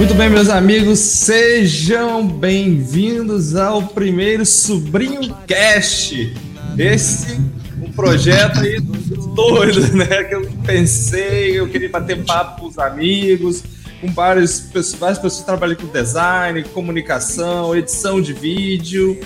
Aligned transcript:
Muito 0.00 0.14
bem, 0.14 0.30
meus 0.30 0.48
amigos, 0.48 0.98
sejam 0.98 2.26
bem-vindos 2.26 3.54
ao 3.54 3.82
primeiro 3.82 4.46
Sobrinho 4.46 5.36
Cast. 5.46 6.34
Esse 6.78 7.38
um 7.82 7.92
projeto 7.92 8.60
aí 8.60 8.80
doido, 8.80 9.94
né? 9.94 10.24
Que 10.24 10.36
eu 10.36 10.50
pensei, 10.64 11.60
eu 11.60 11.68
queria 11.68 11.90
bater 11.90 12.24
papo 12.24 12.62
com 12.62 12.68
os 12.68 12.78
amigos, 12.78 13.62
com 14.00 14.10
várias 14.10 14.58
pessoas, 14.58 14.98
várias 14.98 15.18
pessoas 15.18 15.40
que 15.40 15.46
trabalham 15.46 15.76
com 15.76 15.86
design, 15.88 16.62
comunicação, 16.72 17.76
edição 17.76 18.22
de 18.22 18.32
vídeo, 18.32 19.20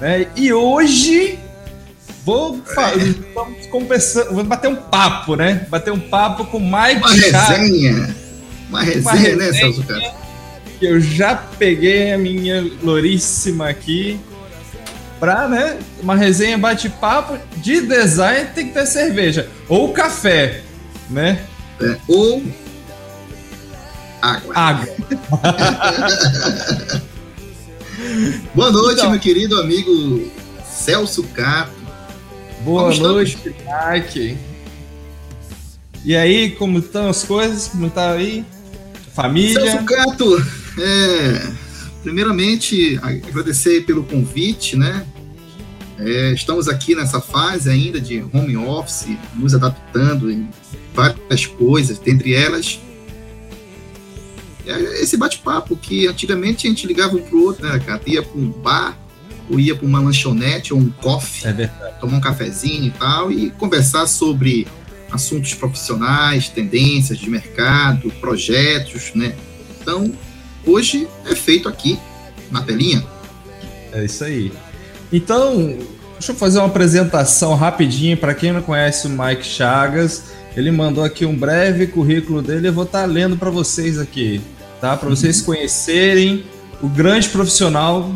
né? 0.00 0.28
E 0.36 0.52
hoje 0.52 1.40
vou, 2.24 2.62
vamos 3.34 3.66
conversar, 3.66 4.26
vamos 4.26 4.46
bater 4.46 4.68
um 4.68 4.76
papo, 4.76 5.34
né? 5.34 5.66
Bater 5.68 5.92
um 5.92 5.98
papo 5.98 6.44
com 6.44 6.58
o 6.58 6.60
Mike 6.60 7.00
Uma 7.00 7.14
resenha. 7.14 8.16
Uma 8.68 8.82
resenha, 8.82 9.00
Uma 9.00 9.12
resenha 9.12 9.36
né, 9.36 9.52
Celso 9.54 9.82
Castro? 9.82 10.19
Eu 10.80 11.00
já 11.00 11.34
peguei 11.34 12.12
a 12.12 12.18
minha 12.18 12.64
louríssima 12.82 13.68
aqui 13.68 14.18
pra, 15.18 15.48
né, 15.48 15.78
uma 16.02 16.16
resenha 16.16 16.56
bate-papo 16.56 17.38
de 17.58 17.82
design 17.82 18.48
tem 18.54 18.68
que 18.68 18.74
ter 18.74 18.86
cerveja 18.86 19.48
ou 19.68 19.92
café, 19.92 20.62
né? 21.10 21.44
É, 21.80 21.96
ou 22.08 22.42
água. 24.22 24.54
Água. 24.54 24.88
Boa 28.54 28.70
noite, 28.70 29.00
então, 29.00 29.10
meu 29.10 29.20
querido 29.20 29.60
amigo 29.60 30.30
Celso 30.64 31.22
Cato. 31.34 31.72
Boa 32.60 32.90
como 32.90 33.02
noite, 33.02 33.38
Mike. 33.44 34.38
E 36.04 36.16
aí, 36.16 36.50
como 36.52 36.78
estão 36.78 37.08
as 37.08 37.24
coisas? 37.24 37.68
Como 37.68 37.90
tá 37.90 38.12
aí? 38.12 38.44
Família? 39.14 39.60
Celso 39.60 39.84
Cato, 39.84 40.46
é, 40.80 41.52
primeiramente, 42.02 42.98
agradecer 43.02 43.84
pelo 43.84 44.02
convite, 44.04 44.76
né? 44.76 45.06
É, 45.98 46.32
estamos 46.32 46.66
aqui 46.66 46.94
nessa 46.94 47.20
fase 47.20 47.68
ainda 47.68 48.00
de 48.00 48.24
home 48.32 48.56
office, 48.56 49.16
nos 49.34 49.54
adaptando 49.54 50.30
em 50.30 50.48
várias 50.94 51.44
coisas, 51.46 51.98
dentre 51.98 52.34
elas 52.34 52.80
é 54.66 55.02
esse 55.02 55.16
bate-papo 55.16 55.76
que 55.76 56.06
antigamente 56.06 56.66
a 56.66 56.70
gente 56.70 56.86
ligava 56.86 57.16
um 57.16 57.22
pro 57.22 57.42
outro, 57.44 57.66
né, 57.66 57.78
cara? 57.80 58.00
Ia 58.06 58.22
para 58.22 58.38
um 58.38 58.50
bar, 58.50 58.98
ou 59.48 59.58
ia 59.58 59.74
para 59.74 59.86
uma 59.86 60.00
lanchonete 60.00 60.72
ou 60.72 60.78
um 60.78 60.90
coffee, 60.90 61.50
é 61.50 61.66
tomar 62.00 62.18
um 62.18 62.20
cafezinho 62.20 62.86
e 62.86 62.90
tal, 62.90 63.32
e 63.32 63.50
conversar 63.50 64.06
sobre 64.06 64.66
assuntos 65.10 65.54
profissionais, 65.54 66.48
tendências 66.48 67.18
de 67.18 67.28
mercado, 67.28 68.10
projetos, 68.20 69.12
né? 69.14 69.34
Então, 69.80 70.12
hoje 70.66 71.08
é 71.26 71.34
feito 71.34 71.68
aqui 71.68 71.98
na 72.50 72.62
telinha. 72.62 73.04
É 73.92 74.04
isso 74.04 74.24
aí. 74.24 74.52
Então, 75.12 75.78
deixa 76.12 76.32
eu 76.32 76.36
fazer 76.36 76.58
uma 76.58 76.68
apresentação 76.68 77.54
rapidinho 77.54 78.16
para 78.16 78.34
quem 78.34 78.52
não 78.52 78.62
conhece 78.62 79.06
o 79.06 79.10
Mike 79.10 79.44
Chagas. 79.44 80.24
Ele 80.56 80.70
mandou 80.70 81.04
aqui 81.04 81.24
um 81.24 81.34
breve 81.34 81.86
currículo 81.86 82.42
dele, 82.42 82.68
eu 82.68 82.72
vou 82.72 82.84
estar 82.84 83.00
tá 83.00 83.06
lendo 83.06 83.36
para 83.36 83.50
vocês 83.50 83.98
aqui, 83.98 84.40
tá? 84.80 84.96
Para 84.96 85.08
vocês 85.08 85.40
uhum. 85.40 85.46
conhecerem 85.46 86.44
o 86.82 86.88
grande 86.88 87.28
profissional 87.28 88.12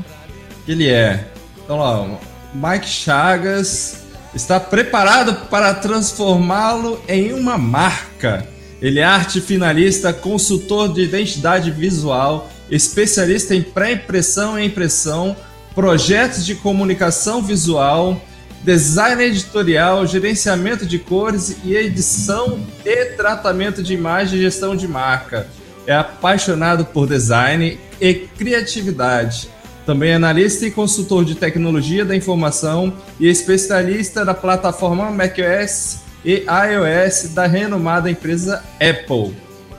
que 0.65 0.73
ele 0.73 0.89
é. 0.89 1.29
Então, 1.63 1.79
lá, 1.79 2.19
Mike 2.53 2.89
Chagas 2.89 4.05
está 4.35 4.59
preparado 4.59 5.47
para 5.49 5.75
transformá-lo 5.75 7.01
em 7.09 7.33
uma 7.33 7.57
marca 7.57 8.47
ele 8.81 9.01
é 9.01 9.05
arte 9.05 9.41
finalista, 9.41 10.13
consultor 10.13 10.93
de 10.93 11.03
identidade 11.03 11.71
visual, 11.71 12.51
especialista 12.71 13.55
em 13.55 13.63
pré-impressão 13.63 14.59
e 14.59 14.67
impressão, 14.67 15.37
projetos 15.75 16.45
de 16.45 16.55
comunicação 16.55 17.43
visual, 17.43 18.21
design 18.63 19.23
editorial, 19.23 20.07
gerenciamento 20.07 20.87
de 20.87 20.99
cores 20.99 21.57
e 21.65 21.75
edição 21.75 22.61
e 22.85 23.07
tratamento 23.17 23.83
de 23.83 23.95
imagem 23.95 24.39
e 24.39 24.43
gestão 24.43 24.75
de 24.75 24.89
marca. 24.89 25.47
É 25.87 25.95
apaixonado 25.95 26.85
por 26.87 27.07
design 27.07 27.79
e 28.01 28.15
criatividade. 28.15 29.51
Também 29.85 30.13
é 30.13 30.15
analista 30.15 30.67
e 30.67 30.71
consultor 30.71 31.27
de 31.27 31.35
tecnologia 31.35 32.07
da 32.07 32.17
informação 32.17 32.93
e 33.21 33.29
especialista 33.29 34.25
da 34.25 34.33
plataforma 34.33 35.11
macOS 35.11 36.04
e 36.25 36.45
iOS 36.47 37.31
da 37.35 37.47
renomada 37.47 38.11
empresa 38.11 38.65
Apple, 38.81 39.35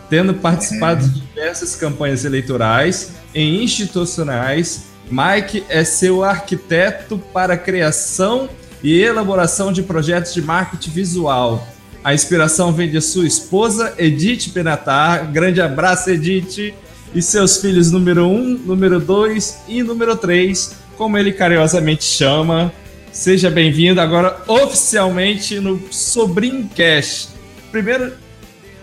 tendo 0.09 0.33
participado 0.35 1.07
de 1.07 1.21
diversas 1.21 1.75
campanhas 1.75 2.23
eleitorais 2.23 3.13
e 3.33 3.63
institucionais. 3.63 4.85
Mike 5.09 5.63
é 5.69 5.83
seu 5.83 6.23
arquiteto 6.23 7.17
para 7.33 7.53
a 7.53 7.57
criação 7.57 8.49
e 8.83 9.01
elaboração 9.01 9.71
de 9.71 9.83
projetos 9.83 10.33
de 10.33 10.41
marketing 10.41 10.91
visual. 10.91 11.67
A 12.03 12.13
inspiração 12.13 12.71
vem 12.71 12.89
de 12.89 13.01
sua 13.01 13.25
esposa, 13.25 13.95
Edith 13.97 14.51
Benatar. 14.53 15.31
Grande 15.31 15.59
abraço, 15.59 16.11
Edith. 16.11 16.73
E 17.13 17.21
seus 17.21 17.57
filhos 17.57 17.91
número 17.91 18.27
1, 18.27 18.35
um, 18.35 18.57
número 18.57 18.99
2 18.99 19.63
e 19.67 19.81
número 19.81 20.15
3, 20.15 20.75
como 20.97 21.17
ele 21.17 21.31
carinhosamente 21.31 22.03
chama. 22.03 22.71
Seja 23.15 23.49
bem-vindo 23.49 24.01
agora 24.01 24.43
oficialmente 24.45 25.57
no 25.61 25.81
Sobrinho 25.89 26.69
Cash. 26.75 27.29
Primeiro, 27.71 28.11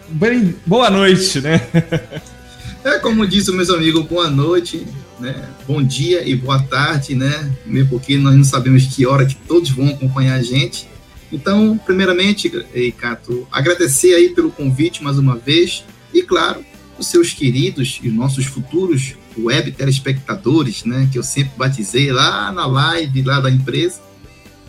bem, 0.08 0.54
boa 0.64 0.88
noite, 0.88 1.38
né? 1.42 1.60
É 2.82 2.98
como 2.98 3.26
disse 3.26 3.52
meus 3.52 3.68
amigos, 3.70 4.04
boa 4.06 4.28
noite, 4.30 4.84
né? 5.20 5.50
Bom 5.68 5.82
dia 5.82 6.26
e 6.26 6.34
boa 6.34 6.60
tarde, 6.60 7.14
né? 7.14 7.52
Mesmo 7.66 7.90
porque 7.90 8.16
nós 8.16 8.34
não 8.34 8.42
sabemos 8.42 8.86
que 8.86 9.06
hora 9.06 9.26
que 9.26 9.36
todos 9.36 9.70
vão 9.70 9.90
acompanhar 9.90 10.34
a 10.36 10.42
gente. 10.42 10.88
Então, 11.30 11.78
primeiramente, 11.84 12.50
Cato, 12.98 13.46
agradecer 13.52 14.14
aí 14.14 14.30
pelo 14.30 14.50
convite 14.50 15.04
mais 15.04 15.18
uma 15.18 15.36
vez 15.36 15.84
e, 16.12 16.22
claro, 16.22 16.64
os 16.98 17.06
seus 17.06 17.32
queridos 17.32 18.00
e 18.02 18.08
nossos 18.08 18.46
futuros 18.46 19.14
web 19.38 19.70
telespectadores, 19.72 20.84
né? 20.84 21.06
Que 21.12 21.18
eu 21.18 21.22
sempre 21.22 21.52
batizei 21.56 22.10
lá 22.10 22.50
na 22.50 22.66
live 22.66 23.22
lá 23.22 23.38
da 23.38 23.50
empresa 23.50 24.00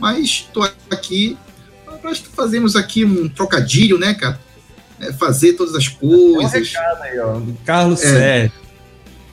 mas 0.03 0.19
estou 0.25 0.69
aqui, 0.91 1.37
nós 2.03 2.19
fazemos 2.35 2.75
aqui 2.75 3.05
um 3.05 3.29
trocadilho, 3.29 3.97
né, 3.97 4.13
cara? 4.13 4.37
É 4.99 5.13
fazer 5.13 5.53
todas 5.53 5.73
as 5.75 5.87
coisas. 5.87 6.53
Um 6.53 6.73
recado 6.73 7.03
aí, 7.03 7.19
ó, 7.19 7.39
do 7.39 7.53
Carlos 7.65 8.03
é, 8.03 8.07
Sérgio. 8.09 8.59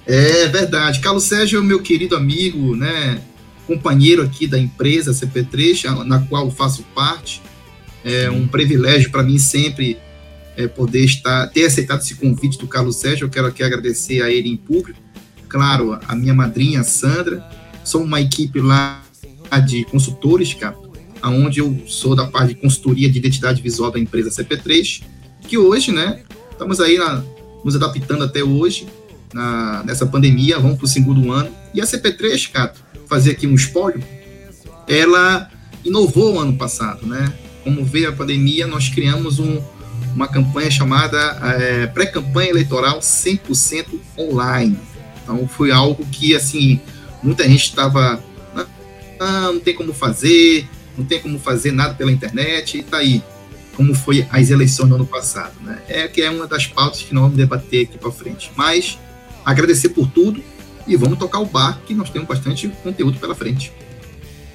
É 0.07 0.47
verdade. 0.47 1.01
Carlos 1.01 1.25
Sérgio 1.25 1.57
é 1.57 1.61
o 1.61 1.65
meu 1.65 1.83
querido 1.83 2.15
amigo, 2.15 2.77
né? 2.77 3.21
Companheiro 3.67 4.23
aqui 4.23 4.47
da 4.47 4.61
empresa 4.61 5.11
CP3, 5.11 6.05
na 6.05 6.21
qual 6.21 6.49
faço 6.53 6.85
parte. 6.95 7.43
É 8.05 8.31
um 8.31 8.47
privilégio 8.47 9.11
para 9.11 9.25
mim 9.25 9.39
sempre 9.39 9.99
é, 10.57 10.69
poder 10.69 11.05
estar, 11.05 11.49
ter 11.49 11.67
aceitado 11.67 12.01
esse 12.01 12.15
convite 12.15 12.57
do 12.57 12.69
Carlos 12.69 12.95
Sérgio. 12.95 13.25
Eu 13.25 13.31
quero 13.31 13.49
aqui 13.49 13.65
agradecer 13.65 14.23
a 14.23 14.31
ele 14.31 14.49
em 14.49 14.57
público. 14.57 15.01
Claro, 15.49 15.99
a 16.07 16.15
minha 16.15 16.33
madrinha 16.33 16.85
Sandra. 16.85 17.45
Somos 17.83 18.07
uma 18.07 18.21
equipe 18.21 18.61
lá 18.61 19.03
de 19.59 19.85
consultores, 19.85 20.55
cara, 20.55 20.77
aonde 21.21 21.61
eu 21.61 21.83
sou 21.87 22.15
da 22.15 22.27
parte 22.27 22.55
de 22.55 22.61
consultoria 22.61 23.11
de 23.11 23.19
identidade 23.19 23.61
visual 23.61 23.91
da 23.91 23.99
empresa 23.99 24.31
CP3, 24.31 25.03
que 25.49 25.59
hoje, 25.59 25.93
né, 25.93 26.23
estamos 26.53 26.81
aí 26.81 26.97
na, 26.97 27.23
nos 27.65 27.75
adaptando 27.75 28.25
até 28.25 28.43
hoje, 28.43 28.87
na, 29.33 29.83
nessa 29.85 30.07
pandemia, 30.07 30.59
vamos 30.59 30.77
para 30.77 30.85
o 30.85 30.89
segundo 30.89 31.33
ano. 31.33 31.51
E 31.75 31.81
a 31.81 31.85
CP3, 31.85 32.51
cara, 32.51 32.73
fazer 33.07 33.33
aqui 33.33 33.47
um 33.47 33.55
espólio, 33.55 34.03
ela 34.87 35.51
inovou 35.85 36.39
ano 36.39 36.57
passado, 36.57 37.07
né? 37.07 37.33
Como 37.65 37.85
veio 37.85 38.09
a 38.09 38.13
pandemia, 38.13 38.67
nós 38.67 38.89
criamos 38.89 39.39
um, 39.39 39.61
uma 40.15 40.27
campanha 40.27 40.71
chamada 40.71 41.19
é, 41.59 41.87
pré-campanha 41.87 42.51
eleitoral 42.51 43.01
100% 43.01 43.87
online. 44.19 44.79
Então 45.23 45.47
foi 45.47 45.71
algo 45.71 46.05
que 46.07 46.35
assim 46.35 46.81
muita 47.23 47.45
gente 47.45 47.65
estava 47.65 48.23
ah, 49.21 49.53
não 49.53 49.61
tem 49.61 49.75
como 49.75 49.93
fazer, 49.93 50.67
não 50.97 51.05
tem 51.05 51.21
como 51.21 51.39
fazer 51.39 51.73
nada 51.73 51.95
pela 51.95 52.11
internet, 52.11 52.79
e 52.79 52.83
tá 52.83 52.97
aí, 52.97 53.23
como 53.77 53.95
foi 53.95 54.27
as 54.31 54.51
eleições 54.51 54.89
no 54.89 54.97
ano 54.97 55.07
passado, 55.07 55.53
né? 55.63 55.81
É 55.89 56.09
que 56.09 56.23
é 56.23 56.31
uma 56.31 56.47
das 56.47 56.67
pautas 56.67 57.03
que 57.03 57.15
nós 57.15 57.23
vamos 57.25 57.37
debater 57.37 57.87
aqui 57.87 57.99
para 57.99 58.11
frente. 58.11 58.51
Mas 58.57 58.99
agradecer 59.45 59.91
por 59.91 60.09
tudo 60.09 60.43
e 60.87 60.97
vamos 60.97 61.19
tocar 61.19 61.39
o 61.39 61.47
bar, 61.47 61.79
que 61.87 61.95
nós 61.95 62.11
temos 62.11 62.27
bastante 62.27 62.69
conteúdo 62.83 63.19
pela 63.19 63.35
frente. 63.35 63.73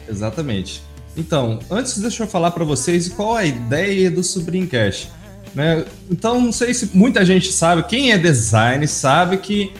Exatamente. 0.09 0.81
Então, 1.15 1.59
antes 1.69 1.97
deixa 1.99 2.23
eu 2.23 2.27
falar 2.27 2.51
para 2.51 2.65
vocês 2.65 3.07
qual 3.07 3.35
a 3.35 3.45
ideia 3.45 4.11
do 4.11 4.23
Sobrincash. 4.23 5.07
Né? 5.53 5.85
Então, 6.11 6.41
não 6.41 6.51
sei 6.51 6.73
se 6.73 6.89
muita 6.93 7.23
gente 7.23 7.51
sabe, 7.51 7.83
quem 7.83 8.11
é 8.11 8.17
design 8.17 8.85
sabe 8.87 9.37
que 9.37 9.71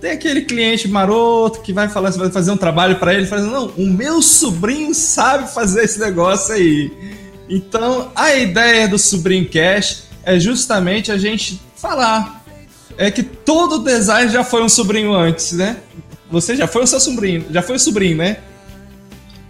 tem 0.00 0.12
aquele 0.12 0.42
cliente 0.42 0.88
maroto 0.88 1.60
que 1.60 1.72
vai 1.72 1.88
falar, 1.88 2.10
vai 2.10 2.30
fazer 2.30 2.50
um 2.50 2.56
trabalho 2.56 2.96
para 2.96 3.14
ele, 3.14 3.26
fala, 3.26 3.42
não, 3.42 3.66
o 3.76 3.86
meu 3.86 4.22
sobrinho 4.22 4.94
sabe 4.94 5.52
fazer 5.52 5.84
esse 5.84 6.00
negócio 6.00 6.54
aí. 6.54 6.90
Então, 7.48 8.10
a 8.14 8.34
ideia 8.34 8.88
do 8.88 8.98
Sobrinho 8.98 9.48
Cash 9.48 10.04
é 10.22 10.38
justamente 10.38 11.10
a 11.10 11.18
gente 11.18 11.60
falar 11.76 12.40
é 12.96 13.10
que 13.10 13.22
todo 13.22 13.82
design 13.82 14.30
já 14.30 14.44
foi 14.44 14.62
um 14.62 14.68
sobrinho 14.68 15.14
antes, 15.14 15.52
né? 15.52 15.78
Você 16.30 16.54
já 16.54 16.66
foi 16.66 16.84
o 16.84 16.86
seu 16.86 17.00
sobrinho, 17.00 17.46
já 17.50 17.62
foi 17.62 17.76
o 17.76 17.78
sobrinho, 17.78 18.18
né? 18.18 18.38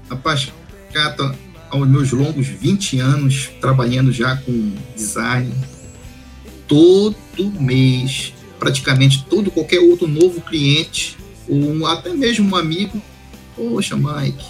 Rapaz, 0.08 0.52
Cato, 0.92 1.34
aos 1.70 1.88
meus 1.88 2.10
longos 2.12 2.46
20 2.46 3.00
anos 3.00 3.50
trabalhando 3.60 4.12
já 4.12 4.36
com 4.36 4.72
design, 4.96 5.52
todo 6.66 7.16
mês, 7.58 8.32
praticamente 8.60 9.24
todo 9.24 9.50
qualquer 9.50 9.80
outro 9.80 10.06
novo 10.06 10.40
cliente, 10.40 11.16
ou 11.48 11.86
até 11.86 12.10
mesmo 12.10 12.54
um 12.54 12.56
amigo, 12.56 13.02
poxa, 13.56 13.96
Mike, 13.96 14.46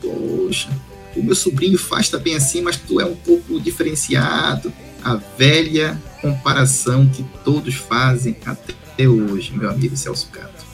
poxa, 0.00 0.68
o 1.16 1.22
meu 1.22 1.34
sobrinho 1.34 1.78
faz 1.78 2.08
também 2.08 2.36
assim, 2.36 2.62
mas 2.62 2.76
tu 2.76 3.00
é 3.00 3.04
um 3.04 3.16
pouco 3.16 3.58
diferenciado. 3.58 4.72
A 5.02 5.16
velha 5.16 6.00
comparação 6.20 7.08
que 7.08 7.24
todos 7.42 7.74
fazem 7.74 8.36
até 8.44 9.08
hoje, 9.08 9.52
meu 9.56 9.70
amigo 9.70 9.96
Celso 9.96 10.28
Cato. 10.30 10.64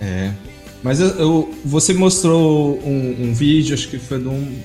É. 0.00 0.32
Mas 0.82 1.00
eu, 1.00 1.54
você 1.64 1.92
mostrou 1.92 2.78
um, 2.84 3.28
um, 3.28 3.34
vídeo, 3.34 3.74
acho 3.74 3.88
que 3.88 3.98
foi 3.98 4.18
de 4.18 4.28
um. 4.28 4.60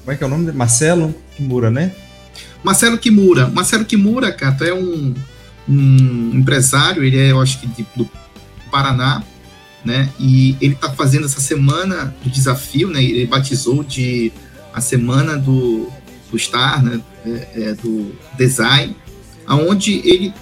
Como 0.00 0.12
é 0.12 0.16
que 0.16 0.22
é 0.22 0.26
o 0.26 0.30
nome 0.30 0.46
dele? 0.46 0.56
Marcelo 0.56 1.14
Kimura, 1.36 1.70
né? 1.70 1.92
Marcelo 2.64 2.96
Kimura. 2.96 3.46
Marcelo 3.48 3.84
Kimura, 3.84 4.32
Cato, 4.32 4.64
é 4.64 4.72
um, 4.72 5.14
um 5.68 6.30
empresário, 6.34 7.04
ele 7.04 7.18
é, 7.18 7.30
eu 7.30 7.40
acho 7.40 7.60
que 7.60 7.66
de, 7.66 7.86
do 7.94 8.08
Paraná, 8.70 9.22
né? 9.84 10.08
E 10.18 10.56
ele 10.60 10.72
está 10.72 10.90
fazendo 10.90 11.26
essa 11.26 11.40
semana 11.40 12.16
do 12.24 12.30
desafio, 12.30 12.88
né? 12.88 13.04
Ele 13.04 13.26
batizou 13.26 13.84
de 13.84 14.32
a 14.72 14.80
semana 14.80 15.36
do, 15.36 15.88
do 16.30 16.38
Star, 16.38 16.82
né? 16.82 17.00
É, 17.26 17.48
é, 17.54 17.74
do 17.74 18.14
design, 18.36 18.96
aonde 19.46 20.00
ele 20.04 20.32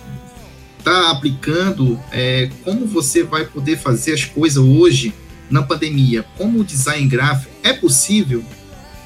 está 0.78 1.10
aplicando 1.10 1.98
é, 2.10 2.50
como 2.64 2.86
você 2.86 3.22
vai 3.22 3.44
poder 3.44 3.78
fazer 3.78 4.14
as 4.14 4.24
coisas 4.24 4.62
hoje 4.62 5.12
na 5.50 5.62
pandemia. 5.62 6.24
Como 6.36 6.60
o 6.60 6.64
design 6.64 7.06
gráfico 7.06 7.52
é 7.62 7.72
possível 7.72 8.44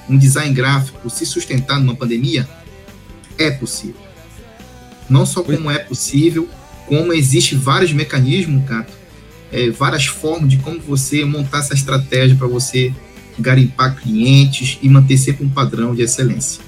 um 0.09 0.17
design 0.17 0.55
gráfico 0.55 1.11
se 1.11 1.27
sustentar 1.27 1.79
numa 1.81 1.95
pandemia? 1.95 2.49
É 3.39 3.51
possível. 3.51 4.01
Não 5.09 5.25
só 5.25 5.43
como 5.43 5.71
é 5.71 5.79
possível, 5.79 6.49
como 6.87 7.13
existe 7.13 7.55
vários 7.55 7.93
mecanismos, 7.93 8.67
Cato, 8.69 8.93
é, 9.53 9.71
várias 9.71 10.07
formas 10.07 10.51
de 10.51 10.57
como 10.59 10.81
você 10.81 11.25
montar 11.25 11.59
essa 11.59 11.75
estratégia 11.75 12.37
para 12.37 12.47
você 12.47 12.93
garimpar 13.39 13.97
clientes 13.97 14.79
e 14.83 14.89
manter 14.89 15.17
sempre 15.19 15.45
um 15.45 15.49
padrão 15.49 15.95
de 15.95 16.03
excelência. 16.03 16.61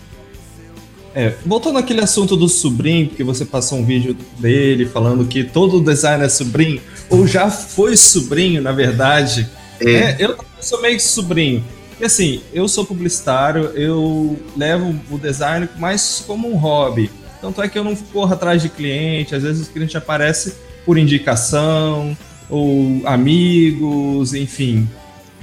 É, 1.14 1.34
voltando 1.44 1.78
àquele 1.78 2.00
assunto 2.00 2.36
do 2.36 2.48
sobrinho, 2.48 3.08
que 3.08 3.24
você 3.24 3.44
passou 3.44 3.78
um 3.78 3.84
vídeo 3.84 4.16
dele 4.38 4.86
falando 4.86 5.24
que 5.24 5.42
todo 5.42 5.80
designer 5.80 6.26
é 6.26 6.28
sobrinho, 6.28 6.80
ou 7.08 7.26
já 7.26 7.50
foi 7.50 7.96
sobrinho, 7.96 8.62
na 8.62 8.72
verdade. 8.72 9.48
É. 9.80 9.90
É, 9.90 10.16
eu 10.20 10.36
sou 10.60 10.80
meio 10.80 10.96
que 10.96 11.02
sobrinho. 11.02 11.64
E 12.00 12.04
assim, 12.04 12.40
eu 12.52 12.68
sou 12.68 12.84
publicitário, 12.84 13.66
eu 13.74 14.38
levo 14.56 14.94
o 15.10 15.18
design 15.18 15.68
mais 15.78 16.22
como 16.26 16.48
um 16.48 16.56
hobby. 16.56 17.10
Tanto 17.40 17.62
é 17.62 17.68
que 17.68 17.78
eu 17.78 17.84
não 17.84 17.94
corro 17.96 18.32
atrás 18.32 18.62
de 18.62 18.68
cliente, 18.68 19.34
às 19.34 19.42
vezes 19.42 19.66
o 19.66 19.70
cliente 19.70 19.96
aparece 19.96 20.54
por 20.84 20.96
indicação, 20.96 22.16
ou 22.48 23.02
amigos, 23.04 24.34
enfim. 24.34 24.88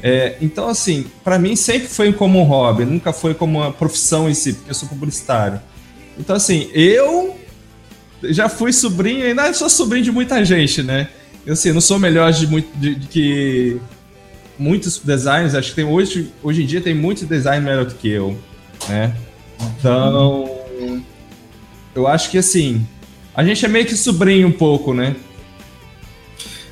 É, 0.01 0.37
então, 0.41 0.67
assim, 0.67 1.05
para 1.23 1.39
mim 1.39 1.55
sempre 1.55 1.87
foi 1.87 2.11
como 2.13 2.39
um 2.39 2.43
hobby, 2.43 2.85
nunca 2.85 3.11
foi 3.11 3.33
como 3.33 3.59
uma 3.59 3.71
profissão 3.71 4.29
em 4.29 4.33
si, 4.33 4.53
porque 4.53 4.71
eu 4.71 4.75
sou 4.75 4.87
publicitário. 4.87 5.59
Então, 6.17 6.35
assim, 6.35 6.69
eu 6.73 7.37
já 8.23 8.47
fui 8.47 8.71
sobrinho, 8.71 9.25
ainda 9.25 9.53
sou 9.53 9.69
sobrinho 9.69 10.03
de 10.05 10.11
muita 10.11 10.43
gente, 10.43 10.81
né? 10.81 11.09
Eu, 11.45 11.53
assim, 11.53 11.71
não 11.71 11.81
sou 11.81 11.99
melhor 11.99 12.31
de, 12.31 12.47
muito, 12.47 12.75
de, 12.77 12.95
de 12.95 13.07
que 13.07 13.81
muitos 14.57 14.99
designers, 14.99 15.55
acho 15.55 15.69
que 15.69 15.75
tem 15.75 15.85
hoje, 15.85 16.31
hoje 16.41 16.63
em 16.63 16.65
dia 16.65 16.81
tem 16.81 16.93
muitos 16.93 17.23
designers 17.23 17.63
melhor 17.63 17.85
do 17.85 17.95
que 17.95 18.09
eu, 18.09 18.37
né? 18.87 19.15
Então, 19.77 20.49
eu 21.93 22.07
acho 22.07 22.29
que, 22.29 22.37
assim, 22.37 22.85
a 23.33 23.43
gente 23.43 23.65
é 23.65 23.67
meio 23.67 23.85
que 23.85 23.95
sobrinho 23.95 24.47
um 24.47 24.51
pouco, 24.51 24.93
né? 24.93 25.15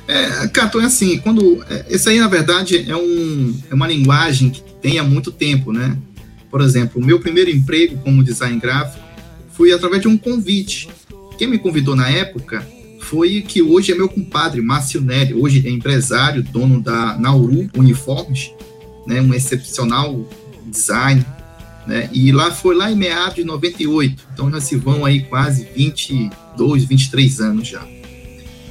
É, 0.06 0.46
Cato, 0.48 0.80
é 0.80 0.84
assim, 0.84 1.18
quando. 1.18 1.64
É, 1.68 1.86
esse 1.88 2.08
aí, 2.08 2.20
na 2.20 2.28
verdade, 2.28 2.90
é, 2.90 2.96
um, 2.96 3.58
é 3.70 3.74
uma 3.74 3.86
linguagem 3.86 4.50
que 4.50 4.62
tem 4.82 4.98
há 4.98 5.02
muito 5.02 5.32
tempo, 5.32 5.72
né? 5.72 5.96
Por 6.50 6.60
exemplo, 6.60 7.00
o 7.00 7.04
meu 7.04 7.18
primeiro 7.20 7.50
emprego 7.50 7.96
como 7.98 8.22
design 8.22 8.60
gráfico 8.60 9.02
foi 9.52 9.72
através 9.72 10.02
de 10.02 10.08
um 10.08 10.16
convite. 10.16 10.88
Quem 11.38 11.48
me 11.48 11.58
convidou 11.58 11.96
na 11.96 12.08
época 12.10 12.66
foi 13.04 13.42
que 13.42 13.62
hoje 13.62 13.92
é 13.92 13.94
meu 13.94 14.08
compadre, 14.08 14.62
Márcio 14.62 15.00
Nelly, 15.00 15.34
hoje 15.34 15.62
é 15.66 15.70
empresário, 15.70 16.42
dono 16.42 16.80
da 16.80 17.16
Nauru 17.18 17.68
Uniformes, 17.76 18.50
né, 19.06 19.20
um 19.20 19.34
excepcional 19.34 20.26
design, 20.66 21.24
né, 21.86 22.08
e 22.12 22.32
lá 22.32 22.50
foi 22.50 22.74
lá 22.74 22.90
em 22.90 22.96
meados 22.96 23.34
de 23.34 23.44
98, 23.44 24.26
então 24.32 24.50
já 24.50 24.60
se 24.60 24.76
vão 24.76 25.04
aí 25.04 25.22
quase 25.22 25.68
22, 25.76 26.84
23 26.84 27.40
anos 27.40 27.68
já. 27.68 27.86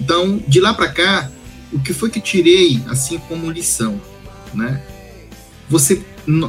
Então, 0.01 0.41
de 0.47 0.59
lá 0.59 0.73
para 0.73 0.89
cá, 0.89 1.31
o 1.71 1.79
que 1.79 1.93
foi 1.93 2.09
que 2.09 2.19
tirei 2.19 2.81
assim 2.87 3.19
como 3.19 3.51
lição, 3.51 4.01
né? 4.53 4.83
Você, 5.69 6.01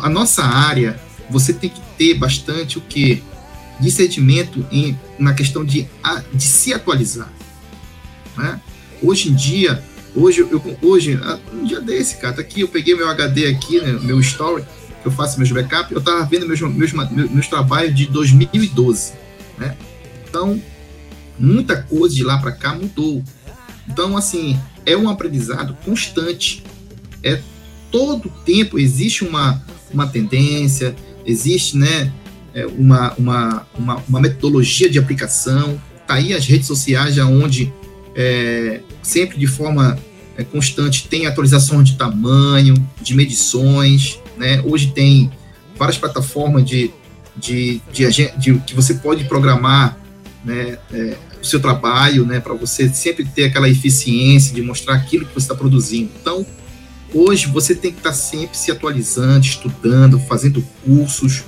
a 0.02 0.08
nossa 0.08 0.42
área, 0.42 0.98
você 1.30 1.52
tem 1.52 1.70
que 1.70 1.80
ter 1.96 2.14
bastante 2.14 2.78
o 2.78 2.80
que 2.80 3.22
discernimento 3.80 4.66
em, 4.72 4.98
na 5.18 5.34
questão 5.34 5.64
de, 5.64 5.86
de 6.32 6.42
se 6.42 6.72
atualizar, 6.72 7.30
né? 8.36 8.60
Hoje 9.02 9.30
em 9.30 9.34
dia, 9.34 9.82
hoje 10.14 10.40
eu 10.40 10.78
hoje 10.82 11.18
um 11.52 11.64
dia 11.64 11.80
desse, 11.80 12.16
cara, 12.16 12.34
tá 12.34 12.40
aqui 12.40 12.60
eu 12.60 12.68
peguei 12.68 12.94
meu 12.94 13.08
HD 13.08 13.46
aqui, 13.46 13.80
né, 13.80 13.98
meu 14.02 14.20
story, 14.20 14.64
eu 15.04 15.10
faço 15.10 15.38
meus 15.38 15.52
backups, 15.52 15.92
eu 15.92 16.00
tava 16.00 16.24
vendo 16.24 16.46
meus, 16.46 16.60
meus, 16.60 16.92
meus, 16.92 17.30
meus 17.30 17.46
trabalhos 17.46 17.94
de 17.94 18.06
2012, 18.06 19.12
né? 19.58 19.76
Então, 20.26 20.60
muita 21.38 21.82
coisa 21.82 22.14
de 22.14 22.24
lá 22.24 22.38
para 22.38 22.52
cá 22.52 22.74
mudou. 22.74 23.22
Então, 23.86 24.16
assim, 24.16 24.58
é 24.86 24.96
um 24.96 25.08
aprendizado 25.08 25.76
constante. 25.84 26.64
É 27.22 27.40
todo 27.90 28.28
tempo 28.44 28.78
existe 28.78 29.24
uma, 29.24 29.62
uma 29.92 30.06
tendência, 30.06 30.96
existe, 31.24 31.76
né, 31.76 32.12
é, 32.54 32.66
uma, 32.66 33.12
uma, 33.14 33.66
uma, 33.78 34.02
uma, 34.08 34.20
metodologia 34.20 34.88
de 34.88 34.98
aplicação. 34.98 35.80
Tá 36.06 36.14
aí 36.14 36.32
as 36.32 36.46
redes 36.46 36.66
sociais, 36.66 37.18
onde 37.18 37.72
é, 38.14 38.80
sempre 39.02 39.38
de 39.38 39.46
forma 39.46 39.98
é, 40.36 40.44
constante 40.44 41.08
tem 41.08 41.26
atualizações 41.26 41.88
de 41.88 41.96
tamanho, 41.96 42.74
de 43.00 43.14
medições, 43.14 44.18
né? 44.36 44.62
Hoje 44.64 44.92
tem 44.92 45.30
várias 45.76 45.98
plataformas 45.98 46.64
de, 46.64 46.90
de, 47.36 47.80
de, 47.92 48.30
de 48.38 48.58
que 48.60 48.74
você 48.74 48.94
pode 48.94 49.24
programar 49.24 49.98
né, 50.44 50.78
é, 50.92 51.16
o 51.40 51.44
seu 51.44 51.60
trabalho, 51.60 52.24
né, 52.24 52.40
para 52.40 52.54
você 52.54 52.88
sempre 52.88 53.24
ter 53.24 53.44
aquela 53.44 53.68
eficiência 53.68 54.54
de 54.54 54.62
mostrar 54.62 54.94
aquilo 54.94 55.26
que 55.26 55.34
você 55.34 55.44
está 55.44 55.54
produzindo. 55.54 56.10
Então, 56.20 56.46
hoje 57.12 57.46
você 57.46 57.74
tem 57.74 57.90
que 57.90 57.98
estar 57.98 58.10
tá 58.10 58.16
sempre 58.16 58.56
se 58.56 58.70
atualizando, 58.70 59.44
estudando, 59.44 60.18
fazendo 60.20 60.62
cursos, 60.84 61.44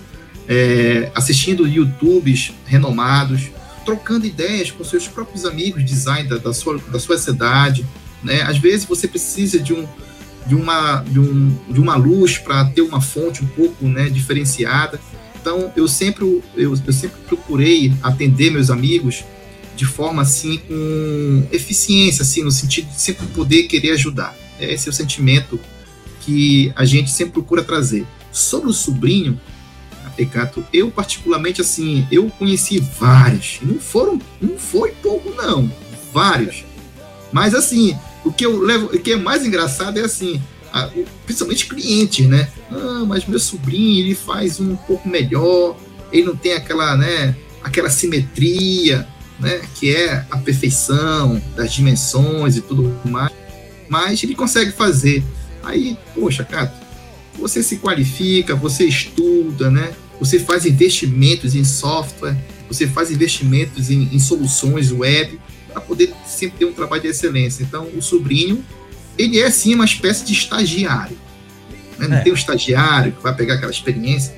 é, 0.49 1.11
assistindo 1.15 1.67
YouTubes 1.67 2.53
renomados, 2.67 3.51
trocando 3.87 4.27
ideias 4.27 4.71
com 4.73 4.83
seus 4.83 5.07
próprios 5.07 5.47
amigos 5.47 5.83
de 5.83 5.89
design 5.89 6.29
da, 6.29 6.37
da, 6.37 6.53
sua, 6.53 6.79
da 6.79 6.99
sua 6.99 7.17
cidade. 7.17 7.87
Né? 8.23 8.43
Às 8.43 8.59
vezes 8.59 8.85
você 8.85 9.07
precisa 9.07 9.61
de, 9.61 9.73
um, 9.73 9.87
de, 10.45 10.57
uma, 10.57 11.03
de, 11.03 11.21
um, 11.21 11.57
de 11.71 11.81
uma 11.81 11.95
luz 11.95 12.37
para 12.37 12.65
ter 12.67 12.83
uma 12.83 13.01
fonte 13.01 13.45
um 13.45 13.47
pouco 13.47 13.87
né, 13.87 14.11
diferenciada. 14.11 15.01
Então, 15.41 15.73
eu 15.77 15.87
sempre, 15.87 16.25
eu, 16.57 16.77
eu 16.85 16.93
sempre 16.93 17.21
procurei 17.29 17.95
atender 18.03 18.51
meus 18.51 18.69
amigos 18.69 19.25
de 19.77 19.85
forma 19.85 20.23
assim 20.23 20.59
com 20.67 21.47
eficiência, 21.53 22.23
assim, 22.23 22.43
no 22.43 22.51
sentido 22.51 22.89
de 22.89 23.01
sempre 23.01 23.27
poder 23.29 23.65
querer 23.65 23.93
ajudar. 23.93 24.35
Esse 24.59 24.89
é 24.89 24.91
o 24.91 24.93
sentimento 24.93 25.61
que 26.23 26.73
a 26.75 26.85
gente 26.85 27.11
sempre 27.11 27.35
procura 27.35 27.63
trazer. 27.63 28.05
Sobre 28.33 28.69
o 28.69 28.73
sobrinho, 28.73 29.41
Ecato, 30.19 30.65
eu 30.73 30.91
particularmente 30.91 31.61
assim, 31.61 32.07
eu 32.11 32.31
conheci 32.31 32.79
vários, 32.79 33.59
não 33.63 33.79
foram, 33.79 34.19
não 34.41 34.59
foi 34.59 34.93
pouco 35.03 35.31
não, 35.31 35.71
vários. 36.13 36.65
Mas 37.33 37.55
assim, 37.55 37.97
o 38.25 38.33
que 38.33 38.47
eu 38.47 38.59
levo, 38.59 38.87
o 38.87 38.99
que 38.99 39.13
é 39.13 39.17
mais 39.17 39.45
engraçado 39.45 39.99
é 39.99 40.03
assim, 40.03 40.41
a, 40.73 40.91
principalmente 41.25 41.67
clientes, 41.67 42.27
né? 42.27 42.49
Ah, 42.71 43.05
mas 43.07 43.27
meu 43.27 43.39
sobrinho 43.39 44.05
ele 44.05 44.15
faz 44.15 44.59
um 44.59 44.75
pouco 44.77 45.09
melhor, 45.09 45.77
ele 46.13 46.25
não 46.25 46.37
tem 46.37 46.55
aquela, 46.55 46.97
né, 46.97 47.37
aquela 47.63 47.91
simetria, 47.91 49.07
né, 49.39 49.61
que 49.75 49.95
é 49.95 50.25
a 50.31 50.39
perfeição 50.39 51.41
das 51.55 51.73
dimensões 51.73 52.57
e 52.57 52.61
tudo 52.63 52.99
mais, 53.05 53.33
mas 53.89 54.23
ele 54.23 54.35
consegue 54.35 54.73
fazer. 54.73 55.23
Aí, 55.63 55.99
poxa, 56.15 56.45
cara, 56.45 56.73
você 57.39 57.63
se 57.63 57.77
qualifica, 57.77 58.55
você 58.55 58.85
estuda, 58.85 59.71
né? 59.71 59.93
Você 60.19 60.39
faz 60.39 60.65
investimentos 60.67 61.55
em 61.55 61.65
software, 61.65 62.37
você 62.69 62.87
faz 62.87 63.11
investimentos 63.11 63.91
em, 63.91 64.09
em 64.13 64.19
soluções 64.19 64.91
web 64.91 65.39
para 65.73 65.81
poder 65.81 66.13
sempre 66.27 66.59
ter 66.59 66.65
um 66.65 66.73
trabalho 66.73 67.03
de 67.03 67.09
excelência. 67.09 67.63
Então, 67.63 67.89
o 67.95 68.03
sobrinho, 68.03 68.65
ele 69.19 69.39
é 69.39 69.51
sim 69.51 69.75
uma 69.75 69.85
espécie 69.85 70.25
de 70.25 70.33
estagiário. 70.33 71.17
Né? 71.99 72.09
Não 72.09 72.17
é. 72.17 72.21
tem 72.23 72.33
um 72.33 72.37
estagiário 72.37 73.13
que 73.13 73.23
vai 73.23 73.35
pegar 73.35 73.55
aquela 73.55 73.73
experiência. 73.73 74.35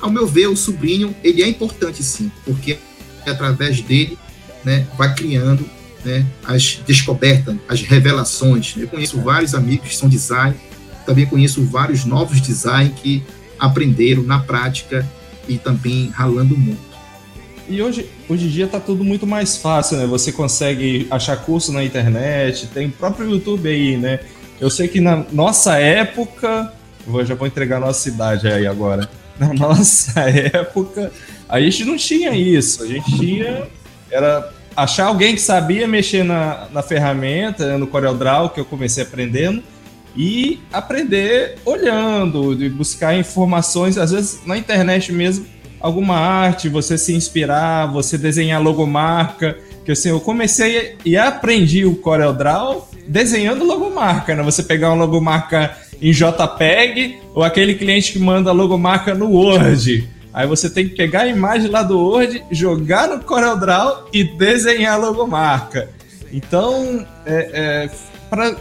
Ao 0.00 0.10
meu 0.10 0.26
ver, 0.26 0.48
o 0.48 0.56
sobrinho, 0.56 1.14
ele 1.24 1.42
é 1.42 1.48
importante 1.48 2.02
sim, 2.02 2.30
porque 2.44 2.78
através 3.26 3.80
dele, 3.80 4.18
né, 4.62 4.86
vai 4.98 5.14
criando 5.14 5.66
né, 6.04 6.26
as 6.44 6.80
descobertas, 6.86 7.56
as 7.68 7.80
revelações. 7.80 8.74
Eu 8.76 8.88
conheço 8.88 9.18
vários 9.20 9.54
amigos 9.54 9.88
que 9.88 9.96
são 9.96 10.08
design, 10.08 10.54
também 11.06 11.26
conheço 11.26 11.64
vários 11.64 12.04
novos 12.04 12.40
design 12.40 12.90
que 12.90 13.22
aprenderam 13.58 14.22
na 14.22 14.38
prática 14.38 15.06
e 15.48 15.58
também 15.58 16.08
ralando 16.08 16.56
muito. 16.56 16.94
E 17.68 17.80
hoje, 17.80 18.08
hoje 18.28 18.46
em 18.46 18.48
dia 18.48 18.66
está 18.66 18.78
tudo 18.78 19.02
muito 19.02 19.26
mais 19.26 19.56
fácil, 19.56 19.96
né? 19.96 20.06
Você 20.06 20.30
consegue 20.30 21.06
achar 21.10 21.36
curso 21.36 21.72
na 21.72 21.82
internet, 21.82 22.66
tem 22.68 22.88
o 22.88 22.90
próprio 22.90 23.30
YouTube 23.30 23.68
aí, 23.68 23.96
né? 23.96 24.20
Eu 24.60 24.68
sei 24.68 24.86
que 24.86 25.00
na 25.00 25.24
nossa 25.32 25.78
época, 25.78 26.72
eu 27.06 27.24
já 27.24 27.34
vou 27.34 27.46
entregar 27.46 27.78
a 27.78 27.80
nossa 27.80 28.08
idade 28.08 28.46
aí 28.48 28.66
agora. 28.66 29.08
Na 29.36 29.52
nossa 29.52 30.20
época, 30.30 31.10
a 31.48 31.60
gente 31.60 31.84
não 31.84 31.96
tinha 31.96 32.30
isso. 32.36 32.84
A 32.84 32.86
gente 32.86 33.18
tinha. 33.18 33.66
Era 34.08 34.48
achar 34.76 35.06
alguém 35.06 35.34
que 35.34 35.40
sabia 35.40 35.88
mexer 35.88 36.22
na, 36.22 36.68
na 36.72 36.82
ferramenta, 36.82 37.76
no 37.76 37.88
CorelDRAW, 37.88 38.50
que 38.50 38.60
eu 38.60 38.64
comecei 38.64 39.02
aprendendo, 39.02 39.60
e 40.16 40.60
aprender 40.72 41.56
olhando, 41.64 42.54
de 42.54 42.68
buscar 42.68 43.16
informações, 43.16 43.98
às 43.98 44.10
vezes 44.10 44.40
na 44.46 44.56
internet 44.56 45.12
mesmo, 45.12 45.46
alguma 45.80 46.16
arte, 46.16 46.68
você 46.68 46.96
se 46.96 47.14
inspirar, 47.14 47.86
você 47.86 48.16
desenhar 48.16 48.62
logomarca, 48.62 49.58
que 49.84 49.92
assim, 49.92 50.08
eu 50.08 50.20
comecei 50.20 50.96
e 51.04 51.16
aprendi 51.16 51.84
o 51.84 51.96
CorelDRAW 51.96 52.88
desenhando 53.06 53.64
logomarca, 53.64 54.34
né? 54.34 54.42
Você 54.42 54.62
pegar 54.62 54.88
uma 54.88 55.04
logomarca 55.04 55.76
em 56.00 56.10
JPEG 56.10 57.18
ou 57.34 57.42
aquele 57.42 57.74
cliente 57.74 58.12
que 58.12 58.18
manda 58.18 58.50
logomarca 58.50 59.14
no 59.14 59.30
Word. 59.30 60.08
Aí 60.32 60.46
você 60.46 60.70
tem 60.70 60.88
que 60.88 60.96
pegar 60.96 61.22
a 61.22 61.28
imagem 61.28 61.70
lá 61.70 61.82
do 61.82 61.98
Word, 61.98 62.42
jogar 62.50 63.08
no 63.08 63.20
CorelDRAW 63.22 64.08
e 64.12 64.24
desenhar 64.24 64.94
a 64.94 64.96
logomarca. 64.96 65.88
Então, 66.32 67.06
é, 67.24 67.50
é, 67.52 67.90
pra, 68.28 68.56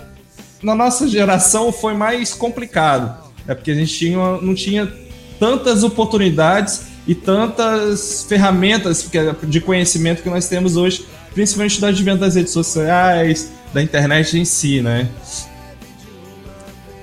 na 0.63 0.73
nossa 0.73 1.07
geração 1.07 1.71
foi 1.71 1.93
mais 1.93 2.33
complicado, 2.33 3.31
é 3.47 3.53
porque 3.53 3.71
a 3.71 3.75
gente 3.75 3.93
tinha, 3.93 4.17
não 4.41 4.55
tinha 4.55 4.91
tantas 5.39 5.83
oportunidades 5.83 6.85
e 7.05 7.13
tantas 7.13 8.23
ferramentas 8.23 9.09
de 9.43 9.59
conhecimento 9.59 10.23
que 10.23 10.29
nós 10.29 10.47
temos 10.47 10.77
hoje, 10.77 11.05
principalmente 11.33 11.79
do 11.79 11.85
advento 11.85 12.19
das 12.19 12.35
redes 12.35 12.53
sociais, 12.53 13.51
da 13.73 13.81
internet 13.81 14.39
em 14.39 14.45
si, 14.45 14.81
né? 14.81 15.09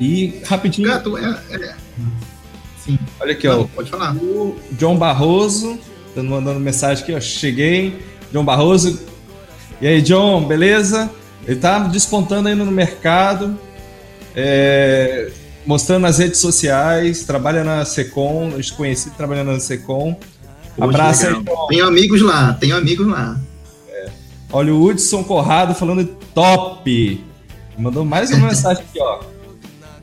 E 0.00 0.40
rapidinho. 0.46 0.88
Gato, 0.88 1.18
é, 1.18 1.38
é... 1.50 1.74
Sim. 2.78 2.98
Olha 3.20 3.32
aqui, 3.32 3.46
Não, 3.46 3.62
ó. 3.62 3.64
Pode 3.74 3.90
falar. 3.90 4.16
O 4.16 4.56
John 4.72 4.96
Barroso, 4.96 5.78
tá 6.14 6.22
mandando 6.22 6.58
mensagem 6.58 7.02
aqui, 7.02 7.12
ó. 7.12 7.20
Cheguei. 7.20 7.98
John 8.32 8.44
Barroso. 8.44 8.98
E 9.80 9.86
aí, 9.86 10.00
John, 10.00 10.46
beleza? 10.46 11.10
Ele 11.46 11.58
tá 11.58 11.78
despontando 11.80 12.48
aí 12.48 12.54
no 12.54 12.66
mercado. 12.66 13.58
É, 14.34 15.30
mostrando 15.66 16.02
nas 16.02 16.18
redes 16.18 16.40
sociais, 16.40 17.24
trabalha 17.24 17.64
na 17.64 17.84
Secom, 17.84 18.50
desconhecido 18.50 19.14
trabalhando 19.14 19.52
na 19.52 19.60
Secom. 19.60 20.18
Abraço 20.80 21.26
aí, 21.26 21.44
Tenho 21.68 21.86
amigos 21.86 22.22
lá, 22.22 22.54
tenho 22.54 22.76
amigos 22.76 23.06
lá. 23.06 23.38
É. 23.88 24.08
Olha 24.52 24.74
o 24.74 24.82
Hudson 24.82 25.22
Corrado 25.24 25.74
falando 25.74 26.04
top. 26.34 27.24
Mandou 27.76 28.04
mais 28.04 28.30
uma 28.30 28.48
mensagem 28.48 28.82
aqui, 28.82 29.00
ó. 29.00 29.20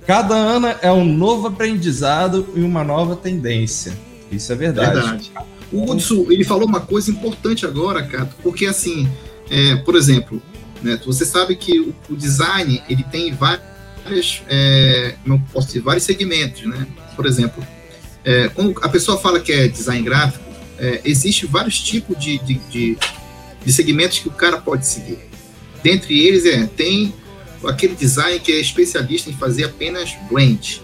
Cada 0.06 0.36
ano 0.36 0.74
é 0.82 0.92
um 0.92 1.04
novo 1.04 1.48
aprendizado 1.48 2.48
e 2.56 2.62
uma 2.62 2.84
nova 2.84 3.16
tendência. 3.16 3.94
Isso 4.32 4.52
é 4.52 4.56
verdade. 4.56 4.94
verdade. 4.94 5.32
O 5.72 5.92
Hudson, 5.92 6.28
ele 6.30 6.46
falou 6.46 6.66
uma 6.66 6.80
coisa 6.80 7.12
importante 7.12 7.66
agora, 7.66 8.04
Cato, 8.04 8.36
porque 8.42 8.66
assim, 8.66 9.10
é, 9.50 9.76
por 9.78 9.96
exemplo, 9.96 10.42
né, 10.82 11.00
você 11.06 11.26
sabe 11.26 11.56
que 11.56 11.80
o, 11.80 11.96
o 12.10 12.16
design 12.16 12.82
ele 12.90 13.04
tem 13.04 13.34
vários 13.34 13.78
várias, 14.08 14.42
é, 14.48 15.16
não 15.26 15.40
posso 15.40 15.68
dizer, 15.68 15.82
vários 15.82 16.06
segmentos, 16.06 16.66
né? 16.66 16.88
Por 17.16 17.26
exemplo, 17.26 17.66
é, 18.24 18.50
quando 18.50 18.74
a 18.82 18.90
pessoa 18.90 19.18
fala 19.18 19.40
que 19.40 19.52
é 19.52 19.68
design 19.68 20.04
gráfico, 20.04 20.44
é, 20.80 21.02
existe 21.04 21.46
vários 21.46 21.80
tipos 21.80 22.18
de, 22.18 22.38
de, 22.40 22.54
de, 22.70 22.98
de, 23.66 23.74
segmentos 23.74 24.20
que 24.20 24.28
o 24.28 24.32
cara 24.32 24.58
pode 24.58 24.86
seguir. 24.86 25.20
Dentre 25.84 26.20
eles, 26.26 26.46
é, 26.46 26.66
tem 26.68 27.14
aquele 27.66 27.96
design 27.96 28.40
que 28.40 28.52
é 28.52 28.60
especialista 28.60 29.30
em 29.30 29.34
fazer 29.34 29.66
apenas 29.66 30.16
brand. 30.32 30.78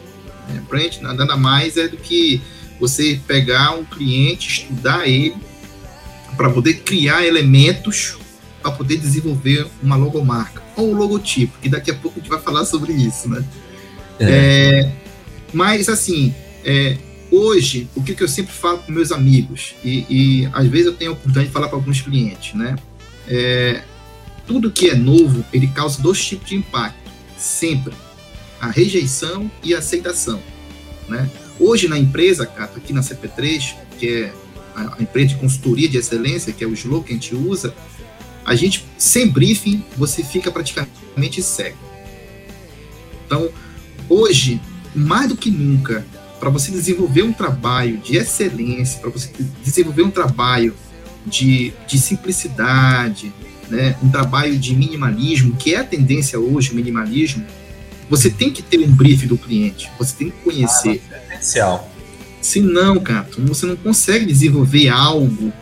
Né? 0.50 0.64
Nada 1.02 1.38
mais 1.38 1.78
é 1.78 1.88
do 1.88 1.98
que 1.98 2.42
você 2.80 3.20
pegar 3.28 3.72
um 3.72 3.86
cliente, 3.86 4.62
estudar 4.62 5.08
ele, 5.08 5.36
para 6.36 6.50
poder 6.50 6.82
criar 6.82 7.26
elementos 7.26 8.18
para 8.64 8.72
poder 8.72 8.98
desenvolver 8.98 9.68
uma 9.84 9.98
logomarca 9.98 10.64
ou 10.78 10.92
um 10.92 10.96
logotipo, 10.96 11.60
que 11.62 11.68
daqui 11.68 11.92
a 11.92 11.94
pouco 11.94 12.18
a 12.18 12.22
gente 12.22 12.30
vai 12.30 12.40
falar 12.40 12.66
sobre 12.66 12.94
isso, 12.94 13.30
né? 13.30 13.44
É. 14.20 14.26
É, 14.26 14.92
mas, 15.52 15.90
assim, 15.90 16.34
é, 16.64 16.98
hoje, 17.30 17.90
o 17.94 18.02
que, 18.02 18.16
que, 18.16 18.24
eu 18.24 18.28
sempre 18.28 18.54
falo 18.54 18.80
com 18.80 18.92
meus 18.92 19.12
amigos, 19.12 19.76
e, 19.84 20.06
e, 20.10 20.50
às 20.54 20.66
vezes 20.68 20.88
eu 20.88 20.94
tenho 20.94 21.12
a 21.12 21.14
oportunidade 21.14 21.48
de 21.48 21.54
falar 21.54 21.68
para 21.68 21.78
alguns 21.78 22.02
clientes, 22.02 22.54
né? 22.54 22.76
É, 23.28 23.82
tudo 24.48 24.72
que 24.72 24.90
é 24.90 24.96
novo, 24.96 25.44
ele 25.52 25.68
causa 25.68 26.02
dois 26.02 26.24
tipos 26.26 26.48
de 26.48 26.56
impacto, 26.56 27.12
sempre. 27.38 27.94
A 28.62 28.70
rejeição 28.70 29.52
e 29.62 29.76
a 29.76 29.80
aceitação, 29.80 30.42
né? 31.10 31.30
Hoje 31.60 31.88
na 31.90 32.00
empresa, 32.00 32.46
Cato, 32.46 32.78
aqui 32.78 32.94
na 32.94 33.02
CP3, 33.02 33.76
que 34.00 34.08
é 34.08 34.34
a 34.76 35.02
empresa 35.02 35.30
de 35.30 35.36
consultoria 35.36 35.88
de 35.88 35.98
excelência, 35.98 36.52
que 36.52 36.64
é 36.64 36.68
o 36.68 36.74
slogan 36.74 37.04
que 37.04 37.12
a 37.12 37.16
gente 37.16 37.36
usa, 37.36 37.76
a 38.46 38.56
gente, 38.56 38.86
sem 38.98 39.30
briefing, 39.30 39.84
você 39.98 40.24
fica 40.24 40.52
praticamente 40.52 41.42
cego. 41.42 41.78
Então, 43.26 43.50
hoje, 44.10 44.62
mais 44.94 45.30
do 45.30 45.38
que 45.38 45.50
nunca, 45.50 46.06
para 46.40 46.50
você 46.50 46.72
desenvolver 46.72 47.24
um 47.24 47.32
trabalho 47.32 47.98
de 47.98 48.18
excelência, 48.18 49.00
para 49.00 49.10
você 49.10 49.30
desenvolver 49.64 50.04
um 50.04 50.12
trabalho 50.12 50.76
de, 51.26 51.74
de 51.88 51.98
simplicidade, 51.98 53.32
né, 53.70 53.96
um 54.04 54.10
trabalho 54.10 54.58
de 54.58 54.76
minimalismo, 54.76 55.56
que 55.56 55.74
é 55.74 55.80
a 55.80 55.84
tendência 55.84 56.40
hoje, 56.40 56.72
o 56.72 56.76
minimalismo, 56.76 57.46
você 58.10 58.30
tem 58.30 58.52
que 58.52 58.62
ter 58.62 58.80
um 58.80 58.92
briefing 58.92 59.28
do 59.28 59.38
cliente, 59.38 59.90
você 59.98 60.16
tem 60.16 60.30
que 60.30 60.38
conhecer. 60.44 61.02
Ah, 61.10 61.16
é 61.16 61.36
essencial. 61.36 61.90
Se 62.42 62.60
não, 62.60 63.00
cara, 63.00 63.28
você 63.38 63.66
não 63.66 63.78
consegue 63.78 64.26
desenvolver 64.26 64.90
algo 64.90 65.54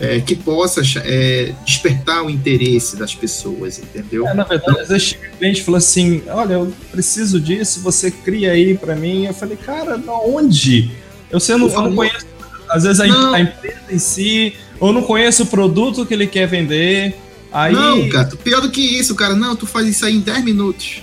é, 0.00 0.20
que 0.20 0.34
possa 0.34 0.82
é, 1.04 1.54
despertar 1.64 2.22
o 2.24 2.30
interesse 2.30 2.96
das 2.96 3.14
pessoas, 3.14 3.78
entendeu? 3.78 4.26
É, 4.26 4.34
na 4.34 4.44
verdade, 4.44 4.80
às 4.80 4.88
vezes 4.88 5.12
o 5.12 5.38
cliente 5.38 5.62
falou 5.62 5.78
assim: 5.78 6.22
Olha, 6.28 6.54
eu 6.54 6.72
preciso 6.90 7.40
disso, 7.40 7.80
você 7.80 8.10
cria 8.10 8.52
aí 8.52 8.76
para 8.76 8.96
mim. 8.96 9.26
Eu 9.26 9.34
falei, 9.34 9.56
cara, 9.56 10.00
onde? 10.24 10.90
Eu, 11.30 11.38
sei, 11.38 11.54
eu, 11.54 11.58
não, 11.58 11.68
eu 11.68 11.82
não 11.82 11.94
conheço, 11.94 12.26
às 12.68 12.84
vezes, 12.84 13.00
a, 13.00 13.04
a, 13.04 13.40
empresa 13.40 13.78
em 13.90 13.98
si, 13.98 14.54
ou 14.80 14.92
não 14.92 15.02
conheço 15.02 15.44
o 15.44 15.46
produto 15.46 16.04
que 16.04 16.14
ele 16.14 16.26
quer 16.26 16.46
vender. 16.46 17.16
Aí... 17.52 17.72
Não, 17.72 18.08
cara, 18.08 18.28
pior 18.42 18.60
do 18.60 18.70
que 18.70 18.80
isso, 18.80 19.14
cara. 19.14 19.34
Não, 19.34 19.54
tu 19.54 19.66
faz 19.66 19.86
isso 19.86 20.04
aí 20.04 20.16
em 20.16 20.20
10 20.20 20.44
minutos. 20.44 21.02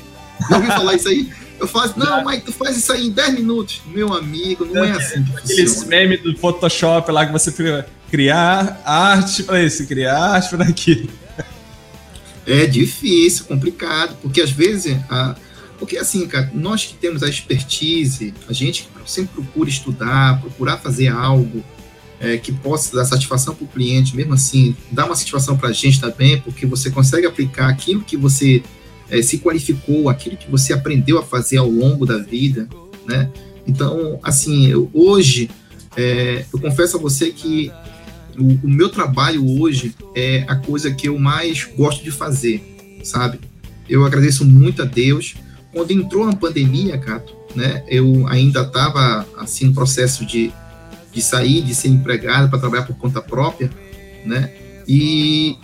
Já 0.49 0.57
ouviu 0.57 0.71
falar 0.71 0.95
isso 0.95 1.07
aí? 1.07 1.29
Eu 1.61 1.67
faço, 1.67 1.97
não, 1.97 2.25
Mike, 2.25 2.47
tu 2.47 2.51
faz 2.51 2.75
isso 2.75 2.91
aí 2.91 3.05
em 3.05 3.11
10 3.11 3.35
minutos. 3.35 3.83
Meu 3.85 4.15
amigo, 4.15 4.65
não 4.65 4.83
é, 4.83 4.89
é 4.89 4.91
assim. 4.93 5.23
Aqueles 5.37 5.83
memes 5.85 6.23
do 6.23 6.35
Photoshop 6.35 7.11
lá 7.11 7.23
que 7.23 7.31
você 7.31 7.85
criar 8.09 8.81
arte 8.83 9.43
para 9.43 9.63
isso, 9.63 9.85
criar 9.85 10.17
arte 10.17 10.49
para 10.49 10.65
aquilo. 10.65 11.07
É 12.47 12.65
difícil, 12.65 13.45
complicado, 13.45 14.17
porque 14.23 14.41
às 14.41 14.49
vezes, 14.49 14.97
a, 15.07 15.35
porque 15.77 15.99
assim, 15.99 16.27
cara, 16.27 16.49
nós 16.51 16.83
que 16.83 16.95
temos 16.95 17.21
a 17.21 17.29
expertise, 17.29 18.33
a 18.49 18.53
gente 18.53 18.89
sempre 19.05 19.35
procura 19.35 19.69
estudar, 19.69 20.41
procurar 20.41 20.77
fazer 20.77 21.09
algo 21.09 21.63
é, 22.19 22.37
que 22.37 22.51
possa 22.51 22.95
dar 22.95 23.05
satisfação 23.05 23.53
para 23.53 23.65
o 23.65 23.67
cliente, 23.67 24.15
mesmo 24.15 24.33
assim, 24.33 24.75
dar 24.91 25.05
uma 25.05 25.15
satisfação 25.15 25.55
para 25.55 25.69
a 25.69 25.71
gente 25.71 26.01
também, 26.01 26.41
porque 26.41 26.65
você 26.65 26.89
consegue 26.89 27.27
aplicar 27.27 27.69
aquilo 27.69 28.01
que 28.01 28.17
você 28.17 28.63
é, 29.11 29.21
se 29.21 29.37
qualificou, 29.39 30.09
aquilo 30.09 30.37
que 30.37 30.49
você 30.49 30.71
aprendeu 30.71 31.19
a 31.19 31.23
fazer 31.23 31.57
ao 31.57 31.69
longo 31.69 32.05
da 32.05 32.17
vida, 32.17 32.67
né? 33.05 33.29
Então, 33.67 34.19
assim, 34.23 34.67
eu, 34.67 34.89
hoje, 34.93 35.49
é, 35.97 36.45
eu 36.51 36.59
confesso 36.59 36.97
a 36.97 36.99
você 36.99 37.29
que 37.29 37.69
o, 38.39 38.65
o, 38.65 38.69
meu 38.69 38.87
trabalho 38.87 39.45
hoje 39.59 39.93
é 40.15 40.45
a 40.47 40.55
coisa 40.55 40.89
que 40.91 41.09
eu 41.09 41.19
mais 41.19 41.65
gosto 41.77 42.03
de 42.03 42.09
fazer, 42.09 42.63
sabe? 43.03 43.39
Eu 43.87 44.05
agradeço 44.05 44.45
muito 44.45 44.81
a 44.81 44.85
Deus. 44.85 45.35
Quando 45.73 45.91
entrou 45.91 46.27
a 46.27 46.35
pandemia, 46.35 46.97
Cato, 46.97 47.35
né, 47.53 47.83
eu 47.89 48.25
ainda 48.27 48.61
estava 48.61 49.27
assim 49.37 49.65
no 49.65 49.73
processo 49.73 50.25
de, 50.25 50.53
de 51.11 51.21
sair, 51.21 51.61
de 51.61 51.75
ser 51.75 51.89
empregado 51.89 52.49
para 52.49 52.59
trabalhar 52.59 52.83
por 52.83 52.95
conta 52.95 53.21
própria. 53.21 53.69
né? 54.25 54.49
E 54.87 55.57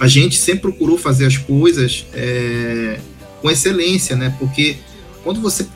a 0.00 0.08
gente 0.08 0.38
sempre 0.38 0.62
procurou 0.62 0.96
fazer 0.96 1.26
as 1.26 1.36
coisas 1.36 2.06
é, 2.14 2.98
com 3.42 3.50
excelência, 3.50 4.16
né? 4.16 4.34
Porque 4.38 4.78
quando 5.22 5.42
você 5.42 5.68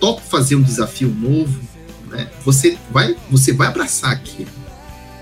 topa 0.00 0.22
fazer 0.22 0.56
um 0.56 0.62
desafio 0.62 1.10
novo, 1.10 1.60
né? 2.08 2.30
Você 2.42 2.78
vai, 2.90 3.14
você 3.30 3.52
vai 3.52 3.68
abraçar 3.68 4.12
aquilo, 4.12 4.50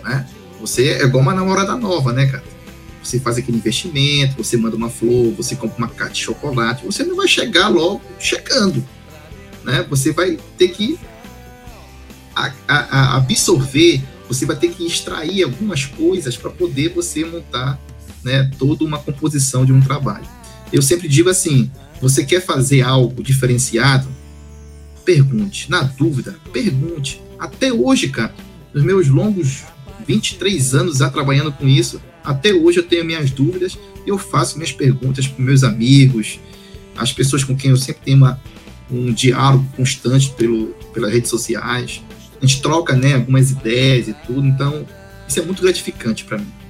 né? 0.04 0.24
Você 0.60 0.90
é 0.90 1.02
igual 1.02 1.20
uma 1.20 1.34
namorada 1.34 1.74
nova, 1.76 2.12
né, 2.12 2.26
cara? 2.26 2.44
Você 3.02 3.18
faz 3.18 3.36
aquele 3.36 3.58
investimento, 3.58 4.42
você 4.42 4.56
manda 4.56 4.76
uma 4.76 4.88
flor, 4.88 5.34
você 5.34 5.56
compra 5.56 5.76
uma 5.76 5.88
caixa 5.88 6.14
de 6.14 6.20
chocolate, 6.20 6.86
você 6.86 7.02
não 7.02 7.16
vai 7.16 7.26
chegar 7.26 7.68
logo 7.68 8.00
chegando, 8.20 8.86
né? 9.64 9.84
Você 9.90 10.12
vai 10.12 10.38
ter 10.56 10.68
que 10.68 10.96
a, 12.36 12.52
a, 12.68 12.76
a 12.76 13.16
absorver, 13.16 14.00
você 14.28 14.46
vai 14.46 14.54
ter 14.54 14.68
que 14.68 14.86
extrair 14.86 15.42
algumas 15.42 15.84
coisas 15.84 16.36
para 16.36 16.50
poder 16.50 16.90
você 16.90 17.24
montar 17.24 17.80
né, 18.24 18.50
toda 18.58 18.84
uma 18.84 18.98
composição 18.98 19.64
de 19.64 19.72
um 19.72 19.80
trabalho. 19.80 20.26
Eu 20.72 20.82
sempre 20.82 21.08
digo 21.08 21.28
assim: 21.28 21.70
você 22.00 22.24
quer 22.24 22.44
fazer 22.44 22.82
algo 22.82 23.22
diferenciado? 23.22 24.08
Pergunte. 25.04 25.70
Na 25.70 25.82
dúvida, 25.82 26.34
pergunte. 26.52 27.22
Até 27.38 27.72
hoje, 27.72 28.08
cara, 28.08 28.34
nos 28.72 28.82
meus 28.82 29.08
longos 29.08 29.62
23 30.06 30.74
anos 30.74 30.98
já 30.98 31.10
trabalhando 31.10 31.52
com 31.52 31.68
isso, 31.68 32.00
até 32.24 32.52
hoje 32.52 32.78
eu 32.78 32.82
tenho 32.82 33.04
minhas 33.04 33.30
dúvidas 33.30 33.78
e 34.06 34.08
eu 34.08 34.18
faço 34.18 34.56
minhas 34.56 34.72
perguntas 34.72 35.26
para 35.26 35.44
meus 35.44 35.62
amigos, 35.62 36.40
as 36.96 37.12
pessoas 37.12 37.44
com 37.44 37.56
quem 37.56 37.70
eu 37.70 37.76
sempre 37.76 38.02
tenho 38.04 38.18
uma, 38.18 38.40
um 38.90 39.12
diálogo 39.12 39.66
constante 39.76 40.30
pelo, 40.30 40.68
pelas 40.92 41.12
redes 41.12 41.30
sociais. 41.30 42.02
A 42.40 42.46
gente 42.46 42.60
troca 42.60 42.94
né, 42.94 43.14
algumas 43.14 43.50
ideias 43.50 44.08
e 44.08 44.14
tudo, 44.26 44.46
então 44.46 44.86
isso 45.28 45.38
é 45.38 45.42
muito 45.42 45.62
gratificante 45.62 46.24
para 46.24 46.38
mim. 46.38 46.63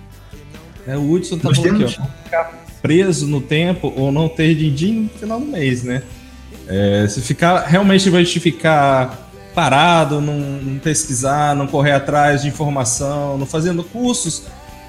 É, 0.87 0.97
o 0.97 1.11
Hudson 1.11 1.39
tá 1.39 1.49
Nós 1.49 1.59
falando 1.59 1.79
temos... 1.79 1.93
aqui, 1.93 2.03
ó, 2.03 2.25
ficar 2.25 2.65
preso 2.83 3.27
no 3.27 3.41
tempo 3.41 3.93
ou 3.97 4.13
não 4.13 4.29
ter 4.29 4.55
din-din 4.55 5.01
no 5.13 5.19
final 5.19 5.41
do 5.41 5.47
mês, 5.47 5.83
né? 5.83 6.03
É, 6.69 7.07
se 7.09 7.21
ficar, 7.21 7.65
realmente 7.65 8.09
vai 8.11 8.25
te 8.25 8.39
ficar 8.41 9.31
parado, 9.55 10.21
não, 10.21 10.39
não, 10.39 10.79
pesquisar, 10.79 11.55
não 11.55 11.67
correr 11.67 11.93
atrás 11.93 12.43
de 12.43 12.49
informação, 12.49 13.39
não 13.39 13.47
fazendo 13.47 13.85
cursos, 13.85 14.43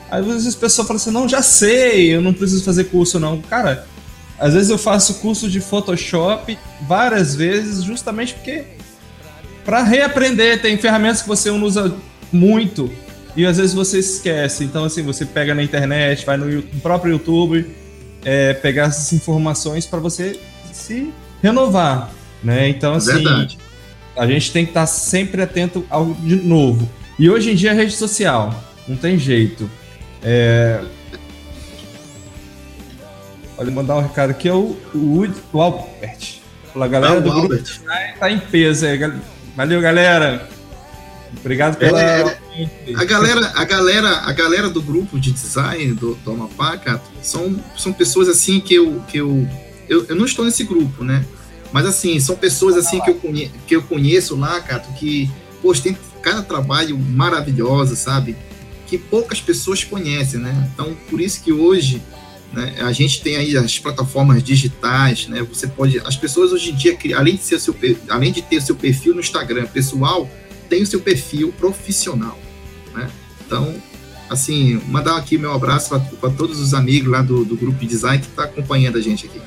às 0.09 0.25
vezes 0.25 0.47
as 0.47 0.55
pessoas 0.55 0.87
falam 0.87 1.01
assim, 1.01 1.11
não, 1.11 1.29
já 1.29 1.41
sei, 1.41 2.15
eu 2.15 2.21
não 2.21 2.33
preciso 2.33 2.63
fazer 2.63 2.85
curso 2.85 3.19
não. 3.19 3.41
Cara, 3.41 3.85
às 4.39 4.53
vezes 4.53 4.69
eu 4.69 4.77
faço 4.77 5.15
curso 5.15 5.49
de 5.49 5.59
Photoshop 5.61 6.57
várias 6.87 7.35
vezes 7.35 7.83
justamente 7.83 8.33
porque 8.33 8.63
para 9.63 9.81
reaprender, 9.81 10.61
tem 10.61 10.77
ferramentas 10.77 11.21
que 11.23 11.27
você 11.27 11.49
não 11.49 11.63
usa 11.63 11.95
muito 12.31 12.91
e 13.35 13.45
às 13.45 13.57
vezes 13.57 13.73
você 13.73 13.99
esquece. 13.99 14.63
Então, 14.63 14.85
assim, 14.85 15.01
você 15.03 15.25
pega 15.25 15.53
na 15.53 15.61
internet, 15.61 16.25
vai 16.25 16.37
no, 16.37 16.61
próprio 16.81 17.13
YouTube, 17.13 17.65
é, 18.23 18.53
pegar 18.53 18.85
essas 18.85 19.11
informações 19.13 19.85
para 19.85 19.99
você 19.99 20.39
se 20.71 21.13
renovar, 21.41 22.11
né? 22.43 22.69
Então, 22.69 22.93
assim, 22.93 23.13
Verdade. 23.13 23.57
a 24.15 24.25
gente 24.25 24.51
tem 24.51 24.63
que 24.63 24.71
estar 24.71 24.85
sempre 24.85 25.41
atento 25.41 25.85
ao 25.89 26.13
de 26.13 26.35
novo. 26.35 26.89
E 27.19 27.29
hoje 27.29 27.51
em 27.51 27.55
dia, 27.55 27.71
a 27.71 27.73
rede 27.73 27.93
social, 27.93 28.53
não 28.87 28.95
tem 28.95 29.17
jeito. 29.17 29.69
É... 30.23 30.81
Olha, 33.57 33.71
mandar 33.71 33.95
um 33.95 34.01
recado 34.01 34.31
aqui, 34.31 34.49
é 34.49 34.53
o, 34.53 34.77
o, 34.93 35.27
o 35.53 35.61
Albert. 35.61 36.39
Fala, 36.73 36.87
galera 36.89 37.21
do 37.21 37.31
grupo 37.31 37.55
tá 38.19 38.29
em 38.29 38.39
peso. 38.39 38.85
Valeu, 39.55 39.79
galera. 39.79 40.45
Obrigado 41.39 41.77
pela. 41.77 42.01
É, 42.01 42.21
é, 42.21 42.37
a, 42.95 43.03
galera, 43.03 43.51
a, 43.55 43.63
galera, 43.65 44.09
a 44.19 44.31
galera 44.31 44.69
do 44.69 44.81
grupo 44.81 45.19
de 45.19 45.31
design 45.31 45.93
do, 45.93 46.15
do 46.15 46.31
Amapá, 46.31 46.77
cara, 46.77 47.01
são, 47.21 47.61
são 47.77 47.91
pessoas 47.91 48.29
assim 48.29 48.59
que 48.59 48.73
eu, 48.73 49.01
que 49.07 49.17
eu, 49.17 49.47
eu. 49.89 50.05
Eu 50.05 50.15
não 50.15 50.25
estou 50.25 50.45
nesse 50.45 50.63
grupo, 50.63 51.03
né? 51.03 51.25
Mas 51.71 51.85
assim, 51.85 52.19
são 52.19 52.35
pessoas 52.35 52.77
assim 52.77 53.01
que 53.01 53.09
eu, 53.09 53.15
conhe, 53.15 53.51
que 53.67 53.75
eu 53.75 53.81
conheço 53.81 54.35
lá, 54.35 54.61
cara, 54.61 54.81
que, 54.97 55.29
poxa, 55.61 55.83
tem 55.83 55.97
cada 56.21 56.41
trabalho 56.41 56.97
maravilhoso, 56.97 57.95
sabe? 57.95 58.35
Que 58.87 58.97
poucas 58.97 59.41
pessoas 59.41 59.83
conhecem, 59.83 60.39
né? 60.39 60.71
Então, 60.73 60.95
por 61.09 61.19
isso 61.19 61.43
que 61.43 61.51
hoje 61.51 62.01
né, 62.53 62.75
a 62.79 62.91
gente 62.93 63.21
tem 63.21 63.35
aí 63.35 63.57
as 63.57 63.77
plataformas 63.77 64.41
digitais, 64.41 65.27
né? 65.27 65.43
Você 65.43 65.67
pode. 65.67 65.99
As 66.05 66.15
pessoas 66.15 66.53
hoje 66.53 66.71
em 66.71 66.75
dia, 66.75 66.97
além 67.17 67.35
de, 67.35 67.43
ser 67.43 67.59
seu, 67.59 67.75
além 68.07 68.31
de 68.31 68.41
ter 68.41 68.61
seu 68.61 68.75
perfil 68.75 69.13
no 69.13 69.19
Instagram 69.19 69.65
pessoal, 69.65 70.29
tem 70.69 70.81
o 70.81 70.87
seu 70.87 71.01
perfil 71.01 71.51
profissional? 71.57 72.39
Então, 73.45 73.73
assim, 74.29 74.81
mandar 74.87 75.17
aqui 75.17 75.37
meu 75.37 75.53
abraço 75.53 75.99
para 76.19 76.29
todos 76.31 76.59
os 76.59 76.73
amigos 76.73 77.11
lá 77.11 77.21
do, 77.21 77.45
do 77.45 77.55
grupo 77.55 77.79
de 77.79 77.87
design 77.87 78.19
que 78.19 78.27
está 78.27 78.43
acompanhando 78.43 78.97
a 78.97 79.01
gente 79.01 79.25
aqui. 79.25 79.41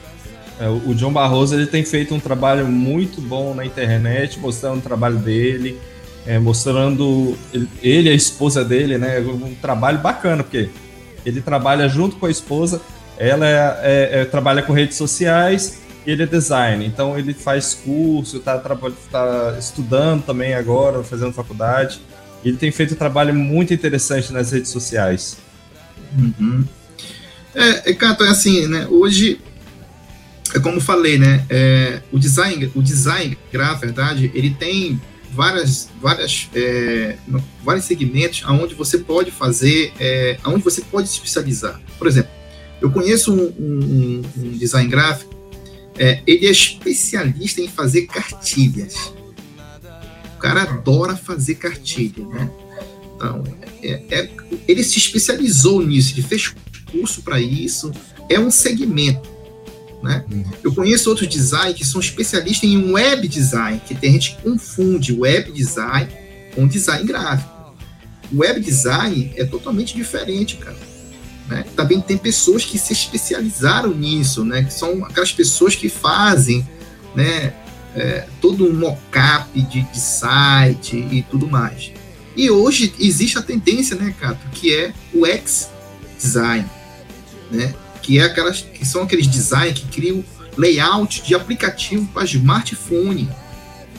É, 0.61 0.69
o 0.69 0.95
John 0.95 1.13
Barroso 1.13 1.55
ele 1.55 1.67
tem 1.67 1.85
feito 1.85 2.15
um 2.15 2.21
trabalho 2.21 2.67
muito 2.67 3.21
bom 3.21 3.55
na 3.55 3.65
internet, 3.65 4.39
mostrando 4.41 4.79
o 4.79 4.83
trabalho 4.83 5.17
dele, 5.17 5.79
é, 6.27 6.39
mostrando 6.39 7.37
ele 7.81 8.09
e 8.09 8.13
a 8.13 8.15
esposa 8.15 8.65
dele, 8.65 8.99
né? 8.99 9.21
Um 9.21 9.55
trabalho 9.55 9.99
bacana, 9.99 10.43
porque 10.43 10.69
ele 11.25 11.41
trabalha 11.41 11.89
junto 11.89 12.17
com 12.17 12.27
a 12.27 12.31
esposa, 12.31 12.81
ela 13.17 13.47
é, 13.47 13.81
é, 13.83 14.21
é 14.21 14.25
trabalha 14.25 14.63
com 14.63 14.73
redes 14.73 14.97
sociais 14.97 15.81
ele 16.11 16.23
é 16.23 16.27
design, 16.27 16.87
então 16.87 17.19
ele 17.19 17.35
faz 17.35 17.75
curso, 17.75 18.39
está 18.39 18.59
tá 18.59 19.57
estudando 19.59 20.25
também 20.25 20.55
agora, 20.55 21.03
fazendo 21.03 21.35
faculdade. 21.35 22.01
Ele 22.45 22.57
tem 22.57 22.71
feito 22.71 22.95
um 22.95 22.97
trabalho 22.97 23.35
muito 23.35 23.75
interessante 23.75 24.33
nas 24.33 24.53
redes 24.53 24.71
sociais. 24.71 25.39
Uhum. 26.17 26.65
É, 27.55 27.93
Cato, 27.95 28.25
é 28.25 28.29
assim, 28.29 28.67
né? 28.67 28.87
Hoje, 28.89 29.41
é 30.55 30.59
como 30.59 30.81
falei, 30.81 31.19
né? 31.19 31.45
É, 31.51 32.01
o 32.13 32.19
design, 32.19 32.71
o 32.75 32.83
design 32.83 33.37
na 33.53 33.75
verdade, 33.75 34.31
ele 34.35 34.51
tem 34.51 35.01
várias, 35.33 35.91
várias, 36.01 36.49
é, 36.55 37.17
vários 37.65 37.85
segmentos 37.85 38.43
aonde 38.45 38.75
você 38.75 38.99
pode 38.99 39.31
fazer, 39.31 39.93
é, 39.99 40.39
aonde 40.43 40.63
você 40.63 40.81
pode 40.83 41.09
se 41.09 41.15
especializar. 41.15 41.81
Por 41.99 42.07
exemplo, 42.07 42.31
eu 42.81 42.91
conheço 42.91 43.33
um, 43.33 43.53
um, 43.59 44.23
um 44.37 44.51
design 44.53 44.89
gráfico 44.89 45.39
é, 45.99 46.23
ele 46.27 46.47
é 46.47 46.51
especialista 46.51 47.61
em 47.61 47.69
fazer 47.69 48.07
cartilhas. 48.07 49.13
O 50.39 50.41
cara 50.41 50.63
adora 50.63 51.17
fazer 51.17 51.57
cartilha, 51.57 52.25
né? 52.25 52.49
Então, 53.17 53.43
é, 53.83 54.03
é, 54.09 54.31
ele 54.69 54.85
se 54.85 54.97
especializou 54.97 55.85
nisso, 55.85 56.15
ele 56.15 56.23
fez 56.23 56.55
curso 56.93 57.23
para 57.23 57.41
isso. 57.41 57.91
É 58.31 58.39
um 58.39 58.49
segmento, 58.49 59.29
né? 60.01 60.25
Uhum. 60.31 60.45
Eu 60.63 60.73
conheço 60.73 61.11
outros 61.11 61.29
design 61.29 61.75
que 61.75 61.85
são 61.85 62.01
especialistas 62.01 62.71
em 62.71 62.93
web 62.93 63.27
design, 63.27 63.83
que 63.85 63.97
tem 63.97 64.13
gente 64.13 64.37
que 64.37 64.43
confunde 64.43 65.13
web 65.13 65.51
design 65.51 66.09
com 66.55 66.69
design 66.69 67.05
gráfico. 67.05 67.75
Web 68.33 68.61
design 68.61 69.33
é 69.35 69.45
totalmente 69.45 69.97
diferente, 69.97 70.57
cara. 70.59 70.79
Né? 71.49 71.65
Também 71.75 72.01
tem 72.01 72.17
pessoas 72.17 72.65
que 72.65 72.79
se 72.79 72.93
especializaram 72.93 73.93
nisso, 73.93 74.45
né? 74.45 74.63
que 74.63 74.73
são 74.73 75.05
aquelas 75.05 75.33
pessoas 75.33 75.75
que 75.75 75.89
fazem 75.89 76.65
né, 77.17 77.53
é, 77.95 78.27
todo 78.41 78.67
um 78.67 78.73
mock-up 78.73 79.61
de, 79.63 79.83
de 79.83 80.01
site 80.01 80.97
e 80.97 81.23
tudo 81.23 81.47
mais. 81.47 81.93
E 82.37 82.51
hoje 82.51 82.95
existe 83.01 83.37
a 83.37 83.43
tendência, 83.43 83.97
né, 83.97 84.15
Cato, 84.19 84.47
que 84.53 84.73
é 84.75 84.93
o 85.13 85.27
X-Design, 85.27 86.67
né? 87.51 87.75
Que, 88.03 88.21
é 88.21 88.23
aquelas, 88.23 88.63
que 88.63 88.87
são 88.87 89.03
aqueles 89.03 89.27
designs 89.27 89.81
que 89.81 89.89
criam 89.89 90.25
layout 90.57 91.23
de 91.23 91.35
aplicativo 91.35 92.07
para 92.07 92.25
smartphone. 92.25 93.29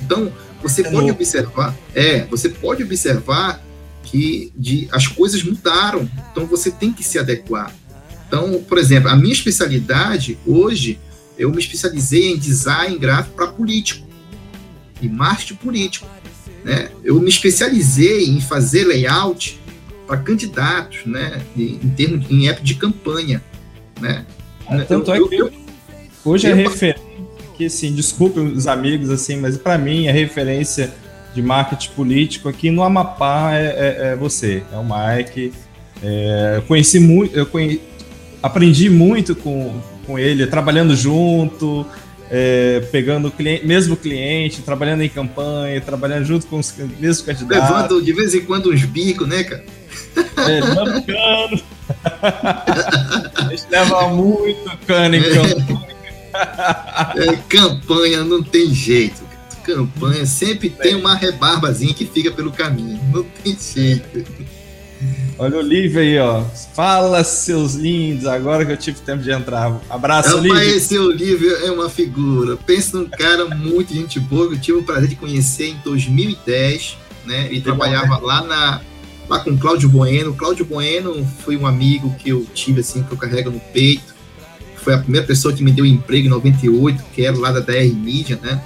Então, 0.02 0.32
você 0.62 0.82
é 0.82 0.89
pode 0.89 1.12
observar, 1.12 1.75
é, 1.93 2.25
você 2.25 2.49
pode 2.49 2.84
observar 2.84 3.62
que 4.04 4.52
de, 4.56 4.88
as 4.91 5.08
coisas 5.08 5.43
mudaram, 5.43 6.10
então 6.32 6.45
você 6.45 6.71
tem 6.71 6.91
que 6.91 7.04
se 7.04 7.19
adequar. 7.19 7.73
Então, 8.28 8.63
por 8.67 8.78
exemplo, 8.78 9.10
a 9.10 9.15
minha 9.15 9.34
especialidade 9.34 10.38
hoje, 10.45 10.99
eu 11.39 11.49
me 11.49 11.58
especializei 11.58 12.34
em 12.34 12.38
design 12.38 12.97
gráfico 12.97 13.36
para 13.36 13.47
político 13.47 14.06
e 15.02 15.08
marketing 15.08 15.56
político. 15.56 16.08
Né? 16.65 16.91
Eu 17.02 17.19
me 17.21 17.30
especializei 17.30 18.25
em 18.25 18.41
fazer 18.41 18.84
layout 18.84 19.58
para 20.06 20.17
candidatos, 20.17 21.06
né? 21.06 21.41
em 21.56 21.89
termos 21.95 22.30
em 22.30 22.49
época 22.49 22.65
de 22.65 22.75
campanha, 22.75 23.41
né? 24.02 24.25
É, 24.69 24.82
tanto 24.82 25.12
eu, 25.12 25.25
é 25.25 25.30
que 25.30 25.36
eu, 25.38 25.52
hoje 26.25 26.47
é 26.47 26.52
eu, 26.52 26.58
é 26.58 26.63
referência, 26.63 27.02
que 27.56 27.65
assim, 27.65 27.93
desculpe 27.93 28.39
os 28.39 28.67
amigos 28.67 29.10
assim, 29.10 29.38
mas 29.38 29.58
para 29.58 29.78
mim 29.78 30.08
a 30.08 30.12
referência 30.12 30.93
de 31.34 31.41
marketing 31.41 31.91
político 31.91 32.49
aqui 32.49 32.69
no 32.69 32.84
Amapá 32.84 33.56
é, 33.56 33.65
é, 33.65 34.08
é 34.12 34.15
você, 34.15 34.63
é 34.71 34.78
o 34.78 34.84
Mike. 34.84 35.54
É, 36.02 36.54
eu 36.58 36.62
conheci 36.63 36.99
muito, 36.99 37.36
eu 37.36 37.45
conheci, 37.45 37.82
aprendi 38.41 38.89
muito 38.89 39.36
com, 39.36 39.80
com 40.10 40.17
ele, 40.17 40.48
trabalhando 40.48 40.95
junto, 40.95 41.86
é, 42.32 42.80
pegando 42.91 43.30
cliente, 43.30 43.63
mesmo 43.67 43.95
cliente, 43.95 44.63
trabalhando 44.63 45.04
em 45.04 45.10
campanha, 45.10 45.80
trabalhando 45.80 46.26
junto 46.26 46.48
com 46.48 46.58
os 46.58 46.74
mesmos 47.00 47.22
candidatos. 47.22 47.69
Levando 47.69 48.02
de 48.02 48.12
vez 48.12 48.34
em 48.34 48.41
quando 48.41 48.72
uns 48.72 48.84
bicos, 48.86 49.28
né, 49.28 49.43
cara? 49.43 49.63
Levando 50.48 51.06
cano. 51.06 51.62
A 53.36 53.50
gente 53.52 53.65
leva 53.69 54.08
muito 54.10 54.78
cano 54.88 55.15
em 55.15 55.22
campanha. 55.22 55.89
É, 57.15 57.36
campanha 57.48 58.24
não 58.24 58.41
tem 58.41 58.74
jeito. 58.74 59.22
Campanha 59.63 60.26
sempre 60.26 60.72
tem 60.72 60.95
uma 60.95 61.13
rebarbazinha 61.13 61.93
que 61.93 62.06
fica 62.06 62.32
pelo 62.32 62.52
caminho. 62.52 63.00
Não 63.13 63.24
tem 63.43 63.56
jeito. 63.56 64.26
Olha 65.38 65.55
o 65.55 65.59
Olivia 65.59 66.01
aí, 66.01 66.19
ó. 66.19 66.43
Fala, 66.73 67.23
seus 67.23 67.75
lindos, 67.75 68.25
agora 68.25 68.65
que 68.65 68.71
eu 68.71 68.77
tive 68.77 68.99
tempo 68.99 69.23
de 69.23 69.31
entrar. 69.31 69.79
Abraço, 69.89 70.38
Olivia. 70.38 70.65
Esse 70.65 70.97
Olivia 70.97 71.51
é 71.65 71.71
uma 71.71 71.89
figura. 71.89 72.57
Pensa 72.57 72.97
num 72.97 73.07
cara 73.07 73.45
muito 73.45 73.93
gente 73.93 74.19
boa 74.19 74.49
que 74.49 74.55
eu 74.55 74.59
tive 74.59 74.77
o 74.79 74.83
prazer 74.83 75.09
de 75.09 75.15
conhecer 75.15 75.67
em 75.67 75.77
2010, 75.83 76.97
né? 77.25 77.47
Ele 77.49 77.62
trabalhava 77.62 78.17
lá 78.17 78.43
na 78.43 78.81
lá 79.29 79.39
com 79.39 79.57
Cláudio 79.57 79.88
Bueno. 79.88 80.33
Cláudio 80.33 80.65
Bueno 80.65 81.25
foi 81.45 81.55
um 81.55 81.65
amigo 81.65 82.13
que 82.17 82.29
eu 82.29 82.45
tive 82.53 82.81
assim 82.81 83.03
que 83.03 83.12
eu 83.12 83.17
carrego 83.17 83.51
no 83.51 83.59
peito. 83.59 84.15
Foi 84.75 84.93
a 84.93 84.97
primeira 84.97 85.25
pessoa 85.25 85.53
que 85.53 85.63
me 85.63 85.71
deu 85.71 85.85
emprego 85.85 86.27
em 86.27 86.29
98, 86.29 87.03
que 87.13 87.25
era 87.25 87.38
lá 87.38 87.51
da 87.51 87.59
DR 87.59 87.93
Media, 87.93 88.39
né? 88.41 88.62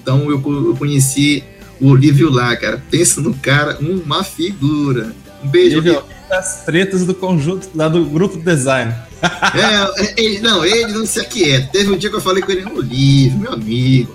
Então 0.00 0.30
eu, 0.30 0.42
eu 0.42 0.76
conheci 0.76 1.44
o 1.80 1.88
Olívio 1.88 2.30
lá, 2.30 2.56
cara. 2.56 2.82
Pensa 2.90 3.20
no 3.20 3.34
cara, 3.34 3.78
uma 3.80 4.24
figura. 4.24 5.14
Um 5.42 5.48
beijo. 5.48 5.78
Olívio, 5.78 6.04
as 6.30 6.64
tretas 6.64 7.06
do 7.06 7.14
conjunto, 7.14 7.68
lá 7.74 7.88
do 7.88 8.04
grupo 8.04 8.36
design. 8.38 8.94
É, 9.22 10.04
é, 10.04 10.14
ele, 10.22 10.40
não, 10.40 10.64
ele 10.64 10.92
não 10.92 11.06
se 11.06 11.20
aquieta. 11.20 11.68
Teve 11.72 11.90
um 11.90 11.96
dia 11.96 12.10
que 12.10 12.16
eu 12.16 12.20
falei 12.20 12.42
com 12.42 12.52
ele, 12.52 12.64
Olívio, 12.64 13.38
meu 13.38 13.52
amigo, 13.52 14.14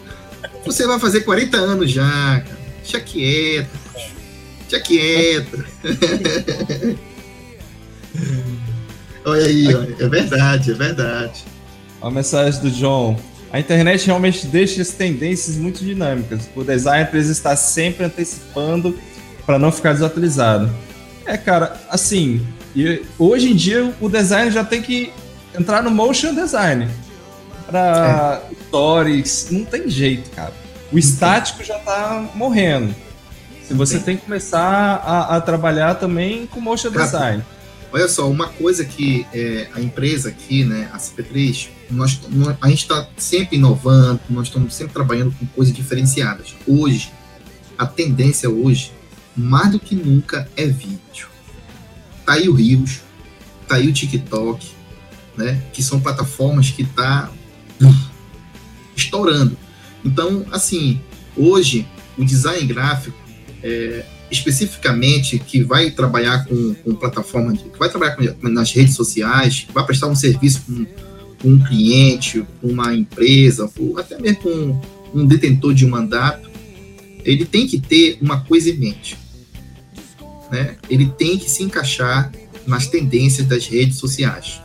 você 0.66 0.88
vai 0.88 1.00
fazer 1.00 1.22
40 1.22 1.58
anos 1.58 1.92
já, 1.92 2.42
cara. 2.46 2.64
Deixa 2.82 3.00
quieto. 3.00 3.70
Deixa 4.70 4.84
quieto. 4.84 5.66
olha 9.26 9.46
aí, 9.46 9.74
olha. 9.74 9.96
é 10.00 10.08
verdade, 10.08 10.72
é 10.72 10.74
verdade. 10.74 11.44
A 12.02 12.12
mensagem 12.12 12.62
do 12.62 12.70
John. 12.72 13.20
A 13.52 13.60
internet 13.60 14.08
realmente 14.08 14.48
deixa 14.48 14.82
as 14.82 14.90
tendências 14.90 15.58
muito 15.58 15.84
dinâmicas. 15.86 16.50
O 16.56 16.64
design 16.64 17.06
precisa 17.10 17.34
estar 17.34 17.56
sempre 17.56 18.06
antecipando 18.06 18.98
para 19.46 19.60
não 19.60 19.72
ficar 19.72 19.94
desatualizado. 19.94 20.70
É, 21.26 21.38
cara, 21.38 21.80
assim, 21.90 22.46
hoje 23.18 23.52
em 23.52 23.56
dia 23.56 23.94
o 24.00 24.10
design 24.10 24.52
já 24.52 24.64
tem 24.64 24.82
que 24.82 25.12
entrar 25.58 25.82
no 25.82 25.92
motion 25.92 26.34
design. 26.34 26.90
Para 27.66 28.42
é. 28.52 28.56
stories, 28.66 29.48
não 29.52 29.64
tem 29.64 29.90
jeito, 29.90 30.30
cara. 30.32 30.54
O 30.92 30.98
estático 30.98 31.64
já 31.64 31.80
tá 31.80 32.30
morrendo. 32.36 32.94
Se 33.68 33.74
você 33.74 33.98
tem 33.98 34.18
que 34.18 34.26
começar 34.26 34.62
a, 34.62 35.38
a, 35.38 35.42
trabalhar 35.42 35.96
também 35.96 36.46
com 36.46 36.60
motion 36.60 36.92
design. 36.92 37.44
Olha 37.92 38.08
só, 38.08 38.30
uma 38.30 38.50
coisa 38.50 38.84
que 38.84 39.26
é, 39.34 39.68
a 39.74 39.80
empresa 39.80 40.30
aqui, 40.30 40.64
né, 40.64 40.90
a 40.92 40.98
CP3, 40.98 41.70
nós, 41.90 42.20
a 42.60 42.70
gente 42.70 42.82
está 42.82 43.08
sempre 43.18 43.56
inovando, 43.58 44.20
nós 44.30 44.48
estamos 44.48 44.74
sempre 44.74 44.94
trabalhando 44.94 45.34
com 45.40 45.46
coisas 45.46 45.74
diferenciadas. 45.74 46.56
Hoje, 46.68 47.12
a 47.78 47.86
tendência 47.86 48.50
hoje, 48.50 48.92
mais 49.36 49.72
do 49.72 49.80
que 49.80 49.96
nunca, 49.96 50.50
é 50.56 50.66
vídeo. 50.66 51.28
Tá 52.26 52.34
aí 52.34 52.48
o 52.48 52.54
Rios, 52.54 53.02
tá 53.68 53.76
aí 53.76 53.88
o 53.88 53.94
TikTok, 53.94 54.72
né, 55.38 55.62
que 55.74 55.82
são 55.82 56.00
plataformas 56.00 56.70
que 56.70 56.84
tá 56.84 57.32
estourando. 58.96 59.58
Então, 60.06 60.46
assim, 60.52 61.02
hoje, 61.36 61.88
o 62.18 62.24
design 62.24 62.66
gráfico, 62.66 63.18
é, 63.62 64.06
especificamente 64.30 65.40
que 65.40 65.64
vai 65.64 65.92
trabalhar 65.92 66.46
com, 66.46 66.74
com 66.76 66.96
plataforma, 66.96 67.54
de, 67.54 67.64
que 67.64 67.80
vai 67.80 67.90
trabalhar 67.90 68.16
com, 68.16 68.50
nas 68.50 68.72
redes 68.72 68.96
sociais, 68.96 69.66
que 69.68 69.74
vai 69.74 69.86
prestar 69.86 70.08
um 70.08 70.16
serviço 70.16 70.62
com 70.68 70.86
um 71.50 71.60
cliente, 71.60 72.46
com 72.62 72.68
uma 72.68 72.96
empresa, 72.96 73.70
ou 73.78 74.00
até 74.00 74.20
mesmo 74.20 74.38
com 74.42 74.82
um 75.14 75.26
detentor 75.26 75.74
de 75.74 75.86
um 75.86 75.90
mandato, 75.90 76.50
ele 77.24 77.46
tem 77.46 77.68
que 77.68 77.80
ter 77.80 78.18
uma 78.22 78.42
coisa 78.42 78.70
em 78.70 78.78
mente. 78.78 79.18
Né? 80.54 80.76
Ele 80.88 81.08
tem 81.08 81.36
que 81.36 81.50
se 81.50 81.64
encaixar 81.64 82.32
nas 82.68 82.86
tendências 82.86 83.48
das 83.48 83.66
redes 83.66 83.98
sociais. 83.98 84.62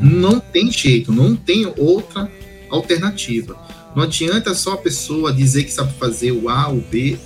Não 0.00 0.40
tem 0.40 0.72
jeito, 0.72 1.12
não 1.12 1.36
tem 1.36 1.72
outra 1.78 2.28
alternativa. 2.68 3.56
Não 3.94 4.02
adianta 4.02 4.52
só 4.56 4.72
a 4.72 4.78
pessoa 4.78 5.32
dizer 5.32 5.62
que 5.62 5.70
sabe 5.70 5.94
fazer 6.00 6.32
o 6.32 6.48
A 6.48 6.66
ou 6.66 6.80
B 6.80 7.16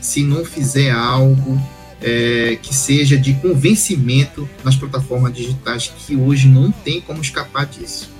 se 0.00 0.24
não 0.24 0.44
fizer 0.44 0.90
algo 0.90 1.56
é, 2.02 2.58
que 2.60 2.74
seja 2.74 3.16
de 3.16 3.34
convencimento 3.34 4.50
nas 4.64 4.74
plataformas 4.74 5.32
digitais, 5.32 5.92
que 5.96 6.16
hoje 6.16 6.48
não 6.48 6.72
tem 6.72 7.00
como 7.00 7.22
escapar 7.22 7.64
disso. 7.66 8.10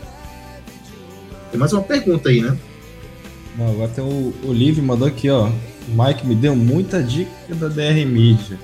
Tem 1.51 1.59
mais 1.59 1.73
uma 1.73 1.83
pergunta 1.83 2.29
aí, 2.29 2.41
né? 2.41 2.57
Agora 3.59 3.89
tem 3.89 4.05
o 4.05 4.33
Olívio 4.45 4.85
mandou 4.85 5.09
aqui, 5.09 5.29
ó. 5.29 5.51
Mike 5.89 6.25
me 6.25 6.37
deu 6.37 6.55
muita 6.55 7.03
dica 7.03 7.55
da 7.57 7.67
DR 7.67 8.07
Media. 8.07 8.57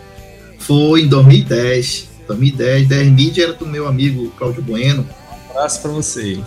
Foi 0.71 1.03
em 1.03 1.09
2010. 1.09 2.09
2010, 2.29 2.87
DR 2.87 3.11
Media 3.11 3.43
era 3.43 3.53
do 3.55 3.67
meu 3.67 3.89
amigo 3.89 4.33
Cláudio 4.39 4.63
Bueno. 4.63 5.05
Um 5.49 5.51
abraço 5.51 5.83
para 5.83 5.91
você. 5.91 6.39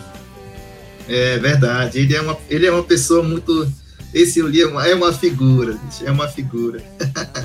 É 1.06 1.36
verdade. 1.36 1.98
Ele 1.98 2.16
é 2.16 2.22
uma, 2.22 2.38
ele 2.48 2.64
é 2.64 2.72
uma 2.72 2.82
pessoa 2.82 3.22
muito 3.22 3.70
esse 4.14 4.40
ali 4.40 4.62
é 4.62 4.66
uma, 4.66 4.86
é 4.88 4.94
uma 4.94 5.12
figura, 5.12 5.78
é 6.02 6.10
uma 6.10 6.26
figura. 6.26 6.82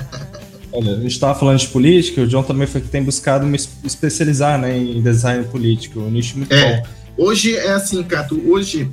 Olha, 0.72 0.92
a 0.92 1.00
gente 1.00 1.12
estava 1.12 1.38
falando 1.38 1.58
de 1.58 1.66
política, 1.66 2.22
o 2.22 2.26
John 2.26 2.44
também 2.44 2.66
foi 2.66 2.80
que 2.80 2.88
tem 2.88 3.02
buscado 3.02 3.44
me 3.44 3.58
especializar 3.84 4.58
né, 4.58 4.78
em 4.78 5.02
design 5.02 5.44
político, 5.48 6.00
um 6.00 6.10
nicho 6.10 6.38
muito 6.38 6.50
é, 6.50 6.78
bom. 6.78 7.26
Hoje 7.26 7.56
é 7.56 7.72
assim, 7.72 8.02
Cato, 8.04 8.40
hoje, 8.50 8.90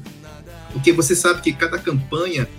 porque 0.74 0.92
você 0.92 1.16
sabe 1.16 1.40
que 1.40 1.54
cada 1.54 1.78
campanha 1.78 2.50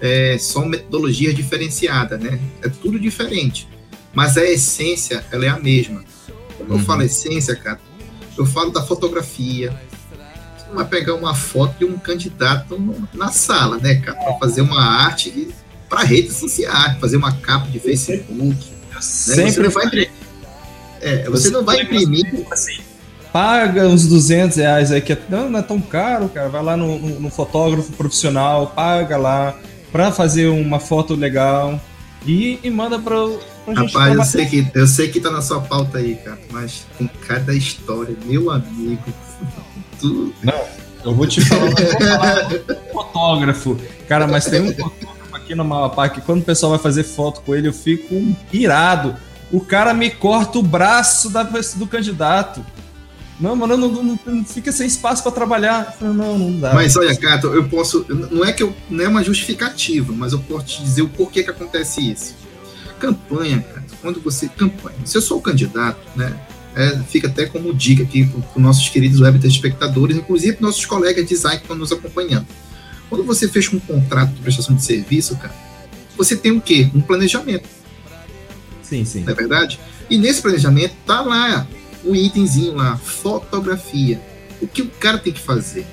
é, 0.00 0.38
são 0.38 0.64
metodologias 0.64 1.34
diferenciadas, 1.34 2.18
né? 2.18 2.40
É 2.62 2.70
tudo 2.70 2.98
diferente, 2.98 3.68
mas 4.12 4.36
a 4.36 4.44
essência, 4.44 5.24
ela 5.30 5.44
é 5.44 5.48
a 5.48 5.58
mesma. 5.58 6.04
Quando 6.56 6.70
uhum. 6.70 6.78
eu 6.78 6.84
falo 6.84 7.02
essência, 7.02 7.54
Cato, 7.54 7.82
eu 8.36 8.46
falo 8.46 8.70
da 8.70 8.82
fotografia, 8.82 9.74
não 10.68 10.76
vai 10.76 10.84
pegar 10.84 11.14
uma 11.14 11.34
foto 11.34 11.78
de 11.78 11.84
um 11.84 11.98
candidato 11.98 12.78
na 13.14 13.28
sala, 13.28 13.78
né, 13.78 13.96
cara? 13.96 14.18
Pra 14.18 14.34
fazer 14.38 14.60
uma 14.60 14.80
arte 14.80 15.48
para 15.88 16.02
redes 16.02 16.36
sociais, 16.36 16.98
fazer 17.00 17.16
uma 17.16 17.32
capa 17.32 17.68
de 17.68 17.78
Facebook. 17.78 18.70
Né? 18.90 19.00
Sempre 19.00 19.52
você 19.52 19.60
não 19.60 19.70
vai 19.70 19.86
imprimir. 19.86 20.10
É, 21.00 21.24
você, 21.24 21.30
você 21.30 21.50
não 21.50 21.64
vai 21.64 21.80
imprimir. 21.82 22.46
Assim, 22.50 22.78
paga 23.32 23.86
uns 23.88 24.06
200 24.06 24.56
reais 24.56 24.92
aí, 24.92 25.00
que 25.00 25.12
é, 25.12 25.18
não, 25.28 25.48
não 25.48 25.58
é 25.58 25.62
tão 25.62 25.80
caro, 25.80 26.28
cara. 26.28 26.48
Vai 26.48 26.62
lá 26.62 26.76
no, 26.76 26.98
no, 26.98 27.20
no 27.20 27.30
fotógrafo 27.30 27.92
profissional, 27.92 28.68
paga 28.68 29.16
lá 29.16 29.56
para 29.90 30.12
fazer 30.12 30.48
uma 30.48 30.78
foto 30.78 31.14
legal 31.14 31.80
e, 32.26 32.58
e 32.62 32.70
manda 32.70 32.98
para 32.98 33.16
Rapaz, 33.74 34.14
eu 34.14 34.24
sei, 34.24 34.46
que, 34.46 34.70
eu 34.74 34.86
sei 34.86 35.08
que 35.08 35.20
tá 35.20 35.30
na 35.30 35.42
sua 35.42 35.60
pauta 35.60 35.98
aí, 35.98 36.16
cara, 36.16 36.38
mas 36.50 36.86
tem 36.96 37.10
cada 37.26 37.54
história, 37.54 38.16
meu 38.24 38.50
amigo. 38.50 39.02
Tu... 40.00 40.32
Não, 40.44 40.64
eu 41.04 41.12
vou 41.12 41.26
te 41.26 41.40
falar, 41.40 41.70
um 41.70 42.92
fotógrafo. 42.92 43.76
Cara, 44.08 44.28
mas 44.28 44.46
tem 44.46 44.60
um 44.60 44.72
fotógrafo 44.72 45.34
aqui 45.34 45.54
no 45.54 45.64
Malapá 45.64 46.08
que 46.08 46.20
quando 46.20 46.42
o 46.42 46.44
pessoal 46.44 46.70
vai 46.70 46.78
fazer 46.78 47.02
foto 47.02 47.40
com 47.40 47.54
ele, 47.54 47.66
eu 47.66 47.72
fico 47.72 48.14
irado. 48.52 49.16
O 49.50 49.60
cara 49.60 49.92
me 49.92 50.08
corta 50.10 50.58
o 50.58 50.62
braço 50.62 51.30
da, 51.30 51.42
do 51.42 51.86
candidato. 51.86 52.64
Não, 53.40 53.54
mano, 53.54 53.76
não, 53.76 53.88
não, 53.88 54.18
não 54.26 54.44
fica 54.44 54.72
sem 54.72 54.86
espaço 54.86 55.22
para 55.22 55.30
trabalhar. 55.32 55.96
Não, 56.00 56.38
não 56.38 56.58
dá. 56.58 56.74
Mas 56.74 56.96
olha, 56.96 57.16
Cato, 57.16 57.48
eu 57.48 57.68
posso. 57.68 58.04
Não 58.08 58.44
é 58.44 58.52
que 58.52 58.62
eu, 58.62 58.74
não 58.90 59.04
é 59.04 59.08
uma 59.08 59.22
justificativa, 59.22 60.12
mas 60.12 60.32
eu 60.32 60.40
posso 60.40 60.66
te 60.66 60.82
dizer 60.82 61.02
o 61.02 61.08
porquê 61.08 61.44
que 61.44 61.50
acontece 61.50 62.00
isso. 62.12 62.34
Campanha, 62.98 63.60
cara, 63.60 63.84
quando 64.00 64.20
você. 64.20 64.48
Campanha. 64.48 64.96
Se 65.04 65.16
eu 65.16 65.22
sou 65.22 65.38
o 65.38 65.40
candidato, 65.40 65.98
né? 66.16 66.36
é, 66.78 66.96
fica 67.08 67.26
até 67.26 67.44
como 67.44 67.74
dica 67.74 68.04
aqui 68.04 68.24
para 68.24 68.38
os 68.38 68.62
nossos 68.62 68.88
queridos 68.88 69.20
web 69.20 69.44
espectadores, 69.44 70.16
inclusive 70.16 70.54
para 70.54 70.66
nossos 70.66 70.86
colegas 70.86 71.24
de 71.24 71.30
design 71.30 71.58
que 71.58 71.64
estão 71.64 71.76
nos 71.76 71.90
acompanhando. 71.90 72.46
Quando 73.08 73.24
você 73.24 73.48
fecha 73.48 73.74
um 73.74 73.80
contrato 73.80 74.32
de 74.32 74.40
prestação 74.40 74.76
de 74.76 74.84
serviço, 74.84 75.36
cara, 75.36 75.54
você 76.16 76.36
tem 76.36 76.52
o 76.52 76.60
quê? 76.60 76.88
Um 76.94 77.00
planejamento. 77.00 77.68
Sim, 78.80 79.04
sim. 79.04 79.24
Não 79.24 79.32
é 79.32 79.34
verdade? 79.34 79.80
E 80.08 80.16
nesse 80.16 80.40
planejamento 80.40 80.94
tá 81.04 81.20
lá 81.20 81.66
o 82.04 82.12
um 82.12 82.14
itemzinho 82.14 82.74
lá, 82.76 82.96
fotografia. 82.96 84.20
O 84.60 84.68
que 84.68 84.82
o 84.82 84.88
cara 84.88 85.18
tem 85.18 85.32
que 85.32 85.40
fazer? 85.40 85.84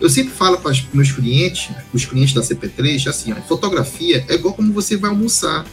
Eu 0.00 0.08
sempre 0.08 0.32
falo 0.32 0.58
para 0.58 0.70
os 0.70 0.84
meus 0.92 1.10
clientes, 1.10 1.74
os 1.92 2.04
clientes 2.04 2.32
da 2.32 2.42
CP3, 2.42 3.08
assim, 3.08 3.32
ó, 3.32 3.36
fotografia 3.42 4.24
é 4.28 4.34
igual 4.34 4.54
como 4.54 4.72
você 4.72 4.96
vai 4.96 5.10
almoçar. 5.10 5.66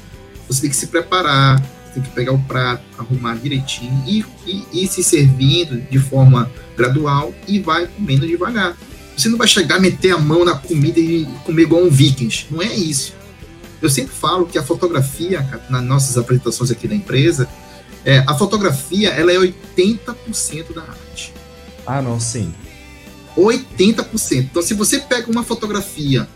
Você 0.49 0.62
tem 0.62 0.69
que 0.69 0.75
se 0.75 0.88
preparar, 0.88 1.62
tem 1.93 2.03
que 2.03 2.09
pegar 2.09 2.33
o 2.33 2.39
prato, 2.39 2.83
arrumar 2.97 3.35
direitinho 3.35 4.03
e, 4.05 4.25
e, 4.45 4.83
e 4.83 4.88
se 4.88 5.03
servindo 5.03 5.79
de 5.89 5.99
forma 5.99 6.51
gradual 6.75 7.33
e 7.47 7.59
vai 7.59 7.88
comendo 7.88 8.27
devagar. 8.27 8.75
Você 9.15 9.29
não 9.29 9.38
vai 9.38 9.47
chegar, 9.47 9.79
meter 9.79 10.12
a 10.12 10.17
mão 10.17 10.43
na 10.43 10.55
comida 10.55 10.99
e 10.99 11.25
comer 11.45 11.63
igual 11.63 11.83
um 11.83 11.89
vikings. 11.89 12.47
Não 12.49 12.62
é 12.62 12.73
isso. 12.73 13.13
Eu 13.81 13.89
sempre 13.89 14.13
falo 14.13 14.45
que 14.45 14.57
a 14.57 14.63
fotografia, 14.63 15.45
nas 15.69 15.83
nossas 15.83 16.17
apresentações 16.17 16.71
aqui 16.71 16.88
da 16.88 16.95
empresa, 16.95 17.47
é, 18.03 18.23
a 18.25 18.33
fotografia 18.33 19.09
ela 19.09 19.31
é 19.31 19.38
80% 19.38 20.73
da 20.73 20.81
arte. 20.81 21.33
Ah, 21.85 22.01
não, 22.01 22.19
sim. 22.19 22.53
80%. 23.38 24.38
Então, 24.38 24.62
se 24.62 24.73
você 24.73 24.99
pega 24.99 25.29
uma 25.29 25.43
fotografia, 25.43 26.27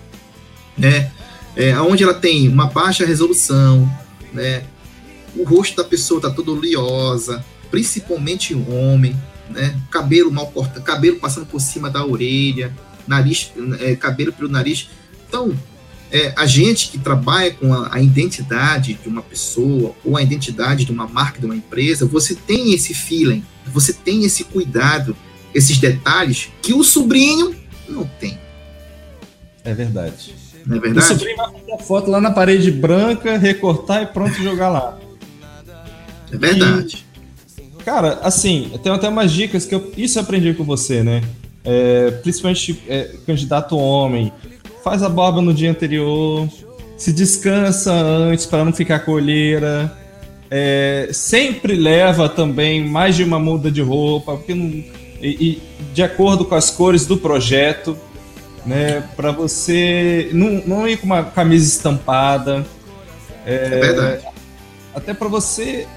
né, 0.78 1.12
é, 1.56 1.78
onde 1.80 2.04
ela 2.04 2.14
tem 2.14 2.48
uma 2.48 2.68
baixa 2.68 3.06
resolução, 3.06 3.90
né, 4.34 4.64
o 5.36 5.44
rosto 5.44 5.78
da 5.78 5.84
pessoa 5.84 6.20
está 6.20 6.30
todo 6.30 6.56
oleosa, 6.56 7.44
principalmente 7.72 8.54
o 8.54 8.72
homem, 8.72 9.16
né, 9.50 9.80
cabelo 9.90 10.32
mal 10.32 10.48
cortado, 10.48 10.82
cabelo 10.82 11.20
passando 11.20 11.46
por 11.46 11.60
cima 11.60 11.90
da 11.90 12.06
orelha, 12.06 12.74
nariz, 13.08 13.52
é, 13.80 13.96
cabelo 13.96 14.34
pelo 14.34 14.50
nariz. 14.50 14.90
Então, 15.28 15.58
é, 16.12 16.32
a 16.36 16.46
gente 16.46 16.90
que 16.90 17.00
trabalha 17.00 17.52
com 17.54 17.74
a, 17.74 17.96
a, 17.96 18.02
identidade 18.02 18.94
de 19.02 19.10
uma 19.10 19.24
pessoa 19.24 19.96
ou 20.06 20.16
a 20.16 20.22
identidade 20.22 20.86
de 20.86 20.92
uma 20.92 21.08
marca, 21.08 21.40
de 21.40 21.46
uma 21.46 21.56
empresa, 21.56 22.06
você 22.06 22.36
tem 22.36 22.74
esse 22.74 22.94
feeling, 22.94 23.44
você 23.66 23.92
tem 23.92 24.24
esse 24.24 24.44
cuidado, 24.44 25.16
esses 25.54 25.80
detalhes 25.80 26.50
que 26.62 26.74
o 26.74 26.84
sobrinho 26.84 27.56
não 27.90 28.06
tem. 28.20 28.38
É 29.64 29.74
verdade. 29.74 30.36
Não 30.66 30.78
é 30.78 30.80
verdade? 30.80 31.06
O 31.06 31.10
sobrinho 31.10 31.38
vai 31.38 31.52
fazer 31.52 31.74
a 31.74 31.78
foto 31.78 32.12
lá 32.12 32.22
na 32.22 32.32
parede 32.32 32.72
branca, 32.72 33.38
recortar 33.38 34.04
e 34.04 34.06
pronto, 34.06 34.34
jogar 34.42 34.70
lá. 34.70 35.00
É 36.32 36.38
verdade. 36.38 37.06
E, 37.58 37.84
cara, 37.84 38.20
assim, 38.24 38.72
tenho 38.82 38.96
até 38.96 39.08
umas 39.10 39.32
dicas 39.32 39.66
que 39.66 39.76
eu, 39.76 39.92
isso 39.98 40.18
eu 40.18 40.24
aprendi 40.24 40.54
com 40.54 40.64
você, 40.64 41.04
né? 41.04 41.22
É, 41.64 42.12
principalmente 42.12 42.84
é, 42.88 43.12
candidato 43.26 43.78
homem 43.78 44.32
faz 44.84 45.02
a 45.02 45.08
barba 45.08 45.42
no 45.42 45.54
dia 45.54 45.72
anterior, 45.72 46.50
se 46.98 47.14
descansa 47.14 47.94
antes 47.94 48.46
para 48.46 48.66
não 48.66 48.74
ficar 48.74 49.00
colheira. 49.00 49.92
É, 50.52 51.10
sempre 51.12 51.76
leva 51.76 52.30
também 52.30 52.86
mais 52.88 53.16
de 53.16 53.24
uma 53.24 53.40
muda 53.40 53.72
de 53.72 53.82
roupa, 53.82 54.36
porque 54.36 54.54
não, 54.54 54.68
e, 55.24 55.28
e, 55.40 55.62
de 55.94 56.04
acordo 56.04 56.44
com 56.44 56.54
as 56.54 56.70
cores 56.70 57.06
do 57.06 57.18
projeto, 57.18 57.98
né, 58.66 59.02
para 59.16 59.32
você 59.32 60.30
não, 60.34 60.64
não 60.66 60.88
ir 60.88 60.98
com 60.98 61.06
uma 61.06 61.24
camisa 61.24 61.66
estampada. 61.66 62.66
É, 63.46 63.56
é 63.56 63.80
verdade. 63.80 64.26
Até 64.96 65.14
para 65.14 65.28
você 65.28 65.88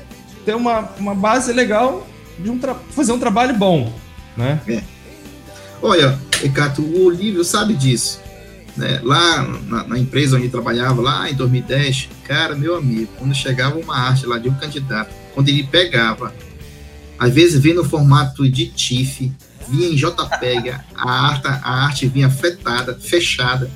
ter 0.44 0.54
uma, 0.54 0.80
uma 0.98 1.14
base 1.14 1.52
legal 1.52 2.06
de 2.38 2.50
um 2.50 2.60
fazer 2.90 3.12
um 3.12 3.18
trabalho 3.18 3.54
bom, 3.54 3.92
né? 4.36 4.60
É. 4.68 4.82
Olha, 5.82 6.18
Ricardo, 6.40 6.82
o 6.82 7.04
Olívio 7.04 7.44
sabe 7.44 7.74
disso. 7.74 8.20
Né? 8.76 9.00
Lá 9.02 9.42
na, 9.42 9.84
na, 9.84 9.98
empresa 9.98 10.36
onde 10.36 10.48
trabalhava, 10.48 11.00
lá 11.00 11.30
em 11.30 11.34
2010, 11.34 12.10
cara, 12.24 12.54
meu 12.54 12.76
amigo, 12.76 13.10
quando 13.18 13.34
chegava 13.34 13.78
uma 13.78 13.96
arte 13.96 14.26
lá 14.26 14.38
de 14.38 14.48
um 14.48 14.54
candidato, 14.54 15.10
quando 15.34 15.48
ele 15.48 15.64
pegava, 15.64 16.34
às 17.18 17.32
vezes 17.32 17.60
vinha 17.60 17.74
no 17.74 17.84
formato 17.84 18.48
de 18.48 18.66
TIFF, 18.66 19.32
vinha 19.68 19.88
em 19.88 19.96
JPEG, 19.96 20.70
a 20.94 21.10
arte, 21.10 21.46
a 21.46 21.84
arte 21.84 22.08
vinha 22.08 22.26
afetada, 22.26 22.98
fechada. 22.98 23.70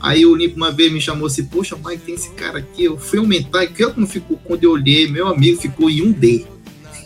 Aí 0.00 0.26
o 0.26 0.36
Nipo 0.36 0.56
uma 0.56 0.70
vez 0.70 0.92
me 0.92 1.00
chamou 1.00 1.26
assim, 1.26 1.44
poxa, 1.44 1.76
Mike, 1.76 2.04
tem 2.04 2.14
esse 2.14 2.30
cara 2.30 2.58
aqui. 2.58 2.84
Eu 2.84 2.98
fui 2.98 3.18
aumentar 3.18 3.64
e 3.64 3.68
que 3.68 3.84
não 3.96 4.06
ficou, 4.06 4.38
quando 4.38 4.64
eu 4.64 4.72
olhei, 4.72 5.08
meu 5.08 5.28
amigo 5.28 5.60
ficou 5.60 5.90
em 5.90 6.02
um 6.02 6.12
D. 6.12 6.46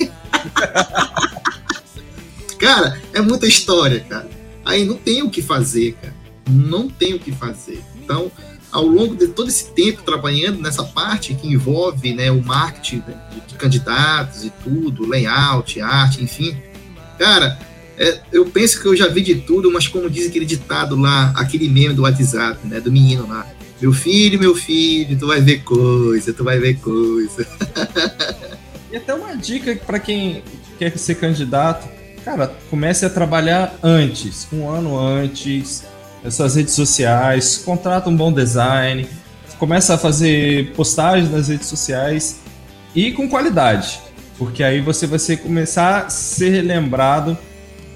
cara, 2.59 3.01
é 3.13 3.21
muita 3.21 3.47
história, 3.47 4.01
cara. 4.01 4.29
Aí 4.65 4.85
não 4.85 4.97
tem 4.97 5.23
o 5.23 5.31
que 5.31 5.41
fazer, 5.41 5.95
cara 5.95 6.21
não 6.51 6.89
tem 6.89 7.15
o 7.15 7.19
que 7.19 7.33
fazer. 7.33 7.83
Então, 7.97 8.31
ao 8.71 8.85
longo 8.85 9.15
de 9.15 9.29
todo 9.29 9.49
esse 9.49 9.73
tempo 9.73 10.03
trabalhando 10.03 10.61
nessa 10.61 10.85
parte 10.85 11.35
que 11.35 11.49
envolve 11.49 12.13
né, 12.13 12.31
o 12.31 12.43
marketing 12.43 13.03
de 13.47 13.55
candidatos 13.55 14.45
e 14.45 14.51
tudo, 14.63 15.07
layout, 15.07 15.81
arte, 15.81 16.23
enfim, 16.23 16.57
cara, 17.19 17.59
é, 18.01 18.19
eu 18.33 18.47
penso 18.47 18.81
que 18.81 18.89
eu 18.89 18.97
já 18.97 19.09
vi 19.09 19.21
de 19.21 19.35
tudo, 19.35 19.71
mas 19.71 19.87
como 19.87 20.09
diz 20.09 20.27
aquele 20.27 20.47
ditado 20.47 20.97
lá, 20.97 21.35
aquele 21.37 21.69
meme 21.69 21.93
do 21.93 22.03
WhatsApp, 22.03 22.67
né, 22.67 22.81
do 22.81 22.91
menino 22.91 23.29
lá, 23.29 23.47
meu 23.79 23.93
filho, 23.93 24.41
meu 24.41 24.55
filho, 24.55 25.19
tu 25.19 25.27
vai 25.27 25.43
ver 25.43 25.63
coisa, 25.63 26.33
tu 26.33 26.43
vai 26.43 26.59
ver 26.59 26.79
coisa. 26.79 27.47
e 28.91 28.97
até 28.97 29.13
uma 29.13 29.37
dica 29.37 29.77
para 29.87 29.99
quem 29.99 30.43
quer 30.79 30.97
ser 30.97 31.17
candidato, 31.17 31.87
cara, 32.25 32.51
comece 32.71 33.05
a 33.05 33.11
trabalhar 33.11 33.79
antes, 33.83 34.49
um 34.51 34.67
ano 34.67 34.99
antes, 34.99 35.85
nas 36.25 36.35
suas 36.35 36.55
redes 36.55 36.73
sociais, 36.73 37.59
contrata 37.59 38.09
um 38.09 38.17
bom 38.17 38.33
design, 38.33 39.07
começa 39.59 39.93
a 39.93 39.99
fazer 39.99 40.73
postagens 40.73 41.31
nas 41.31 41.49
redes 41.49 41.67
sociais 41.67 42.41
e 42.95 43.13
com 43.13 43.29
qualidade, 43.29 44.01
porque 44.39 44.63
aí 44.63 44.81
você 44.81 45.07
vai 45.07 45.19
ser, 45.19 45.37
começar 45.37 46.07
a 46.07 46.09
ser 46.09 46.63
lembrado 46.63 47.37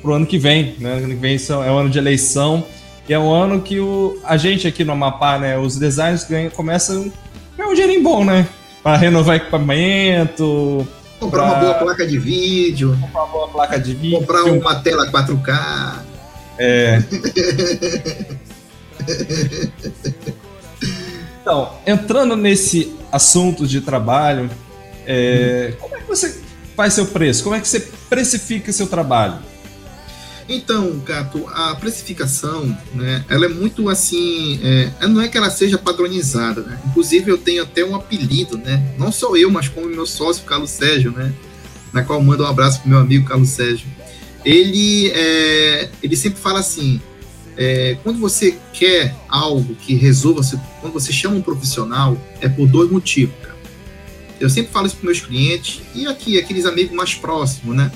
pro 0.04 0.12
ano 0.12 0.26
que 0.26 0.36
vem, 0.36 0.76
né? 0.78 0.98
Ano 0.98 1.08
que 1.08 1.14
vem 1.14 1.36
é 1.36 1.70
o 1.70 1.78
ano 1.78 1.88
de 1.88 1.96
eleição 1.96 2.62
e 3.08 3.14
é 3.14 3.18
o 3.18 3.32
ano 3.32 3.62
que 3.62 3.80
o, 3.80 4.18
a 4.22 4.36
gente 4.36 4.68
aqui 4.68 4.84
no 4.84 4.92
Amapá, 4.92 5.38
né? 5.38 5.56
Os 5.56 5.78
designers 5.78 6.24
ganham, 6.24 6.50
começam 6.50 7.10
a 7.54 7.56
ganhar 7.56 7.70
um 7.70 7.74
dinheirinho 7.74 8.02
bom, 8.02 8.22
né? 8.22 8.46
Para 8.82 8.98
renovar 8.98 9.36
equipamento, 9.36 10.86
comprar 11.18 11.44
pra... 11.44 11.52
uma 11.52 11.60
boa 11.60 11.74
placa 11.74 12.06
de 12.06 12.18
vídeo, 12.18 12.94
comprar 13.00 13.22
uma 13.22 13.32
boa 13.32 13.48
placa 13.48 13.80
de 13.80 13.94
vídeo, 13.94 14.18
comprar 14.18 14.44
uma 14.44 14.74
tela 14.76 15.10
4K. 15.10 16.02
É. 16.58 17.02
Então, 21.40 21.74
entrando 21.86 22.36
nesse 22.36 22.96
assunto 23.12 23.66
de 23.66 23.82
trabalho, 23.82 24.48
é, 25.06 25.74
como 25.78 25.94
é 25.94 26.00
que 26.00 26.08
você 26.08 26.40
faz 26.74 26.94
seu 26.94 27.04
preço? 27.04 27.44
Como 27.44 27.54
é 27.54 27.60
que 27.60 27.68
você 27.68 27.80
precifica 28.08 28.72
seu 28.72 28.86
trabalho? 28.86 29.34
Então, 30.48 30.98
Gato, 30.98 31.46
a 31.48 31.74
precificação, 31.74 32.66
né, 32.94 33.24
ela 33.28 33.46
é 33.46 33.48
muito 33.48 33.88
assim, 33.88 34.60
é, 34.62 35.06
não 35.06 35.20
é 35.22 35.28
que 35.28 35.38
ela 35.38 35.50
seja 35.50 35.78
padronizada, 35.78 36.60
né? 36.60 36.78
Inclusive 36.86 37.30
eu 37.30 37.38
tenho 37.38 37.62
até 37.62 37.82
um 37.84 37.94
apelido, 37.94 38.58
né? 38.58 38.94
Não 38.98 39.10
só 39.10 39.34
eu, 39.36 39.50
mas 39.50 39.68
como 39.68 39.86
meu 39.86 40.04
sócio 40.04 40.44
Carlos 40.44 40.70
Sérgio, 40.70 41.12
né? 41.12 41.32
Na 41.92 42.02
qual 42.02 42.20
mando 42.22 42.42
um 42.42 42.46
abraço 42.46 42.80
pro 42.80 42.90
meu 42.90 42.98
amigo 42.98 43.26
Carlos 43.26 43.48
Sérgio 43.48 43.86
ele, 44.44 45.10
é, 45.10 45.88
ele 46.02 46.16
sempre 46.16 46.40
fala 46.40 46.60
assim: 46.60 47.00
é, 47.56 47.96
quando 48.02 48.18
você 48.18 48.58
quer 48.72 49.14
algo 49.28 49.74
que 49.74 49.94
resolva, 49.94 50.42
quando 50.80 50.92
você 50.92 51.12
chama 51.12 51.36
um 51.36 51.42
profissional, 51.42 52.16
é 52.40 52.48
por 52.48 52.68
dois 52.68 52.90
motivos. 52.90 53.34
Cara. 53.40 53.54
Eu 54.38 54.50
sempre 54.50 54.72
falo 54.72 54.86
isso 54.86 54.96
para 54.96 55.06
meus 55.06 55.20
clientes 55.20 55.80
e 55.94 56.06
aqui, 56.06 56.38
aqueles 56.38 56.66
amigos 56.66 56.94
mais 56.94 57.14
próximos, 57.14 57.74
né? 57.74 57.90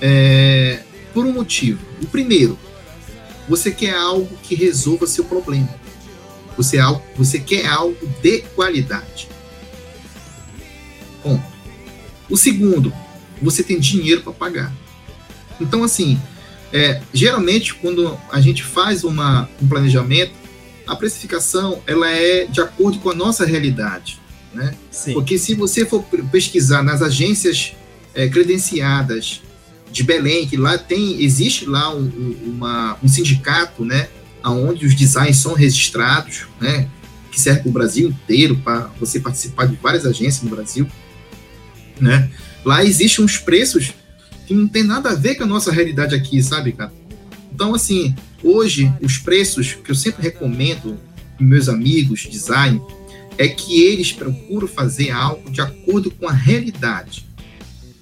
É, 0.00 0.80
por 1.12 1.24
um 1.24 1.32
motivo. 1.32 1.80
O 2.02 2.06
primeiro, 2.06 2.58
você 3.48 3.70
quer 3.70 3.94
algo 3.94 4.36
que 4.42 4.54
resolva 4.54 5.06
seu 5.06 5.24
problema. 5.24 5.68
Você, 6.56 6.78
você 7.16 7.38
quer 7.38 7.66
algo 7.66 7.96
de 8.22 8.42
qualidade. 8.54 9.28
Bom, 11.24 11.42
o 12.28 12.36
segundo, 12.36 12.92
você 13.40 13.62
tem 13.62 13.78
dinheiro 13.78 14.22
para 14.22 14.32
pagar. 14.32 14.72
Então, 15.60 15.82
assim, 15.82 16.20
é, 16.72 17.00
geralmente 17.12 17.74
quando 17.74 18.18
a 18.30 18.40
gente 18.40 18.62
faz 18.62 19.04
uma, 19.04 19.48
um 19.60 19.68
planejamento, 19.68 20.32
a 20.86 20.96
precificação 20.96 21.82
ela 21.86 22.10
é 22.10 22.46
de 22.46 22.60
acordo 22.60 22.98
com 22.98 23.10
a 23.10 23.14
nossa 23.14 23.44
realidade, 23.44 24.20
né? 24.52 24.74
Sim. 24.90 25.12
Porque 25.12 25.38
se 25.38 25.54
você 25.54 25.86
for 25.86 26.02
pesquisar 26.30 26.82
nas 26.82 27.02
agências 27.02 27.74
é, 28.14 28.28
credenciadas 28.28 29.42
de 29.92 30.02
Belém, 30.02 30.46
que 30.48 30.56
lá 30.56 30.78
tem, 30.78 31.22
existe 31.22 31.66
lá 31.66 31.94
um, 31.94 32.10
uma, 32.44 32.96
um 33.02 33.08
sindicato, 33.08 33.84
né? 33.84 34.08
Onde 34.44 34.86
os 34.86 34.94
designs 34.94 35.36
são 35.36 35.54
registrados, 35.54 36.46
né? 36.60 36.88
Que 37.30 37.40
serve 37.40 37.60
para 37.60 37.68
o 37.68 37.72
Brasil 37.72 38.08
inteiro, 38.08 38.56
para 38.56 38.90
você 38.98 39.20
participar 39.20 39.66
de 39.66 39.76
várias 39.76 40.06
agências 40.06 40.42
no 40.42 40.50
Brasil, 40.50 40.86
né? 42.00 42.30
Lá 42.64 42.84
existem 42.84 43.24
uns 43.24 43.36
preços 43.36 43.92
que 44.46 44.54
não 44.54 44.66
tem 44.66 44.82
nada 44.82 45.10
a 45.10 45.14
ver 45.14 45.36
com 45.36 45.44
a 45.44 45.46
nossa 45.46 45.70
realidade 45.70 46.14
aqui, 46.14 46.42
sabe, 46.42 46.72
cara? 46.72 46.92
Então, 47.54 47.74
assim, 47.74 48.14
hoje, 48.42 48.92
os 49.00 49.18
preços 49.18 49.74
que 49.74 49.90
eu 49.90 49.94
sempre 49.94 50.22
recomendo 50.22 50.98
para 51.36 51.46
meus 51.46 51.68
amigos 51.68 52.26
design 52.30 52.80
é 53.38 53.48
que 53.48 53.82
eles 53.82 54.12
procuram 54.12 54.66
fazer 54.66 55.10
algo 55.10 55.50
de 55.50 55.60
acordo 55.60 56.10
com 56.10 56.28
a 56.28 56.32
realidade. 56.32 57.26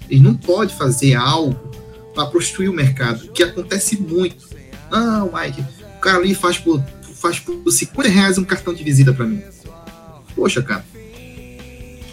Eles 0.09 0.23
não 0.23 0.35
podem 0.35 0.77
fazer 0.77 1.15
algo 1.15 1.70
para 2.15 2.27
prostituir 2.27 2.71
o 2.71 2.73
mercado, 2.73 3.31
que 3.33 3.43
acontece 3.43 3.97
muito. 3.97 4.49
Não, 4.91 5.33
Mike, 5.33 5.65
o 5.97 6.01
cara 6.01 6.19
ali 6.19 6.35
faz 6.35 6.59
por, 6.59 6.83
faz 7.15 7.39
por 7.39 7.71
50 7.71 8.09
reais 8.09 8.39
um 8.39 8.45
cartão 8.45 8.75
de 8.75 8.83
visita 8.83 9.13
para 9.13 9.27
mim. 9.27 9.43
Poxa, 10.35 10.63
cara, 10.63 10.85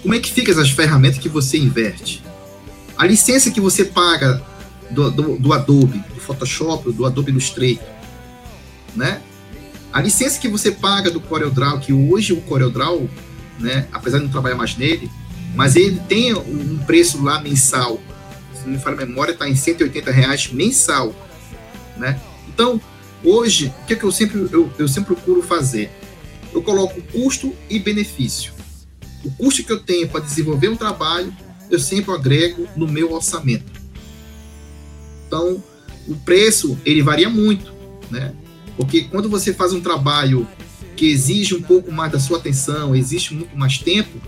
como 0.01 0.13
é 0.13 0.19
que 0.19 0.31
fica 0.31 0.51
essas 0.51 0.69
ferramentas 0.69 1.19
que 1.19 1.29
você 1.29 1.57
inverte? 1.57 2.23
A 2.97 3.05
licença 3.05 3.51
que 3.51 3.59
você 3.59 3.85
paga 3.85 4.41
do, 4.89 5.11
do, 5.11 5.37
do 5.37 5.53
Adobe, 5.53 5.99
do 6.13 6.21
Photoshop, 6.21 6.91
do 6.91 7.05
Adobe 7.05 7.31
Illustrator, 7.31 7.87
né? 8.95 9.21
A 9.91 10.01
licença 10.01 10.39
que 10.39 10.47
você 10.47 10.71
paga 10.71 11.09
do 11.09 11.19
CorelDRAW, 11.19 11.79
que 11.79 11.93
hoje 11.93 12.33
o 12.33 12.41
CorelDRAW, 12.41 13.09
né, 13.59 13.87
apesar 13.91 14.17
de 14.17 14.25
não 14.25 14.31
trabalhar 14.31 14.55
mais 14.55 14.75
nele, 14.75 15.09
mas 15.55 15.75
ele 15.75 15.99
tem 16.07 16.33
um 16.35 16.77
preço 16.85 17.23
lá 17.23 17.41
mensal. 17.41 17.99
Se 18.67 18.71
não 18.71 18.73
me 18.73 18.83
falha 18.83 19.01
a 19.01 19.05
memória, 19.05 19.31
está 19.31 19.47
em 19.47 19.55
180 19.55 20.11
reais 20.11 20.51
mensal, 20.51 21.15
né? 21.95 22.19
Então, 22.49 22.81
hoje, 23.23 23.73
o 23.83 23.85
que, 23.85 23.93
é 23.93 23.95
que 23.95 24.03
eu, 24.03 24.11
sempre, 24.11 24.45
eu, 24.51 24.69
eu 24.77 24.87
sempre 24.89 25.15
procuro 25.15 25.41
fazer? 25.41 25.89
Eu 26.53 26.61
coloco 26.61 27.01
custo 27.03 27.55
e 27.69 27.79
benefício. 27.79 28.51
O 29.23 29.31
custo 29.31 29.63
que 29.63 29.71
eu 29.71 29.79
tenho 29.79 30.09
para 30.09 30.19
desenvolver 30.19 30.67
um 30.67 30.75
trabalho, 30.75 31.33
eu 31.71 31.79
sempre 31.79 32.13
agrego 32.13 32.67
no 32.75 32.85
meu 32.85 33.13
orçamento. 33.13 33.71
Então, 35.25 35.63
o 36.05 36.15
preço, 36.15 36.77
ele 36.85 37.01
varia 37.01 37.29
muito, 37.29 37.73
né? 38.11 38.33
Porque 38.75 39.03
quando 39.03 39.29
você 39.29 39.53
faz 39.53 39.71
um 39.71 39.79
trabalho 39.79 40.45
que 40.97 41.09
exige 41.09 41.55
um 41.55 41.61
pouco 41.61 41.89
mais 41.89 42.11
da 42.11 42.19
sua 42.19 42.37
atenção, 42.37 42.93
existe 42.93 43.33
muito 43.33 43.55
mais 43.55 43.77
tempo, 43.77 44.19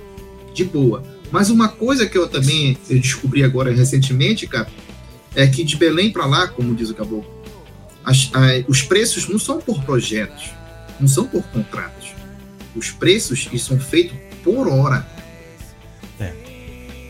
de 0.54 0.64
boa. 0.64 1.04
Mas 1.32 1.50
uma 1.50 1.70
coisa 1.70 2.08
que 2.08 2.18
eu 2.18 2.28
também 2.28 2.78
descobri 2.90 3.44
agora 3.44 3.74
recentemente, 3.74 4.48
cara, 4.48 4.68
é 5.36 5.46
que 5.48 5.64
de 5.64 5.78
Belém 5.78 6.12
para 6.12 6.26
lá, 6.26 6.48
como 6.48 6.76
diz 6.76 6.90
o 6.90 6.96
Caboclo, 6.96 7.30
as, 8.04 8.30
a, 8.34 8.64
os 8.68 8.82
preços 8.82 9.28
não 9.28 9.38
são 9.38 9.60
por 9.60 9.84
projetos, 9.84 10.52
não 11.00 11.08
são 11.08 11.28
por 11.28 11.44
contratos. 11.44 12.10
Os 12.76 12.92
preços 12.92 13.48
são 13.60 13.80
feitos 13.80 14.18
por 14.44 14.68
hora. 14.68 15.08
É. 16.20 16.34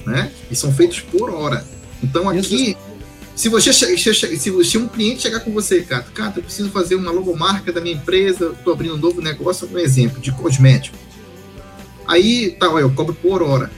Né? 0.06 0.32
E 0.50 0.56
são 0.56 0.74
feitos 0.74 1.00
por 1.00 1.30
hora. 1.30 1.66
Então 2.04 2.30
aqui, 2.30 2.76
se 3.36 3.48
você 3.48 3.72
se, 3.72 4.64
se 4.66 4.78
um 4.78 4.88
cliente 4.88 5.22
chegar 5.22 5.40
com 5.40 5.52
você, 5.52 5.82
cara, 5.82 6.04
cara, 6.14 6.34
eu 6.36 6.44
preciso 6.44 6.70
fazer 6.72 6.96
uma 6.96 7.12
logomarca 7.12 7.72
da 7.72 7.80
minha 7.80 7.96
empresa, 7.96 8.54
estou 8.58 8.74
abrindo 8.74 8.96
um 8.96 8.98
novo 8.98 9.22
negócio, 9.22 9.70
um 9.72 9.78
exemplo 9.78 10.20
de 10.20 10.32
cosmético. 10.32 10.98
Aí, 12.06 12.52
tá, 12.60 12.66
eu 12.66 12.92
cobro 12.92 13.14
por 13.14 13.42
hora. 13.42 13.72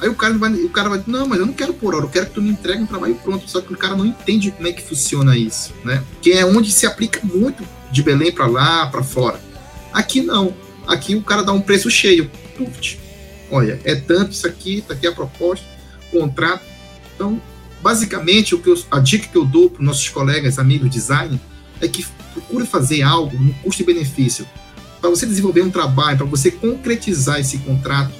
Aí 0.00 0.08
o 0.08 0.14
cara 0.14 0.36
vai, 0.36 0.52
o 0.52 0.68
cara 0.70 0.88
vai, 0.88 1.02
não, 1.06 1.26
mas 1.28 1.38
eu 1.38 1.46
não 1.46 1.52
quero 1.52 1.72
por 1.72 1.94
hora, 1.94 2.04
eu 2.04 2.10
quero 2.10 2.26
que 2.26 2.32
tu 2.32 2.42
me 2.42 2.50
entregue 2.50 2.82
um 2.82 2.86
trabalho 2.86 3.14
pronto. 3.16 3.48
Só 3.48 3.60
que 3.60 3.72
o 3.72 3.76
cara 3.76 3.96
não 3.96 4.04
entende 4.04 4.50
como 4.50 4.68
é 4.68 4.72
que 4.72 4.82
funciona 4.82 5.36
isso, 5.36 5.72
né? 5.84 6.02
Que 6.20 6.32
é 6.32 6.44
onde 6.44 6.70
se 6.70 6.86
aplica 6.86 7.20
muito 7.22 7.64
de 7.90 8.02
Belém 8.02 8.32
para 8.32 8.46
lá, 8.46 8.86
para 8.86 9.02
fora. 9.02 9.40
Aqui 9.92 10.20
não. 10.20 10.54
Aqui 10.86 11.14
o 11.14 11.22
cara 11.22 11.42
dá 11.42 11.52
um 11.52 11.60
preço 11.60 11.90
cheio. 11.90 12.30
Puf, 12.56 12.98
olha, 13.50 13.80
é 13.84 13.94
tanto 13.94 14.32
isso 14.32 14.46
aqui, 14.46 14.82
tá 14.86 14.94
aqui 14.94 15.06
a 15.06 15.12
proposta, 15.12 15.64
contrato. 16.10 16.64
Então, 17.14 17.40
basicamente, 17.80 18.54
o 18.54 18.58
que 18.58 18.68
eu, 18.68 18.82
a 18.90 18.98
dica 18.98 19.28
que 19.28 19.36
eu 19.36 19.44
dou 19.44 19.70
para 19.70 19.84
nossos 19.84 20.08
colegas, 20.08 20.58
amigos 20.58 20.90
design, 20.90 21.40
é 21.80 21.88
que 21.88 22.04
procure 22.32 22.66
fazer 22.66 23.02
algo 23.02 23.36
no 23.38 23.54
custo 23.54 23.82
e 23.82 23.86
benefício. 23.86 24.46
Para 25.00 25.10
você 25.10 25.26
desenvolver 25.26 25.62
um 25.62 25.70
trabalho, 25.70 26.18
para 26.18 26.26
você 26.26 26.50
concretizar 26.50 27.38
esse 27.38 27.58
contrato, 27.58 28.12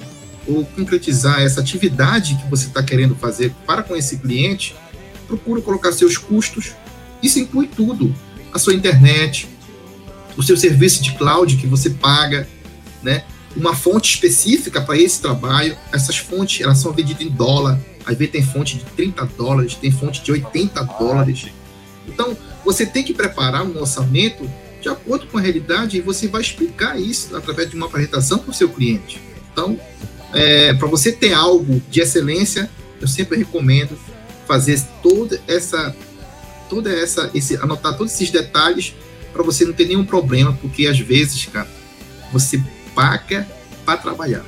ou 0.47 0.65
concretizar 0.65 1.41
essa 1.41 1.61
atividade 1.61 2.35
que 2.35 2.49
você 2.49 2.67
está 2.67 2.83
querendo 2.83 3.15
fazer 3.15 3.53
para 3.65 3.83
com 3.83 3.95
esse 3.95 4.17
cliente, 4.17 4.75
procura 5.27 5.61
colocar 5.61 5.91
seus 5.91 6.17
custos. 6.17 6.73
Isso 7.21 7.39
inclui 7.39 7.67
tudo: 7.67 8.13
a 8.53 8.59
sua 8.59 8.73
internet, 8.73 9.47
o 10.37 10.43
seu 10.43 10.57
serviço 10.57 11.01
de 11.01 11.13
cloud 11.13 11.57
que 11.57 11.67
você 11.67 11.89
paga, 11.89 12.47
né? 13.01 13.23
Uma 13.55 13.73
fonte 13.73 14.13
específica 14.13 14.81
para 14.81 14.97
esse 14.97 15.21
trabalho. 15.21 15.77
Essas 15.91 16.17
fontes 16.17 16.61
elas 16.61 16.77
são 16.77 16.91
vendidas 16.91 17.25
em 17.25 17.29
dólar. 17.29 17.79
Às 18.05 18.17
vezes 18.17 18.33
tem 18.33 18.43
fonte 18.43 18.77
de 18.77 18.83
30 18.83 19.25
dólares, 19.37 19.75
tem 19.75 19.91
fonte 19.91 20.21
de 20.21 20.31
80 20.31 20.83
dólares. 20.99 21.47
Então, 22.07 22.37
você 22.63 22.85
tem 22.85 23.03
que 23.03 23.13
preparar 23.13 23.65
um 23.65 23.79
orçamento 23.79 24.47
de 24.81 24.89
acordo 24.89 25.25
com 25.27 25.37
a 25.37 25.41
realidade 25.41 25.97
e 25.97 26.01
você 26.01 26.27
vai 26.27 26.41
explicar 26.41 26.99
isso 26.99 27.35
através 27.35 27.69
de 27.69 27.75
uma 27.75 27.87
apresentação 27.87 28.37
para 28.37 28.51
o 28.51 28.53
seu 28.53 28.69
cliente. 28.69 29.19
Então, 29.51 29.79
é, 30.35 30.73
para 30.73 30.87
você 30.87 31.13
ter 31.13 31.33
algo 31.33 31.81
de 31.89 32.01
excelência, 32.01 32.69
eu 32.99 33.07
sempre 33.07 33.37
recomendo 33.37 33.97
fazer 34.45 34.81
toda 35.01 35.39
essa, 35.47 35.95
toda 36.69 36.91
essa, 36.91 37.31
esse, 37.33 37.55
anotar 37.55 37.97
todos 37.97 38.13
esses 38.13 38.29
detalhes 38.29 38.93
para 39.31 39.41
você 39.43 39.63
não 39.65 39.73
ter 39.73 39.87
nenhum 39.87 40.05
problema, 40.05 40.57
porque 40.61 40.87
às 40.87 40.99
vezes, 40.99 41.45
cara, 41.45 41.67
você 42.33 42.61
paga 42.93 43.47
para 43.85 43.97
trabalhar. 43.97 44.45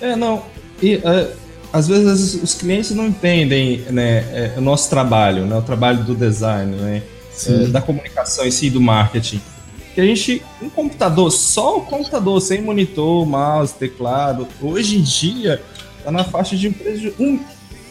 É, 0.00 0.14
não. 0.14 0.44
E 0.82 0.96
uh, 0.96 1.34
às 1.72 1.88
vezes 1.88 2.34
os 2.34 2.54
clientes 2.54 2.90
não 2.90 3.06
entendem 3.06 3.78
né, 3.90 4.18
é, 4.32 4.54
o 4.56 4.60
nosso 4.60 4.90
trabalho, 4.90 5.46
né, 5.46 5.56
o 5.56 5.62
trabalho 5.62 6.04
do 6.04 6.14
design, 6.14 6.76
né, 6.76 7.02
é, 7.46 7.66
da 7.68 7.80
comunicação 7.80 8.46
em 8.46 8.50
si, 8.50 8.68
do 8.68 8.80
marketing 8.80 9.40
que 9.94 10.00
a 10.00 10.04
gente, 10.04 10.42
um 10.60 10.68
computador, 10.68 11.30
só 11.30 11.78
o 11.78 11.82
computador, 11.82 12.40
sem 12.40 12.60
monitor, 12.60 13.24
mouse, 13.24 13.74
teclado, 13.74 14.48
hoje 14.60 14.98
em 14.98 15.02
dia 15.02 15.62
tá 16.02 16.10
na 16.10 16.24
faixa 16.24 16.56
de 16.56 16.68
um 16.68 16.72
preço 16.72 17.14
um, 17.18 17.38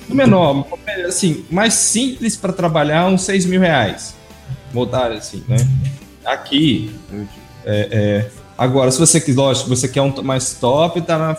um 0.10 0.16
menor, 0.16 0.68
assim, 1.08 1.46
mais 1.50 1.74
simples 1.74 2.36
para 2.36 2.52
trabalhar, 2.52 3.08
uns 3.08 3.24
6 3.24 3.46
mil 3.46 3.62
reais. 3.62 4.16
Botar 4.74 5.12
assim, 5.12 5.44
né? 5.48 5.58
Aqui, 6.26 6.94
é, 7.66 7.88
é, 7.92 8.30
agora, 8.58 8.92
se 8.92 9.00
você 9.00 9.20
quiser, 9.20 9.40
lógico, 9.40 9.70
você 9.70 9.88
quer 9.88 10.02
um 10.02 10.22
mais 10.22 10.54
top, 10.56 11.02
tá 11.02 11.18
na 11.18 11.38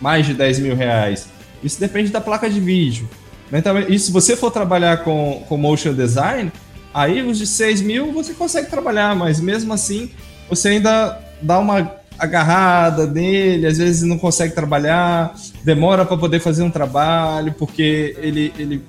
mais 0.00 0.26
de 0.26 0.34
10 0.34 0.60
mil 0.60 0.76
reais. 0.76 1.28
Isso 1.62 1.80
depende 1.80 2.10
da 2.10 2.20
placa 2.20 2.48
de 2.48 2.60
vídeo. 2.60 3.08
Então, 3.52 3.78
e 3.80 3.98
se 3.98 4.12
você 4.12 4.36
for 4.36 4.50
trabalhar 4.50 4.98
com, 4.98 5.42
com 5.48 5.56
motion 5.56 5.94
design, 5.94 6.52
Aí 6.96 7.20
os 7.20 7.36
de 7.36 7.46
6 7.46 7.82
mil 7.82 8.10
você 8.10 8.32
consegue 8.32 8.70
trabalhar, 8.70 9.14
mas 9.14 9.38
mesmo 9.38 9.70
assim 9.70 10.10
você 10.48 10.70
ainda 10.70 11.20
dá 11.42 11.58
uma 11.58 11.92
agarrada 12.18 13.06
nele, 13.06 13.66
às 13.66 13.76
vezes 13.76 14.02
não 14.02 14.16
consegue 14.16 14.54
trabalhar, 14.54 15.34
demora 15.62 16.06
para 16.06 16.16
poder 16.16 16.40
fazer 16.40 16.62
um 16.62 16.70
trabalho, 16.70 17.52
porque 17.58 18.16
ele, 18.18 18.50
ele 18.58 18.82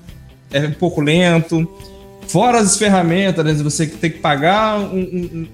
é 0.54 0.62
um 0.62 0.72
pouco 0.72 1.02
lento. 1.02 1.70
Fora 2.30 2.60
as 2.60 2.78
ferramentas, 2.78 3.44
né? 3.44 3.54
você 3.62 3.86
tem 3.86 4.12
que 4.12 4.20
pagar 4.20 4.80
um, 4.80 5.00
um, 5.00 5.48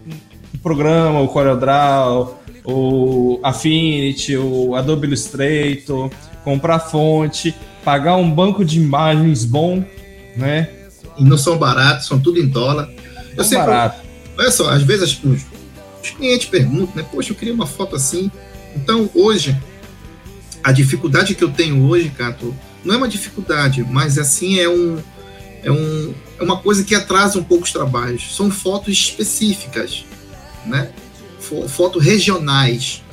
um 0.54 0.58
programa, 0.60 1.22
o 1.22 1.30
CorelDRAW, 1.30 2.40
o 2.64 3.40
Affinity, 3.42 4.38
o 4.38 4.76
Adobe 4.76 5.08
Illustrator, 5.08 6.12
comprar 6.44 6.78
fonte, 6.78 7.56
pagar 7.84 8.16
um 8.16 8.30
banco 8.30 8.64
de 8.64 8.80
imagens 8.80 9.44
bom, 9.44 9.84
né? 10.38 10.70
E 11.18 11.24
não 11.24 11.38
são 11.38 11.58
baratos, 11.58 12.08
são 12.08 12.20
tudo 12.20 12.40
em 12.40 12.48
dólar. 12.48 12.90
Eu 13.36 13.44
sempre, 13.44 13.68
barato. 13.68 14.02
Olha 14.38 14.52
só, 14.52 14.70
às 14.70 14.84
vezes 14.84 15.20
os, 15.24 15.46
os 16.02 16.10
clientes 16.10 16.48
perguntam, 16.48 16.96
né? 16.96 17.06
Poxa, 17.12 17.32
eu 17.32 17.36
queria 17.36 17.54
uma 17.54 17.68
foto 17.68 17.96
assim. 17.96 18.32
Então, 18.76 19.10
hoje, 19.14 19.58
a 20.64 20.72
dificuldade 20.72 21.36
que 21.36 21.44
eu 21.44 21.52
tenho 21.52 21.84
hoje, 21.88 22.10
Cato, 22.10 22.56
não 22.84 22.96
é 22.96 22.98
uma 22.98 23.08
dificuldade, 23.08 23.84
mas 23.84 24.18
assim 24.18 24.60
é 24.60 24.68
um, 24.68 24.98
é 25.64 25.72
um 25.72 26.14
é 26.40 26.44
uma 26.44 26.58
coisa 26.58 26.84
que 26.84 26.94
atrasa 26.94 27.40
um 27.40 27.44
pouco 27.44 27.64
os 27.64 27.72
trabalhos. 27.72 28.36
São 28.36 28.52
fotos 28.52 28.94
específicas, 28.94 30.06
né? 30.66 30.92
Fotos 31.68 32.04
regionais. 32.04 33.04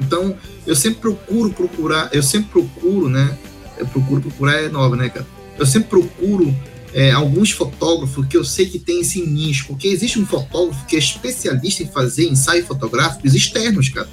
Então, 0.00 0.36
eu 0.66 0.74
sempre 0.74 1.00
procuro 1.00 1.50
procurar, 1.50 2.08
eu 2.12 2.22
sempre 2.22 2.50
procuro, 2.50 3.08
né? 3.08 3.36
Eu 3.78 3.86
procuro 3.86 4.20
procurar 4.20 4.54
é 4.62 4.68
nova, 4.68 4.96
né, 4.96 5.08
cara? 5.08 5.26
Eu 5.58 5.66
sempre 5.66 5.88
procuro 5.88 6.54
é, 6.92 7.10
alguns 7.12 7.50
fotógrafos 7.50 8.26
que 8.26 8.36
eu 8.36 8.44
sei 8.44 8.66
que 8.66 8.78
tem 8.78 9.00
esse 9.00 9.22
nicho, 9.22 9.66
porque 9.66 9.88
existe 9.88 10.18
um 10.18 10.26
fotógrafo 10.26 10.86
que 10.86 10.96
é 10.96 10.98
especialista 10.98 11.82
em 11.82 11.86
fazer 11.86 12.28
ensaios 12.28 12.66
fotográficos 12.66 13.34
externos, 13.34 13.88
cara. 13.88 14.08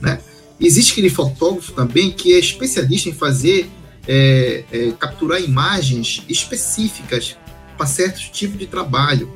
Né? 0.00 0.18
Existe 0.60 0.92
aquele 0.92 1.10
fotógrafo 1.10 1.72
também 1.72 2.10
que 2.10 2.34
é 2.34 2.38
especialista 2.38 3.08
em 3.08 3.14
fazer, 3.14 3.68
é, 4.06 4.64
é, 4.70 4.92
capturar 4.98 5.40
imagens 5.42 6.22
específicas 6.28 7.36
para 7.76 7.86
certos 7.86 8.28
tipos 8.28 8.58
de 8.58 8.66
trabalho, 8.66 9.32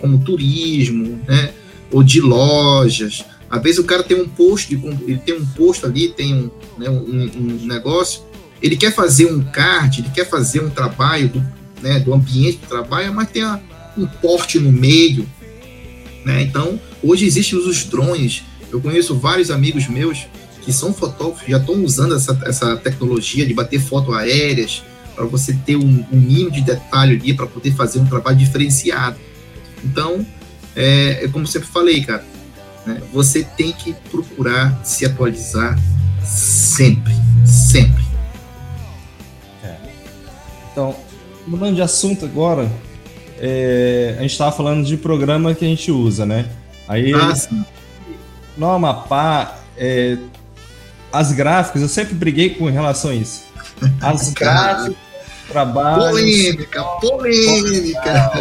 como 0.00 0.22
turismo, 0.22 1.20
né? 1.26 1.52
ou 1.90 2.02
de 2.02 2.20
lojas. 2.20 3.24
Às 3.50 3.62
vezes 3.62 3.78
o 3.80 3.84
cara 3.84 4.02
tem 4.02 4.20
um 4.20 4.28
posto, 4.28 4.72
ele 4.72 5.18
tem 5.18 5.34
um 5.34 5.46
posto 5.46 5.86
ali, 5.86 6.08
tem 6.08 6.34
um, 6.34 6.50
né, 6.78 6.88
um, 6.88 7.30
um 7.36 7.66
negócio, 7.66 8.22
ele 8.62 8.76
quer 8.76 8.94
fazer 8.94 9.26
um 9.32 9.42
card, 9.42 10.00
ele 10.00 10.10
quer 10.10 10.28
fazer 10.28 10.60
um 10.60 10.70
trabalho 10.70 11.28
do, 11.28 11.59
né, 11.82 11.98
do 12.00 12.14
ambiente 12.14 12.58
de 12.58 12.66
trabalho, 12.66 13.12
mas 13.14 13.30
tem 13.30 13.42
a, 13.42 13.60
um 13.96 14.06
porte 14.06 14.58
no 14.58 14.72
meio. 14.72 15.28
Né? 16.24 16.42
Então, 16.42 16.78
hoje 17.02 17.26
existem 17.26 17.58
os 17.58 17.84
drones. 17.84 18.42
Eu 18.70 18.80
conheço 18.80 19.18
vários 19.18 19.50
amigos 19.50 19.88
meus 19.88 20.26
que 20.62 20.72
são 20.72 20.92
fotógrafos, 20.92 21.48
já 21.48 21.56
estão 21.56 21.82
usando 21.82 22.14
essa, 22.14 22.38
essa 22.44 22.76
tecnologia 22.76 23.46
de 23.46 23.54
bater 23.54 23.80
foto 23.80 24.12
aéreas 24.12 24.82
para 25.14 25.24
você 25.24 25.52
ter 25.52 25.76
um, 25.76 26.04
um 26.12 26.20
mínimo 26.20 26.50
de 26.50 26.60
detalhe 26.60 27.16
ali 27.16 27.34
para 27.34 27.46
poder 27.46 27.72
fazer 27.72 27.98
um 27.98 28.06
trabalho 28.06 28.36
diferenciado. 28.36 29.18
Então, 29.82 30.24
é, 30.76 31.24
é 31.24 31.28
como 31.28 31.46
sempre 31.46 31.68
falei, 31.68 32.02
cara, 32.02 32.24
né? 32.86 33.00
você 33.12 33.42
tem 33.42 33.72
que 33.72 33.94
procurar 34.10 34.80
se 34.84 35.04
atualizar 35.04 35.78
sempre, 36.24 37.14
sempre. 37.44 38.04
É. 39.62 39.76
Então, 40.70 40.96
mudando 41.50 41.74
de 41.74 41.82
assunto 41.82 42.24
agora, 42.24 42.70
é, 43.38 44.14
a 44.16 44.22
gente 44.22 44.30
estava 44.30 44.52
falando 44.52 44.86
de 44.86 44.96
programa 44.96 45.52
que 45.52 45.64
a 45.64 45.68
gente 45.68 45.90
usa, 45.90 46.24
né? 46.24 46.46
Aí, 46.86 47.12
ah, 47.12 47.34
no 48.56 48.70
Amapá, 48.70 49.58
é, 49.76 50.16
as 51.12 51.32
gráficas, 51.32 51.82
eu 51.82 51.88
sempre 51.88 52.14
briguei 52.14 52.50
com 52.50 52.66
relação 52.66 53.10
a 53.10 53.14
isso. 53.14 53.44
As 54.00 54.30
gráficas, 54.34 54.94
trabalho. 55.48 56.10
Polêmica, 56.10 56.82
polêmica. 57.00 58.32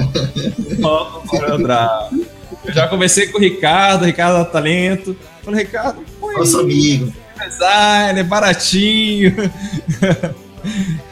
Eu 2.63 2.73
já 2.73 2.87
comecei 2.87 3.27
com 3.27 3.39
o 3.39 3.41
Ricardo, 3.41 4.05
Ricardo 4.05 4.37
da 4.37 4.45
Talento. 4.45 5.17
Falei, 5.43 5.65
Ricardo, 5.65 6.03
nosso 6.21 6.59
amigo. 6.59 7.11
Design, 7.39 8.19
é 8.19 8.23
baratinho. 8.23 9.35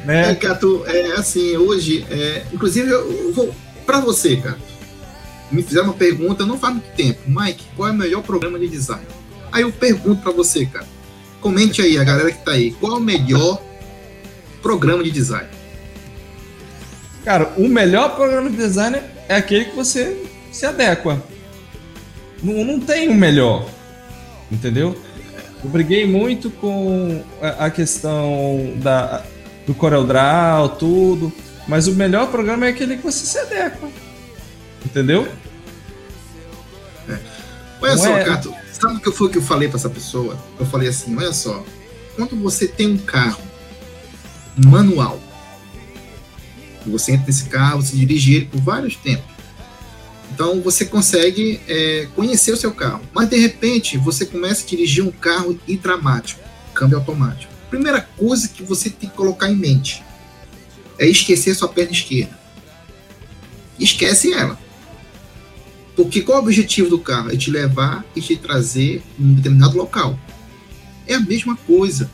Né? 0.07 0.31
É, 0.31 0.35
Cato, 0.35 0.83
é 0.87 1.11
assim, 1.17 1.57
hoje, 1.57 2.05
é, 2.09 2.43
inclusive, 2.53 2.89
eu 2.89 3.33
vou 3.33 3.53
para 3.85 3.99
você, 3.99 4.37
cara. 4.37 4.57
Me 5.51 5.61
fizeram 5.61 5.87
uma 5.87 5.93
pergunta 5.93 6.45
não 6.45 6.57
faz 6.57 6.75
muito 6.75 6.95
tempo. 6.95 7.19
Mike, 7.27 7.65
qual 7.75 7.89
é 7.89 7.91
o 7.91 7.95
melhor 7.95 8.23
programa 8.23 8.57
de 8.57 8.69
design? 8.69 9.05
Aí 9.51 9.63
eu 9.63 9.71
pergunto 9.71 10.21
para 10.21 10.31
você, 10.31 10.65
cara. 10.65 10.87
Comente 11.41 11.81
aí, 11.81 11.97
a 11.97 12.05
galera 12.05 12.31
que 12.31 12.43
tá 12.43 12.51
aí. 12.51 12.71
Qual 12.71 12.93
é 12.93 12.95
o 12.95 13.01
melhor 13.01 13.61
programa 14.61 15.03
de 15.03 15.11
design? 15.11 15.47
Cara, 17.25 17.53
o 17.57 17.67
melhor 17.67 18.15
programa 18.15 18.49
de 18.49 18.55
design 18.55 18.99
é 19.27 19.35
aquele 19.35 19.65
que 19.65 19.75
você 19.75 20.25
se 20.53 20.65
adequa. 20.65 21.21
Não, 22.41 22.63
não 22.63 22.79
tem 22.79 23.09
o 23.09 23.11
um 23.11 23.15
melhor. 23.15 23.69
Entendeu? 24.49 24.97
Eu 25.61 25.69
briguei 25.69 26.05
muito 26.05 26.49
com 26.49 27.21
a 27.41 27.69
questão 27.69 28.73
da, 28.77 29.23
do 29.67 29.75
CorelDRAW, 29.75 30.69
tudo. 30.69 31.31
Mas 31.67 31.87
o 31.87 31.91
melhor 31.91 32.31
programa 32.31 32.65
é 32.65 32.69
aquele 32.69 32.95
que 32.95 33.03
você 33.03 33.25
se 33.25 33.37
adequa. 33.37 33.89
Entendeu? 34.83 35.27
É. 37.09 37.19
Olha 37.81 37.97
só, 37.97 38.17
é... 38.17 38.23
Cato, 38.23 38.55
sabe 38.71 38.95
o 38.95 38.99
que 39.01 39.11
foi 39.11 39.29
que 39.29 39.37
eu 39.37 39.41
falei 39.41 39.67
para 39.67 39.77
essa 39.77 39.89
pessoa? 39.89 40.37
Eu 40.57 40.65
falei 40.65 40.87
assim: 40.87 41.15
olha 41.17 41.33
só, 41.33 41.63
quando 42.15 42.37
você 42.37 42.67
tem 42.67 42.93
um 42.93 42.97
carro 42.97 43.43
manual, 44.55 45.19
você 46.85 47.11
entra 47.11 47.25
nesse 47.27 47.45
carro, 47.45 47.81
você 47.81 47.97
dirige 47.97 48.33
ele 48.33 48.45
por 48.45 48.61
vários 48.61 48.95
tempos. 48.95 49.35
Então 50.31 50.61
você 50.61 50.85
consegue 50.85 51.59
é, 51.67 52.07
conhecer 52.15 52.51
o 52.51 52.57
seu 52.57 52.71
carro. 52.71 53.01
Mas 53.13 53.27
de 53.27 53.37
repente 53.37 53.97
você 53.97 54.25
começa 54.25 54.63
a 54.63 54.67
dirigir 54.67 55.03
um 55.03 55.11
carro 55.11 55.59
intramático, 55.67 56.41
câmbio 56.73 56.97
automático. 56.97 57.56
Primeira 57.69 58.01
coisa 58.01 58.47
que 58.47 58.63
você 58.63 58.89
tem 58.89 59.09
que 59.09 59.15
colocar 59.15 59.49
em 59.49 59.55
mente 59.55 60.03
é 60.97 61.07
esquecer 61.07 61.53
sua 61.55 61.67
perna 61.67 61.91
esquerda. 61.91 62.37
Esquece 63.79 64.33
ela. 64.33 64.59
Porque 65.95 66.21
qual 66.21 66.37
é 66.37 66.41
o 66.41 66.43
objetivo 66.43 66.89
do 66.89 66.99
carro? 66.99 67.31
É 67.31 67.35
te 67.35 67.49
levar 67.49 68.05
e 68.15 68.21
te 68.21 68.35
trazer 68.35 69.03
em 69.19 69.23
um 69.25 69.33
determinado 69.33 69.77
local. 69.77 70.17
É 71.07 71.15
a 71.15 71.19
mesma 71.19 71.55
coisa. 71.55 72.09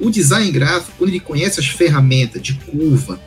O 0.00 0.10
design 0.10 0.50
gráfico, 0.50 0.92
quando 0.98 1.10
ele 1.10 1.20
conhece 1.20 1.60
as 1.60 1.66
ferramentas 1.66 2.42
de 2.42 2.54
curva, 2.54 3.20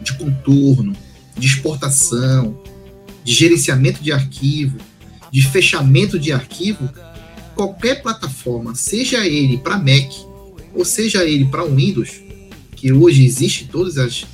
de 0.00 0.12
contorno, 0.14 0.94
de 1.36 1.46
exportação, 1.46 2.56
de 3.24 3.32
gerenciamento 3.32 4.02
de 4.02 4.12
arquivo, 4.12 4.78
de 5.30 5.42
fechamento 5.42 6.18
de 6.18 6.30
arquivo, 6.30 6.88
qualquer 7.54 8.02
plataforma, 8.02 8.74
seja 8.74 9.26
ele 9.26 9.58
para 9.58 9.78
Mac 9.78 10.12
ou 10.74 10.84
seja 10.84 11.24
ele 11.24 11.44
para 11.44 11.64
Windows, 11.64 12.22
que 12.74 12.92
hoje 12.92 13.24
existe 13.24 13.68
todas 13.70 13.98
as, 13.98 14.24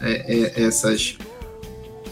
é, 0.00 0.54
é, 0.56 0.62
essas, 0.62 1.16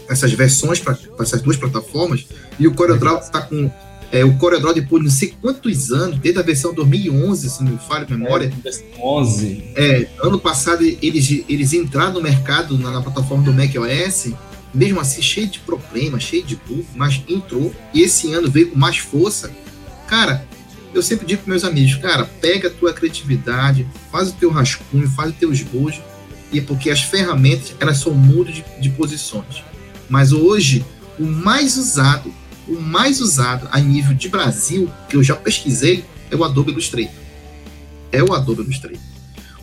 essas 0.07 0.31
versões 0.33 0.79
para 0.79 0.97
essas 1.19 1.41
duas 1.41 1.57
plataformas, 1.57 2.25
e 2.59 2.67
o 2.67 2.73
CorelDRAW 2.73 3.19
está 3.19 3.41
com 3.41 3.71
é, 4.11 4.25
o 4.25 4.37
CorelDRAW 4.37 4.73
depois 4.73 5.03
de 5.03 5.09
não 5.09 5.15
sei 5.15 5.33
quantos 5.41 5.91
anos, 5.91 6.19
desde 6.19 6.39
a 6.39 6.43
versão 6.43 6.73
2011, 6.73 7.49
se 7.49 7.63
não 7.63 7.73
me 7.73 7.77
falha 7.77 8.05
a 8.05 8.09
memória. 8.09 8.51
É, 8.65 8.99
11. 8.99 9.63
É, 9.75 10.07
ano 10.21 10.39
passado 10.39 10.83
eles, 10.83 11.43
eles 11.47 11.73
entraram 11.73 12.13
no 12.13 12.21
mercado 12.21 12.77
na, 12.77 12.91
na 12.91 13.01
plataforma 13.01 13.43
do 13.43 13.53
macOS 13.53 14.33
mesmo 14.73 14.99
assim 14.99 15.21
cheio 15.21 15.47
de 15.47 15.59
problemas, 15.59 16.23
cheio 16.23 16.43
de 16.43 16.55
bug, 16.55 16.85
mas 16.95 17.21
entrou 17.27 17.73
e 17.93 18.01
esse 18.01 18.31
ano 18.33 18.49
veio 18.49 18.71
com 18.71 18.77
mais 18.77 18.97
força. 18.97 19.51
Cara, 20.07 20.45
eu 20.93 21.03
sempre 21.03 21.25
digo 21.25 21.43
para 21.43 21.51
meus 21.51 21.63
amigos, 21.63 21.95
cara, 21.95 22.25
pega 22.25 22.67
a 22.67 22.71
tua 22.71 22.93
criatividade, 22.93 23.87
faz 24.11 24.29
o 24.29 24.33
teu 24.33 24.49
rascunho, 24.49 25.09
faz 25.09 25.31
o 25.31 25.33
teu 25.33 25.51
esbojo, 25.51 26.01
e 26.51 26.59
é 26.59 26.61
porque 26.61 26.89
as 26.89 27.01
ferramentas 27.01 27.73
elas 27.79 27.97
são 27.97 28.13
mundo 28.13 28.51
de, 28.51 28.63
de 28.79 28.89
posições. 28.89 29.63
Mas 30.09 30.31
hoje 30.31 30.83
o 31.19 31.25
mais 31.25 31.77
usado, 31.77 32.33
o 32.67 32.79
mais 32.79 33.21
usado 33.21 33.67
a 33.71 33.79
nível 33.79 34.15
de 34.15 34.29
Brasil 34.29 34.89
que 35.07 35.15
eu 35.15 35.23
já 35.23 35.35
pesquisei 35.35 36.03
é 36.31 36.35
o 36.35 36.43
Adobe 36.43 36.71
Illustrator. 36.71 37.11
É 38.11 38.23
o 38.23 38.33
Adobe 38.33 38.61
Illustrator. 38.61 38.99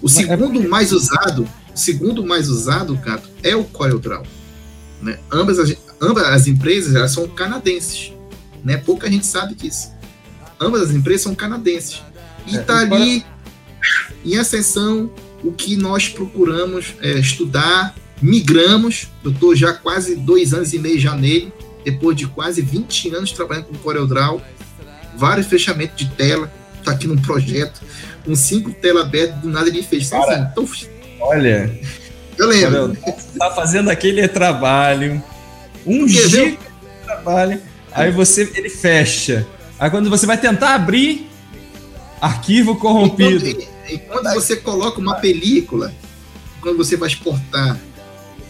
O 0.00 0.06
é 0.06 0.10
segundo 0.10 0.68
mais 0.68 0.92
usado, 0.92 1.48
segundo 1.74 2.24
mais 2.24 2.48
usado, 2.48 2.96
Cato, 2.98 3.28
é 3.42 3.56
o 3.56 3.64
CorelDRAW. 3.64 4.24
Né? 5.02 5.18
Ambas, 5.30 5.58
as, 5.58 5.76
ambas 6.00 6.24
as 6.24 6.46
empresas 6.46 6.94
elas 6.94 7.10
são 7.10 7.26
canadenses. 7.28 8.12
Né? 8.64 8.76
Pouca 8.76 9.10
gente 9.10 9.26
sabe 9.26 9.54
disso. 9.54 9.95
Ambas 10.60 10.82
as 10.82 10.90
empresas 10.90 11.22
são 11.22 11.34
canadenses. 11.34 12.02
E 12.46 12.56
está 12.56 12.82
é, 12.82 12.84
ali 12.84 13.24
em 14.24 14.36
ascensão 14.36 15.10
o 15.42 15.52
que 15.52 15.76
nós 15.76 16.08
procuramos 16.08 16.94
é, 17.00 17.12
estudar, 17.12 17.94
migramos. 18.20 19.08
Eu 19.24 19.30
estou 19.30 19.54
já 19.54 19.72
quase 19.72 20.16
dois 20.16 20.54
anos 20.54 20.72
e 20.72 20.78
meio 20.78 20.98
já 20.98 21.14
nele, 21.14 21.52
depois 21.84 22.16
de 22.16 22.26
quase 22.26 22.62
20 22.62 23.14
anos 23.14 23.32
trabalhando 23.32 23.66
com 23.66 23.74
CorelDRAW, 23.74 24.42
vários 25.16 25.46
fechamentos 25.46 25.96
de 25.96 26.08
tela. 26.10 26.50
Está 26.78 26.92
aqui 26.92 27.06
num 27.06 27.16
projeto, 27.16 27.80
com 28.24 28.34
cinco 28.34 28.72
telas 28.72 29.06
abertas, 29.06 29.40
do 29.40 29.48
nada 29.48 29.68
ele 29.68 29.82
fez. 29.82 30.08
Cara, 30.08 30.52
assim, 30.56 30.88
olha, 31.20 31.80
eu 32.38 32.46
lembro. 32.46 32.96
Tá 33.38 33.50
fazendo 33.50 33.90
aquele 33.90 34.26
trabalho, 34.28 35.22
um 35.84 36.06
giga 36.06 36.28
de 36.28 36.58
trabalho, 37.04 37.60
aí 37.92 38.10
você 38.10 38.50
ele 38.54 38.70
fecha. 38.70 39.46
Aí 39.78 39.90
quando 39.90 40.08
você 40.08 40.26
vai 40.26 40.38
tentar 40.38 40.74
abrir, 40.74 41.28
arquivo 42.20 42.76
corrompido. 42.76 43.46
Enquanto, 43.46 43.68
enquanto 43.90 44.34
você 44.34 44.56
coloca 44.56 45.00
uma 45.00 45.16
película, 45.16 45.94
quando 46.60 46.78
você 46.78 46.96
vai 46.96 47.08
exportar, 47.08 47.78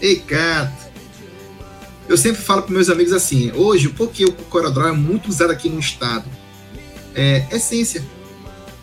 ei, 0.00 0.22
gato. 0.26 0.86
Eu 2.08 2.16
sempre 2.16 2.40
falo 2.40 2.62
para 2.62 2.72
meus 2.72 2.88
amigos 2.88 3.12
assim, 3.12 3.50
hoje, 3.52 3.88
porque 3.88 4.24
o 4.24 4.32
CorelDRAW 4.32 4.88
é 4.88 4.92
muito 4.92 5.28
usado 5.28 5.50
aqui 5.50 5.68
no 5.68 5.80
estado, 5.80 6.24
é 7.14 7.44
essência. 7.50 8.04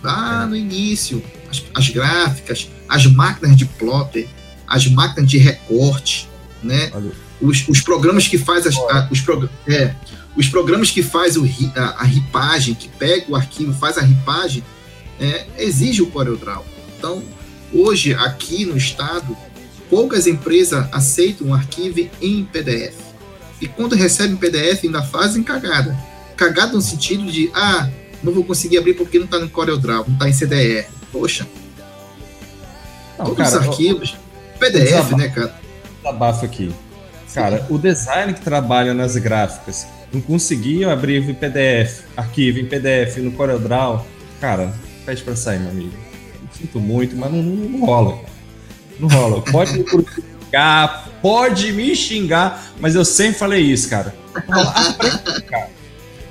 Lá 0.03 0.45
no 0.45 0.55
início, 0.55 1.23
as, 1.49 1.63
as 1.73 1.89
gráficas, 1.89 2.69
as 2.89 3.05
máquinas 3.05 3.55
de 3.55 3.65
plotter, 3.65 4.27
as 4.67 4.85
máquinas 4.87 5.29
de 5.29 5.37
recorte, 5.37 6.29
né? 6.61 6.91
Os, 7.41 7.67
os, 7.67 7.81
programas 7.81 8.27
que 8.27 8.37
faz 8.37 8.67
as, 8.67 8.75
a, 8.75 9.07
os, 9.09 9.21
prog 9.21 9.49
é, 9.67 9.95
os 10.35 10.47
programas 10.47 10.89
que 10.89 11.03
faz 11.03 11.35
a, 11.37 11.81
a, 11.81 12.03
ripagem, 12.03 12.73
que 12.73 12.87
pega 12.87 13.25
o 13.29 13.35
arquivo, 13.35 13.73
faz 13.73 13.97
a 13.97 14.01
ripagem, 14.01 14.63
é, 15.19 15.45
exige 15.57 16.01
o 16.01 16.07
CorelDRAW. 16.07 16.65
Então, 16.97 17.23
hoje 17.71 18.13
aqui 18.13 18.65
no 18.65 18.75
estado, 18.75 19.37
poucas 19.89 20.25
empresas 20.25 20.87
aceitam 20.91 21.47
um 21.47 21.53
arquivo 21.53 22.09
em 22.21 22.45
PDF. 22.45 22.95
E 23.61 23.67
quando 23.67 23.95
recebem 23.95 24.35
PDF, 24.35 24.83
ainda 24.83 25.03
fazem 25.03 25.43
cagada. 25.43 25.97
Cagada 26.35 26.73
no 26.73 26.81
sentido 26.81 27.31
de, 27.31 27.51
ah, 27.53 27.89
não 28.23 28.33
vou 28.33 28.43
conseguir 28.43 28.77
abrir 28.77 28.95
porque 28.95 29.19
não 29.19 29.25
está 29.25 29.37
no 29.37 29.49
CorelDRAW, 29.49 30.05
não 30.07 30.13
está 30.15 30.27
em 30.27 30.33
CDR. 30.33 30.87
Poxa. 31.11 31.47
Não, 33.19 33.25
Todos 33.25 33.37
cara, 33.37 33.61
os 33.61 33.67
arquivos. 33.67 34.15
PDF, 34.59 34.83
desabafo, 34.83 35.17
né, 35.17 35.29
cara? 35.29 35.55
Desabafo 36.01 36.45
aqui. 36.45 36.73
Cara, 37.33 37.65
o 37.69 37.77
design 37.77 38.33
que 38.33 38.41
trabalha 38.41 38.93
nas 38.93 39.15
gráficas 39.15 39.87
não 40.13 40.21
conseguiam 40.21 40.91
abrir 40.91 41.27
em 41.27 41.33
PDF, 41.33 42.03
arquivo 42.15 42.59
em 42.59 42.65
PDF 42.65 43.17
no 43.17 43.31
CorelDRAW, 43.31 44.05
cara, 44.39 44.71
pede 45.05 45.23
pra 45.23 45.35
sair, 45.35 45.59
meu 45.59 45.71
amigo. 45.71 45.93
sinto 46.51 46.79
muito, 46.79 47.15
mas 47.15 47.31
não, 47.31 47.41
não, 47.41 47.69
não 47.69 47.85
rola. 47.85 48.19
Não 48.99 49.09
rola. 49.09 49.41
Pode 49.41 49.73
me 49.73 49.83
criticar, 49.83 51.09
pode 51.19 51.71
me 51.71 51.95
xingar, 51.95 52.71
mas 52.79 52.93
eu 52.93 53.03
sempre 53.03 53.39
falei 53.39 53.61
isso, 53.61 53.89
cara. 53.89 54.13
Aprende, 54.35 55.41
cara. 55.49 55.69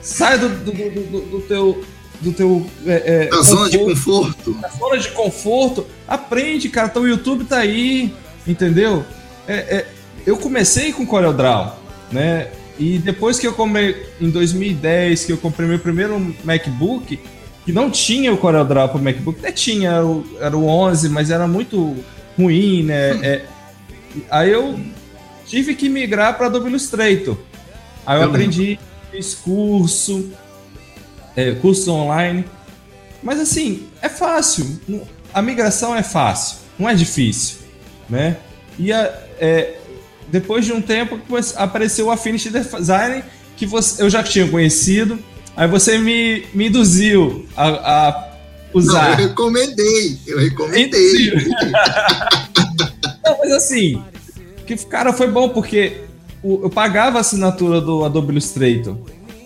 Sai 0.00 0.38
do, 0.38 0.48
do, 0.48 0.72
do, 0.72 1.20
do 1.20 1.40
teu 1.40 1.84
do 2.20 2.32
teu. 2.32 2.64
É, 2.86 3.24
é, 3.24 3.26
da 3.26 3.42
zona 3.42 3.68
de 3.68 3.78
conforto. 3.78 4.54
Da 4.54 4.68
zona 4.68 4.98
de 4.98 5.08
conforto. 5.10 5.86
Aprende, 6.06 6.68
cara. 6.68 6.86
Então 6.86 7.02
o 7.02 7.08
YouTube 7.08 7.44
tá 7.44 7.58
aí, 7.58 8.14
entendeu? 8.46 9.04
É, 9.46 9.54
é, 9.54 9.86
eu 10.24 10.36
comecei 10.36 10.92
com 10.92 11.04
CorelDRAW, 11.04 11.76
né? 12.12 12.48
E 12.78 12.98
depois 12.98 13.38
que 13.38 13.46
eu 13.46 13.52
comprei, 13.52 14.06
em 14.20 14.30
2010, 14.30 15.24
que 15.24 15.32
eu 15.32 15.36
comprei 15.36 15.68
meu 15.68 15.78
primeiro 15.78 16.34
MacBook, 16.44 17.18
que 17.64 17.72
não 17.72 17.90
tinha 17.90 18.32
o 18.32 18.36
CorelDRAW 18.36 18.88
para 18.88 18.98
o 18.98 19.02
MacBook, 19.02 19.38
até 19.38 19.52
tinha, 19.52 19.92
era 20.40 20.56
o 20.56 20.66
11, 20.66 21.08
mas 21.08 21.30
era 21.30 21.46
muito 21.46 21.96
ruim, 22.36 22.82
né? 22.82 23.14
Hum. 23.14 23.20
É, 23.22 23.42
aí 24.30 24.50
eu 24.50 24.78
tive 25.46 25.74
que 25.74 25.88
migrar 25.88 26.36
para 26.36 26.46
Adobe 26.46 26.68
Illustrator. 26.68 27.36
Aí 28.06 28.16
eu, 28.16 28.22
eu 28.22 28.28
aprendi, 28.28 28.78
fiz 29.10 29.34
curso, 29.34 30.30
é, 31.36 31.52
cursos 31.52 31.86
online. 31.88 32.44
Mas 33.22 33.38
assim, 33.38 33.86
é 34.00 34.08
fácil. 34.08 34.80
A 35.32 35.40
migração 35.40 35.94
é 35.94 36.02
fácil, 36.02 36.58
não 36.78 36.88
é 36.88 36.94
difícil, 36.94 37.58
né? 38.08 38.38
E 38.78 38.92
a, 38.92 39.04
é, 39.38 39.78
depois 40.32 40.64
de 40.64 40.72
um 40.72 40.80
tempo 40.80 41.20
apareceu 41.56 42.06
o 42.06 42.10
Affinity 42.10 42.48
Design 42.50 43.22
que 43.54 43.66
você, 43.66 44.02
eu 44.02 44.08
já 44.08 44.22
tinha 44.22 44.48
conhecido. 44.48 45.18
Aí 45.54 45.68
você 45.68 45.98
me, 45.98 46.46
me 46.54 46.68
induziu 46.68 47.44
a, 47.54 47.68
a 48.08 48.32
usar. 48.72 49.02
Não, 49.02 49.10
eu 49.10 49.28
recomendei, 49.28 50.18
eu 50.26 50.38
recomendei. 50.38 51.32
Não, 53.22 53.38
mas 53.38 53.52
assim, 53.52 54.02
que 54.66 54.74
cara 54.86 55.12
foi 55.12 55.28
bom 55.28 55.50
porque 55.50 55.98
eu 56.42 56.70
pagava 56.70 57.18
a 57.18 57.20
assinatura 57.20 57.78
do 57.78 58.02
Adobe 58.02 58.32
Illustrator. 58.32 58.96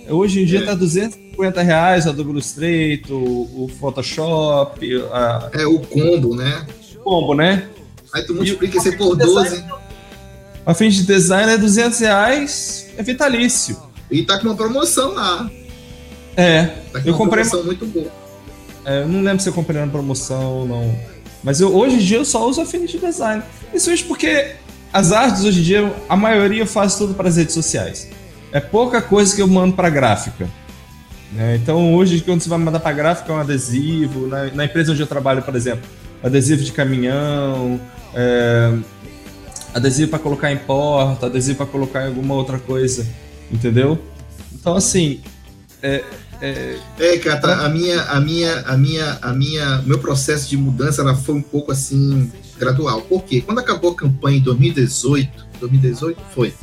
Hoje 0.08 0.42
em 0.42 0.44
dia 0.44 0.60
é. 0.60 0.66
tá 0.66 0.74
250 0.74 1.62
reais 1.62 2.06
o 2.06 2.10
Adobe 2.10 2.30
Illustrator, 2.30 3.20
o 3.20 3.68
Photoshop. 3.80 5.02
A... 5.10 5.50
É 5.52 5.66
o 5.66 5.80
combo, 5.80 6.36
né? 6.36 6.64
Combo, 7.02 7.34
né? 7.34 7.68
Aí 8.14 8.22
tu 8.22 8.34
multiplica 8.34 8.78
esse 8.78 8.96
por 8.96 9.16
12. 9.16 9.64
A 10.66 10.74
fim 10.74 10.88
de 10.88 11.04
design 11.04 11.52
é 11.52 11.56
200 11.56 12.00
reais, 12.00 12.88
é 12.98 13.02
vitalício. 13.02 13.80
E 14.10 14.24
tá 14.24 14.36
com 14.38 14.48
uma 14.48 14.56
promoção 14.56 15.14
lá. 15.14 15.48
É, 16.36 16.64
tá 16.92 17.00
com 17.00 17.08
eu 17.08 17.14
comprei. 17.14 17.44
Uma 17.44 17.50
promoção 17.50 17.64
muito 17.64 17.86
boa. 17.86 18.10
É, 18.84 19.02
eu 19.02 19.08
não 19.08 19.22
lembro 19.22 19.40
se 19.40 19.48
eu 19.48 19.52
comprei 19.52 19.80
na 19.80 19.86
promoção 19.86 20.44
ou 20.44 20.66
não. 20.66 20.98
Mas 21.44 21.60
eu, 21.60 21.72
hoje 21.72 21.94
em 21.94 21.98
dia 21.98 22.18
eu 22.18 22.24
só 22.24 22.48
uso 22.48 22.60
Affinity 22.60 22.98
Design. 22.98 23.44
Isso 23.72 23.90
porque 24.06 24.56
as 24.92 25.12
artes 25.12 25.44
hoje 25.44 25.60
em 25.60 25.62
dia, 25.62 25.94
a 26.08 26.16
maioria 26.16 26.62
eu 26.62 26.66
faço 26.66 26.98
tudo 26.98 27.14
para 27.14 27.28
as 27.28 27.36
redes 27.36 27.54
sociais. 27.54 28.08
É 28.50 28.58
pouca 28.58 29.00
coisa 29.00 29.34
que 29.34 29.42
eu 29.42 29.46
mando 29.46 29.74
para 29.74 29.88
gráfica. 29.88 30.48
Né? 31.32 31.56
Então 31.56 31.94
hoje, 31.94 32.20
quando 32.22 32.40
você 32.40 32.48
vai 32.48 32.58
mandar 32.58 32.80
para 32.80 32.92
gráfica, 32.92 33.32
é 33.32 33.36
um 33.36 33.38
adesivo. 33.38 34.26
Na, 34.26 34.46
na, 34.46 34.64
empresa 34.64 34.90
onde 34.90 35.00
eu 35.00 35.06
trabalho, 35.06 35.42
por 35.42 35.54
exemplo, 35.54 35.88
adesivo 36.22 36.64
de 36.64 36.72
caminhão, 36.72 37.80
é, 38.14 38.72
adesivo 39.76 40.10
para 40.10 40.18
colocar 40.18 40.50
em 40.50 40.56
porta, 40.56 41.26
adesivo 41.26 41.58
para 41.58 41.66
colocar 41.66 42.04
em 42.04 42.06
alguma 42.08 42.34
outra 42.34 42.58
coisa. 42.58 43.06
Entendeu? 43.50 43.98
Então, 44.54 44.74
assim. 44.74 45.20
É, 45.82 46.02
é, 46.40 46.78
é 46.98 47.18
cara, 47.18 47.66
a 47.66 47.68
minha, 47.68 48.02
a 48.02 48.20
minha, 48.20 48.60
a 48.60 48.76
minha, 48.76 49.18
a 49.20 49.32
minha, 49.32 49.82
meu 49.82 49.98
processo 49.98 50.48
de 50.48 50.56
mudança 50.56 51.02
ela 51.02 51.14
foi 51.14 51.34
um 51.34 51.42
pouco 51.42 51.70
assim 51.70 52.30
gradual. 52.58 53.02
Por 53.02 53.22
quê? 53.24 53.42
Quando 53.42 53.58
acabou 53.58 53.92
a 53.92 53.94
campanha 53.94 54.38
em 54.38 54.42
2018, 54.42 55.46
2018 55.60 56.18
foi 56.34 56.54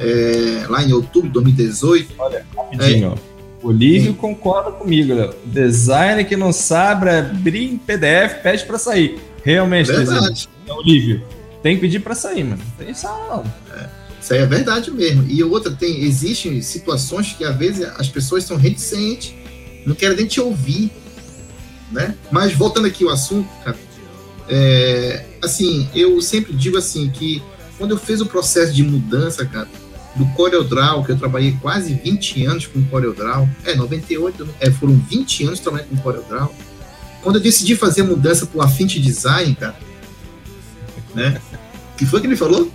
é, 0.00 0.66
lá 0.68 0.82
em 0.82 0.92
outubro 0.92 1.28
de 1.28 1.34
2018. 1.34 2.14
Olha, 2.18 2.46
rapidinho, 2.56 3.06
é, 3.06 3.08
ó. 3.08 3.34
O 3.62 3.70
Lívio 3.70 4.12
é. 4.12 4.14
concorda 4.14 4.72
comigo. 4.72 5.14
Né? 5.14 5.30
Designer 5.44 6.26
que 6.26 6.36
não 6.36 6.52
sabe 6.52 7.10
abrir 7.10 7.72
em 7.72 7.76
PDF 7.78 8.42
pede 8.42 8.64
para 8.64 8.78
sair. 8.78 9.18
Realmente, 9.42 9.92
verdade. 9.92 10.48
É 10.66 10.72
o 10.72 10.82
Lívio. 10.82 11.22
Tem 11.64 11.76
que 11.76 11.80
pedir 11.80 12.00
para 12.00 12.14
sair, 12.14 12.44
mano. 12.44 12.60
Não. 13.08 13.42
É. 13.74 13.88
Isso 14.20 14.34
aí 14.34 14.40
é 14.40 14.46
verdade 14.46 14.90
mesmo. 14.90 15.24
E 15.26 15.42
outra, 15.42 15.72
tem, 15.72 16.04
existem 16.04 16.60
situações 16.60 17.32
que 17.32 17.42
às 17.42 17.56
vezes 17.56 17.88
as 17.96 18.06
pessoas 18.06 18.44
são 18.44 18.58
reticentes, 18.58 19.34
não 19.86 19.94
querem 19.94 20.14
nem 20.14 20.26
te 20.26 20.42
ouvir. 20.42 20.90
Né? 21.90 22.14
Mas 22.30 22.52
voltando 22.52 22.86
aqui 22.86 23.04
ao 23.04 23.10
assunto, 23.10 23.48
cara, 23.64 23.78
é, 24.46 25.24
assim, 25.42 25.88
eu 25.94 26.20
sempre 26.20 26.52
digo 26.52 26.76
assim 26.76 27.08
que 27.08 27.42
quando 27.78 27.92
eu 27.92 27.98
fiz 27.98 28.20
o 28.20 28.26
processo 28.26 28.74
de 28.74 28.82
mudança, 28.82 29.46
cara, 29.46 29.68
do 30.14 30.26
CorelDRAW, 30.34 31.02
que 31.02 31.12
eu 31.12 31.18
trabalhei 31.18 31.56
quase 31.62 31.94
20 31.94 32.44
anos 32.44 32.66
com 32.66 32.84
CorelDRAW, 32.84 33.48
é, 33.64 33.74
98, 33.74 34.46
é, 34.60 34.70
foram 34.70 34.96
20 34.96 35.46
anos 35.46 35.60
trabalhando 35.60 35.88
com 35.88 35.96
CorelDRAW. 35.96 36.54
Quando 37.22 37.36
eu 37.36 37.42
decidi 37.42 37.74
fazer 37.74 38.02
a 38.02 38.04
mudança 38.04 38.44
para 38.44 38.58
o 38.58 38.62
Affinity 38.62 39.00
Design, 39.00 39.54
cara, 39.54 39.76
né? 41.14 41.40
O 41.92 41.96
que 41.96 42.06
foi 42.06 42.20
que 42.20 42.26
ele 42.26 42.36
falou? 42.36 42.70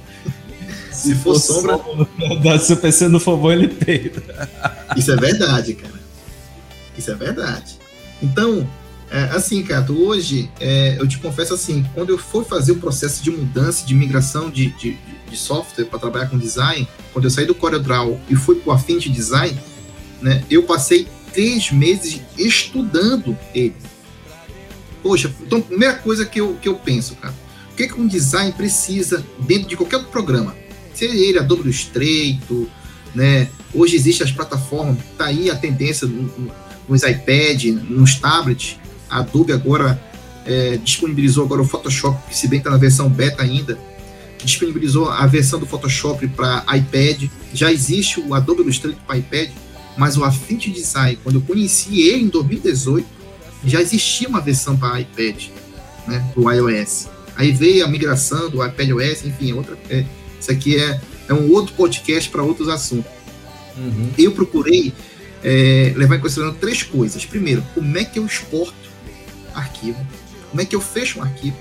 Se, 0.92 1.16
for, 1.16 1.36
for 1.36 1.40
sombra. 1.40 1.80
sombra 2.20 2.60
se 2.60 2.74
o 2.74 2.78
PC 2.78 3.08
não 3.08 3.20
for 3.20 3.38
bom, 3.38 3.52
ele 3.52 3.68
peida. 3.68 4.22
Isso 4.98 5.12
é 5.12 5.16
verdade, 5.16 5.74
cara. 5.74 6.00
Isso 6.98 7.12
é 7.12 7.16
verdade. 7.16 7.78
Então, 8.22 8.68
é, 9.12 9.24
assim, 9.24 9.64
cara, 9.64 9.92
hoje, 9.92 10.50
é, 10.60 10.98
eu 11.00 11.08
te 11.08 11.18
confesso 11.18 11.54
assim, 11.54 11.84
quando 11.94 12.10
eu 12.10 12.18
for 12.18 12.46
fazer 12.46 12.74
o 12.74 12.76
processo 12.76 13.24
de 13.24 13.32
mudança, 13.32 13.86
de 13.86 13.96
migração 13.96 14.52
de, 14.52 14.68
de, 14.72 14.98
de 15.30 15.38
software 15.38 15.86
para 15.86 15.98
trabalhar 15.98 16.28
com 16.28 16.38
design, 16.38 16.88
quando 17.12 17.26
eu 17.26 17.32
saí 17.32 17.46
do 17.46 17.56
CorelDRAW 17.56 18.20
e 18.30 18.36
fui 18.36 18.56
para 18.56 18.70
o 18.70 18.74
Affinity 18.74 19.10
Design, 19.10 19.60
né, 20.22 20.44
eu 20.50 20.64
passei 20.64 21.08
três 21.34 21.72
meses 21.72 22.22
estudando 22.38 23.38
ele. 23.54 23.76
Poxa, 25.02 25.34
então, 25.42 25.62
primeira 25.62 25.96
coisa 25.96 26.26
que 26.26 26.40
eu, 26.40 26.56
que 26.62 26.68
eu 26.68 26.76
penso, 26.76 27.16
cara, 27.16 27.34
que, 27.80 27.94
que 27.94 28.02
um 28.02 28.08
design 28.08 28.52
precisa 28.52 29.26
dentro 29.40 29.70
de 29.70 29.78
qualquer 29.78 30.04
programa? 30.06 30.56
seja 30.94 31.16
ele 31.16 31.40
Adobe 31.40 31.62
Illustrator, 31.62 32.68
né? 33.16 33.48
Hoje 33.74 33.96
existem 33.96 34.28
as 34.28 34.34
plataformas, 34.34 34.98
tá 35.18 35.28
aí 35.28 35.50
a 35.50 35.56
tendência 35.56 36.06
nos 36.90 37.04
iPad, 37.04 37.64
nos 37.90 38.16
tablets. 38.16 38.78
A 39.10 39.20
Adobe 39.20 39.54
agora 39.54 40.02
é, 40.46 40.76
disponibilizou 40.78 41.46
agora 41.46 41.62
o 41.62 41.66
Photoshop, 41.66 42.28
que 42.28 42.36
se 42.36 42.50
bem 42.50 42.60
está 42.60 42.70
na 42.70 42.76
versão 42.76 43.08
beta 43.08 43.44
ainda, 43.44 43.80
disponibilizou 44.44 45.10
a 45.10 45.26
versão 45.26 45.58
do 45.58 45.66
Photoshop 45.66 46.28
para 46.28 46.66
iPad. 46.76 47.30
Já 47.54 47.72
existe 47.72 48.20
o 48.20 48.34
Adobe 48.34 48.62
Illustrator 48.64 49.00
para 49.08 49.18
iPad, 49.18 49.52
mas 49.98 50.18
o 50.18 50.26
Affinity 50.26 50.70
Design, 50.70 51.18
quando 51.24 51.36
eu 51.36 51.42
conheci 51.42 52.02
ele 52.02 52.24
em 52.24 52.28
2018, 52.28 53.08
já 53.64 53.82
existia 53.82 54.28
uma 54.28 54.42
versão 54.42 54.76
para 54.76 55.00
iPad, 55.00 55.46
né, 56.08 56.30
para 56.34 56.42
o 56.44 56.52
iOS. 56.52 57.08
Aí 57.40 57.54
veio 57.54 57.86
a 57.86 57.88
migração 57.88 58.50
do 58.50 58.62
iPadOS, 58.62 59.26
enfim, 59.26 59.54
outra, 59.54 59.78
é, 59.90 60.04
isso 60.38 60.52
aqui 60.52 60.76
é, 60.76 61.00
é 61.30 61.34
um 61.34 61.50
outro 61.54 61.74
podcast 61.74 62.30
para 62.30 62.44
outros 62.44 62.68
assuntos. 62.68 63.10
Uhum. 63.78 64.10
Eu 64.18 64.34
procurei 64.34 64.94
é, 65.42 65.94
levar 65.96 66.18
em 66.18 66.20
consideração 66.20 66.60
três 66.60 66.84
coisas. 66.84 67.24
Primeiro, 67.24 67.64
como 67.74 67.98
é 67.98 68.04
que 68.04 68.20
eu 68.20 68.26
exporto 68.26 68.76
arquivo? 69.56 70.06
Como 70.50 70.60
é 70.60 70.66
que 70.66 70.76
eu 70.76 70.82
fecho 70.82 71.20
um 71.20 71.24
arquivo? 71.24 71.56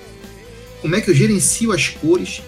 Como 0.80 0.96
é 0.96 1.00
que 1.00 1.10
eu 1.10 1.14
gerencio 1.14 1.70
as 1.70 1.86
cores? 1.86 2.42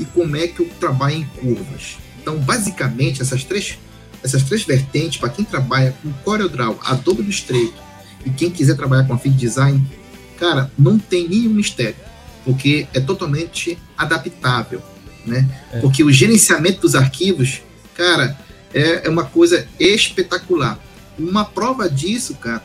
E 0.00 0.04
como 0.04 0.34
é 0.34 0.48
que 0.48 0.58
eu 0.58 0.68
trabalho 0.80 1.18
em 1.18 1.24
curvas? 1.24 1.98
Então, 2.20 2.36
basicamente, 2.38 3.22
essas 3.22 3.44
três, 3.44 3.78
essas 4.24 4.42
três 4.42 4.64
vertentes, 4.64 5.18
para 5.18 5.28
quem 5.28 5.44
trabalha 5.44 5.94
com 6.02 6.12
CorelDRAW, 6.24 6.80
Adobe 6.82 7.22
Illustrator 7.22 7.74
e 8.26 8.30
quem 8.30 8.50
quiser 8.50 8.74
trabalhar 8.74 9.04
com 9.04 9.14
a 9.14 9.18
Fit 9.18 9.36
Design, 9.36 9.80
cara, 10.36 10.68
não 10.76 10.98
tem 10.98 11.28
nenhum 11.28 11.50
mistério, 11.50 11.94
porque 12.44 12.86
é 12.92 13.00
totalmente 13.00 13.78
adaptável 13.96 14.82
né? 15.24 15.48
É. 15.72 15.80
Porque 15.80 16.02
o 16.02 16.10
gerenciamento 16.10 16.80
dos 16.80 16.94
arquivos, 16.94 17.62
cara, 17.94 18.36
é, 18.74 19.06
é 19.06 19.08
uma 19.08 19.24
coisa 19.24 19.66
espetacular. 19.78 20.78
Uma 21.18 21.44
prova 21.44 21.88
disso, 21.88 22.34
cara, 22.34 22.64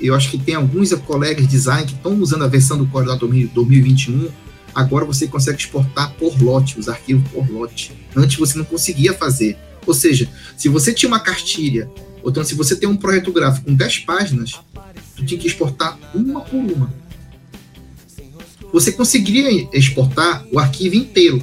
eu 0.00 0.14
acho 0.14 0.30
que 0.30 0.38
tem 0.38 0.54
alguns 0.54 0.92
colegas 0.94 1.44
de 1.44 1.50
design 1.50 1.86
que 1.86 1.94
estão 1.94 2.14
usando 2.20 2.44
a 2.44 2.48
versão 2.48 2.78
do 2.78 2.86
Corel 2.86 3.16
2021. 3.16 4.28
Agora 4.74 5.04
você 5.04 5.26
consegue 5.26 5.58
exportar 5.58 6.12
por 6.12 6.40
lote, 6.40 6.78
os 6.78 6.88
arquivos 6.88 7.28
por 7.30 7.50
lote. 7.50 7.92
Antes 8.14 8.36
você 8.36 8.56
não 8.56 8.64
conseguia 8.64 9.12
fazer. 9.12 9.56
Ou 9.86 9.94
seja, 9.94 10.28
se 10.56 10.68
você 10.68 10.92
tinha 10.92 11.08
uma 11.08 11.18
cartilha, 11.18 11.90
ou 12.22 12.30
então 12.30 12.44
se 12.44 12.54
você 12.54 12.76
tem 12.76 12.88
um 12.88 12.96
projeto 12.96 13.32
gráfico 13.32 13.66
com 13.66 13.74
10 13.74 13.98
páginas, 14.00 14.60
tu 15.16 15.24
tinha 15.24 15.40
que 15.40 15.48
exportar 15.48 15.98
uma 16.14 16.42
por 16.42 16.56
uma. 16.56 16.92
Você 18.72 18.92
conseguiria 18.92 19.68
exportar 19.72 20.46
o 20.52 20.58
arquivo 20.58 20.94
inteiro, 20.94 21.42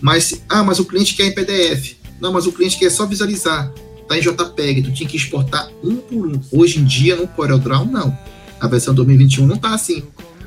mas, 0.00 0.42
ah, 0.48 0.62
mas 0.62 0.78
o 0.78 0.84
cliente 0.84 1.14
quer 1.14 1.26
em 1.26 1.34
PDF. 1.34 1.96
Não, 2.20 2.32
mas 2.32 2.46
o 2.46 2.52
cliente 2.52 2.78
quer 2.78 2.90
só 2.90 3.06
visualizar. 3.06 3.72
Tá 4.08 4.16
em 4.16 4.20
JPEG, 4.20 4.82
tu 4.82 4.92
tinha 4.92 5.08
que 5.08 5.16
exportar 5.16 5.68
um 5.82 5.96
por 5.96 6.26
um. 6.26 6.40
Hoje 6.52 6.78
em 6.78 6.84
dia, 6.84 7.16
no 7.16 7.26
CorelDRAW, 7.26 7.86
não. 7.86 8.16
A 8.60 8.68
versão 8.68 8.94
2021 8.94 9.46
não 9.46 9.56
tá 9.56 9.74
assim. 9.74 10.04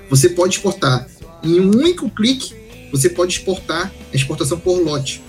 Você 0.09 0.29
pode 0.29 0.55
exportar 0.55 1.07
em 1.43 1.59
um 1.59 1.69
único 1.69 2.09
clique, 2.09 2.53
você 2.91 3.09
pode 3.09 3.33
exportar 3.33 3.91
a 4.11 4.15
exportação 4.15 4.59
por 4.59 4.81
lote. 4.81 5.21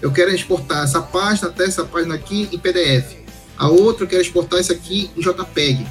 Eu 0.00 0.12
quero 0.12 0.34
exportar 0.34 0.84
essa 0.84 1.00
página 1.00 1.48
até 1.48 1.64
essa 1.64 1.84
página 1.84 2.14
aqui 2.14 2.48
em 2.52 2.58
PDF. 2.58 3.16
A 3.56 3.68
outra 3.68 4.04
eu 4.04 4.08
quero 4.08 4.22
exportar 4.22 4.60
isso 4.60 4.72
aqui 4.72 5.10
em 5.16 5.20
JPEG. 5.20 5.86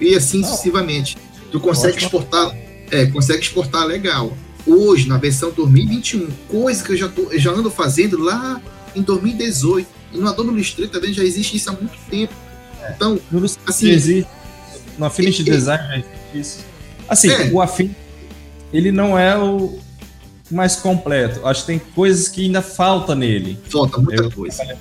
E 0.00 0.14
assim 0.14 0.42
sucessivamente. 0.44 1.16
Tu 1.50 1.58
consegue 1.58 1.96
exportar, 1.98 2.54
é, 2.90 3.06
consegue 3.06 3.42
exportar 3.42 3.84
legal 3.86 4.36
hoje, 4.66 5.08
na 5.08 5.16
versão 5.16 5.50
2021, 5.52 6.28
coisa 6.48 6.82
que 6.82 6.92
eu 6.92 6.96
já, 6.96 7.08
tô, 7.08 7.30
eu 7.30 7.38
já 7.38 7.52
ando 7.52 7.70
fazendo 7.70 8.18
lá 8.18 8.60
em 8.94 9.02
2018. 9.02 9.88
E 10.12 10.18
no 10.18 10.28
Adobe 10.28 10.50
Illustrator 10.50 10.90
também 10.90 11.12
já 11.12 11.22
existe 11.22 11.56
isso 11.56 11.70
há 11.70 11.72
muito 11.72 11.96
tempo. 12.10 12.34
É. 12.82 12.92
Então, 12.92 13.18
assim. 13.66 13.90
Existe. 13.90 14.28
No 14.98 15.06
Affinity 15.06 15.42
é, 15.42 15.44
Design 15.44 15.88
já 15.88 15.96
existe 15.96 16.34
isso. 16.34 16.64
Assim, 17.08 17.30
é. 17.30 17.50
o 17.52 17.60
Affinity, 17.60 17.96
ele 18.72 18.90
não 18.90 19.16
é 19.16 19.38
o 19.38 19.78
mais 20.50 20.76
completo. 20.76 21.46
Acho 21.46 21.60
que 21.60 21.66
tem 21.68 21.78
coisas 21.78 22.28
que 22.28 22.44
ainda 22.44 22.62
falta 22.62 23.14
nele. 23.14 23.58
Falta 23.68 23.98
muita 23.98 24.24
eu, 24.24 24.32
coisa. 24.32 24.76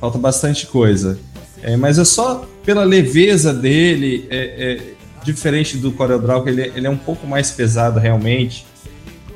Falta 0.00 0.18
bastante 0.18 0.66
coisa. 0.66 1.18
É, 1.62 1.76
mas 1.76 1.98
é 1.98 2.04
só 2.04 2.46
pela 2.64 2.84
leveza 2.84 3.52
dele, 3.52 4.26
é, 4.30 4.38
é 4.38 4.93
diferente 5.24 5.76
do 5.76 5.92
CorelDRAW, 5.92 6.44
que 6.44 6.50
ele, 6.50 6.72
ele, 6.74 6.86
é 6.86 6.90
um 6.90 6.96
pouco 6.96 7.26
mais 7.26 7.50
pesado 7.50 7.98
realmente. 7.98 8.66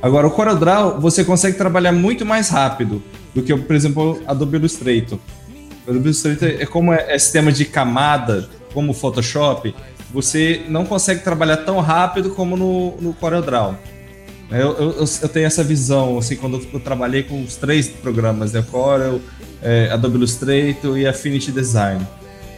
Agora, 0.00 0.26
o 0.26 0.30
CorelDRAW, 0.30 1.00
você 1.00 1.24
consegue 1.24 1.56
trabalhar 1.56 1.92
muito 1.92 2.24
mais 2.24 2.48
rápido 2.48 3.02
do 3.34 3.42
que, 3.42 3.56
por 3.56 3.74
exemplo, 3.74 4.22
Adobe 4.26 4.56
Illustrator. 4.56 5.18
O 5.86 5.90
Adobe 5.90 6.06
Illustrator 6.06 6.48
é 6.48 6.66
como 6.66 6.92
é, 6.92 7.06
é 7.08 7.18
sistema 7.18 7.50
de 7.50 7.64
camada, 7.64 8.48
como 8.72 8.92
o 8.92 8.94
Photoshop, 8.94 9.74
você 10.12 10.62
não 10.68 10.84
consegue 10.84 11.22
trabalhar 11.22 11.58
tão 11.58 11.80
rápido 11.80 12.30
como 12.30 12.56
no, 12.56 12.96
no 13.00 13.12
CorelDRAW. 13.14 13.76
Eu, 14.50 14.72
eu, 14.78 15.04
eu, 15.22 15.28
tenho 15.28 15.46
essa 15.46 15.62
visão, 15.62 16.16
assim, 16.16 16.34
quando 16.34 16.66
eu 16.72 16.80
trabalhei 16.80 17.22
com 17.22 17.42
os 17.42 17.56
três 17.56 17.88
programas, 17.88 18.52
né? 18.52 18.64
Corel, 18.70 19.20
é, 19.62 19.90
Adobe 19.90 20.16
Illustrator 20.16 20.96
e 20.96 21.06
Affinity 21.06 21.52
Design. 21.52 22.06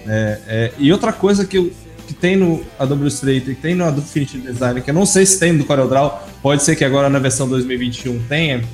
É, 0.06 0.38
é, 0.46 0.72
e 0.78 0.92
outra 0.92 1.12
coisa 1.12 1.44
que, 1.44 1.58
eu, 1.58 1.72
que 2.10 2.14
tem 2.14 2.34
no 2.34 2.60
Adobe 2.76 3.02
Illustrator 3.02 3.50
e 3.50 3.54
tem 3.54 3.74
no 3.74 3.84
Adobe 3.84 4.02
Affinity 4.02 4.38
Design, 4.38 4.80
que 4.80 4.90
eu 4.90 4.94
não 4.94 5.06
sei 5.06 5.24
se 5.24 5.38
tem 5.38 5.52
no 5.52 5.64
CorelDRAW, 5.64 6.28
pode 6.42 6.64
ser 6.64 6.74
que 6.74 6.84
agora 6.84 7.08
na 7.08 7.20
versão 7.20 7.48
2021 7.48 8.20
tenha, 8.28 8.64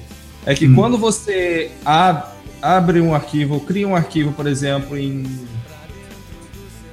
é 0.46 0.54
que 0.54 0.66
hum. 0.66 0.74
quando 0.74 0.96
você 0.96 1.70
ab, 1.84 2.28
abre 2.62 2.98
um 3.00 3.14
arquivo, 3.14 3.60
cria 3.60 3.86
um 3.86 3.94
arquivo, 3.94 4.32
por 4.32 4.46
exemplo, 4.46 4.96
em 4.96 5.24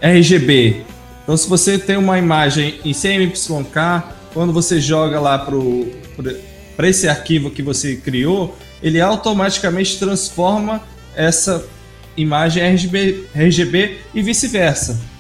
RGB, 0.02 0.82
então 1.24 1.38
se 1.38 1.48
você 1.48 1.78
tem 1.78 1.96
uma 1.96 2.20
imagem 2.20 2.82
em 2.84 2.92
CMYK, 2.92 4.04
quando 4.34 4.52
você 4.52 4.82
joga 4.82 5.18
lá 5.22 5.40
para 6.76 6.90
esse 6.90 7.08
arquivo 7.08 7.52
que 7.52 7.62
você 7.62 7.96
criou, 7.96 8.58
ele 8.82 9.00
automaticamente 9.00 9.98
transforma 9.98 10.84
essa 11.16 11.66
imagem 12.18 12.62
RGB, 12.64 13.28
RGB 13.34 13.98
e 14.14 14.22
vice-versa. 14.22 15.13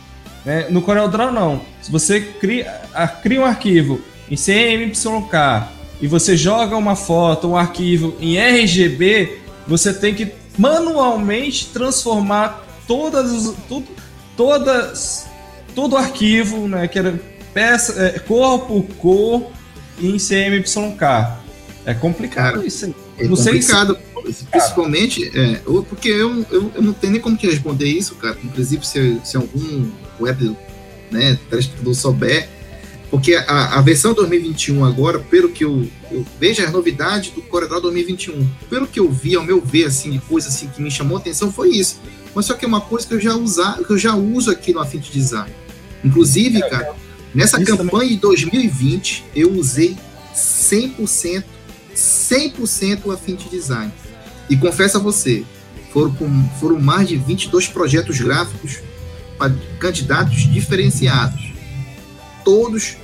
Né? 0.45 0.67
No 0.69 0.81
CorelDRAW 0.81 1.31
não. 1.31 1.61
Se 1.81 1.91
você 1.91 2.21
cria, 2.21 2.81
cria 3.21 3.41
um 3.41 3.45
arquivo 3.45 4.01
em 4.29 4.35
CMYK 4.35 5.67
e 6.01 6.07
você 6.07 6.35
joga 6.35 6.75
uma 6.75 6.95
foto, 6.95 7.49
um 7.49 7.57
arquivo 7.57 8.15
em 8.19 8.37
RGB, 8.37 9.39
você 9.67 9.93
tem 9.93 10.13
que 10.13 10.31
manualmente 10.57 11.67
transformar 11.67 12.65
todas, 12.87 13.53
tudo, 13.67 13.87
todas, 14.35 15.25
todo 15.73 15.93
o 15.93 15.97
arquivo, 15.97 16.67
né, 16.67 16.87
que 16.87 16.99
era 16.99 17.19
peça, 17.53 18.01
é, 18.03 18.19
cor 18.19 18.65
por 18.65 18.83
cor 18.97 19.51
em 20.01 20.17
CMYK. 20.17 21.43
É 21.85 21.93
complicado 21.93 22.55
Cara, 22.55 22.65
isso 22.65 22.85
aí. 22.85 22.95
É 23.17 23.27
não 23.27 23.35
complicado, 23.35 23.97
se... 24.31 24.45
principalmente, 24.45 25.31
é, 25.37 25.61
porque 25.87 26.09
eu, 26.09 26.45
eu, 26.49 26.71
eu, 26.75 26.81
não 26.81 26.93
tenho 26.93 27.13
nem 27.13 27.21
como 27.21 27.37
te 27.37 27.45
responder 27.45 27.85
isso, 27.85 28.15
cara. 28.15 28.37
Inclusive, 28.43 28.85
se, 28.85 29.19
se 29.23 29.37
algum 29.37 29.91
web 30.23 30.55
né, 31.11 31.37
telespectador 31.49 31.93
souber, 31.93 32.49
porque 33.09 33.35
a, 33.35 33.77
a, 33.77 33.81
versão 33.81 34.13
2021 34.13 34.83
agora, 34.83 35.19
pelo 35.19 35.49
que 35.49 35.63
eu, 35.63 35.87
eu 36.11 36.25
vejo 36.39 36.63
as 36.63 36.71
novidades 36.71 37.29
do 37.29 37.41
Corredor 37.43 37.79
2021, 37.81 38.49
pelo 38.69 38.87
que 38.87 38.99
eu 38.99 39.11
vi, 39.11 39.35
ao 39.35 39.43
meu 39.43 39.61
ver, 39.61 39.85
assim, 39.85 40.11
de 40.11 40.19
coisa 40.19 40.47
assim 40.47 40.67
que 40.67 40.81
me 40.81 40.89
chamou 40.89 41.17
a 41.17 41.19
atenção 41.19 41.51
foi 41.51 41.69
isso. 41.69 42.01
Mas 42.33 42.47
só 42.47 42.55
que 42.55 42.65
é 42.65 42.67
uma 42.67 42.81
coisa 42.81 43.05
que 43.05 43.13
eu 43.13 43.19
já 43.19 43.35
usar, 43.35 43.77
que 43.83 43.91
eu 43.91 43.97
já 43.97 44.15
uso 44.15 44.49
aqui 44.49 44.73
no 44.73 44.79
Affinity 44.79 45.11
Design. 45.11 45.51
Inclusive, 46.03 46.57
é, 46.57 46.69
cara, 46.69 46.95
Nessa 47.33 47.59
Isso 47.59 47.75
campanha 47.75 47.89
também. 47.89 48.09
de 48.09 48.17
2020, 48.17 49.25
eu 49.35 49.51
usei 49.53 49.97
100%, 50.35 51.43
100% 51.95 52.99
o 53.05 53.11
Affinity 53.11 53.49
Design. 53.49 53.91
E 54.49 54.55
confesso 54.55 54.97
a 54.97 54.99
você, 54.99 55.43
foram, 55.91 56.15
foram 56.59 56.79
mais 56.79 57.07
de 57.07 57.17
22 57.17 57.67
projetos 57.67 58.19
gráficos 58.19 58.79
candidatos 59.79 60.51
diferenciados. 60.51 61.53
Todos 62.43 62.97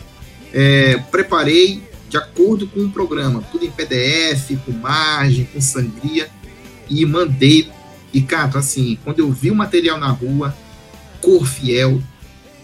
é, 0.54 0.98
preparei 1.12 1.84
de 2.10 2.18
acordo 2.18 2.68
com 2.68 2.82
o 2.82 2.90
programa, 2.90 3.44
tudo 3.52 3.66
em 3.66 3.72
PDF, 3.72 4.58
com 4.66 4.72
margem, 4.72 5.46
com 5.46 5.62
sangria, 5.62 6.30
e 6.90 7.06
mandei. 7.06 7.70
E, 8.12 8.22
cara, 8.22 8.58
assim, 8.58 8.98
quando 9.04 9.20
eu 9.20 9.32
vi 9.32 9.52
o 9.52 9.56
material 9.56 10.00
na 10.00 10.10
rua, 10.10 10.56
cor 11.22 11.46
fiel, 11.46 12.02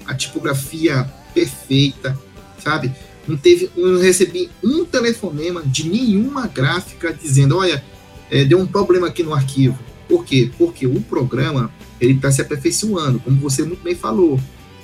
a 0.08 0.16
tipografia 0.16 1.04
perfeita, 1.34 2.18
sabe? 2.58 2.92
Não 3.28 3.38
teve, 3.38 3.70
não 3.76 4.00
recebi 4.00 4.50
um 4.64 4.86
telefonema 4.86 5.62
de 5.64 5.88
nenhuma 5.88 6.48
gráfica 6.48 7.14
dizendo, 7.14 7.58
olha, 7.58 7.84
é, 8.32 8.44
deu 8.44 8.60
um 8.60 8.66
problema 8.66 9.08
aqui 9.08 9.22
no 9.22 9.34
arquivo. 9.34 9.78
Por 10.08 10.26
quê? 10.26 10.52
Porque 10.58 10.88
o 10.88 11.02
programa 11.02 11.72
ele 12.00 12.14
está 12.14 12.32
se 12.32 12.42
aperfeiçoando, 12.42 13.20
como 13.20 13.38
você 13.38 13.64
muito 13.64 13.84
bem 13.84 13.96
falou. 13.96 14.40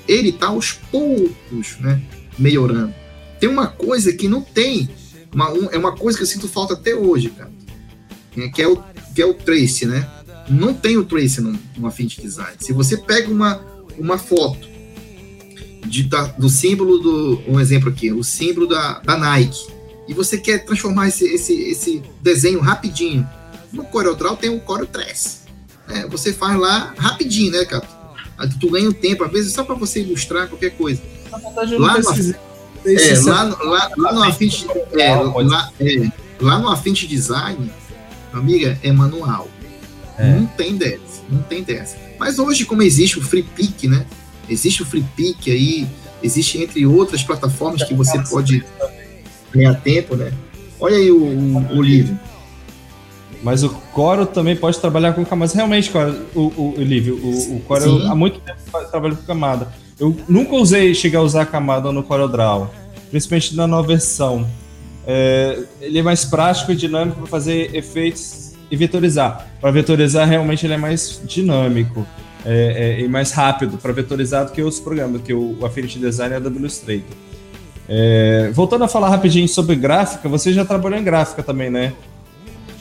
Ele 0.07 0.29
está 0.29 0.47
aos 0.47 0.73
poucos, 0.73 1.77
né, 1.79 2.01
melhorando. 2.37 2.93
Tem 3.39 3.49
uma 3.49 3.67
coisa 3.67 4.13
que 4.13 4.27
não 4.27 4.41
tem, 4.41 4.89
uma, 5.33 5.51
um, 5.51 5.69
é 5.71 5.77
uma 5.77 5.95
coisa 5.95 6.17
que 6.17 6.23
eu 6.23 6.27
sinto 6.27 6.47
falta 6.47 6.73
até 6.73 6.95
hoje, 6.95 7.29
cara, 7.29 7.51
é, 8.37 8.49
que 8.49 8.61
é 8.61 8.67
o 8.67 8.81
que 9.13 9.21
é 9.21 9.25
o 9.25 9.33
trace, 9.33 9.85
né? 9.85 10.09
Não 10.49 10.73
tem 10.73 10.97
o 10.97 11.03
trace 11.03 11.41
no, 11.41 11.57
no 11.77 11.87
Affinity 11.87 12.21
Design. 12.21 12.55
Se 12.59 12.71
você 12.71 12.95
pega 12.95 13.29
uma, 13.29 13.61
uma 13.97 14.17
foto 14.17 14.69
de, 15.85 16.03
da, 16.03 16.23
do 16.27 16.49
símbolo 16.49 16.99
do. 16.99 17.41
Um 17.47 17.59
exemplo 17.59 17.89
aqui, 17.89 18.11
o 18.11 18.23
símbolo 18.23 18.67
da, 18.67 18.99
da 18.99 19.17
Nike. 19.17 19.67
E 20.07 20.13
você 20.13 20.37
quer 20.37 20.65
transformar 20.65 21.07
esse, 21.07 21.25
esse, 21.25 21.53
esse 21.53 22.03
desenho 22.21 22.59
rapidinho. 22.59 23.27
No 23.71 23.83
CorelDRAW 23.85 24.35
tem 24.35 24.49
o 24.49 24.59
Corel 24.59 24.87
Trace. 24.87 25.40
É, 25.93 26.07
você 26.07 26.33
faz 26.33 26.57
lá 26.57 26.93
rapidinho, 26.97 27.51
né, 27.51 27.65
cara? 27.65 27.87
Tu 28.59 28.69
ganha 28.69 28.89
um 28.89 28.93
tempo, 28.93 29.23
às 29.23 29.31
vezes, 29.31 29.53
só 29.53 29.63
para 29.63 29.75
você 29.75 30.01
ilustrar 30.01 30.47
qualquer 30.47 30.71
coisa. 30.71 31.01
Lá 31.77 31.99
no, 31.99 32.35
é, 32.85 33.19
lá, 33.19 33.43
lá, 33.43 33.91
lá 33.95 34.13
no 34.13 34.23
Affinity, 34.23 34.67
é, 34.93 35.15
lá, 35.15 35.71
é, 35.79 36.11
lá 36.39 36.59
no 36.59 36.69
Affinity 36.69 37.05
Design, 37.05 37.71
amiga, 38.33 38.77
é 38.81 38.91
manual. 38.91 39.47
É. 40.17 40.33
Não 40.33 40.47
tem 40.47 40.75
dessa, 40.75 41.21
não 41.29 41.41
tem 41.43 41.63
dessa. 41.63 41.95
Mas 42.19 42.39
hoje, 42.39 42.65
como 42.65 42.81
existe 42.81 43.19
o 43.19 43.21
Free 43.21 43.43
Pick, 43.43 43.83
né? 43.83 44.05
Existe 44.49 44.81
o 44.81 44.85
FreePick 44.85 45.49
aí, 45.49 45.87
existe 46.21 46.61
entre 46.61 46.85
outras 46.85 47.23
plataformas 47.23 47.83
que 47.83 47.93
você 47.93 48.19
pode 48.29 48.65
ganhar 49.53 49.75
tempo, 49.75 50.15
né? 50.15 50.33
Olha 50.79 50.97
aí 50.97 51.11
o, 51.11 51.23
o, 51.23 51.77
o 51.77 51.81
livro. 51.81 52.19
Mas 53.43 53.63
o 53.63 53.69
Coro 53.93 54.25
também 54.25 54.55
pode 54.55 54.79
trabalhar 54.79 55.13
com 55.13 55.25
camada. 55.25 55.51
Realmente, 55.53 55.91
o, 56.35 56.39
o, 56.39 56.73
o 56.77 56.81
Lívio, 56.81 57.15
o, 57.15 57.57
o 57.57 57.59
Coro 57.61 58.03
há 58.05 58.15
muito 58.15 58.39
tempo 58.39 58.59
trabalha 58.89 59.15
com 59.15 59.23
camada. 59.23 59.67
Eu 59.99 60.15
nunca 60.27 60.55
usei, 60.55 60.93
chegar 60.93 61.19
a 61.19 61.23
usar 61.23 61.45
camada 61.45 61.91
no 61.91 62.03
CorelDRAW, 62.03 62.69
principalmente 63.09 63.55
na 63.55 63.67
nova 63.67 63.87
versão. 63.87 64.47
É, 65.05 65.59
ele 65.81 65.99
é 65.99 66.03
mais 66.03 66.25
prático 66.25 66.71
e 66.71 66.75
dinâmico 66.75 67.19
para 67.19 67.27
fazer 67.27 67.75
efeitos 67.75 68.53
e 68.69 68.75
vetorizar. 68.75 69.47
Para 69.59 69.71
vetorizar, 69.71 70.27
realmente 70.27 70.65
ele 70.65 70.73
é 70.73 70.77
mais 70.77 71.21
dinâmico 71.25 72.05
é, 72.45 72.97
é, 72.99 73.01
e 73.01 73.07
mais 73.07 73.31
rápido 73.31 73.77
para 73.77 73.91
vetorizar 73.91 74.45
do 74.45 74.51
que 74.51 74.61
os 74.61 74.79
programas, 74.79 75.21
que 75.21 75.33
o 75.33 75.57
Affinity 75.65 75.99
Design 75.99 76.35
é 76.35 76.39
da 76.39 76.49
Illustrator. 76.49 77.15
É, 77.89 78.51
voltando 78.53 78.83
a 78.83 78.87
falar 78.87 79.09
rapidinho 79.09 79.47
sobre 79.47 79.75
gráfica, 79.75 80.29
você 80.29 80.53
já 80.53 80.63
trabalhou 80.63 80.97
em 80.97 81.03
gráfica 81.03 81.43
também, 81.43 81.69
né? 81.69 81.93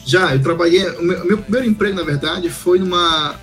Já, 0.05 0.33
eu 0.33 0.41
trabalhei. 0.41 0.87
O 0.91 1.03
meu, 1.03 1.25
meu 1.25 1.37
primeiro 1.37 1.67
emprego, 1.67 1.95
na 1.95 2.03
verdade, 2.03 2.49
foi 2.49 2.79
numa. 2.79 3.35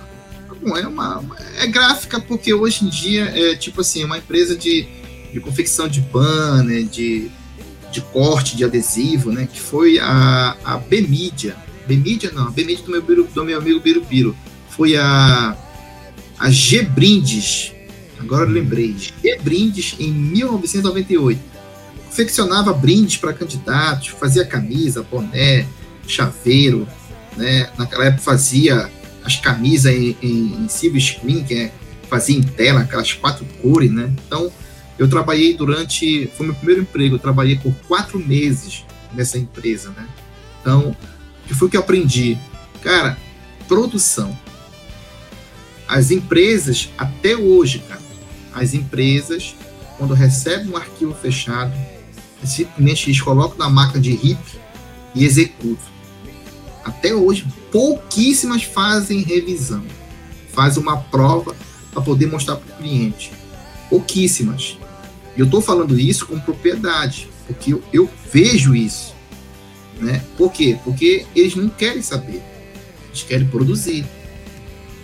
É 0.77 0.87
uma. 0.87 1.23
É 1.57 1.67
gráfica 1.67 2.19
porque 2.19 2.53
hoje 2.53 2.85
em 2.85 2.89
dia 2.89 3.25
é 3.25 3.55
tipo 3.55 3.81
assim, 3.81 4.03
uma 4.03 4.17
empresa 4.17 4.55
de, 4.55 4.87
de 5.31 5.39
confecção 5.39 5.87
de 5.87 6.01
banner, 6.01 6.83
de, 6.83 7.29
de 7.91 8.01
corte 8.01 8.57
de 8.57 8.63
adesivo, 8.63 9.31
né? 9.31 9.47
Que 9.51 9.59
foi 9.59 9.99
a, 9.99 10.57
a 10.63 10.77
B-Media. 10.77 11.55
B-Media 11.87 12.31
não, 12.31 12.47
a 12.47 12.51
B-Media 12.51 12.83
do 12.83 12.91
meu, 12.91 13.01
do 13.01 13.45
meu 13.45 13.57
amigo 13.57 13.79
Birubiru. 13.79 14.35
Foi 14.69 14.95
a 14.95 15.57
a 16.39 16.49
G 16.49 16.83
Brindes, 16.83 17.73
agora 18.17 18.45
eu 18.45 18.53
lembrei, 18.53 18.95
G 18.97 19.37
Brindes 19.41 19.95
em 19.99 20.09
1998. 20.09 21.37
Confeccionava 22.05 22.73
brindes 22.73 23.17
para 23.17 23.33
candidatos, 23.33 24.07
fazia 24.07 24.45
camisa, 24.45 25.03
boné, 25.03 25.67
chaveiro, 26.11 26.87
né? 27.37 27.69
Naquela 27.77 28.05
época 28.05 28.23
fazia 28.23 28.89
as 29.23 29.35
camisas 29.35 29.93
em, 29.93 30.17
em, 30.21 30.63
em 30.63 30.67
silver 30.69 31.01
screen, 31.01 31.43
que 31.43 31.53
é, 31.53 31.71
fazia 32.09 32.37
em 32.37 32.41
tela, 32.41 32.81
aquelas 32.81 33.13
quatro 33.13 33.45
cores, 33.61 33.91
né? 33.91 34.11
Então, 34.25 34.51
eu 34.97 35.07
trabalhei 35.07 35.55
durante, 35.55 36.29
foi 36.35 36.45
meu 36.47 36.55
primeiro 36.55 36.81
emprego, 36.81 37.15
eu 37.15 37.19
trabalhei 37.19 37.57
por 37.57 37.73
quatro 37.87 38.19
meses 38.19 38.85
nessa 39.13 39.37
empresa, 39.37 39.89
né? 39.89 40.07
Então, 40.61 40.95
o 41.43 41.47
que 41.47 41.53
foi 41.53 41.69
que 41.69 41.77
eu 41.77 41.81
aprendi? 41.81 42.37
Cara, 42.81 43.17
produção 43.67 44.37
as 45.89 46.11
empresas, 46.11 46.91
até 46.95 47.35
hoje, 47.35 47.79
cara, 47.79 47.99
as 48.53 48.75
empresas, 48.75 49.55
quando 49.97 50.13
recebem 50.13 50.69
um 50.69 50.77
arquivo 50.77 51.15
fechado, 51.15 51.73
simplesmente 52.43 53.07
eles 53.07 53.19
colocam 53.19 53.57
na 53.57 53.67
máquina 53.67 53.99
de 53.99 54.11
RIP 54.11 54.39
e 55.15 55.25
executam. 55.25 55.88
Até 56.83 57.13
hoje, 57.13 57.45
pouquíssimas 57.71 58.63
fazem 58.63 59.21
revisão. 59.21 59.83
Fazem 60.53 60.81
uma 60.81 60.97
prova, 60.97 61.55
para 61.91 62.01
poder 62.01 62.27
mostrar 62.27 62.55
para 62.55 62.73
o 62.73 62.77
cliente. 62.77 63.31
Pouquíssimas. 63.89 64.77
E 65.35 65.39
eu 65.39 65.45
estou 65.45 65.61
falando 65.61 65.99
isso 65.99 66.25
com 66.25 66.39
propriedade, 66.39 67.29
porque 67.47 67.73
eu, 67.73 67.83
eu 67.91 68.09
vejo 68.31 68.75
isso. 68.75 69.13
Né? 69.99 70.23
Por 70.37 70.51
quê? 70.51 70.77
Porque 70.83 71.25
eles 71.35 71.55
não 71.55 71.69
querem 71.69 72.01
saber, 72.01 72.41
eles 73.07 73.23
querem 73.23 73.47
produzir. 73.47 74.05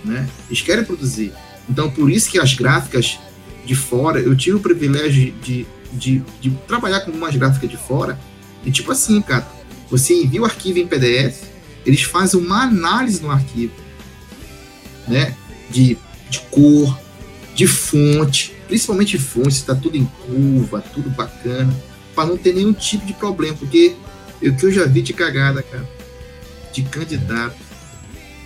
Né? 0.04 0.28
Eles 0.48 0.62
querem 0.62 0.86
produzir. 0.86 1.34
Então, 1.70 1.90
por 1.90 2.10
isso 2.10 2.30
que 2.30 2.40
as 2.40 2.54
gráficas 2.54 3.20
de 3.66 3.76
fora, 3.76 4.20
eu 4.20 4.36
tive 4.36 4.58
o 4.58 4.60
privilégio 4.60 5.34
de, 5.42 5.66
de, 5.92 6.24
de 6.40 6.52
trabalhar 6.68 7.02
com 7.02 7.12
umas 7.12 7.36
gráficas 7.36 7.70
de 7.70 7.78
fora, 7.78 8.20
e 8.64 8.72
tipo 8.72 8.92
assim, 8.92 9.22
cara, 9.22 9.48
você 9.90 10.14
envia 10.14 10.42
o 10.42 10.46
arquivo 10.46 10.80
em 10.80 10.88
PDF, 10.88 11.44
eles 11.86 12.02
fazem 12.04 12.40
uma 12.40 12.64
análise 12.64 13.22
no 13.22 13.32
arquivo, 13.32 13.74
né? 15.08 15.36
De, 15.70 15.98
de 16.30 16.40
cor, 16.52 16.98
de 17.54 17.68
fonte, 17.68 18.56
principalmente 18.68 19.18
fonte, 19.18 19.50
está 19.50 19.76
tudo 19.76 19.98
em 19.98 20.06
curva, 20.06 20.84
tudo 20.94 21.10
bacana, 21.10 21.74
para 22.14 22.26
não 22.26 22.38
ter 22.38 22.54
nenhum 22.54 22.74
tipo 22.74 23.06
de 23.06 23.14
problema, 23.14 23.56
porque 23.58 23.96
o 24.42 24.56
que 24.56 24.66
eu 24.66 24.72
já 24.72 24.86
vi 24.86 25.02
de 25.02 25.14
cagada, 25.14 25.62
cara, 25.62 25.88
de 26.74 26.84
candidato, 26.84 27.56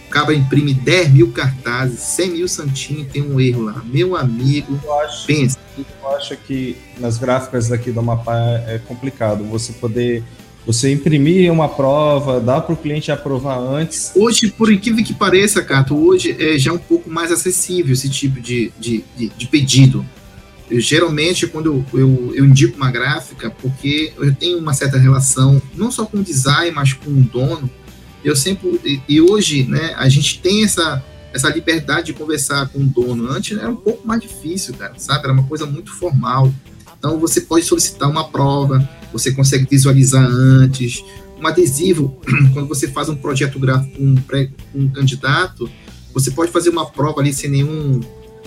o 0.07 0.09
cara 0.09 0.33
imprime 0.33 0.73
10 0.73 1.11
mil 1.11 1.31
cartazes, 1.31 1.99
100 1.99 2.31
mil 2.31 2.47
santinhos 2.47 3.11
tem 3.11 3.21
um 3.21 3.39
erro 3.39 3.61
lá. 3.61 3.83
Meu 3.85 4.15
amigo, 4.15 4.79
eu 4.83 4.99
acho, 5.01 5.27
pensa. 5.27 5.57
Eu 5.77 6.09
acho 6.15 6.35
que 6.35 6.75
nas 6.97 7.19
gráficas 7.19 7.67
daqui 7.67 7.91
do 7.91 7.99
Amapá 7.99 8.35
é 8.65 8.79
complicado 8.79 9.43
você 9.43 9.71
poder 9.73 10.23
você 10.69 10.91
imprimir 10.91 11.51
uma 11.51 11.67
prova, 11.67 12.39
dá 12.39 12.61
para 12.61 12.75
o 12.75 12.77
cliente 12.77 13.11
aprovar 13.11 13.57
antes. 13.57 14.11
Hoje, 14.15 14.51
por 14.51 14.71
incrível 14.71 15.03
que 15.03 15.15
pareça, 15.15 15.63
Cato, 15.63 15.97
hoje 15.97 16.35
é 16.39 16.59
já 16.59 16.71
um 16.71 16.77
pouco 16.77 17.09
mais 17.09 17.31
acessível 17.31 17.91
esse 17.91 18.07
tipo 18.07 18.39
de, 18.39 18.71
de, 18.79 19.03
de, 19.17 19.29
de 19.29 19.47
pedido. 19.47 20.05
Eu, 20.69 20.79
geralmente, 20.79 21.47
quando 21.47 21.83
eu, 21.91 21.99
eu, 21.99 22.33
eu, 22.35 22.45
indico 22.45 22.77
uma 22.77 22.91
gráfica, 22.91 23.49
porque 23.49 24.13
eu 24.15 24.31
tenho 24.35 24.59
uma 24.59 24.75
certa 24.75 24.99
relação, 24.99 25.59
não 25.73 25.91
só 25.91 26.05
com 26.05 26.17
o 26.17 26.23
design, 26.23 26.69
mas 26.69 26.93
com 26.93 27.09
o 27.09 27.23
dono, 27.23 27.67
eu 28.23 28.35
sempre 28.35 28.79
e, 28.85 29.01
e 29.09 29.19
hoje, 29.19 29.63
né, 29.63 29.95
a 29.97 30.07
gente 30.07 30.39
tem 30.39 30.63
essa 30.63 31.03
essa 31.33 31.49
liberdade 31.49 32.07
de 32.07 32.13
conversar 32.13 32.69
com 32.69 32.77
o 32.77 32.85
dono. 32.85 33.27
Antes 33.31 33.57
era 33.57 33.69
um 33.69 33.75
pouco 33.75 34.07
mais 34.07 34.21
difícil, 34.21 34.75
cara, 34.75 34.93
sabe? 34.97 35.23
Era 35.23 35.33
uma 35.33 35.43
coisa 35.43 35.65
muito 35.65 35.91
formal. 35.91 36.53
Então 36.97 37.19
você 37.19 37.41
pode 37.41 37.65
solicitar 37.65 38.07
uma 38.09 38.27
prova, 38.27 38.87
você 39.11 39.31
consegue 39.31 39.67
visualizar 39.69 40.23
antes. 40.23 41.03
Um 41.39 41.47
adesivo, 41.47 42.19
quando 42.53 42.67
você 42.67 42.87
faz 42.87 43.09
um 43.09 43.15
projeto 43.15 43.59
gráfico 43.59 43.97
com 43.97 44.03
um, 44.03 44.15
pré, 44.15 44.49
um 44.75 44.89
candidato, 44.89 45.69
você 46.13 46.31
pode 46.31 46.51
fazer 46.51 46.69
uma 46.69 46.85
prova 46.85 47.21
ali 47.21 47.33
sem 47.33 47.49
nenhum, 47.49 48.01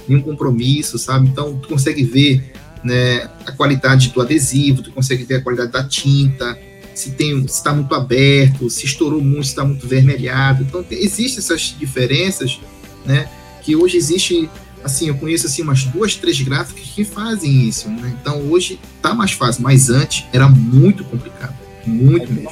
nenhum 0.07 0.23
compromisso, 0.23 0.99
sabe? 0.99 1.29
Então 1.29 1.59
tu 1.59 1.69
consegue 1.69 2.05
ver 2.05 2.53
né, 2.85 3.29
a 3.47 3.53
qualidade 3.53 4.11
do 4.11 4.21
adesivo, 4.21 4.83
tu 4.83 4.93
consegue 4.93 5.25
ver 5.25 5.37
a 5.37 5.41
qualidade 5.41 5.73
da 5.73 5.85
tinta, 5.85 6.59
se 6.95 7.13
tem 7.13 7.41
se 7.49 7.55
está 7.55 7.73
muito 7.73 7.95
aberto, 7.95 8.69
se 8.69 8.85
estourou 8.85 9.21
muito, 9.21 9.45
se 9.45 9.51
está 9.51 9.65
muito 9.65 9.87
vermelhado. 9.87 10.63
Então 10.63 10.83
tem, 10.83 10.99
existem 11.03 11.39
essas 11.39 11.75
diferenças, 11.79 12.61
né? 13.05 13.29
Que 13.63 13.77
hoje 13.77 13.97
existe, 13.97 14.51
assim, 14.85 15.09
eu 15.09 15.15
conheço 15.17 15.47
assim 15.47 15.63
umas 15.63 15.85
duas, 15.85 16.15
três 16.17 16.41
gráficas 16.41 16.85
que 16.85 17.05
fazem 17.05 17.69
isso, 17.69 17.89
né? 17.89 18.15
Então 18.21 18.41
hoje 18.51 18.79
está 18.97 19.15
mais 19.15 19.33
fácil, 19.33 19.63
mas 19.63 19.91
antes 19.91 20.27
era 20.33 20.49
muito 20.49 21.05
complicado, 21.05 21.55
muito 21.87 22.33
mesmo. 22.33 22.51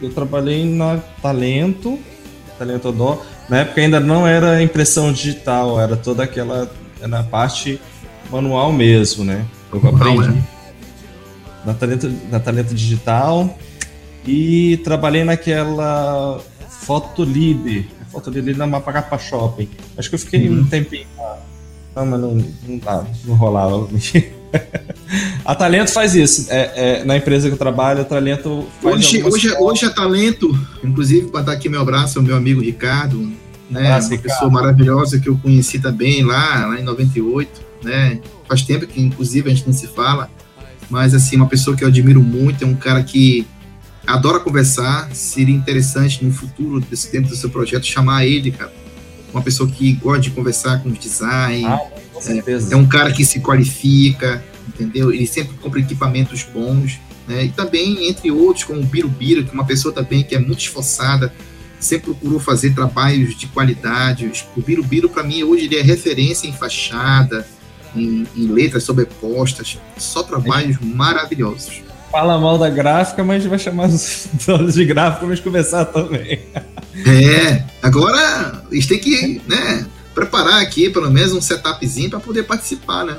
Eu 0.00 0.10
trabalhei 0.12 0.64
na 0.64 0.98
Talento, 1.20 1.98
Talento 2.58 2.92
Dó. 2.92 3.24
Na 3.48 3.60
época 3.60 3.80
ainda 3.80 3.98
não 3.98 4.26
era 4.26 4.62
impressão 4.62 5.12
digital, 5.12 5.80
era 5.80 5.96
toda 5.96 6.22
aquela 6.22 6.70
na 7.00 7.22
parte 7.22 7.80
manual 8.30 8.72
mesmo, 8.72 9.24
né? 9.24 9.44
Eu 9.72 9.88
aprendi. 9.88 10.28
Né? 10.28 10.44
na 11.68 11.74
Talento, 11.74 12.12
na 12.30 12.40
Talento 12.40 12.74
Digital 12.74 13.58
e 14.26 14.78
trabalhei 14.78 15.24
naquela 15.24 16.40
Fotolib, 16.68 17.88
Fotolib 18.20 18.56
na 18.56 18.66
Mapagapa 18.66 19.18
Shopping. 19.18 19.68
Acho 19.96 20.08
que 20.08 20.14
eu 20.14 20.18
fiquei 20.18 20.48
uhum. 20.48 20.60
um 20.60 20.66
tempinho 20.66 21.06
lá. 21.16 21.38
Não, 21.94 22.06
mas 22.06 22.20
não, 22.20 22.34
não, 22.34 22.78
dá, 22.78 23.04
não 23.24 23.34
rolava. 23.34 23.88
a 25.44 25.54
Talento 25.54 25.90
faz 25.90 26.14
isso. 26.14 26.46
É, 26.50 26.72
é, 27.00 27.04
na 27.04 27.16
empresa 27.16 27.48
que 27.48 27.54
eu 27.54 27.58
trabalho, 27.58 28.02
a 28.02 28.04
Talento 28.04 28.66
faz 28.82 28.96
hoje, 28.96 29.22
hoje, 29.22 29.56
hoje 29.58 29.86
a 29.86 29.90
Talento, 29.90 30.50
inclusive 30.82 31.28
para 31.28 31.42
dar 31.42 31.52
aqui 31.52 31.68
meu 31.68 31.80
abraço 31.80 32.18
ao 32.18 32.24
meu 32.24 32.36
amigo 32.36 32.60
Ricardo, 32.60 33.18
né, 33.70 33.90
uma 33.90 33.98
Ricardo. 33.98 34.22
pessoa 34.22 34.50
maravilhosa 34.50 35.18
que 35.18 35.28
eu 35.28 35.36
conheci 35.38 35.78
também 35.78 36.24
lá, 36.24 36.66
lá 36.66 36.80
em 36.80 36.84
98, 36.84 37.60
né? 37.82 38.20
Faz 38.48 38.62
tempo 38.62 38.86
que 38.86 39.00
inclusive 39.00 39.50
a 39.50 39.54
gente 39.54 39.66
não 39.66 39.74
se 39.74 39.86
fala 39.88 40.30
mas 40.90 41.14
assim, 41.14 41.36
uma 41.36 41.46
pessoa 41.46 41.76
que 41.76 41.84
eu 41.84 41.88
admiro 41.88 42.22
muito, 42.22 42.64
é 42.64 42.66
um 42.66 42.74
cara 42.74 43.02
que 43.02 43.46
adora 44.14 44.40
conversar, 44.40 45.14
seria 45.14 45.54
interessante 45.54 46.24
no 46.24 46.32
futuro, 46.32 46.80
desse 46.80 47.10
tempo 47.10 47.28
do 47.28 47.36
seu 47.36 47.50
projeto, 47.50 47.84
chamar 47.84 48.26
ele, 48.26 48.50
cara. 48.50 48.72
Uma 49.32 49.42
pessoa 49.42 49.68
que 49.68 49.92
gosta 49.92 50.20
de 50.20 50.30
conversar 50.30 50.82
com 50.82 50.90
design, 50.90 51.66
ah, 51.66 51.78
com 52.14 52.20
é, 52.32 52.42
é, 52.70 52.76
um 52.76 52.88
cara 52.88 53.12
que 53.12 53.24
se 53.24 53.40
qualifica, 53.40 54.42
entendeu? 54.66 55.12
Ele 55.12 55.26
sempre 55.26 55.54
compra 55.58 55.80
equipamentos 55.80 56.42
bons, 56.42 56.98
né? 57.26 57.44
E 57.44 57.48
também, 57.50 58.08
entre 58.08 58.30
outros, 58.30 58.64
como 58.64 58.80
o 58.80 58.84
Birubiru, 58.84 59.44
que 59.44 59.50
é 59.50 59.52
uma 59.52 59.66
pessoa 59.66 59.92
também 59.92 60.22
que 60.22 60.34
é 60.34 60.38
muito 60.38 60.60
esforçada, 60.60 61.32
sempre 61.78 62.06
procurou 62.06 62.40
fazer 62.40 62.74
trabalhos 62.74 63.36
de 63.36 63.46
qualidade. 63.48 64.32
O 64.56 64.62
Birubiru, 64.62 65.10
para 65.10 65.22
mim, 65.22 65.42
hoje 65.42 65.66
ele 65.66 65.76
é 65.76 65.82
referência 65.82 66.48
em 66.48 66.52
fachada, 66.52 67.46
em, 67.94 68.26
em 68.34 68.46
letras 68.46 68.84
sobrepostas, 68.84 69.78
só 69.98 70.22
trabalhos 70.22 70.78
maravilhosos. 70.80 71.82
Fala 72.10 72.38
mal 72.38 72.56
da 72.56 72.70
gráfica, 72.70 73.22
mas 73.22 73.44
vai 73.44 73.58
chamar 73.58 73.88
os 73.88 74.28
donos 74.46 74.74
de 74.74 74.84
gráfica 74.84 75.26
para 75.26 75.36
conversar 75.36 75.84
também. 75.86 76.40
É, 77.06 77.64
agora 77.82 78.64
eles 78.70 78.86
têm 78.86 78.98
que 78.98 79.42
né, 79.46 79.86
preparar 80.14 80.62
aqui 80.62 80.88
pelo 80.88 81.10
menos 81.10 81.32
um 81.32 81.40
setupzinho 81.40 82.10
para 82.10 82.20
poder 82.20 82.44
participar, 82.44 83.04
né? 83.04 83.18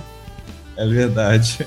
É 0.75 0.87
verdade. 0.87 1.65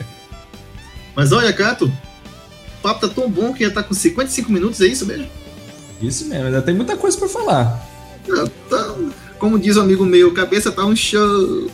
Mas 1.14 1.32
olha, 1.32 1.52
Cato, 1.52 1.86
o 1.86 2.82
papo 2.82 3.06
tá 3.06 3.14
tão 3.14 3.30
bom 3.30 3.52
que 3.52 3.64
já 3.64 3.70
tá 3.70 3.82
com 3.82 3.94
55 3.94 4.50
minutos, 4.50 4.80
é 4.80 4.86
isso 4.86 5.06
mesmo? 5.06 5.28
Isso 6.00 6.26
mesmo, 6.26 6.46
ainda 6.46 6.60
tem 6.60 6.74
muita 6.74 6.96
coisa 6.96 7.16
para 7.16 7.28
falar. 7.28 7.88
Tá, 8.68 8.94
como 9.38 9.58
diz 9.58 9.76
o 9.76 9.80
um 9.80 9.84
amigo 9.84 10.04
meu, 10.04 10.34
cabeça 10.34 10.72
tá 10.72 10.84
um 10.84 10.96
show. 10.96 11.70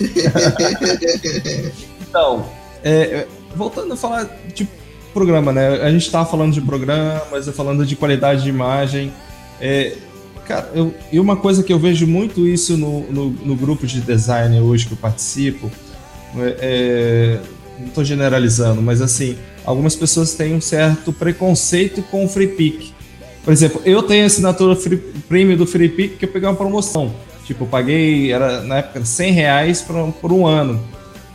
então, 2.00 2.48
é, 2.82 2.92
é, 2.92 3.28
voltando 3.54 3.94
a 3.94 3.96
falar 3.96 4.28
de 4.54 4.68
programa, 5.12 5.52
né? 5.52 5.80
A 5.82 5.90
gente 5.90 6.06
estava 6.06 6.28
falando 6.28 6.52
de 6.52 6.60
programas, 6.60 7.48
falando 7.54 7.84
de 7.84 7.96
qualidade 7.96 8.42
de 8.42 8.48
imagem. 8.48 9.12
É, 9.60 9.96
cara, 10.46 10.70
eu, 10.74 10.94
e 11.10 11.18
uma 11.18 11.36
coisa 11.36 11.62
que 11.62 11.72
eu 11.72 11.78
vejo 11.78 12.06
muito 12.06 12.46
isso 12.46 12.76
no, 12.76 13.02
no, 13.10 13.30
no 13.30 13.56
grupo 13.56 13.86
de 13.86 14.00
design 14.00 14.60
hoje 14.60 14.86
que 14.86 14.92
eu 14.92 14.98
participo, 14.98 15.70
é, 16.36 16.56
é 16.60 17.40
não 17.78 17.86
estou 17.86 18.04
generalizando, 18.04 18.82
mas 18.82 19.00
assim, 19.00 19.36
algumas 19.64 19.94
pessoas 19.94 20.34
têm 20.34 20.54
um 20.54 20.60
certo 20.60 21.12
preconceito 21.12 22.02
com 22.02 22.24
o 22.24 22.28
Free 22.28 22.48
Pick. 22.48 22.92
Por 23.44 23.52
exemplo, 23.52 23.80
eu 23.84 24.02
tenho 24.02 24.24
a 24.24 24.26
assinatura 24.26 24.74
free, 24.74 24.96
premium 25.28 25.56
do 25.56 25.66
Free 25.66 25.88
Pick 25.88 26.18
que 26.18 26.24
eu 26.24 26.28
peguei 26.28 26.48
uma 26.48 26.56
promoção. 26.56 27.14
Tipo, 27.44 27.64
eu 27.64 27.68
paguei, 27.68 28.32
era, 28.32 28.62
na 28.62 28.78
época, 28.78 29.04
100 29.04 29.32
reais 29.32 29.80
por, 29.80 30.12
por 30.14 30.32
um 30.32 30.46
ano. 30.46 30.82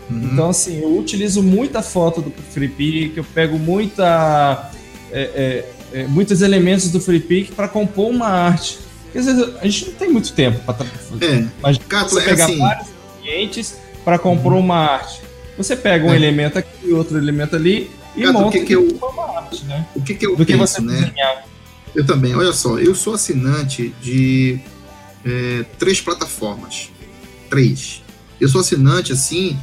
Uhum. 0.10 0.30
Então, 0.32 0.50
assim, 0.50 0.82
eu 0.82 0.98
utilizo 0.98 1.42
muita 1.42 1.82
foto 1.82 2.22
do 2.22 2.32
FreePic, 2.52 3.18
eu 3.18 3.24
pego 3.24 3.58
muita, 3.58 4.72
é, 5.12 5.66
é, 5.94 6.00
é, 6.02 6.08
muitos 6.08 6.42
elementos 6.42 6.92
do 6.92 7.00
FreePic 7.00 7.52
para 7.54 7.68
compor 7.68 8.10
uma 8.10 8.28
arte. 8.28 8.80
Porque, 9.04 9.20
às 9.20 9.26
vezes 9.26 9.56
a 9.60 9.64
gente 9.66 9.86
não 9.88 9.94
tem 9.94 10.10
muito 10.10 10.34
tempo 10.34 10.60
para 10.66 10.86
é. 11.22 11.46
Mas 11.62 11.78
você 11.78 12.20
é 12.20 12.24
pegar 12.24 12.46
assim... 12.46 12.58
vários 12.58 12.88
clientes 13.22 13.78
para 14.04 14.20
compor 14.20 14.54
uhum. 14.54 14.60
uma 14.60 14.78
arte. 14.78 15.22
Você 15.58 15.76
pega 15.76 16.06
um 16.06 16.14
é. 16.14 16.16
elemento 16.16 16.58
aqui, 16.58 16.88
e 16.88 16.94
outro 16.94 17.18
elemento 17.18 17.56
ali 17.56 17.90
e 18.16 18.22
Cato, 18.22 18.34
monta 18.34 18.48
o 18.48 18.52
que 18.52 18.66
que 18.66 18.74
eu, 18.74 18.88
uma 19.02 19.40
arte, 19.40 19.66
né? 19.66 19.88
O 19.96 20.02
que, 20.02 20.14
que 20.16 20.26
eu 20.26 20.36
do 20.36 20.46
penso, 20.46 20.52
que 20.52 20.58
você 20.58 20.82
né? 20.82 21.02
Desenhar. 21.02 21.46
Eu 21.96 22.06
também, 22.06 22.36
olha 22.36 22.54
só, 22.54 22.80
eu 22.80 22.96
sou 22.96 23.14
assinante 23.14 23.94
de 24.02 24.60
três 25.78 26.02
plataformas. 26.02 26.90
Três. 27.50 28.02
Eu 28.40 28.50
sou 28.50 28.62
assinante, 28.62 29.14
assim, 29.14 29.58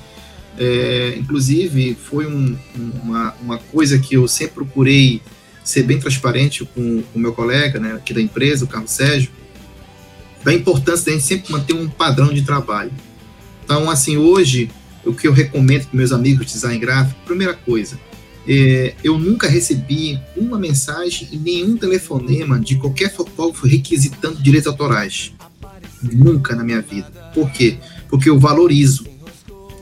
é, 0.59 1.15
inclusive 1.19 1.95
foi 1.95 2.27
um, 2.27 2.57
uma, 3.03 3.35
uma 3.41 3.59
coisa 3.59 3.99
que 3.99 4.15
eu 4.15 4.27
sempre 4.29 4.55
procurei 4.55 5.23
ser 5.65 5.83
bem 5.85 5.99
transparente 5.99 6.65
com 6.65 7.03
o 7.15 7.19
meu 7.19 7.33
colega 7.33 7.79
né, 7.79 7.93
aqui 7.93 8.13
da 8.13 8.21
empresa, 8.21 8.65
o 8.65 8.69
Carlos 8.69 8.91
Sérgio, 8.91 9.31
da 10.43 10.53
importância 10.53 11.07
da 11.07 11.13
gente 11.13 11.25
sempre 11.25 11.53
manter 11.53 11.75
um 11.75 11.89
padrão 11.89 12.33
de 12.33 12.43
trabalho. 12.43 12.91
Então, 13.65 13.89
assim, 13.91 14.17
hoje, 14.17 14.71
o 15.05 15.13
que 15.15 15.29
eu 15.29 15.33
recomendo 15.33 15.87
para 15.87 15.97
meus 15.97 16.13
amigos 16.13 16.47
de 16.47 16.53
design 16.53 16.79
gráfico, 16.79 17.21
primeira 17.25 17.55
coisa, 17.55 17.99
é, 18.49 18.95
eu 19.05 19.19
nunca 19.19 19.49
recebi 19.49 20.19
uma 20.37 20.59
mensagem 20.59 21.29
e 21.31 21.37
nenhum 21.37 21.77
telefonema 21.77 22.59
de 22.59 22.77
qualquer 22.77 23.15
fotógrafo 23.15 23.67
requisitando 23.67 24.43
direitos 24.43 24.67
autorais. 24.67 25.33
Nunca 26.03 26.57
na 26.57 26.65
minha 26.65 26.81
vida. 26.81 27.07
Por 27.35 27.51
quê? 27.53 27.79
porque 28.11 28.29
eu 28.29 28.39
valorizo 28.39 29.05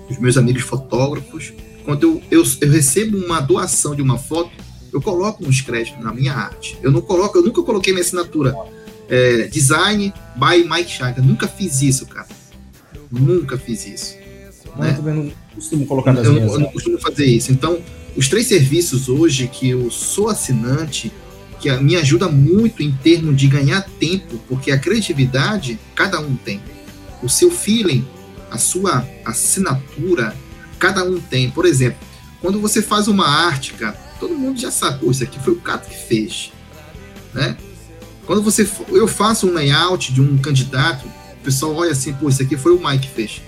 os 0.08 0.18
meus 0.18 0.36
amigos 0.36 0.62
fotógrafos. 0.62 1.52
Quando 1.84 2.02
eu, 2.02 2.22
eu, 2.30 2.44
eu 2.60 2.70
recebo 2.70 3.18
uma 3.18 3.40
doação 3.40 3.94
de 3.94 4.02
uma 4.02 4.18
foto, 4.18 4.50
eu 4.92 5.00
coloco 5.00 5.44
uns 5.44 5.60
créditos 5.60 6.02
na 6.02 6.12
minha 6.12 6.32
arte. 6.32 6.78
Eu 6.82 6.90
não 6.90 7.00
coloco, 7.00 7.36
eu 7.38 7.42
nunca 7.42 7.62
coloquei 7.62 7.92
minha 7.92 8.04
assinatura 8.04 8.54
é, 9.08 9.46
design 9.46 10.12
by 10.36 10.68
Mike 10.68 10.90
Chagas. 10.90 11.24
Nunca 11.24 11.48
fiz 11.48 11.80
isso, 11.82 12.06
cara. 12.06 12.28
Nunca 13.10 13.56
fiz 13.56 13.86
isso. 13.86 14.16
Não, 14.76 14.84
né? 14.84 14.90
Eu 14.90 14.96
também 14.96 15.14
não 15.14 15.32
costumo 15.54 15.86
colocar 15.86 16.12
nas 16.12 16.26
eu, 16.26 16.32
minhas. 16.34 16.52
Eu 16.52 16.60
não 16.60 16.70
costumo 16.70 16.98
fazer 16.98 17.24
isso. 17.24 17.50
Então, 17.50 17.78
os 18.16 18.28
três 18.28 18.46
serviços 18.46 19.08
hoje 19.08 19.48
que 19.48 19.70
eu 19.70 19.90
sou 19.90 20.28
assinante, 20.28 21.10
que 21.58 21.70
me 21.78 21.96
ajuda 21.96 22.28
muito 22.28 22.82
em 22.82 22.92
termos 22.92 23.36
de 23.36 23.46
ganhar 23.46 23.82
tempo, 23.98 24.38
porque 24.48 24.70
a 24.70 24.78
criatividade 24.78 25.78
cada 25.94 26.20
um 26.20 26.36
tem. 26.36 26.60
O 27.22 27.28
seu 27.28 27.50
feeling, 27.50 28.06
a 28.50 28.58
sua 28.58 29.06
assinatura, 29.24 30.34
cada 30.78 31.04
um 31.04 31.20
tem. 31.20 31.50
Por 31.50 31.66
exemplo, 31.66 31.98
quando 32.40 32.60
você 32.60 32.80
faz 32.82 33.08
uma 33.08 33.26
arte, 33.26 33.74
cara, 33.74 33.96
todo 34.18 34.34
mundo 34.34 34.58
já 34.58 34.70
sacou, 34.70 35.10
isso 35.10 35.22
aqui 35.22 35.38
foi 35.40 35.52
o 35.52 35.60
Cato 35.60 35.88
que 35.88 35.96
fez, 35.96 36.52
né? 37.34 37.56
Quando 38.26 38.42
você, 38.42 38.68
eu 38.90 39.08
faço 39.08 39.46
um 39.46 39.54
layout 39.54 40.12
de 40.12 40.20
um 40.20 40.36
candidato, 40.36 41.06
o 41.06 41.44
pessoal 41.44 41.74
olha 41.74 41.92
assim, 41.92 42.12
pô, 42.12 42.28
isso 42.28 42.42
aqui 42.42 42.56
foi 42.56 42.72
o 42.72 42.78
Mike 42.78 43.08
que 43.08 43.14
fez. 43.14 43.42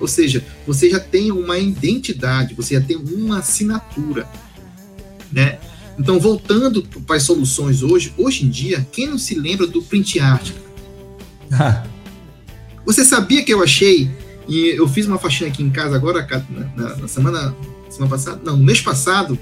Ou 0.00 0.08
seja, 0.08 0.44
você 0.66 0.90
já 0.90 0.98
tem 0.98 1.30
uma 1.30 1.58
identidade, 1.58 2.54
você 2.54 2.74
já 2.74 2.80
tem 2.80 2.96
uma 2.96 3.38
assinatura, 3.38 4.26
né? 5.30 5.58
Então, 5.98 6.18
voltando 6.18 6.82
para 7.06 7.16
as 7.16 7.22
soluções 7.22 7.82
hoje, 7.82 8.12
hoje 8.16 8.44
em 8.44 8.48
dia, 8.48 8.86
quem 8.90 9.06
não 9.06 9.18
se 9.18 9.34
lembra 9.34 9.66
do 9.66 9.82
print 9.82 10.18
art? 10.18 10.50
Você 12.84 13.04
sabia 13.04 13.44
que 13.44 13.52
eu 13.52 13.62
achei, 13.62 14.10
e 14.48 14.70
eu 14.70 14.88
fiz 14.88 15.06
uma 15.06 15.18
faxina 15.18 15.50
aqui 15.50 15.62
em 15.62 15.70
casa 15.70 15.94
agora, 15.94 16.26
na, 16.76 16.96
na 16.96 17.08
semana, 17.08 17.54
semana 17.88 18.10
passada, 18.10 18.40
não, 18.44 18.56
no 18.56 18.64
mês 18.64 18.80
passado, 18.80 19.38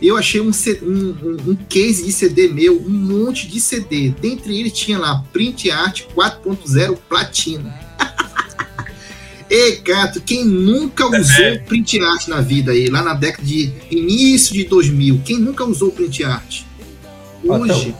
eu 0.00 0.16
achei 0.16 0.40
um, 0.40 0.50
um, 0.82 1.50
um, 1.50 1.56
case 1.68 2.04
de 2.04 2.12
CD 2.12 2.48
meu, 2.48 2.76
um 2.76 2.90
monte 2.90 3.46
de 3.46 3.60
CD. 3.60 4.10
Dentre 4.20 4.58
eles 4.58 4.72
tinha 4.72 4.98
lá 4.98 5.24
Print 5.32 5.70
Art 5.70 6.02
4.0 6.14 6.98
Platina. 7.08 7.72
Ei, 9.48 9.76
gato, 9.76 10.20
quem 10.20 10.44
nunca 10.44 11.04
é. 11.04 11.20
usou 11.20 11.60
print 11.66 12.00
art 12.00 12.26
na 12.26 12.40
vida 12.40 12.72
aí, 12.72 12.86
lá 12.86 13.02
na 13.02 13.12
década 13.12 13.46
de 13.46 13.70
início 13.90 14.54
de 14.54 14.64
2000, 14.64 15.20
quem 15.26 15.38
nunca 15.38 15.62
usou 15.62 15.92
print 15.92 16.24
art? 16.24 16.62
Hoje. 17.44 17.94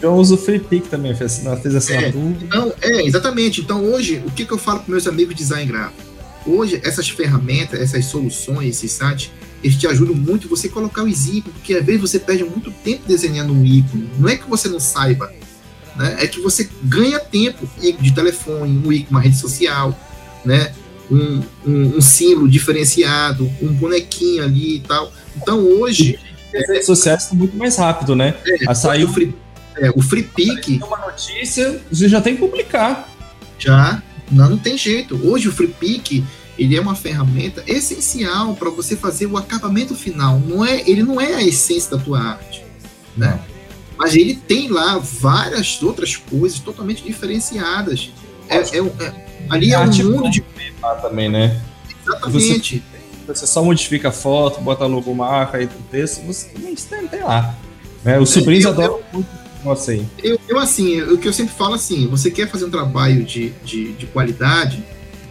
Eu 0.00 0.14
uso 0.14 0.34
o 0.34 0.38
FreePic 0.38 0.88
também, 0.88 1.14
fez, 1.14 1.42
fez 1.62 1.74
assinatura. 1.74 2.36
É, 2.40 2.44
então, 2.44 2.74
é, 2.80 3.02
exatamente. 3.04 3.60
Então, 3.60 3.84
hoje, 3.84 4.22
o 4.26 4.30
que, 4.30 4.44
que 4.44 4.52
eu 4.52 4.58
falo 4.58 4.80
para 4.80 4.90
meus 4.90 5.06
amigos 5.06 5.34
de 5.34 5.42
design 5.42 5.66
gráfico? 5.66 6.02
Hoje, 6.46 6.80
essas 6.84 7.08
ferramentas, 7.08 7.80
essas 7.80 8.04
soluções, 8.04 8.76
esses 8.76 8.92
sites, 8.92 9.30
eles 9.62 9.76
te 9.76 9.86
ajudam 9.86 10.14
muito 10.14 10.48
você 10.48 10.68
colocar 10.68 11.02
os 11.02 11.26
ícones, 11.26 11.56
porque 11.58 11.74
às 11.74 11.84
vezes 11.84 12.00
você 12.00 12.18
perde 12.18 12.44
muito 12.44 12.70
tempo 12.70 13.02
desenhando 13.06 13.52
um 13.52 13.64
ícone. 13.64 14.08
Não 14.18 14.28
é 14.28 14.36
que 14.36 14.48
você 14.48 14.68
não 14.68 14.78
saiba, 14.78 15.32
né? 15.96 16.16
é 16.20 16.26
que 16.28 16.40
você 16.40 16.68
ganha 16.84 17.18
tempo. 17.18 17.68
De 18.00 18.12
telefone, 18.12 18.78
um 18.78 18.92
ícone, 18.92 19.06
uma 19.10 19.20
rede 19.20 19.36
social, 19.36 19.98
né? 20.44 20.72
um, 21.10 21.42
um, 21.66 21.96
um 21.96 22.00
símbolo 22.00 22.48
diferenciado, 22.48 23.50
um 23.60 23.72
bonequinho 23.72 24.44
ali 24.44 24.76
e 24.76 24.80
tal. 24.80 25.12
Então 25.36 25.60
hoje. 25.60 26.18
As 26.54 26.68
redes 26.68 26.86
sociais 26.86 27.24
estão 27.24 27.36
muito 27.36 27.56
mais 27.56 27.76
rápido, 27.76 28.16
né? 28.16 28.34
É, 28.46 28.70
a 28.70 28.74
sair 28.74 29.04
o 29.04 29.08
Free, 29.12 29.34
é, 29.80 29.90
o 29.94 30.02
free 30.02 30.22
Pick. 30.22 30.82
Uma 30.84 30.98
notícia, 30.98 31.80
você 31.90 32.08
já 32.08 32.20
tem 32.20 32.34
que 32.34 32.40
publicar. 32.40 33.08
Já, 33.58 34.02
não, 34.30 34.50
não 34.50 34.58
tem 34.58 34.76
jeito. 34.76 35.18
Hoje 35.28 35.48
o 35.48 35.52
Free 35.52 35.68
Pick 35.68 36.24
ele 36.58 36.76
é 36.76 36.80
uma 36.80 36.94
ferramenta 36.94 37.62
essencial 37.66 38.54
para 38.54 38.70
você 38.70 38.96
fazer 38.96 39.26
o 39.26 39.36
acabamento 39.36 39.94
final. 39.94 40.38
Não 40.40 40.64
é, 40.64 40.80
ele 40.88 41.02
não 41.02 41.20
é 41.20 41.34
a 41.34 41.42
essência 41.42 41.96
da 41.96 42.02
tua 42.02 42.20
arte, 42.20 42.64
né? 43.16 43.38
Mas 43.96 44.14
ele 44.14 44.34
tem 44.34 44.68
lá 44.68 44.98
várias 44.98 45.82
outras 45.82 46.16
coisas 46.16 46.58
totalmente 46.58 47.02
diferenciadas. 47.02 48.10
É, 48.48 48.56
é, 48.56 48.78
é, 48.78 49.26
ali 49.50 49.72
é 49.72 49.78
um 49.78 49.86
mundo 49.86 50.30
de 50.30 50.44
também, 51.02 51.28
né? 51.28 51.60
Exatamente. 52.04 52.82
Você, 53.26 53.34
você, 53.34 53.46
só 53.46 53.62
modifica 53.62 54.08
a 54.08 54.12
foto, 54.12 54.60
bota 54.60 54.84
a 54.84 54.86
logomarca 54.86 55.58
aí 55.58 55.66
do 55.66 55.82
texto, 55.90 56.24
você 56.24 56.48
tem, 56.48 56.74
tem 57.08 57.22
lá. 57.22 57.54
Né? 58.04 58.18
Os 58.18 58.30
sobrinhos 58.30 58.64
eu, 58.64 58.70
adoram 58.70 59.00
muito 59.12 59.28
nossa 59.68 59.92
aí. 59.92 60.06
Eu, 60.22 60.40
eu, 60.48 60.58
assim, 60.58 61.00
o 61.02 61.18
que 61.18 61.28
eu 61.28 61.32
sempre 61.32 61.54
falo 61.54 61.74
assim, 61.74 62.06
você 62.06 62.30
quer 62.30 62.48
fazer 62.50 62.64
um 62.64 62.70
trabalho 62.70 63.24
de, 63.24 63.50
de, 63.64 63.92
de 63.92 64.06
qualidade, 64.06 64.82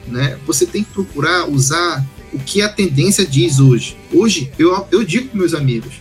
né? 0.07 0.38
Você 0.45 0.65
tem 0.65 0.83
que 0.83 0.91
procurar 0.91 1.49
usar 1.49 2.05
o 2.31 2.39
que 2.39 2.61
a 2.61 2.69
tendência 2.69 3.25
diz 3.25 3.59
hoje. 3.59 3.97
Hoje, 4.13 4.51
eu, 4.59 4.88
eu 4.91 5.03
digo 5.03 5.29
para 5.29 5.39
meus 5.39 5.53
amigos, 5.53 5.95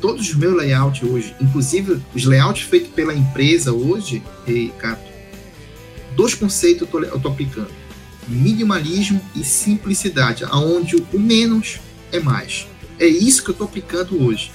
todos 0.00 0.28
os 0.28 0.34
meus 0.34 0.54
layouts 0.54 1.02
hoje, 1.02 1.34
inclusive 1.40 2.00
os 2.14 2.24
layouts 2.24 2.62
feitos 2.62 2.90
pela 2.90 3.14
empresa 3.14 3.72
hoje, 3.72 4.22
Cato, 4.78 5.08
dois 6.14 6.34
conceitos 6.34 6.82
eu 6.82 6.86
tô, 6.86 7.02
eu 7.02 7.18
tô 7.18 7.28
aplicando 7.28 7.70
minimalismo 8.26 9.20
e 9.34 9.42
simplicidade, 9.42 10.44
aonde 10.44 10.96
o 10.96 11.18
menos 11.18 11.80
é 12.12 12.20
mais. 12.20 12.66
É 12.98 13.06
isso 13.06 13.42
que 13.42 13.50
eu 13.50 13.52
estou 13.52 13.66
aplicando 13.66 14.22
hoje. 14.22 14.52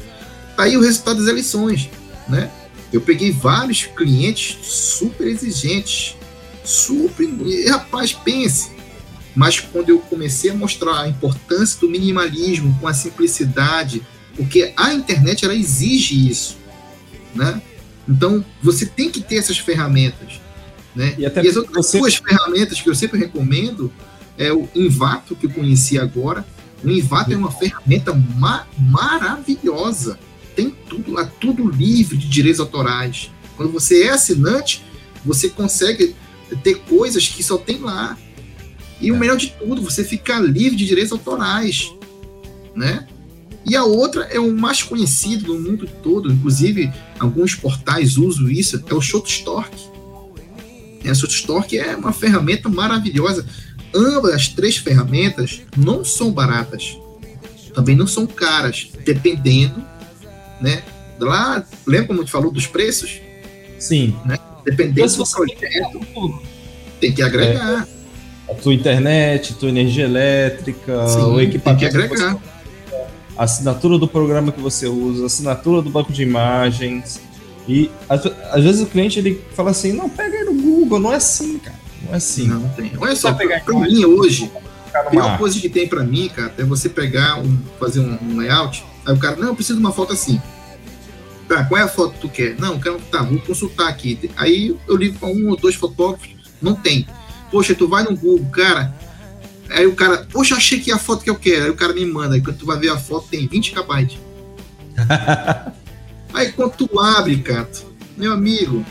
Tá 0.56 0.64
aí 0.64 0.78
o 0.78 0.82
resultado 0.82 1.18
das 1.18 1.28
eleições, 1.28 1.90
né? 2.30 2.52
Eu 2.94 3.02
peguei 3.02 3.32
vários 3.32 3.88
clientes 3.88 4.58
super 4.62 5.28
exigentes, 5.28 6.16
super, 6.64 7.24
e, 7.24 7.68
rapaz, 7.68 8.14
pense. 8.14 8.72
Mas 9.36 9.60
quando 9.60 9.90
eu 9.90 10.00
comecei 10.00 10.52
a 10.52 10.54
mostrar 10.54 11.02
a 11.02 11.10
importância 11.10 11.80
do 11.80 11.90
minimalismo 11.90 12.78
com 12.80 12.88
a 12.88 12.94
simplicidade, 12.94 14.06
porque 14.38 14.72
a 14.78 14.94
internet 14.94 15.44
ela 15.44 15.56
exige 15.56 16.30
isso, 16.30 16.56
né? 17.34 17.60
Então 18.08 18.46
você 18.62 18.86
tem 18.86 19.10
que 19.10 19.22
ter 19.22 19.38
essas 19.38 19.58
ferramentas. 19.58 20.40
Né? 20.96 21.16
E, 21.18 21.26
até 21.26 21.44
e 21.44 21.48
as 21.48 21.56
outras 21.56 21.76
você... 21.76 21.98
duas 21.98 22.16
ferramentas 22.16 22.80
que 22.80 22.88
eu 22.88 22.94
sempre 22.94 23.18
recomendo 23.18 23.92
é 24.38 24.54
o 24.54 24.70
Invato, 24.76 25.36
que 25.36 25.48
eu 25.48 25.50
conheci 25.50 25.98
agora. 25.98 26.46
O 26.84 26.90
Invato 26.90 27.34
é 27.34 27.38
uma 27.38 27.52
ferramenta 27.52 28.14
ma 28.14 28.68
maravilhosa. 28.78 30.20
Tem 30.56 30.70
tudo 30.88 31.12
lá, 31.12 31.26
tudo 31.26 31.68
livre 31.70 32.18
de 32.18 32.28
direitos 32.28 32.60
autorais. 32.60 33.32
Quando 33.56 33.72
você 33.72 34.04
é 34.04 34.10
assinante, 34.10 34.84
você 35.26 35.50
consegue 35.50 36.16
ter 36.64 36.76
coisas 36.82 37.28
que 37.28 37.44
só 37.44 37.58
tem 37.58 37.80
lá. 37.80 38.18
E 39.00 39.10
é. 39.10 39.12
o 39.12 39.18
melhor 39.18 39.38
de 39.38 39.48
tudo, 39.48 39.82
você 39.82 40.04
fica 40.04 40.40
livre 40.40 40.76
de 40.76 40.86
direitos 40.86 41.12
autorais, 41.12 41.92
né? 42.76 43.08
E 43.66 43.76
a 43.76 43.84
outra 43.86 44.26
é 44.26 44.40
o 44.40 44.54
mais 44.54 44.84
conhecido 44.84 45.54
no 45.54 45.60
mundo 45.60 45.90
todo, 46.02 46.32
inclusive 46.32 46.92
alguns 47.18 47.56
portais 47.56 48.18
usam 48.18 48.50
isso, 48.50 48.84
é 48.86 48.94
o 48.94 49.02
Shutterstock. 49.02 49.70
A 51.10 51.14
Shutterstock 51.14 51.78
é 51.78 51.96
uma 51.96 52.12
ferramenta 52.12 52.68
maravilhosa. 52.70 53.46
Ambas 53.94 54.34
as 54.34 54.48
três 54.50 54.78
ferramentas 54.78 55.62
não 55.78 56.04
são 56.04 56.32
baratas, 56.32 56.98
também 57.74 57.96
não 57.96 58.08
são 58.08 58.26
caras, 58.26 58.90
dependendo, 59.06 59.84
né? 60.62 60.84
Lá, 61.20 61.64
lembra 61.86 62.08
como 62.08 62.20
a 62.20 62.24
gente 62.24 62.32
falou 62.32 62.52
dos 62.52 62.68
preços? 62.68 63.22
Sim. 63.80 64.16
Né? 64.26 64.38
Dependendo 64.66 65.16
do 65.16 65.26
projeto, 65.26 66.42
tem 67.00 67.12
que 67.12 67.22
agregar. 67.22 67.88
É, 68.48 68.52
a 68.52 68.56
tua 68.56 68.74
internet, 68.74 69.54
tua 69.56 69.70
energia 69.70 70.06
elétrica, 70.06 71.08
Sim, 71.08 71.22
o 71.22 71.42
equipamento. 71.42 71.80
Tem 71.82 71.90
que 71.90 71.98
agregar. 71.98 72.38
a 73.38 73.44
assinatura 73.44 73.98
do 73.98 74.08
programa 74.08 74.52
que 74.52 74.62
você 74.62 74.88
usa, 74.88 75.24
a 75.24 75.26
assinatura 75.28 75.82
do 75.82 75.90
banco 75.90 76.12
de 76.12 76.24
imagens. 76.24 77.20
E 77.68 77.90
às, 78.10 78.64
vezes 78.64 78.82
o 78.82 78.86
cliente 78.86 79.20
ele 79.20 79.42
fala 79.54 79.72
assim: 79.72 79.94
não, 79.94 80.10
pega 80.10 80.38
aí 80.38 80.44
no 80.44 80.54
Google, 80.54 81.00
não 81.00 81.14
é 81.14 81.16
assim, 81.16 81.58
cara. 81.60 81.80
Não 82.06 82.14
é 82.14 82.18
assim. 82.18 82.48
Não 82.48 82.68
tem. 82.70 82.92
Olha 82.98 83.16
só, 83.16 83.34
pegar 83.34 83.64
pra 83.64 83.80
mim 83.80 84.04
hoje, 84.06 84.52
a 84.94 85.04
pior 85.04 85.38
coisa 85.38 85.60
que 85.60 85.70
tem 85.70 85.88
pra 85.88 86.04
mim, 86.04 86.30
cara, 86.30 86.54
é 86.58 86.64
você 86.64 86.90
pegar, 86.90 87.40
um, 87.40 87.58
fazer 87.80 88.02
um, 88.02 88.18
um, 88.22 88.38
layout, 88.38 88.84
aí 89.06 89.14
o 89.14 89.18
cara, 89.18 89.36
não, 89.36 89.48
eu 89.48 89.56
preciso 89.56 89.80
de 89.80 89.86
uma 89.86 89.92
foto 89.92 90.14
assim. 90.14 90.42
Tá, 91.48 91.66
qual 91.66 91.80
é 91.80 91.84
a 91.84 91.88
foto 91.88 92.14
que 92.14 92.20
tu 92.20 92.30
quer? 92.30 92.56
Não, 92.58 92.80
quero, 92.80 93.00
tá, 93.12 93.22
vou 93.22 93.40
consultar 93.40 93.90
aqui. 93.90 94.30
Aí 94.36 94.76
eu 94.88 94.96
ligo 94.96 95.20
pra 95.20 95.28
um 95.28 95.50
ou 95.50 95.58
dois 95.58 95.76
fotógrafos, 95.76 96.30
não 96.62 96.74
tem. 96.74 97.06
Poxa, 97.52 97.76
tu 97.76 97.88
vai 97.88 98.04
no 98.04 98.16
Google, 98.16 98.46
cara. 98.52 98.96
Aí 99.70 99.86
o 99.86 99.96
cara, 99.96 100.28
poxa, 100.32 100.56
achei 100.56 100.80
que 100.80 100.92
é 100.92 100.94
a 100.94 101.00
foto 101.00 101.24
que 101.24 101.30
eu 101.30 101.36
quero. 101.36 101.66
Aí 101.66 101.70
o 101.70 101.76
cara 101.76 101.94
me 101.94 102.06
manda. 102.06 102.36
Aí 102.36 102.42
quando 102.42 102.58
tu 102.58 102.66
vai 102.66 102.78
ver 102.78 102.90
a 102.90 102.98
foto, 102.98 103.28
tem 103.30 103.48
20 103.48 103.72
KB. 103.74 104.20
Aí 106.34 106.52
quando 106.52 106.76
tu 106.76 107.00
abre, 107.00 107.38
cara, 107.38 107.70
meu 108.18 108.32
amigo, 108.32 108.86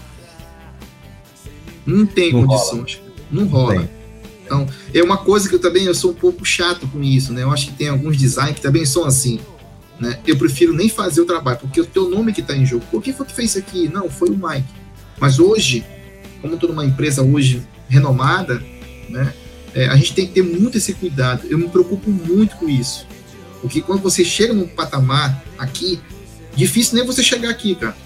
não 1.85 2.07
tem 2.07 2.33
não 2.33 2.47
condições. 2.47 2.97
Rola. 2.97 3.13
Não 3.31 3.47
rola. 3.47 3.75
Não 3.75 4.03
então, 4.45 4.69
é 4.93 5.03
uma 5.03 5.17
coisa 5.17 5.49
que 5.49 5.55
eu 5.55 5.59
também 5.59 5.85
eu 5.85 5.95
sou 5.95 6.11
um 6.11 6.15
pouco 6.15 6.45
chato 6.45 6.87
com 6.87 7.03
isso, 7.03 7.33
né? 7.33 7.43
Eu 7.43 7.51
acho 7.51 7.69
que 7.69 7.73
tem 7.73 7.89
alguns 7.89 8.19
designs 8.19 8.57
que 8.57 8.61
também 8.61 8.85
são 8.85 9.05
assim. 9.05 9.41
Né? 10.03 10.19
Eu 10.27 10.37
prefiro 10.37 10.75
nem 10.75 10.89
fazer 10.89 11.21
o 11.21 11.25
trabalho, 11.25 11.61
porque 11.61 11.81
o 11.81 11.87
teu 11.87 12.11
nome 12.11 12.33
que 12.33 12.41
está 12.41 12.57
em 12.57 12.67
jogo. 12.67 12.85
Por 12.91 13.01
que 13.01 13.13
foi 13.13 13.25
que 13.25 13.33
fez 13.33 13.51
isso 13.51 13.59
aqui? 13.61 13.89
Não, 13.89 14.11
foi 14.11 14.31
o 14.31 14.37
Mike. 14.37 14.67
Mas 15.21 15.39
hoje, 15.39 15.87
como 16.41 16.55
estou 16.55 16.69
numa 16.69 16.85
empresa 16.85 17.23
hoje 17.23 17.63
renomada, 17.89 18.61
né? 19.09 19.33
é, 19.73 19.87
a 19.87 19.95
gente 19.95 20.13
tem 20.13 20.27
que 20.27 20.33
ter 20.33 20.43
muito 20.43 20.77
esse 20.77 20.93
cuidado. 20.95 21.47
Eu 21.49 21.57
me 21.57 21.69
preocupo 21.69 22.11
muito 22.11 22.57
com 22.57 22.69
isso. 22.69 23.07
Porque 23.61 23.81
quando 23.81 24.03
você 24.03 24.25
chega 24.25 24.53
num 24.53 24.67
patamar 24.67 25.41
aqui, 25.57 26.01
difícil 26.57 26.97
nem 26.97 27.07
você 27.07 27.23
chegar 27.23 27.51
aqui, 27.51 27.77
cara. 27.77 27.97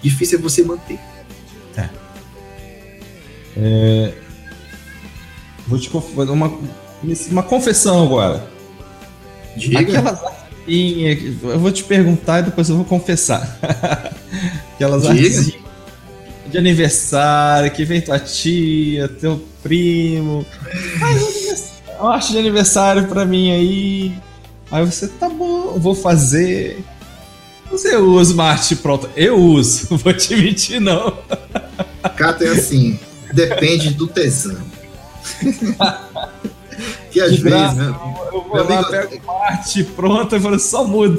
Difícil 0.00 0.38
é 0.38 0.40
você 0.40 0.64
manter. 0.64 0.98
É. 1.76 1.90
É... 3.58 4.14
Vou 5.66 5.78
te 5.78 5.90
fazer 5.90 6.30
uma, 6.30 6.58
uma 7.30 7.42
confessão 7.42 8.02
agora. 8.04 8.48
Diga. 9.54 9.80
Aquelas 9.80 10.35
artinhas, 10.66 11.42
eu 11.42 11.58
vou 11.58 11.70
te 11.70 11.84
perguntar 11.84 12.40
e 12.40 12.42
depois 12.44 12.68
eu 12.68 12.76
vou 12.76 12.84
confessar. 12.84 13.58
Aquelas 14.74 15.06
artinhas 15.06 15.52
de 16.48 16.58
aniversário 16.58 17.70
que 17.70 17.84
vem 17.84 18.00
tua 18.00 18.18
tia, 18.18 19.08
teu 19.08 19.42
primo. 19.62 20.46
Faz 20.98 21.72
uma 21.98 22.14
arte 22.14 22.32
de 22.32 22.38
aniversário 22.38 23.06
pra 23.08 23.24
mim 23.24 23.50
aí. 23.50 24.14
Aí 24.70 24.84
você, 24.84 25.08
tá 25.08 25.28
bom, 25.28 25.78
vou 25.78 25.94
fazer. 25.94 26.82
Você 27.70 27.96
usa 27.96 28.34
uma 28.34 28.44
arte 28.44 28.76
pronta. 28.76 29.10
Eu 29.16 29.36
uso, 29.36 29.96
vou 29.98 30.12
te 30.12 30.36
mentir, 30.36 30.80
não. 30.80 31.18
Cato 32.16 32.44
é 32.44 32.48
assim, 32.48 32.98
depende 33.32 33.90
do 33.90 34.06
tesão. 34.06 34.56
que 37.10 37.20
às 37.20 37.32
que 37.32 37.42
vezes, 37.42 37.74
né? 37.74 37.94
Eu 38.36 38.44
vou 38.44 38.56
lá, 38.56 38.78
amigo... 38.78 38.90
pego 38.90 39.22
uma 39.24 39.46
arte 39.46 39.84
pronta 39.84 40.36
e 40.36 40.40
falo, 40.40 40.58
só 40.58 40.84
mudo. 40.84 41.18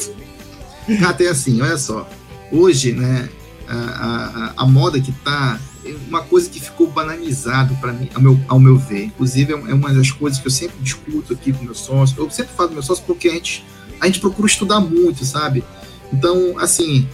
Cato 1.00 1.24
é 1.24 1.28
assim, 1.28 1.62
olha 1.62 1.78
só. 1.78 2.08
Hoje, 2.52 2.94
né, 2.94 3.30
a, 3.68 3.76
a, 3.76 4.64
a 4.64 4.66
moda 4.66 5.00
que 5.02 5.12
tá 5.12 5.60
uma 6.08 6.22
coisa 6.22 6.50
que 6.50 6.60
ficou 6.60 6.88
banalizado 6.88 7.76
para 7.76 7.94
mim, 7.94 8.10
ao 8.14 8.22
meu, 8.22 8.40
ao 8.48 8.60
meu 8.60 8.78
ver. 8.78 9.06
Inclusive, 9.06 9.54
é, 9.54 9.56
é 9.56 9.74
uma 9.74 9.94
das 9.94 10.12
coisas 10.12 10.40
que 10.40 10.48
eu 10.48 10.52
sempre 10.52 10.76
discuto 10.82 11.34
aqui 11.34 11.54
com 11.54 11.64
meus 11.64 11.80
sócios. 11.80 12.18
Eu 12.18 12.30
sempre 12.30 12.54
falo 12.56 12.70
com 12.70 12.76
meus 12.76 12.86
sócios 12.86 13.06
porque 13.06 13.30
a 13.30 13.34
gente, 13.34 13.66
a 14.00 14.06
gente 14.06 14.20
procura 14.20 14.48
estudar 14.48 14.80
muito, 14.80 15.24
sabe? 15.26 15.64
Então, 16.12 16.58
assim, 16.60 17.08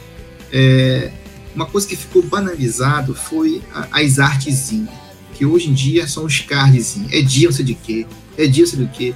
é, 0.51 1.11
uma 1.55 1.65
coisa 1.65 1.87
que 1.87 1.95
ficou 1.95 2.23
banalizado 2.23 3.13
foi 3.13 3.61
as 3.91 4.19
artezinhas, 4.19 4.89
que 5.33 5.45
hoje 5.45 5.69
em 5.69 5.73
dia 5.73 6.07
são 6.07 6.25
os 6.25 6.39
cardzinhos. 6.39 7.11
É 7.11 7.21
dia 7.21 7.47
não 7.47 7.55
sei 7.55 7.65
de 7.65 7.75
quê, 7.75 8.05
é 8.37 8.47
dia 8.47 8.63
não 8.63 8.71
sei 8.71 8.85
de 8.85 8.91
quê. 8.91 9.15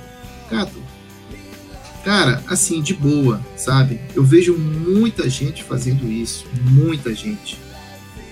Cara, 0.50 0.70
cara, 2.04 2.44
assim, 2.48 2.82
de 2.82 2.94
boa, 2.94 3.42
sabe? 3.56 4.00
Eu 4.16 4.24
vejo 4.24 4.58
muita 4.58 5.30
gente 5.30 5.64
fazendo 5.64 6.10
isso, 6.10 6.46
muita 6.72 7.14
gente, 7.14 7.60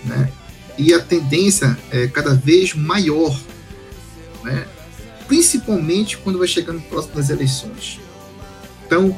né? 0.06 0.32
e 0.78 0.94
a 0.94 1.00
tendência 1.00 1.78
é 1.90 2.08
cada 2.08 2.34
vez 2.34 2.74
maior, 2.74 3.38
né? 4.44 4.66
principalmente 5.28 6.18
quando 6.18 6.40
vai 6.40 6.48
chegando 6.48 6.82
próximo 6.82 7.16
das 7.16 7.30
eleições. 7.30 8.00
Então, 8.86 9.18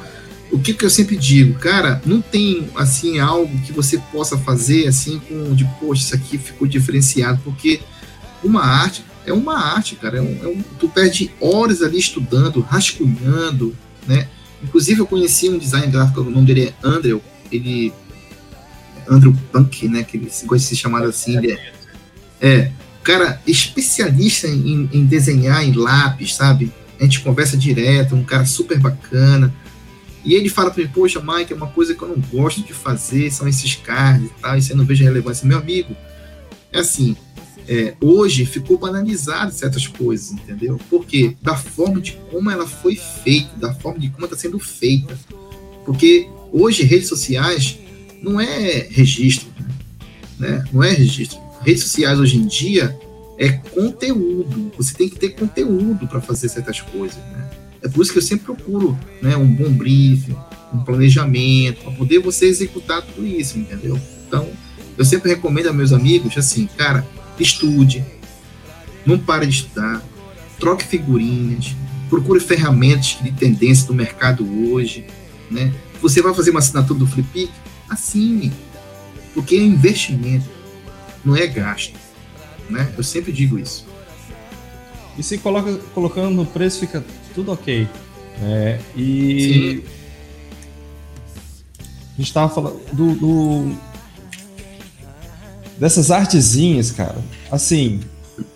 o 0.51 0.59
que, 0.59 0.73
que 0.73 0.85
eu 0.85 0.89
sempre 0.89 1.17
digo, 1.17 1.59
cara, 1.59 2.01
não 2.05 2.21
tem 2.21 2.69
assim 2.75 3.19
algo 3.19 3.59
que 3.61 3.73
você 3.73 3.97
possa 4.11 4.37
fazer 4.37 4.87
assim 4.87 5.19
com 5.19 5.53
de 5.53 5.65
poxa, 5.79 6.03
isso 6.03 6.15
aqui 6.15 6.37
ficou 6.37 6.67
diferenciado, 6.67 7.41
porque 7.43 7.81
uma 8.43 8.63
arte 8.63 9.03
é 9.27 9.33
uma 9.33 9.59
arte, 9.59 9.95
cara. 9.95 10.17
É 10.17 10.21
um, 10.21 10.39
é 10.43 10.47
um, 10.47 10.63
tu 10.79 10.87
perde 10.89 11.29
horas 11.39 11.81
ali 11.81 11.99
estudando, 11.99 12.61
rascunhando, 12.61 13.75
né? 14.07 14.27
Inclusive 14.63 15.01
eu 15.01 15.05
conheci 15.05 15.49
um 15.49 15.57
design 15.57 15.87
gráfico, 15.87 16.21
o 16.21 16.31
nome 16.31 16.47
dele 16.47 16.67
é 16.69 16.73
Andrew, 16.81 17.21
ele 17.51 17.93
Andrew 19.07 19.35
Punk, 19.51 19.87
né? 19.87 20.03
Que 20.03 20.17
ele 20.17 20.31
gosta 20.45 20.57
de 20.57 20.63
ser 20.63 20.75
chamado 20.75 21.05
assim. 21.05 21.37
Ele 21.37 21.51
é, 21.51 21.71
é 22.41 22.71
cara 23.03 23.41
especialista 23.47 24.47
em, 24.47 24.89
em, 24.91 25.05
desenhar 25.05 25.63
em 25.63 25.71
lápis, 25.71 26.35
sabe? 26.35 26.73
A 26.99 27.03
gente 27.03 27.21
conversa 27.21 27.55
direto, 27.55 28.15
um 28.15 28.23
cara 28.23 28.45
super 28.45 28.77
bacana. 28.79 29.53
E 30.25 30.33
ele 30.33 30.49
fala 30.49 30.71
para 30.71 30.83
mim, 30.83 30.89
poxa, 30.93 31.21
Mike, 31.21 31.53
é 31.53 31.55
uma 31.55 31.67
coisa 31.67 31.95
que 31.95 32.01
eu 32.01 32.07
não 32.09 32.19
gosto 32.19 32.61
de 32.61 32.73
fazer, 32.73 33.31
são 33.31 33.47
esses 33.47 33.75
cards 33.75 34.25
e 34.25 34.41
tal, 34.41 34.57
isso 34.57 34.73
eu 34.73 34.77
não 34.77 34.83
vejo 34.83 35.05
relevância. 35.05 35.47
Meu 35.47 35.57
amigo, 35.57 35.95
é 36.73 36.79
assim, 36.79 37.15
é, 37.67 37.93
hoje 38.01 38.45
ficou 38.45 38.77
banalizado 38.77 39.51
certas 39.51 39.85
coisas, 39.85 40.31
entendeu? 40.31 40.79
Porque 40.89 41.35
da 41.41 41.55
forma 41.55 41.99
de 41.99 42.13
como 42.31 42.49
ela 42.49 42.65
foi 42.65 42.95
feita, 42.95 43.55
da 43.57 43.73
forma 43.73 43.99
de 43.99 44.09
como 44.09 44.25
está 44.25 44.37
sendo 44.37 44.57
feita. 44.57 45.17
Porque 45.85 46.29
hoje 46.51 46.83
redes 46.83 47.07
sociais 47.07 47.77
não 48.21 48.39
é 48.39 48.87
registro, 48.89 49.49
né? 50.39 50.63
Não 50.71 50.83
é 50.83 50.91
registro. 50.91 51.39
Redes 51.61 51.83
sociais 51.83 52.19
hoje 52.19 52.37
em 52.37 52.47
dia 52.47 52.97
é 53.37 53.49
conteúdo. 53.49 54.71
Você 54.77 54.93
tem 54.93 55.09
que 55.09 55.19
ter 55.19 55.29
conteúdo 55.29 56.07
para 56.07 56.21
fazer 56.21 56.49
certas 56.49 56.79
coisas, 56.79 57.17
né? 57.17 57.49
É 57.81 57.87
por 57.87 58.01
isso 58.01 58.11
que 58.11 58.17
eu 58.17 58.23
sempre 58.23 58.45
procuro, 58.45 58.97
né, 59.21 59.37
um 59.37 59.47
bom 59.47 59.71
briefing, 59.71 60.35
um 60.73 60.79
planejamento 60.79 61.83
para 61.83 61.91
poder 61.91 62.19
você 62.19 62.47
executar 62.47 63.01
tudo 63.03 63.25
isso, 63.25 63.57
entendeu? 63.57 63.99
Então, 64.27 64.49
eu 64.97 65.05
sempre 65.05 65.29
recomendo 65.29 65.67
a 65.67 65.73
meus 65.73 65.93
amigos 65.93 66.35
assim, 66.37 66.67
cara, 66.75 67.05
estude, 67.43 68.03
não 69.05 69.17
pare 69.17 69.45
de 69.45 69.53
estudar, 69.53 70.03
troque 70.59 70.85
figurinhas, 70.85 71.75
procure 72.09 72.39
ferramentas 72.39 73.17
de 73.21 73.31
tendência 73.31 73.87
do 73.87 73.93
mercado 73.93 74.45
hoje, 74.71 75.05
né? 75.49 75.73
Você 76.01 76.21
vai 76.21 76.33
fazer 76.33 76.51
uma 76.51 76.59
assinatura 76.59 76.99
do 76.99 77.07
Flippic, 77.07 77.51
assine, 77.89 78.51
porque 79.33 79.55
é 79.55 79.59
investimento, 79.59 80.49
não 81.23 81.35
é 81.35 81.47
gasto. 81.47 81.95
Né? 82.69 82.91
Eu 82.97 83.03
sempre 83.03 83.31
digo 83.31 83.57
isso. 83.57 83.85
E 85.17 85.23
se 85.23 85.37
coloca, 85.37 85.73
colocando 85.93 86.29
no 86.29 86.45
preço 86.45 86.79
fica 86.79 87.03
tudo 87.33 87.51
ok. 87.51 87.87
É, 88.41 88.79
e 88.95 89.83
Sim. 89.83 89.83
a 91.79 92.17
gente 92.17 92.27
estava 92.27 92.53
falando 92.53 92.79
do, 92.93 93.15
do, 93.15 93.77
dessas 95.79 96.11
artezinhas, 96.11 96.91
cara. 96.91 97.17
Assim, 97.51 97.99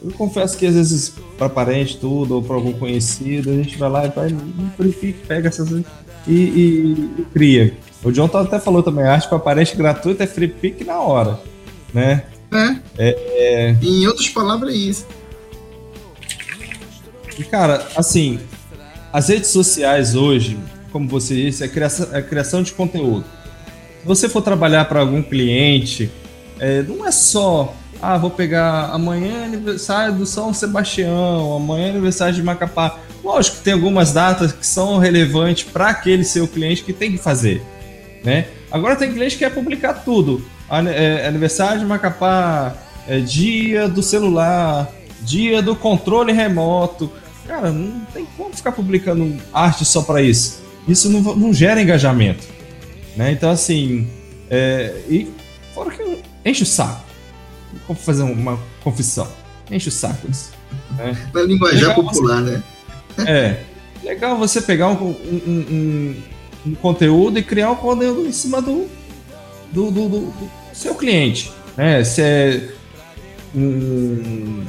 eu 0.03 0.11
confesso 0.11 0.57
que 0.57 0.65
às 0.65 0.76
vezes 0.76 1.13
para 1.38 1.49
parente 1.49 1.97
tudo 1.97 2.36
ou 2.36 2.43
para 2.43 2.55
algum 2.55 2.74
conhecido 2.74 3.49
a 3.49 3.53
gente 3.53 3.78
vai 3.78 3.89
lá 3.89 4.05
e 4.05 4.09
vai 4.09 5.13
pega 5.28 5.47
essas 5.49 5.69
e, 6.28 6.32
e, 6.32 7.09
e 7.19 7.26
cria. 7.34 7.74
O 8.03 8.11
John 8.11 8.30
até 8.34 8.59
falou 8.59 8.82
também, 8.82 9.05
arte 9.05 9.28
para 9.28 9.39
parente 9.39 9.76
gratuita 9.76 10.24
é 10.24 10.28
free 10.28 10.47
pick 10.47 10.86
na 10.86 10.99
hora, 10.99 11.39
né? 11.93 12.24
É. 12.51 12.76
é, 12.97 13.15
é... 13.17 13.78
Em 13.82 14.05
outras 14.07 14.28
palavras, 14.30 14.74
é 14.74 14.78
isso. 14.78 15.07
E, 17.39 17.43
cara, 17.43 17.88
assim, 17.95 18.39
as 19.13 19.30
redes 19.30 19.49
sociais 19.49 20.15
hoje, 20.15 20.59
como 20.91 21.07
você 21.07 21.36
disse, 21.36 21.63
é 21.63 21.67
criação, 21.67 22.07
é 22.11 22.22
criação 22.22 22.61
de 22.61 22.74
conteúdo. 22.74 23.24
Se 24.01 24.07
você 24.07 24.28
for 24.28 24.41
trabalhar 24.41 24.86
para 24.86 24.99
algum 24.99 25.22
cliente, 25.22 26.11
é, 26.62 26.82
não 26.84 27.05
é 27.05 27.12
só, 27.12 27.74
ah, 28.01 28.18
vou 28.18 28.30
pegar 28.30 28.91
amanhã 28.93 29.41
é 29.41 29.45
aniversário 29.45 30.14
do 30.14 30.26
São 30.26 30.53
Sebastião, 30.53 31.57
amanhã 31.57 31.88
é 31.88 31.89
aniversário 31.89 32.36
de 32.36 32.41
Macapá. 32.41 32.99
Lógico 33.22 33.57
que 33.57 33.64
tem 33.64 33.74
algumas 33.74 34.14
datas 34.14 34.53
que 34.53 34.66
são 34.66 34.97
relevantes 34.97 35.66
para 35.66 35.89
aquele 35.89 36.24
seu 36.24 36.47
cliente 36.47 36.84
que 36.84 36.93
tem 36.93 37.12
que 37.12 37.18
fazer 37.18 37.62
né? 38.24 38.47
Agora 38.72 38.95
tem 38.95 39.12
cliente 39.12 39.38
que 39.38 39.43
quer 39.43 39.53
publicar 39.53 39.93
tudo. 39.93 40.43
É, 40.95 41.28
aniversário 41.28 41.80
de 41.80 41.86
Macapá, 41.86 42.76
é 43.07 43.20
dia 43.20 43.89
do 43.89 44.01
celular, 44.01 44.89
dia 45.22 45.62
do 45.62 45.76
controle 45.76 46.32
remoto. 46.32 47.12
Cara, 47.45 47.72
não 47.72 48.01
tem 48.14 48.26
como 48.38 48.53
ficar 48.55 48.72
publicando 48.72 49.38
arte 49.53 49.84
só 49.84 50.01
para 50.01 50.22
isso. 50.22 50.62
Isso 50.88 51.09
não, 51.09 51.36
não 51.36 51.53
gera 51.53 51.82
engajamento. 51.82 52.47
Né? 53.16 53.32
Então, 53.34 53.51
assim, 53.51 54.07
é, 54.49 54.95
e 55.09 55.30
fora 55.74 55.91
que 55.91 56.01
enche 56.46 56.64
o 56.64 56.66
saco. 56.66 57.04
Vou 57.88 57.96
fazer 57.96 58.24
uma 58.24 58.60
confissão. 58.84 59.28
Enche 59.70 59.89
o 59.89 59.92
saco 59.92 60.28
disso. 60.28 60.52
Né? 60.98 61.18
Na 61.34 61.42
linguajar 61.42 61.96
popular, 61.96 62.44
você, 62.44 62.52
né? 62.52 62.64
É. 63.26 63.64
Legal 64.04 64.38
você 64.38 64.62
pegar 64.62 64.89
um, 64.89 65.10
um, 65.10 65.16
um, 65.48 66.16
um 66.68 66.76
conteúdo 66.76 67.38
e 67.38 67.44
criar 67.44 67.72
um 67.72 67.76
conteúdo 67.76 68.28
em 68.28 68.32
cima 68.32 68.62
do, 68.62 68.88
do, 69.72 69.92
do, 69.92 70.10
do 70.10 70.34
seu 70.74 70.96
cliente. 70.96 71.52
Né? 71.78 72.04
Se 72.04 72.22
é 72.22 72.70
um 73.56 74.64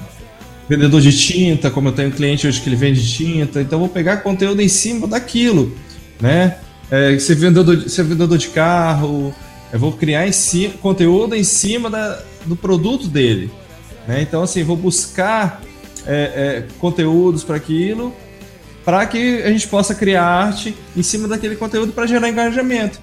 vendedor 0.68 1.00
de 1.00 1.16
tinta, 1.16 1.70
como 1.70 1.88
eu 1.88 1.92
tenho 1.92 2.08
um 2.08 2.12
cliente 2.12 2.46
hoje 2.46 2.60
que 2.60 2.68
ele 2.68 2.76
vende 2.76 3.06
tinta, 3.06 3.60
então 3.60 3.78
vou 3.78 3.88
pegar 3.88 4.18
conteúdo 4.18 4.60
em 4.60 4.68
cima 4.68 5.06
daquilo, 5.06 5.76
né? 6.20 6.58
É, 6.90 7.18
se, 7.18 7.32
é 7.32 7.34
vendedor, 7.34 7.88
se 7.88 8.00
é 8.00 8.04
vendedor 8.04 8.36
de 8.36 8.48
carro, 8.48 9.34
eu 9.72 9.78
vou 9.78 9.92
criar 9.92 10.28
em 10.28 10.32
cima, 10.32 10.74
conteúdo 10.82 11.34
em 11.34 11.44
cima 11.44 11.88
da, 11.88 12.22
do 12.44 12.54
produto 12.54 13.08
dele. 13.08 13.50
Né? 14.06 14.20
Então, 14.20 14.42
assim, 14.42 14.62
vou 14.62 14.76
buscar 14.76 15.62
é, 16.06 16.14
é, 16.14 16.64
conteúdos 16.78 17.42
para 17.42 17.56
aquilo 17.56 18.14
para 18.84 19.06
que 19.06 19.42
a 19.42 19.50
gente 19.50 19.68
possa 19.68 19.94
criar 19.94 20.24
arte 20.24 20.76
em 20.96 21.02
cima 21.02 21.28
daquele 21.28 21.56
conteúdo 21.56 21.92
para 21.92 22.06
gerar 22.06 22.28
engajamento. 22.28 23.00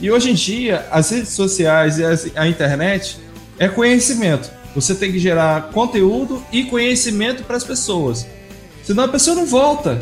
E 0.00 0.10
hoje 0.10 0.30
em 0.30 0.34
dia, 0.34 0.86
as 0.90 1.10
redes 1.10 1.30
sociais 1.30 1.98
e 1.98 2.04
a 2.34 2.48
internet 2.48 3.18
é 3.58 3.68
conhecimento. 3.68 4.50
Você 4.74 4.94
tem 4.94 5.12
que 5.12 5.18
gerar 5.18 5.70
conteúdo 5.72 6.42
e 6.50 6.64
conhecimento 6.64 7.44
para 7.44 7.56
as 7.56 7.64
pessoas. 7.64 8.26
Senão 8.82 9.04
a 9.04 9.08
pessoa 9.08 9.36
não 9.36 9.44
volta. 9.44 10.00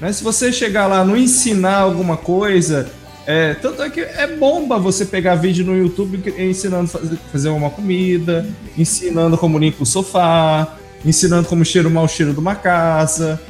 Né? 0.00 0.12
Se 0.12 0.24
você 0.24 0.52
chegar 0.52 0.88
lá, 0.88 1.04
não 1.04 1.16
ensinar 1.16 1.78
alguma 1.78 2.16
coisa, 2.16 2.90
é, 3.26 3.54
tanto 3.54 3.82
é 3.82 3.90
que 3.90 4.00
é 4.00 4.26
bomba 4.36 4.78
você 4.78 5.04
pegar 5.04 5.36
vídeo 5.36 5.64
no 5.64 5.76
YouTube 5.76 6.22
ensinando 6.38 6.90
a 6.94 7.30
fazer, 7.30 7.48
uma 7.50 7.70
comida, 7.70 8.48
ensinando 8.76 9.38
como 9.38 9.58
limpa 9.58 9.82
o 9.84 9.86
sofá, 9.86 10.76
ensinando 11.04 11.48
como 11.48 11.64
cheira 11.64 11.86
o 11.86 11.90
mau 11.90 12.08
cheiro 12.08 12.32
de 12.32 12.40
uma 12.40 12.56
casa. 12.56 13.40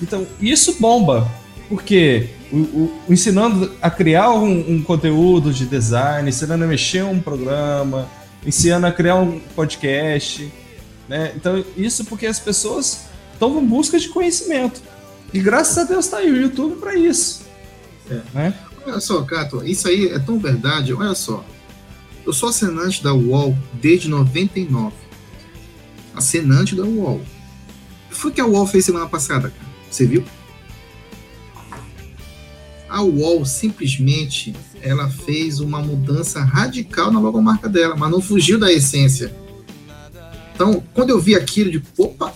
Então, 0.00 0.26
isso 0.40 0.76
bomba. 0.80 1.28
Porque 1.68 2.30
o, 2.50 2.56
o, 2.56 3.00
ensinando 3.10 3.70
a 3.82 3.90
criar 3.90 4.32
um, 4.32 4.76
um, 4.76 4.82
conteúdo 4.82 5.52
de 5.52 5.66
design, 5.66 6.28
ensinando 6.28 6.64
a 6.64 6.66
mexer 6.66 7.04
um 7.04 7.20
programa, 7.20 8.08
ensinando 8.46 8.86
a 8.86 8.92
criar 8.92 9.16
um 9.16 9.38
podcast. 9.54 10.50
Né? 11.06 11.32
Então, 11.36 11.62
isso 11.76 12.06
porque 12.06 12.26
as 12.26 12.40
pessoas 12.40 13.08
estão 13.34 13.60
em 13.60 13.66
busca 13.66 13.98
de 13.98 14.08
conhecimento. 14.08 14.80
E 15.34 15.40
graças 15.40 15.76
a 15.76 15.84
Deus 15.84 16.06
está 16.06 16.18
aí 16.18 16.30
o 16.30 16.40
YouTube 16.40 16.76
para 16.76 16.94
isso. 16.94 17.46
É. 18.10 18.20
Né? 18.32 18.54
Olha 18.86 19.00
só, 19.00 19.22
Cato, 19.22 19.64
isso 19.64 19.88
aí 19.88 20.08
é 20.08 20.18
tão 20.18 20.38
verdade. 20.38 20.92
Olha 20.92 21.14
só. 21.14 21.44
Eu 22.24 22.32
sou 22.32 22.48
assinante 22.48 23.02
da 23.02 23.14
UOL 23.14 23.56
desde 23.74 24.08
99. 24.08 24.94
Assinante 26.14 26.74
da 26.74 26.84
UOL. 26.84 27.20
O 27.20 28.08
que 28.10 28.14
foi 28.14 28.32
que 28.32 28.40
a 28.40 28.46
UOL 28.46 28.66
fez 28.66 28.84
semana 28.84 29.06
passada, 29.06 29.50
cara? 29.50 29.68
Você 29.90 30.06
viu? 30.06 30.24
A 32.88 33.02
UOL 33.02 33.44
simplesmente 33.44 34.54
ela 34.80 35.08
fez 35.08 35.60
uma 35.60 35.80
mudança 35.80 36.42
radical 36.42 37.10
na 37.12 37.20
logomarca 37.20 37.68
dela, 37.68 37.96
mas 37.96 38.10
não 38.10 38.20
fugiu 38.20 38.58
da 38.58 38.72
essência. 38.72 39.34
Então, 40.54 40.82
quando 40.92 41.10
eu 41.10 41.20
vi 41.20 41.34
aquilo 41.34 41.70
de 41.70 41.82
opa, 41.96 42.34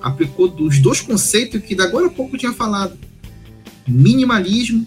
aplicou 0.00 0.48
dos 0.48 0.78
dois 0.78 1.00
conceitos 1.00 1.62
que 1.62 1.80
agora 1.80 2.06
a 2.06 2.10
pouco 2.10 2.34
eu 2.34 2.40
tinha 2.40 2.52
falado: 2.52 2.98
minimalismo 3.86 4.86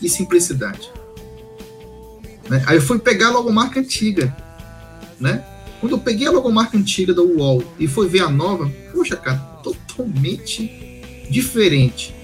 e 0.00 0.08
simplicidade. 0.08 0.90
Né? 2.48 2.62
Aí 2.66 2.76
eu 2.76 2.82
fui 2.82 2.98
pegar 2.98 3.28
a 3.28 3.32
logomarca 3.32 3.80
antiga, 3.80 4.34
né? 5.18 5.44
Quando 5.80 5.92
eu 5.92 5.98
peguei 5.98 6.26
a 6.26 6.30
logomarca 6.30 6.76
antiga 6.76 7.14
da 7.14 7.22
UOL 7.22 7.64
e 7.78 7.86
fui 7.86 8.06
ver 8.06 8.20
a 8.20 8.28
nova, 8.28 8.70
poxa, 8.92 9.16
cara, 9.16 9.38
totalmente 9.62 11.00
diferente. 11.30 12.14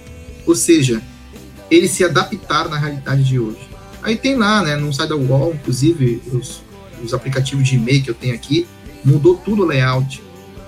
Ou 0.47 0.55
seja, 0.55 1.01
eles 1.71 1.91
se 1.93 2.05
adaptaram 2.05 2.71
na 2.71 2.79
realidade 2.79 3.25
de 3.25 3.39
hoje. 3.39 3.67
Aí 4.03 4.17
tem 4.17 4.37
lá, 4.37 4.63
né, 4.63 4.77
no 4.77 4.93
site 4.93 5.09
da 5.09 5.17
UOL, 5.17 5.55
inclusive 5.55 6.23
os, 6.33 6.63
os 7.03 7.15
aplicativos 7.15 7.67
de 7.67 7.77
e-mail 7.77 8.03
que 8.03 8.11
eu 8.11 8.15
tenho 8.15 8.35
aqui, 8.35 8.67
mudou 9.05 9.37
tudo 9.37 9.63
o 9.63 9.67
layout, 9.67 10.23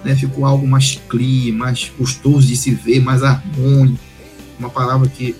né, 0.04 0.16
ficou 0.16 0.44
algo 0.44 0.66
mais 0.66 0.98
clean, 1.08 1.54
mais 1.54 1.92
gostoso 1.98 2.46
de 2.46 2.56
se 2.56 2.70
ver, 2.70 3.00
mais 3.00 3.22
harmônico, 3.22 4.02
uma 4.58 4.70
palavra 4.70 5.08
que 5.08 5.36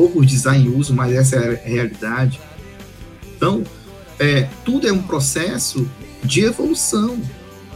poucos 0.00 0.26
design 0.26 0.66
usam, 0.70 0.96
mas 0.96 1.12
essa 1.12 1.36
é 1.36 1.52
a 1.52 1.68
realidade. 1.68 2.40
Então, 3.36 3.62
é, 4.18 4.48
tudo 4.64 4.88
é 4.88 4.92
um 4.92 5.02
processo 5.02 5.86
de 6.24 6.40
evolução, 6.40 7.20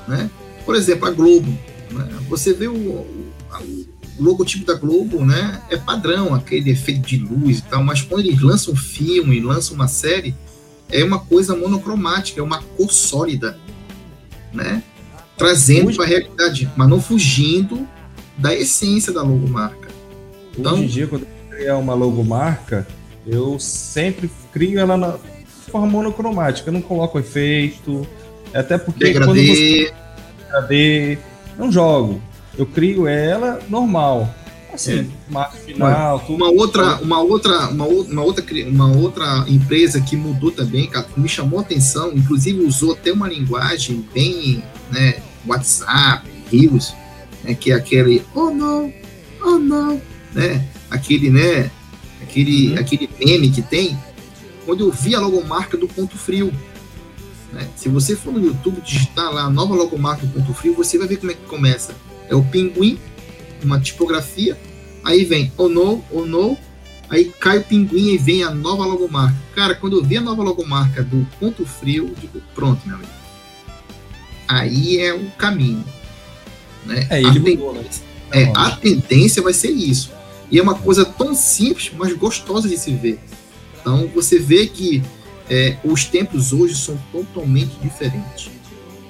né? 0.08 0.30
Por 0.64 0.74
exemplo, 0.74 1.06
a 1.06 1.10
Globo, 1.10 1.50
né? 1.90 2.08
você 2.26 2.54
vê 2.54 2.66
o, 2.66 2.74
o, 2.74 3.06
o, 3.60 3.86
logotipo 4.18 4.64
da 4.64 4.72
Globo, 4.72 5.22
né? 5.22 5.60
É 5.68 5.76
padrão, 5.76 6.34
aquele 6.34 6.70
efeito 6.70 7.02
de 7.02 7.18
luz 7.18 7.58
e 7.58 7.62
tal, 7.62 7.84
mas 7.84 8.00
quando 8.00 8.24
eles 8.24 8.40
lançam 8.40 8.72
um 8.72 8.76
filme, 8.76 9.38
lançam 9.40 9.74
uma 9.74 9.86
série, 9.86 10.34
é 10.90 11.04
uma 11.04 11.18
coisa 11.18 11.54
monocromática, 11.54 12.40
é 12.40 12.42
uma 12.42 12.62
cor 12.62 12.90
sólida, 12.90 13.58
né? 14.50 14.82
Trazendo 15.36 15.92
para 15.92 16.04
a 16.04 16.08
realidade, 16.08 16.72
mas 16.74 16.88
não 16.88 17.02
fugindo 17.02 17.86
da 18.38 18.54
essência 18.54 19.12
da 19.12 19.22
logomarca. 19.22 19.90
Então, 20.56 20.72
Hoje 20.72 20.84
em 20.84 20.86
dia, 20.86 21.06
quando 21.06 21.33
criar 21.54 21.78
uma 21.78 21.94
logomarca, 21.94 22.86
eu 23.26 23.58
sempre 23.58 24.30
crio 24.52 24.78
ela 24.78 24.96
na 24.96 25.16
forma 25.70 25.86
monocromática, 25.86 26.68
eu 26.68 26.72
não 26.72 26.82
coloco 26.82 27.18
efeito, 27.18 28.06
até 28.52 28.76
porque 28.76 29.04
Degradê. 29.04 29.26
quando 29.26 29.46
você 29.46 29.94
degradê, 30.38 31.18
não 31.58 31.70
jogo. 31.70 32.20
Eu 32.56 32.66
crio 32.66 33.08
ela 33.08 33.60
normal. 33.68 34.32
Assim, 34.72 35.00
é. 35.00 35.32
marca 35.32 35.56
final, 35.56 36.18
tudo. 36.20 36.34
Uma 36.34 36.50
outra, 36.50 36.96
uma 36.96 37.20
outra, 37.20 37.68
uma, 37.68 37.86
uma 37.86 38.22
outra, 38.22 38.44
uma 38.68 38.88
outra 38.88 39.44
empresa 39.48 40.00
que 40.00 40.16
mudou 40.16 40.50
também, 40.50 40.88
cara, 40.88 41.06
me 41.16 41.28
chamou 41.28 41.60
a 41.60 41.62
atenção, 41.62 42.12
inclusive 42.12 42.60
usou 42.60 42.92
até 42.92 43.12
uma 43.12 43.28
linguagem 43.28 44.04
bem, 44.12 44.62
né, 44.90 45.16
WhatsApp, 45.46 46.28
Rios, 46.50 46.92
né, 47.44 47.54
que 47.54 47.70
é 47.70 47.76
aquele 47.76 48.24
oh 48.34 48.50
não, 48.50 48.92
oh 49.44 49.58
não, 49.58 50.02
né? 50.32 50.64
Aquele, 50.94 51.30
né? 51.30 51.70
Aquele, 52.22 52.72
uhum. 52.72 52.78
aquele 52.78 53.10
meme 53.18 53.50
que 53.50 53.60
tem, 53.60 53.98
quando 54.64 54.84
eu 54.84 54.90
vi 54.90 55.14
a 55.14 55.20
logomarca 55.20 55.76
do 55.76 55.86
Ponto 55.86 56.16
Frio. 56.16 56.52
Né? 57.52 57.68
Se 57.76 57.88
você 57.88 58.16
for 58.16 58.32
no 58.32 58.44
YouTube 58.44 58.80
digitar 58.80 59.32
lá 59.32 59.42
a 59.42 59.50
nova 59.50 59.74
logomarca 59.74 60.26
do 60.26 60.32
Ponto 60.32 60.54
Frio, 60.54 60.74
você 60.74 60.98
vai 60.98 61.06
ver 61.06 61.18
como 61.18 61.32
é 61.32 61.34
que 61.34 61.46
começa. 61.46 61.94
É 62.28 62.34
o 62.34 62.42
pinguim, 62.42 62.98
uma 63.62 63.78
tipografia, 63.78 64.58
aí 65.04 65.24
vem 65.24 65.52
oh 65.58 65.68
no, 65.68 66.02
oh 66.10 66.24
no, 66.24 66.56
aí 67.10 67.26
cai 67.38 67.58
o 67.58 67.64
pinguim 67.64 68.14
e 68.14 68.18
vem 68.18 68.42
a 68.42 68.50
nova 68.50 68.84
logomarca. 68.86 69.36
Cara, 69.54 69.74
quando 69.74 69.98
eu 69.98 70.04
vi 70.04 70.16
a 70.16 70.20
nova 70.20 70.42
logomarca 70.42 71.02
do 71.02 71.26
Ponto 71.38 71.66
Frio, 71.66 72.08
eu 72.08 72.14
digo, 72.20 72.42
pronto, 72.54 72.86
meu 72.86 72.96
amigo. 72.96 73.12
Aí 74.48 74.98
é 74.98 75.14
o 75.14 75.30
caminho. 75.32 75.84
Né? 76.86 77.06
É, 77.10 77.24
a, 77.24 77.32
tendência, 77.32 77.72
né? 77.72 77.84
é, 78.32 78.52
a 78.54 78.70
tendência 78.70 79.42
vai 79.42 79.52
ser 79.52 79.70
isso. 79.70 80.10
E 80.50 80.58
é 80.58 80.62
uma 80.62 80.74
coisa 80.74 81.04
tão 81.04 81.34
simples, 81.34 81.90
mas 81.96 82.12
gostosa 82.12 82.68
de 82.68 82.76
se 82.76 82.92
ver. 82.92 83.18
Então 83.80 84.08
você 84.14 84.38
vê 84.38 84.66
que 84.66 85.02
é, 85.48 85.76
os 85.84 86.04
tempos 86.04 86.52
hoje 86.52 86.74
são 86.74 86.96
totalmente 87.12 87.76
diferentes. 87.82 88.50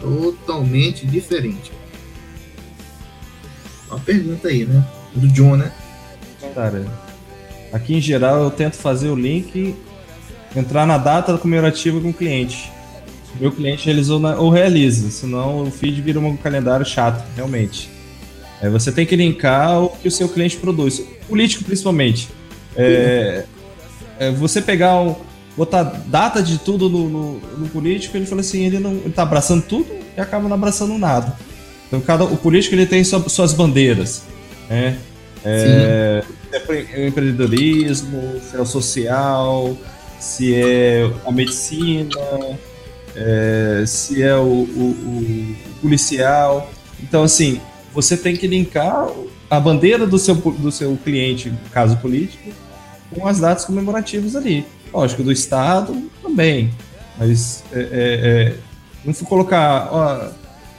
Totalmente 0.00 1.06
diferentes. 1.06 1.72
Uma 3.88 4.00
pergunta 4.00 4.48
aí, 4.48 4.64
né? 4.64 4.84
Do 5.14 5.28
John, 5.28 5.56
né? 5.56 5.72
Cara, 6.54 6.86
aqui 7.72 7.94
em 7.94 8.00
geral 8.00 8.42
eu 8.42 8.50
tento 8.50 8.76
fazer 8.76 9.08
o 9.08 9.14
link, 9.14 9.74
entrar 10.54 10.86
na 10.86 10.98
data 10.98 11.36
comemorativa 11.38 12.00
com 12.00 12.10
o 12.10 12.14
cliente. 12.14 12.72
Meu 13.40 13.50
cliente 13.50 13.86
realizou 13.86 14.20
ou 14.38 14.50
realiza, 14.50 15.10
senão 15.10 15.64
o 15.64 15.70
feed 15.70 16.00
vira 16.00 16.20
um 16.20 16.36
calendário 16.36 16.86
chato, 16.86 17.24
realmente. 17.34 17.93
É, 18.62 18.68
você 18.68 18.90
tem 18.92 19.04
que 19.04 19.16
linkar 19.16 19.82
o 19.82 19.88
que 19.90 20.08
o 20.08 20.10
seu 20.10 20.28
cliente 20.28 20.56
produz. 20.56 21.02
Político, 21.28 21.64
principalmente. 21.64 22.28
É, 22.76 23.44
é 24.18 24.30
você 24.30 24.60
pegar 24.60 25.00
um, 25.00 25.14
botar 25.56 25.82
data 26.06 26.42
de 26.42 26.58
tudo 26.58 26.88
no, 26.88 27.08
no, 27.08 27.32
no, 27.58 27.68
político, 27.68 28.16
ele 28.16 28.26
fala 28.26 28.40
assim, 28.40 28.64
ele 28.64 28.78
não 28.78 28.92
ele 28.92 29.10
tá 29.10 29.22
abraçando 29.22 29.62
tudo 29.62 29.86
e 30.16 30.20
acaba 30.20 30.48
não 30.48 30.56
abraçando 30.56 30.98
nada. 30.98 31.36
Então 31.86 32.00
cada 32.00 32.24
o 32.24 32.36
político 32.36 32.74
ele 32.74 32.86
tem 32.86 33.04
sua, 33.04 33.28
suas 33.28 33.52
bandeiras, 33.52 34.24
né? 34.68 34.98
É, 35.44 36.24
se 36.50 36.56
é 36.56 37.06
empreendedorismo, 37.06 38.40
se 38.40 38.56
é 38.56 38.60
o 38.60 38.66
social, 38.66 39.76
se 40.18 40.54
é 40.54 41.10
a 41.26 41.30
medicina, 41.30 42.18
é, 43.14 43.84
se 43.86 44.22
é 44.22 44.34
o, 44.36 44.40
o, 44.40 44.96
o 45.00 45.56
policial. 45.82 46.70
Então 47.02 47.22
assim, 47.22 47.60
você 47.94 48.16
tem 48.16 48.36
que 48.36 48.46
linkar 48.46 49.08
a 49.48 49.60
bandeira 49.60 50.06
do 50.06 50.18
seu, 50.18 50.34
do 50.34 50.72
seu 50.72 50.98
cliente, 51.02 51.52
caso 51.72 51.96
político, 51.98 52.50
com 53.14 53.26
as 53.26 53.38
datas 53.38 53.64
comemorativas 53.64 54.34
ali. 54.34 54.66
Lógico, 54.92 55.22
do 55.22 55.30
Estado 55.30 56.10
também, 56.20 56.70
mas 57.16 57.62
é, 57.72 57.80
é, 57.80 57.84
é, 57.92 58.54
não 59.04 59.14
colocar 59.14 59.88
ó, 59.92 60.28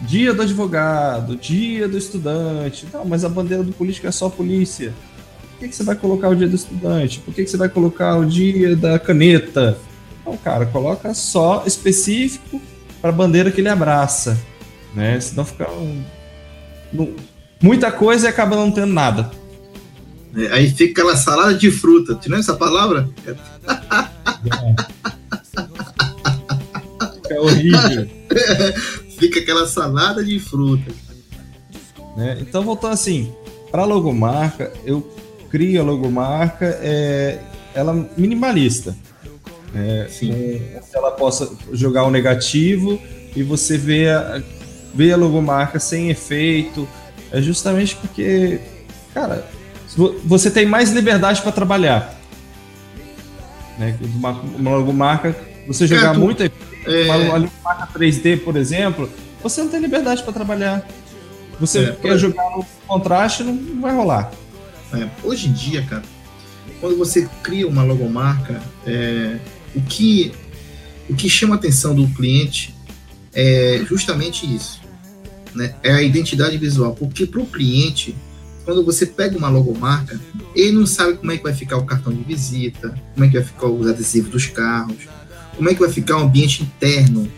dia 0.01 0.33
do 0.33 0.41
advogado, 0.41 1.35
dia 1.37 1.87
do 1.87 1.97
estudante, 1.97 2.85
não, 2.93 3.05
mas 3.05 3.23
a 3.23 3.29
bandeira 3.29 3.63
do 3.63 3.71
político 3.71 4.07
é 4.07 4.11
só 4.11 4.29
polícia. 4.29 4.93
Por 5.51 5.59
que, 5.59 5.67
que 5.69 5.75
você 5.75 5.83
vai 5.83 5.95
colocar 5.95 6.29
o 6.29 6.35
dia 6.35 6.47
do 6.47 6.55
estudante? 6.55 7.19
Por 7.19 7.33
que, 7.33 7.43
que 7.45 7.49
você 7.49 7.57
vai 7.57 7.69
colocar 7.69 8.17
o 8.17 8.25
dia 8.25 8.75
da 8.75 8.99
caneta? 8.99 9.77
Não, 10.25 10.35
cara, 10.35 10.65
coloca 10.65 11.13
só 11.13 11.63
específico 11.65 12.61
para 13.01 13.09
a 13.09 13.13
bandeira 13.13 13.51
que 13.51 13.61
ele 13.61 13.69
abraça, 13.69 14.37
né? 14.93 15.19
Senão 15.19 15.45
fica 15.45 15.69
um 15.71 16.03
muita 17.61 17.91
coisa 17.91 18.27
e 18.27 18.29
acaba 18.29 18.55
não 18.55 18.71
tendo 18.71 18.93
nada. 18.93 19.31
É, 20.35 20.47
aí 20.53 20.69
fica 20.69 21.01
aquela 21.01 21.15
salada 21.15 21.53
de 21.53 21.71
fruta. 21.71 22.15
Tirando 22.15 22.41
essa 22.41 22.55
palavra? 22.55 23.09
É. 23.25 23.35
é 27.33 27.39
horrível. 27.39 28.09
fica 29.17 29.39
aquela 29.39 29.65
salada 29.67 30.23
de 30.23 30.39
fruta. 30.39 30.91
Né? 32.17 32.37
Então, 32.41 32.63
voltando 32.63 32.93
assim, 32.93 33.33
para 33.71 33.83
a 33.83 33.85
logomarca, 33.85 34.71
eu 34.85 35.01
crio 35.49 35.81
a 35.81 35.83
logomarca, 35.83 36.65
é, 36.81 37.39
ela 37.73 37.93
minimalista. 38.17 38.95
É, 39.73 40.07
Sim. 40.09 40.61
ela 40.93 41.11
possa 41.11 41.51
jogar 41.73 42.05
o 42.05 42.11
negativo 42.11 42.99
e 43.35 43.43
você 43.43 43.77
vê 43.77 44.09
a, 44.09 44.41
ver 44.95 45.11
a 45.11 45.17
logomarca 45.17 45.79
sem 45.79 46.09
efeito, 46.09 46.87
é 47.31 47.41
justamente 47.41 47.95
porque 47.97 48.59
cara, 49.13 49.47
você 50.23 50.51
tem 50.51 50.65
mais 50.65 50.91
liberdade 50.91 51.41
para 51.41 51.51
trabalhar. 51.51 52.19
Né? 53.77 53.97
Uma, 54.15 54.31
uma 54.31 54.75
logomarca, 54.77 55.35
você 55.67 55.87
jogar 55.87 56.01
cara, 56.01 56.19
muito, 56.19 56.43
é... 56.43 56.51
uma 57.05 57.37
logomarca 57.37 57.87
3D, 57.97 58.41
por 58.41 58.55
exemplo, 58.55 59.09
você 59.41 59.61
não 59.61 59.69
tem 59.69 59.79
liberdade 59.79 60.23
para 60.23 60.33
trabalhar. 60.33 60.85
Você 61.59 61.85
é, 61.85 61.91
quer 61.93 62.17
jogar 62.17 62.49
no 62.51 62.65
contraste, 62.85 63.43
não 63.43 63.81
vai 63.81 63.95
rolar. 63.95 64.29
É, 64.93 65.07
hoje 65.23 65.47
em 65.47 65.53
dia, 65.53 65.81
cara, 65.83 66.03
quando 66.81 66.97
você 66.97 67.29
cria 67.41 67.65
uma 67.67 67.83
logomarca, 67.83 68.61
é, 68.85 69.37
o, 69.73 69.81
que, 69.81 70.33
o 71.09 71.15
que 71.15 71.29
chama 71.29 71.55
a 71.55 71.57
atenção 71.57 71.95
do 71.95 72.05
cliente 72.09 72.74
é 73.35 73.83
justamente 73.87 74.45
isso. 74.45 74.81
Né? 75.53 75.75
É 75.83 75.91
a 75.91 76.01
identidade 76.01 76.57
visual. 76.57 76.95
Porque 76.95 77.25
para 77.25 77.41
o 77.41 77.45
cliente, 77.45 78.15
quando 78.63 78.83
você 78.83 79.05
pega 79.05 79.37
uma 79.37 79.49
logomarca, 79.49 80.19
ele 80.55 80.71
não 80.71 80.85
sabe 80.85 81.17
como 81.17 81.31
é 81.31 81.37
que 81.37 81.43
vai 81.43 81.53
ficar 81.53 81.77
o 81.77 81.85
cartão 81.85 82.13
de 82.13 82.23
visita, 82.23 82.97
como 83.13 83.25
é 83.25 83.27
que 83.27 83.35
vai 83.35 83.43
ficar 83.43 83.67
os 83.67 83.87
adesivos 83.87 84.31
dos 84.31 84.47
carros, 84.47 84.97
como 85.55 85.69
é 85.69 85.73
que 85.73 85.79
vai 85.79 85.91
ficar 85.91 86.17
o 86.17 86.21
ambiente 86.21 86.63
interno, 86.63 87.31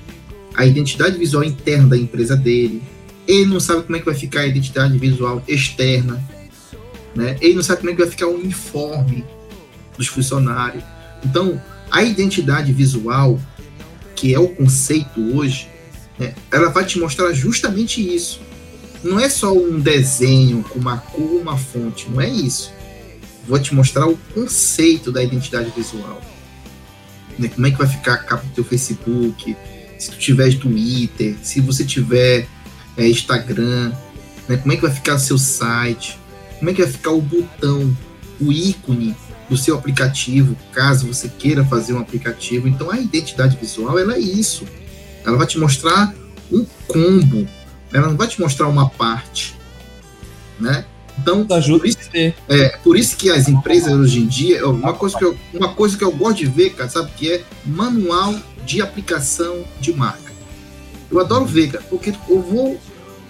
a 0.56 0.66
identidade 0.66 1.18
visual 1.18 1.44
interna 1.44 1.90
da 1.90 1.98
empresa 1.98 2.36
dele. 2.36 2.82
Ele 3.28 3.46
não 3.46 3.60
sabe 3.60 3.84
como 3.84 3.96
é 3.96 4.00
que 4.00 4.06
vai 4.06 4.16
ficar 4.16 4.42
a 4.42 4.48
identidade 4.48 4.98
visual 4.98 5.44
externa 5.48 6.24
né? 7.18 7.36
Ele 7.42 7.56
não 7.56 7.64
sabe 7.64 7.80
como 7.80 7.90
é 7.90 7.96
que 7.96 8.02
vai 8.02 8.10
ficar 8.10 8.28
o 8.28 8.36
uniforme 8.36 9.26
dos 9.98 10.08
funcionários. 10.08 10.84
Então, 11.26 11.60
a 11.90 12.04
identidade 12.04 12.72
visual, 12.72 13.42
que 14.16 14.36
é 14.36 14.40
o 14.40 14.50
conceito 14.50 15.20
hoje, 15.36 15.68
né, 16.18 16.34
ela 16.52 16.70
vai 16.70 16.86
te 16.86 17.00
mostrar 17.00 17.32
justamente 17.34 18.02
isso. 18.02 18.42
Não 19.04 19.20
é 19.20 19.30
só 19.30 19.54
um 19.54 19.80
desenho 19.80 20.64
com 20.64 20.80
uma 20.80 20.98
cor, 20.98 21.42
uma 21.42 21.58
fonte, 21.58 22.10
não 22.10 22.20
é 22.20 22.30
isso. 22.30 22.72
Vou 23.48 23.60
te 23.60 23.74
mostrar 23.74 24.08
o 24.08 24.18
conceito 24.34 25.12
da 25.12 25.24
identidade 25.24 25.72
visual. 25.76 26.22
Né, 27.38 27.48
como 27.48 27.68
é 27.68 27.72
que 27.72 27.78
vai 27.78 27.88
ficar 27.88 28.16
a 28.16 28.18
capa 28.18 28.44
do 28.44 28.54
teu 28.54 28.64
Facebook, 28.64 29.56
se 29.98 30.12
tu 30.12 30.18
tiver 30.18 30.54
Twitter, 30.58 31.36
se 31.42 31.62
você 31.62 31.86
tiver 31.86 32.48
é, 32.96 33.08
Instagram, 33.08 33.92
né, 34.48 34.58
como 34.58 34.74
é 34.74 34.76
que 34.76 34.82
vai 34.82 34.92
ficar 34.92 35.20
seu 35.20 35.38
site, 35.38 36.18
como 36.58 36.70
é 36.70 36.74
que 36.74 36.82
vai 36.82 36.92
ficar 36.92 37.12
o 37.12 37.22
botão, 37.22 37.96
o 38.40 38.52
ícone 38.52 39.16
do 39.50 39.56
seu 39.56 39.76
aplicativo, 39.76 40.58
caso 40.74 41.08
você 41.08 41.30
queira 41.30 41.64
fazer 41.64 41.94
um 41.94 42.00
aplicativo. 42.00 42.68
Então 42.68 42.92
a 42.92 43.00
identidade 43.00 43.58
visual 43.58 43.98
ela 43.98 44.16
é 44.16 44.20
isso. 44.20 44.66
Ela 45.28 45.38
vai 45.38 45.46
te 45.46 45.60
mostrar 45.60 46.16
um 46.50 46.66
combo. 46.88 47.46
Ela 47.94 48.08
não 48.08 48.16
vai 48.16 48.30
te 48.30 48.40
mostrar 48.40 48.68
uma 48.70 48.90
parte, 48.90 49.54
né? 50.58 50.86
Então, 51.20 51.46
ajuda 51.50 51.80
por 51.80 51.88
isso, 51.88 51.98
é, 52.48 52.70
por 52.84 52.96
isso 52.96 53.18
que 53.18 53.30
as 53.30 53.50
empresas 53.50 53.92
hoje 53.92 54.20
em 54.20 54.28
dia, 54.28 54.66
uma 54.68 54.94
coisa 54.94 55.18
que 55.18 55.26
eu, 55.26 55.38
uma 55.54 55.74
coisa 55.74 55.98
que 55.98 56.04
eu 56.04 56.12
gosto 56.12 56.38
de 56.38 56.46
ver, 56.46 56.70
cara, 56.76 56.90
sabe 56.90 57.12
que 57.18 57.32
é 57.32 57.44
manual 57.66 58.36
de 58.66 58.82
aplicação 58.82 59.66
de 59.82 59.92
marca. 59.94 60.32
Eu 61.10 61.20
adoro 61.20 61.46
ver, 61.46 61.72
cara, 61.72 61.84
porque 61.90 62.14
eu 62.30 62.42
vou 62.42 62.80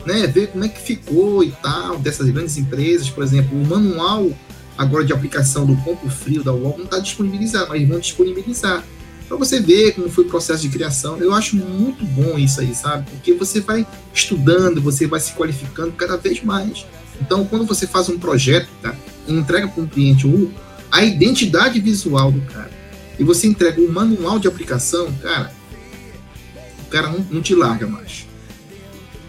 né, 0.06 0.28
ver 0.28 0.48
como 0.48 0.66
é 0.66 0.70
que 0.70 0.82
ficou 0.82 1.44
e 1.44 1.52
tal, 1.52 1.98
dessas 1.98 2.30
grandes 2.30 2.58
empresas, 2.58 3.10
por 3.10 3.24
exemplo, 3.24 3.60
o 3.60 3.66
manual 3.66 4.32
agora 4.78 5.04
de 5.04 5.14
aplicação 5.14 5.66
do 5.66 5.76
ponto 5.78 6.10
frio 6.10 6.44
da 6.44 6.54
UOL 6.54 6.76
não 6.78 6.86
está 6.86 7.00
disponibilizado, 7.00 7.70
mas 7.70 7.88
vão 7.88 8.00
disponibilizar 8.00 8.84
para 9.28 9.38
você 9.38 9.60
ver 9.60 9.94
como 9.94 10.10
foi 10.10 10.24
o 10.24 10.28
processo 10.28 10.62
de 10.62 10.70
criação. 10.70 11.18
Eu 11.18 11.34
acho 11.34 11.56
muito 11.58 12.04
bom 12.06 12.38
isso 12.38 12.62
aí, 12.62 12.74
sabe? 12.74 13.10
Porque 13.12 13.34
você 13.34 13.60
vai 13.60 13.86
estudando, 14.14 14.82
você 14.82 15.06
vai 15.06 15.20
se 15.20 15.34
qualificando 15.34 15.92
cada 15.92 16.16
vez 16.18 16.42
mais. 16.42 16.86
Então, 17.22 17.46
quando 17.46 17.66
você 17.66 17.86
faz 17.86 18.10
um 18.10 18.18
projeto, 18.18 18.70
tá, 18.82 18.96
e 19.28 19.34
entrega 19.34 19.68
para 19.68 19.84
um 19.84 19.88
cliente 19.88 20.26
o, 20.26 20.52
a 20.92 21.04
identidade 21.04 21.80
visual 21.80 22.32
do 22.32 22.42
cara, 22.42 22.72
e 23.20 23.24
você 23.24 23.48
entrega 23.48 23.82
o 23.82 23.92
manual 23.92 24.40
de 24.40 24.48
aplicação, 24.48 25.12
cara, 25.22 25.52
o 26.82 26.90
cara 26.90 27.10
não, 27.10 27.26
não 27.30 27.42
te 27.42 27.54
larga 27.54 27.88
mais. 27.88 28.26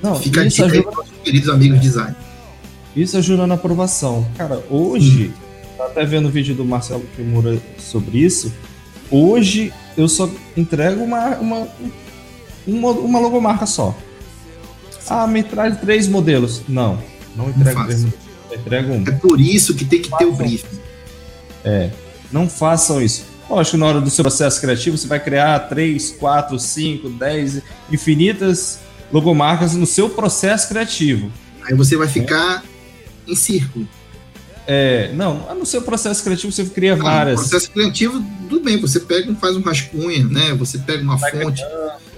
Não, 0.03 0.15
Fica 0.15 0.45
isso 0.47 0.63
ajuda... 0.65 0.91
aí 0.91 1.07
queridos 1.25 1.49
amigos 1.49 1.81
design. 1.81 2.15
Isso 2.95 3.17
ajuda 3.17 3.47
na 3.47 3.55
aprovação. 3.55 4.29
Cara, 4.37 4.63
hoje, 4.71 5.33
hum. 5.35 5.83
até 5.83 6.05
vendo 6.05 6.29
o 6.29 6.31
vídeo 6.31 6.55
do 6.55 6.65
Marcelo 6.65 7.05
Kimura 7.17 7.61
sobre 7.79 8.19
isso, 8.19 8.53
hoje 9.11 9.73
eu 9.99 10.09
só 10.09 10.31
entrego 10.57 11.03
uma, 11.03 11.37
uma, 11.39 11.69
uma, 12.65 12.91
uma 12.93 13.19
logomarca 13.19 13.67
só. 13.67 13.95
Ah, 15.11 15.27
me 15.27 15.43
traz 15.43 15.79
três 15.81 16.07
modelos. 16.07 16.63
Não, 16.69 17.03
não 17.35 17.51
entrego 17.51 17.85
três 17.85 18.05
modelos. 18.05 18.29
Entrego 18.53 18.93
um. 18.93 19.05
É 19.07 19.11
por 19.11 19.41
isso 19.41 19.75
que 19.75 19.85
tem 19.85 20.01
que 20.01 20.17
ter 20.17 20.25
o 20.25 20.33
briefing. 20.33 20.79
É, 21.65 21.91
não 22.31 22.49
façam 22.49 23.03
isso. 23.03 23.25
Lógico, 23.51 23.77
na 23.77 23.87
hora 23.87 24.01
do 24.01 24.09
seu 24.09 24.23
processo 24.23 24.61
criativo, 24.61 24.97
você 24.97 25.09
vai 25.09 25.19
criar 25.19 25.59
três, 25.61 26.13
quatro, 26.13 26.59
cinco, 26.61 27.09
dez, 27.09 27.61
infinitas 27.91 28.79
logomarcas 29.13 29.75
no 29.75 29.87
seu 29.87 30.09
processo 30.09 30.69
criativo. 30.69 31.33
Aí 31.65 31.75
você 31.75 31.97
vai 31.97 32.07
ficar 32.07 32.63
é. 33.27 33.33
em 33.33 33.35
círculo. 33.35 33.89
É, 34.71 35.11
não, 35.15 35.55
no 35.55 35.65
seu 35.65 35.81
processo 35.81 36.23
criativo 36.23 36.53
você 36.53 36.63
cria 36.67 36.95
não, 36.95 37.03
várias. 37.03 37.41
No 37.41 37.49
processo 37.49 37.71
criativo, 37.73 38.23
tudo 38.51 38.63
bem, 38.63 38.79
você 38.79 39.01
pega 39.01 39.33
e 39.33 39.35
faz 39.35 39.57
um 39.57 39.63
rascunho, 39.63 40.29
né? 40.29 40.53
Você 40.59 40.77
pega 40.77 41.03
uma 41.03 41.17
vai 41.17 41.31
fonte. 41.31 41.63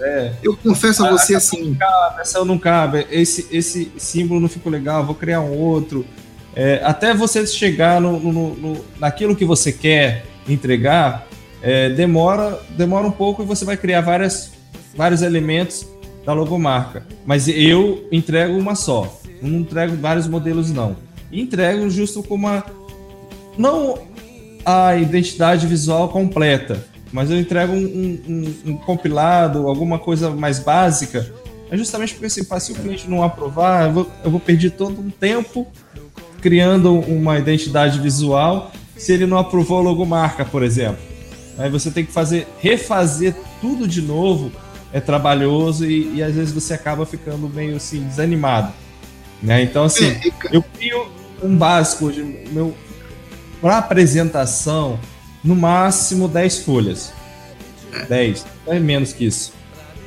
é. 0.01 0.33
Eu 0.43 0.57
confesso 0.57 1.05
a, 1.05 1.07
a 1.07 1.11
você 1.13 1.33
assim. 1.33 1.69
Não 1.69 1.75
cabe, 1.75 2.19
essa 2.19 2.43
não 2.43 2.59
cabe, 2.59 3.07
esse, 3.09 3.47
esse 3.53 3.89
símbolo 3.97 4.41
não 4.41 4.49
ficou 4.49 4.69
legal, 4.69 5.05
vou 5.05 5.15
criar 5.15 5.39
um 5.39 5.57
outro. 5.57 6.05
É, 6.53 6.81
até 6.83 7.13
você 7.13 7.47
chegar 7.47 8.01
no, 8.01 8.19
no, 8.19 8.55
no, 8.55 8.85
naquilo 8.99 9.33
que 9.33 9.45
você 9.45 9.71
quer 9.71 10.25
entregar, 10.45 11.25
é, 11.61 11.89
demora, 11.89 12.59
demora 12.71 13.07
um 13.07 13.11
pouco 13.11 13.43
e 13.43 13.45
você 13.45 13.63
vai 13.63 13.77
criar 13.77 14.01
várias, 14.01 14.51
vários 14.93 15.21
elementos 15.21 15.87
da 16.25 16.33
logomarca. 16.33 17.07
Mas 17.25 17.47
eu 17.47 18.09
entrego 18.11 18.57
uma 18.57 18.75
só. 18.75 19.21
Não 19.41 19.59
entrego 19.59 19.95
vários 19.95 20.27
modelos, 20.27 20.69
não. 20.69 20.97
Entrego 21.31 21.89
justo 21.89 22.23
com 22.23 22.35
uma. 22.35 22.65
Não 23.57 23.97
a 24.65 24.95
identidade 24.95 25.65
visual 25.65 26.09
completa, 26.09 26.85
mas 27.11 27.31
eu 27.31 27.39
entrego 27.39 27.73
um, 27.73 28.19
um, 28.27 28.71
um 28.71 28.77
compilado, 28.77 29.67
alguma 29.67 29.99
coisa 29.99 30.29
mais 30.29 30.59
básica. 30.59 31.33
É 31.69 31.77
justamente 31.77 32.13
porque 32.13 32.27
assim, 32.27 32.43
se 32.59 32.71
o 32.71 32.75
cliente 32.75 33.09
não 33.09 33.23
aprovar, 33.23 33.87
eu 33.87 33.93
vou, 33.93 34.11
eu 34.23 34.31
vou 34.31 34.39
perder 34.39 34.71
todo 34.71 34.99
um 34.99 35.09
tempo 35.09 35.67
criando 36.41 36.93
uma 36.93 37.37
identidade 37.37 37.99
visual 37.99 38.71
se 38.97 39.13
ele 39.13 39.25
não 39.25 39.37
aprovou 39.37 39.79
a 39.79 39.81
logomarca, 39.81 40.43
por 40.43 40.63
exemplo. 40.63 41.01
Aí 41.57 41.69
você 41.69 41.89
tem 41.89 42.05
que 42.05 42.11
fazer, 42.11 42.47
refazer 42.59 43.35
tudo 43.59 43.87
de 43.87 44.01
novo 44.01 44.51
é 44.93 44.99
trabalhoso 44.99 45.85
e, 45.85 46.15
e 46.15 46.23
às 46.23 46.35
vezes 46.35 46.53
você 46.53 46.73
acaba 46.73 47.05
ficando 47.05 47.47
meio 47.47 47.75
assim 47.77 48.03
desanimado. 48.03 48.73
Né? 49.41 49.63
Então, 49.63 49.85
assim, 49.85 50.07
é, 50.07 50.21
eu 50.51 50.61
crio 50.61 51.07
um 51.41 51.55
básico 51.55 52.11
de 52.11 52.23
meu 52.23 52.75
para 53.61 53.77
apresentação, 53.77 54.99
no 55.43 55.55
máximo 55.55 56.27
10 56.27 56.59
folhas. 56.59 57.13
10, 58.09 58.45
é 58.67 58.79
menos 58.79 59.13
que 59.13 59.25
isso. 59.25 59.53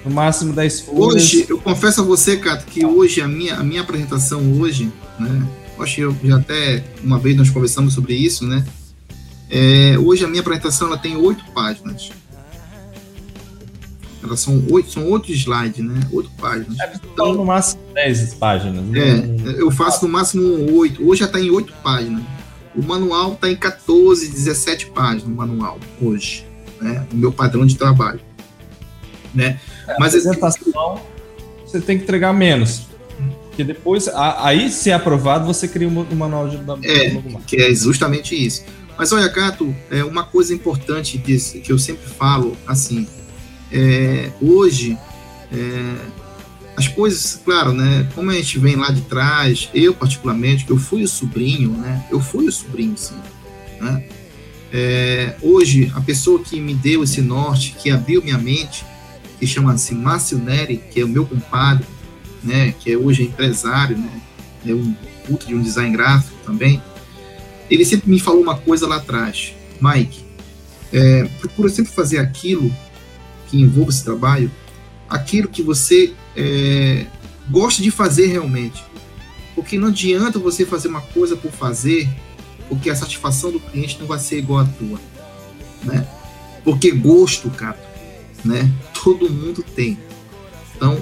No 0.05 0.11
máximo 0.11 0.53
10 0.53 0.81
folhas. 0.81 1.15
Hoje, 1.15 1.47
eu 1.49 1.59
confesso 1.59 2.01
a 2.01 2.05
você, 2.05 2.37
Cato, 2.37 2.67
que 2.67 2.85
hoje 2.85 3.21
a 3.21 3.29
minha, 3.29 3.55
a 3.57 3.63
minha 3.63 3.83
apresentação 3.83 4.61
hoje, 4.61 4.93
né? 5.19 5.47
Acho 5.79 5.95
que 5.95 6.01
eu 6.03 6.17
já 6.23 6.37
até 6.37 6.85
uma 7.03 7.19
vez 7.19 7.37
nós 7.37 7.51
conversamos 7.51 7.95
sobre 7.95 8.15
isso, 8.15 8.47
né? 8.47 8.65
É, 9.51 9.97
hoje 9.99 10.25
a 10.25 10.29
minha 10.29 10.41
apresentação 10.41 10.89
ela 10.89 10.99
tem 10.99 11.17
oito 11.17 11.45
páginas. 11.53 12.11
Elas 14.25 14.41
são 14.41 14.65
oito, 14.71 14.91
são 14.91 15.11
oito 15.11 15.31
slides, 15.31 15.85
né? 15.85 16.01
Oito 16.11 16.31
páginas. 16.41 16.81
É, 16.81 16.93
então, 17.13 17.35
no 17.35 17.45
máximo 17.45 17.83
dez 17.93 18.33
páginas. 18.35 18.83
Né? 18.87 19.01
É, 19.01 19.61
eu 19.61 19.71
faço 19.71 20.07
no 20.07 20.13
máximo 20.13 20.75
oito. 20.79 21.07
Hoje 21.07 21.21
já 21.21 21.27
está 21.27 21.39
em 21.39 21.51
oito 21.51 21.75
páginas. 21.83 22.23
O 22.75 22.83
manual 22.83 23.35
está 23.35 23.51
em 23.51 23.55
14, 23.55 24.27
17 24.29 24.87
páginas, 24.87 25.25
o 25.25 25.31
manual, 25.31 25.79
hoje. 26.01 26.47
Né? 26.81 27.07
O 27.13 27.17
meu 27.17 27.31
padrão 27.31 27.67
de 27.67 27.77
trabalho. 27.77 28.21
Né? 29.35 29.61
É, 29.87 29.97
Mas 29.99 30.15
a 30.15 30.19
apresentação, 30.19 31.01
você 31.65 31.81
tem 31.81 31.99
que 31.99 32.05
entregar 32.05 32.33
menos. 32.33 32.89
Porque 33.49 33.63
depois, 33.63 34.09
aí, 34.09 34.71
se 34.71 34.91
é 34.91 34.95
aprovado, 34.95 35.45
você 35.45 35.69
cria 35.69 35.87
um 35.87 36.17
manual 36.17 36.49
de 36.49 36.57
É, 36.83 37.23
que 37.47 37.57
é 37.57 37.73
justamente 37.75 38.35
isso. 38.35 38.65
Mas 38.97 39.13
olha, 39.13 39.29
Cato, 39.29 39.75
é 39.91 40.03
uma 40.03 40.25
coisa 40.25 40.55
importante 40.55 41.19
que, 41.19 41.37
que 41.61 41.71
eu 41.71 41.79
sempre 41.79 42.07
falo, 42.07 42.57
assim, 42.67 43.07
é, 43.75 44.31
hoje, 44.41 44.97
é, 45.53 45.97
as 46.77 46.87
coisas, 46.87 47.41
claro, 47.45 47.73
né? 47.73 48.09
Como 48.15 48.31
a 48.31 48.35
gente 48.35 48.59
vem 48.61 48.77
lá 48.77 48.91
de 48.91 49.01
trás, 49.03 49.69
eu 49.75 49.93
particularmente, 49.93 50.65
que 50.65 50.71
eu 50.71 50.79
fui 50.79 51.03
o 51.03 51.09
sobrinho, 51.09 51.71
né? 51.73 52.07
Eu 52.11 52.21
fui 52.21 52.47
o 52.47 52.53
sobrinho, 52.53 52.97
sim. 52.97 53.17
Né? 53.81 54.05
É, 54.73 55.35
hoje, 55.43 55.93
a 55.95 56.01
pessoa 56.01 56.41
que 56.41 56.61
me 56.61 56.73
deu 56.73 57.03
esse 57.03 57.21
norte, 57.21 57.75
que 57.77 57.91
abriu 57.91 58.23
minha 58.23 58.39
mente, 58.39 58.85
que 59.41 59.47
chama-se 59.47 59.95
Márcio 59.95 60.39
Neri, 60.39 60.77
que 60.91 61.01
é 61.01 61.05
o 61.05 61.09
meu 61.09 61.27
compadre, 61.27 61.85
né? 62.43 62.73
Que 62.79 62.93
é 62.93 62.97
hoje 62.97 63.25
empresário, 63.25 63.99
né? 63.99 64.21
É 64.65 64.73
um 64.73 64.95
puto 65.27 65.47
de 65.47 65.55
um 65.55 65.61
design 65.61 65.93
gráfico. 65.93 66.33
também, 66.45 66.81
ele 67.71 67.85
sempre 67.85 68.11
me 68.11 68.21
falou 68.21 68.43
uma 68.43 68.57
coisa 68.57 68.87
lá 68.87 68.97
atrás, 68.97 69.55
Mike, 69.81 70.23
é, 70.93 71.25
procura 71.41 71.69
sempre 71.71 71.91
fazer 71.91 72.19
aquilo 72.19 72.71
que 73.55 73.63
envolva 73.63 73.91
esse 73.91 74.03
trabalho, 74.03 74.51
aquilo 75.09 75.49
que 75.49 75.63
você 75.63 76.13
é, 76.37 77.07
gosta 77.49 77.81
de 77.83 77.91
fazer 77.91 78.27
realmente. 78.27 78.83
Porque 79.55 79.79
não 79.79 79.89
adianta 79.89 80.39
você 80.39 80.67
fazer 80.67 80.89
uma 80.89 81.01
coisa 81.01 81.37
por 81.37 81.53
fazer, 81.53 82.09
porque 82.69 82.91
a 82.91 82.97
satisfação 82.97 83.53
do 83.53 83.61
cliente 83.61 83.97
não 84.01 84.07
vai 84.07 84.19
ser 84.19 84.39
igual 84.39 84.61
à 84.61 84.65
tua, 84.65 85.01
né? 85.85 86.07
Porque 86.65 86.91
gosto, 86.91 87.49
cara, 87.51 87.79
né? 88.45 88.69
Todo 89.05 89.31
mundo 89.31 89.63
tem. 89.63 89.97
Então, 90.75 90.99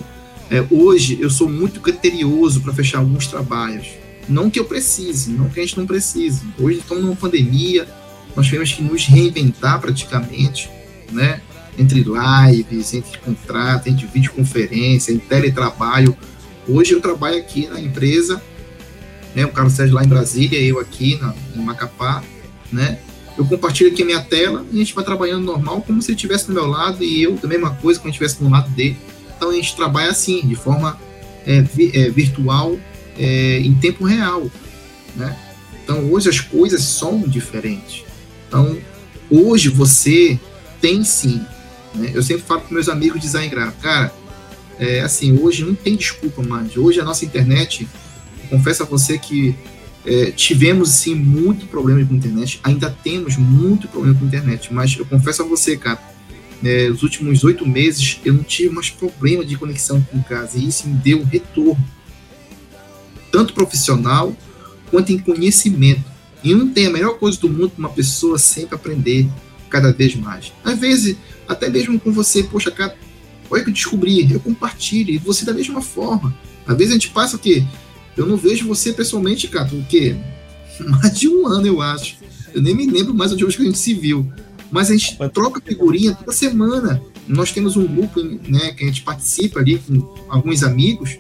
é, 0.51 0.63
hoje 0.71 1.19
eu 1.19 1.31
sou 1.31 1.49
muito 1.49 1.81
criterioso 1.81 2.61
para 2.61 2.75
fechar 2.75 2.99
alguns 2.99 3.27
trabalhos. 3.27 3.87
Não 4.29 4.51
que 4.51 4.61
eu 4.61 4.67
precise, 4.67 5.31
não 5.31 5.49
que 5.49 5.59
a 5.59 5.63
gente 5.63 5.79
não 5.79 5.87
precise. 5.87 6.43
Hoje 6.59 6.81
estamos 6.81 7.03
numa 7.03 7.17
pandemia, 7.17 7.89
nós 8.37 8.47
tivemos 8.47 8.73
que 8.73 8.83
nos 8.83 9.07
reinventar 9.07 9.81
praticamente, 9.81 10.69
né? 11.11 11.41
Entre 11.79 12.05
lives, 12.05 12.95
entre 12.95 13.19
contrato, 13.19 13.89
entre 13.89 14.07
videoconferência, 14.07 15.13
entre 15.13 15.27
teletrabalho. 15.27 16.17
Hoje 16.69 16.93
eu 16.93 17.01
trabalho 17.01 17.39
aqui 17.39 17.67
na 17.67 17.81
empresa, 17.81 18.43
né? 19.35 19.45
O 19.45 19.53
Carlos 19.53 19.73
Sérgio 19.73 19.95
lá 19.95 20.05
em 20.05 20.09
Brasília, 20.09 20.61
eu 20.61 20.79
aqui 20.79 21.19
na, 21.21 21.35
em 21.57 21.61
Macapá, 21.61 22.23
né? 22.71 22.99
Eu 23.37 23.47
compartilho 23.47 23.91
aqui 23.91 24.03
a 24.03 24.07
minha 24.07 24.21
tela 24.21 24.65
e 24.71 24.77
a 24.77 24.79
gente 24.79 24.95
vai 24.95 25.05
trabalhando 25.05 25.45
normal, 25.45 25.81
como 25.83 26.03
se 26.03 26.11
ele 26.11 26.17
estivesse 26.17 26.47
do 26.47 26.53
meu 26.53 26.67
lado 26.67 27.03
e 27.03 27.23
eu 27.23 27.35
da 27.35 27.49
mesma 27.49 27.71
coisa, 27.77 27.99
como 27.99 28.13
se 28.13 28.17
estivesse 28.17 28.43
do 28.43 28.49
lado 28.49 28.71
dele. 28.71 28.97
Então 29.37 29.51
a 29.51 29.55
gente 29.55 29.75
trabalha 29.75 30.11
assim, 30.11 30.47
de 30.47 30.55
forma 30.55 30.99
é, 31.47 31.63
vi, 31.63 31.91
é, 31.95 32.11
virtual, 32.11 32.79
é, 33.19 33.59
em 33.61 33.75
tempo 33.75 34.05
real, 34.05 34.51
né? 35.17 35.37
Então 35.83 36.13
hoje 36.13 36.29
as 36.29 36.41
coisas 36.41 36.83
são 36.83 37.21
diferentes. 37.21 38.05
Então 38.47 38.77
hoje 39.31 39.69
você 39.69 40.39
tem 40.81 41.03
sim, 41.03 41.41
né? 41.95 42.11
Eu 42.15 42.23
sempre 42.23 42.43
falo 42.43 42.63
com 42.63 42.75
meus 42.75 42.89
amigos 42.89 43.21
de 43.21 43.27
design 43.27 43.49
gráfico, 43.49 43.83
cara, 43.83 44.13
é, 44.79 45.01
assim, 45.01 45.39
hoje 45.39 45.65
não 45.65 45.75
tem 45.75 45.97
desculpa 45.97 46.43
mais. 46.43 46.77
Hoje 46.77 47.01
a 47.01 47.05
nossa 47.05 47.25
internet, 47.25 47.87
confesso 48.49 48.83
a 48.83 48.87
você 48.87 49.19
que 49.19 49.55
é, 50.05 50.31
tivemos 50.33 50.91
sim 50.91 51.15
muito 51.15 51.67
problema 51.67 52.05
com 52.05 52.15
a 52.15 52.17
internet, 52.17 52.61
ainda 52.63 52.91
temos 52.91 53.37
muito 53.37 53.87
problema 53.89 54.19
com 54.19 54.25
a 54.25 54.29
internet, 54.29 54.73
mas 54.73 54.97
eu 54.97 55.07
confesso 55.07 55.43
a 55.43 55.45
você, 55.45 55.77
cara, 55.77 56.01
é, 56.65 56.89
os 56.91 57.03
últimos 57.03 57.43
oito 57.45 57.67
meses 57.67 58.21
eu 58.25 58.33
não 58.35 58.43
tive 58.43 58.73
mais 58.73 58.89
problema 58.89 59.45
de 59.45 59.57
conexão 59.57 60.01
com 60.01 60.23
casa 60.23 60.59
e 60.59 60.69
isso 60.69 60.89
me 60.89 60.95
deu 60.95 61.21
um 61.21 61.25
retorno, 61.25 61.85
tanto 63.31 63.53
profissional 63.53 64.37
quanto 64.91 65.13
em 65.13 65.19
conhecimento. 65.19 66.13
E 66.45 66.55
não 66.55 66.69
tem 66.69 66.87
a 66.87 66.91
melhor 66.91 67.19
coisa 67.19 67.39
do 67.39 67.49
mundo 67.49 67.71
para 67.71 67.79
uma 67.79 67.89
pessoa 67.89 68.39
sempre 68.39 68.75
aprender 68.75 69.29
cada 69.71 69.93
vez 69.93 70.15
mais. 70.15 70.53
Às 70.65 70.79
vezes, 70.79 71.17
até 71.49 71.69
mesmo 71.69 71.99
com 71.99 72.13
você, 72.13 72.43
poxa, 72.43 72.71
cara, 72.71 72.97
olha 73.51 73.63
que 73.63 73.71
eu 73.71 73.75
descobri, 73.75 74.31
eu 74.31 74.41
compartilho, 74.41 75.11
e 75.11 75.19
você 75.19 75.45
da 75.45 75.53
mesma 75.53 75.83
forma. 75.83 76.35
Às 76.67 76.77
vezes 76.77 76.91
a 76.93 76.95
gente 76.95 77.11
passa 77.11 77.37
o 77.37 77.39
quê? 77.39 77.65
Eu 78.17 78.27
não 78.27 78.37
vejo 78.37 78.67
você 78.67 78.93
pessoalmente, 78.93 79.49
cara, 79.49 79.69
o 79.75 79.85
quê? 79.85 80.17
Mais 80.79 81.19
de 81.19 81.29
um 81.29 81.47
ano, 81.47 81.67
eu 81.67 81.81
acho. 81.81 82.17
Eu 82.55 82.63
nem 82.63 82.75
me 82.75 82.87
lembro 82.87 83.15
mais 83.15 83.35
de 83.35 83.45
hoje 83.45 83.57
que 83.57 83.63
a 83.63 83.67
gente 83.67 83.79
se 83.79 83.95
viu. 83.95 84.31
Mas 84.71 84.91
a 84.91 84.97
gente 84.97 85.17
troca 85.33 85.61
figurinha 85.65 86.15
toda 86.15 86.33
semana. 86.33 87.03
Nós 87.27 87.53
temos 87.53 87.77
um 87.77 87.87
grupo 87.87 88.21
né, 88.21 88.73
que 88.73 88.85
a 88.85 88.87
gente 88.87 89.03
participa 89.03 89.61
ali 89.61 89.79
com 89.79 90.15
alguns 90.29 90.63
amigos. 90.63 91.19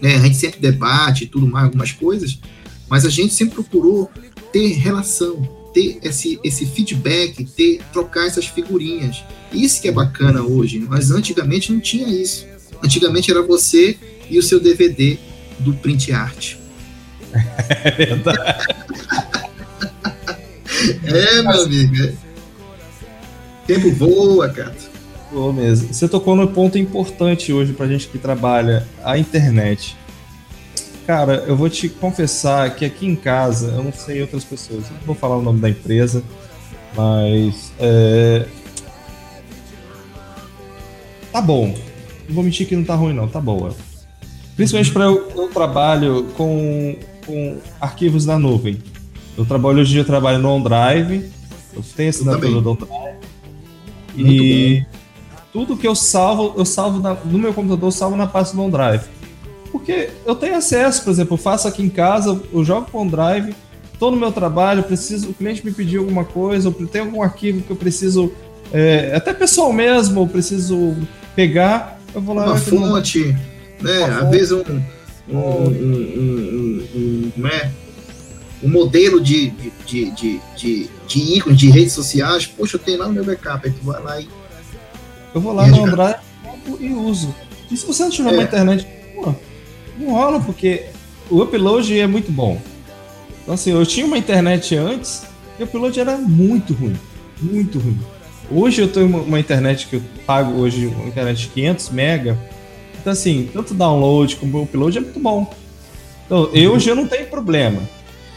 Né, 0.00 0.16
a 0.16 0.20
gente 0.20 0.36
sempre 0.36 0.60
debate 0.60 1.26
tudo 1.26 1.46
mais, 1.46 1.66
algumas 1.66 1.92
coisas. 1.92 2.38
Mas 2.88 3.04
a 3.04 3.10
gente 3.10 3.34
sempre 3.34 3.54
procurou 3.54 4.10
ter 4.52 4.68
relação, 4.74 5.42
ter 5.72 5.98
esse, 6.02 6.38
esse 6.42 6.66
feedback, 6.66 7.44
ter 7.44 7.80
trocar 7.92 8.26
essas 8.26 8.46
figurinhas. 8.46 9.22
Isso 9.52 9.80
que 9.80 9.88
é 9.88 9.92
bacana 9.92 10.42
hoje. 10.42 10.78
Mas 10.88 11.10
antigamente 11.10 11.72
não 11.72 11.80
tinha 11.80 12.08
isso. 12.08 12.46
Antigamente 12.82 13.30
era 13.30 13.42
você 13.42 13.96
e 14.28 14.38
o 14.38 14.42
seu 14.42 14.60
DVD 14.60 15.18
do 15.58 15.74
print 15.74 16.12
art. 16.12 16.56
É 17.84 17.90
verdade. 18.06 18.66
é, 21.04 21.42
meu 21.42 21.62
amigo. 21.62 22.04
É 22.04 22.30
tempo 23.70 23.92
voa, 23.92 24.48
cara. 24.48 24.74
Voa 25.30 25.52
mesmo. 25.52 25.94
Você 25.94 26.08
tocou 26.08 26.34
no 26.34 26.48
ponto 26.48 26.76
importante 26.76 27.52
hoje 27.52 27.72
pra 27.72 27.86
gente 27.86 28.08
que 28.08 28.18
trabalha 28.18 28.84
a 29.04 29.16
internet. 29.16 29.96
Cara, 31.10 31.42
eu 31.48 31.56
vou 31.56 31.68
te 31.68 31.88
confessar 31.88 32.72
que 32.76 32.84
aqui 32.84 33.04
em 33.04 33.16
casa, 33.16 33.72
eu 33.76 33.82
não 33.82 33.92
sei 33.92 34.20
outras 34.20 34.44
pessoas, 34.44 34.88
não 34.90 34.98
vou 35.04 35.14
falar 35.16 35.38
o 35.38 35.42
nome 35.42 35.58
da 35.58 35.68
empresa, 35.68 36.22
mas. 36.96 37.72
É... 37.80 38.46
Tá 41.32 41.40
bom. 41.40 41.74
Não 42.28 42.34
vou 42.36 42.44
mentir 42.44 42.64
que 42.64 42.76
não 42.76 42.84
tá 42.84 42.94
ruim, 42.94 43.12
não, 43.12 43.26
tá 43.26 43.40
boa. 43.40 43.74
Principalmente 44.54 44.92
para 44.92 45.06
eu, 45.06 45.28
eu 45.34 45.48
trabalho 45.48 46.28
com, 46.36 46.96
com 47.26 47.58
arquivos 47.80 48.24
na 48.24 48.38
nuvem. 48.38 48.78
Eu 49.36 49.44
trabalho 49.44 49.80
hoje 49.80 49.90
em 49.90 49.92
dia, 49.94 50.02
eu 50.02 50.06
trabalho 50.06 50.38
no 50.38 50.48
OneDrive, 50.48 51.28
eu 51.74 51.82
tenho 51.96 52.10
assinatura 52.10 52.60
do 52.60 52.70
OneDrive. 52.70 53.18
E 54.16 54.86
tudo 55.52 55.76
que 55.76 55.88
eu 55.88 55.96
salvo, 55.96 56.54
eu 56.56 56.64
salvo 56.64 57.00
na, 57.00 57.14
no 57.14 57.36
meu 57.36 57.52
computador, 57.52 57.88
eu 57.88 57.92
salvo 57.92 58.16
na 58.16 58.28
pasta 58.28 58.54
do 58.54 58.62
OneDrive. 58.62 59.18
Porque 59.72 60.10
eu 60.26 60.34
tenho 60.34 60.56
acesso, 60.56 61.04
por 61.04 61.10
exemplo, 61.10 61.34
eu 61.34 61.38
faço 61.38 61.68
aqui 61.68 61.82
em 61.82 61.88
casa, 61.88 62.40
eu 62.52 62.64
jogo 62.64 62.90
com 62.90 62.98
o 62.98 63.00
OneDrive, 63.02 63.54
estou 63.92 64.10
no 64.10 64.16
meu 64.16 64.32
trabalho, 64.32 64.82
preciso, 64.82 65.30
o 65.30 65.34
cliente 65.34 65.64
me 65.64 65.72
pediu 65.72 66.02
alguma 66.02 66.24
coisa, 66.24 66.68
ou 66.68 66.74
tem 66.86 67.02
algum 67.02 67.22
arquivo 67.22 67.62
que 67.62 67.70
eu 67.70 67.76
preciso, 67.76 68.32
é, 68.72 69.12
até 69.14 69.32
pessoal 69.32 69.72
mesmo, 69.72 70.22
eu 70.22 70.26
preciso 70.26 70.96
pegar, 71.36 72.00
eu 72.14 72.20
vou 72.20 72.34
lá. 72.34 72.46
Uma 72.46 72.56
fonte, 72.56 73.36
não... 73.80 73.92
né? 73.92 74.04
Às 74.04 74.30
vezes 74.30 74.52
um, 74.52 74.62
um, 75.28 75.38
um, 75.38 75.68
um, 76.16 76.88
um, 76.94 77.32
um, 77.38 77.46
é? 77.46 77.70
um 78.62 78.68
modelo 78.68 79.20
de, 79.20 79.50
de, 79.86 80.10
de, 80.10 80.40
de, 80.56 80.90
de 81.06 81.18
ícones 81.36 81.58
de 81.58 81.70
redes 81.70 81.92
sociais, 81.92 82.46
poxa, 82.46 82.76
eu 82.76 82.80
tenho 82.80 82.98
lá 82.98 83.08
no 83.08 83.14
meu 83.14 83.24
backup, 83.24 83.66
aí 83.66 83.72
tu 83.72 83.84
vai 83.84 84.02
lá 84.02 84.20
e. 84.20 84.28
Eu 85.34 85.40
vou 85.40 85.52
lá 85.52 85.66
no 85.66 85.84
Android 85.84 86.18
e 86.80 86.92
uso. 86.92 87.34
E 87.70 87.76
se 87.76 87.86
você 87.86 88.02
não 88.02 88.10
tiver 88.10 88.30
é. 88.30 88.32
uma 88.32 88.42
internet, 88.42 88.84
pô, 88.84 88.99
não 90.00 90.12
rola, 90.12 90.40
porque 90.40 90.86
o 91.30 91.42
upload 91.42 91.98
é 91.98 92.06
muito 92.06 92.32
bom. 92.32 92.60
Então, 93.42 93.54
assim, 93.54 93.70
eu 93.72 93.84
tinha 93.86 94.06
uma 94.06 94.18
internet 94.18 94.76
antes 94.76 95.22
e 95.58 95.62
o 95.62 95.66
upload 95.66 95.98
era 95.98 96.16
muito 96.16 96.74
ruim. 96.74 96.96
Muito 97.40 97.78
ruim. 97.78 97.98
Hoje 98.50 98.82
eu 98.82 98.88
tenho 98.88 99.06
uma, 99.06 99.20
uma 99.20 99.40
internet 99.40 99.86
que 99.86 99.96
eu 99.96 100.02
pago 100.26 100.60
hoje, 100.60 100.86
uma 100.86 101.06
internet 101.06 101.42
de 101.42 101.48
500 101.48 101.90
mega. 101.90 102.38
Então, 103.00 103.12
assim, 103.12 103.48
tanto 103.52 103.74
download 103.74 104.36
como 104.36 104.62
upload 104.62 104.98
é 104.98 105.00
muito 105.00 105.20
bom. 105.20 105.52
Então, 106.26 106.50
eu 106.52 106.72
hoje 106.72 106.90
eu 106.90 106.94
não 106.96 107.06
tenho 107.06 107.26
problema. 107.26 107.80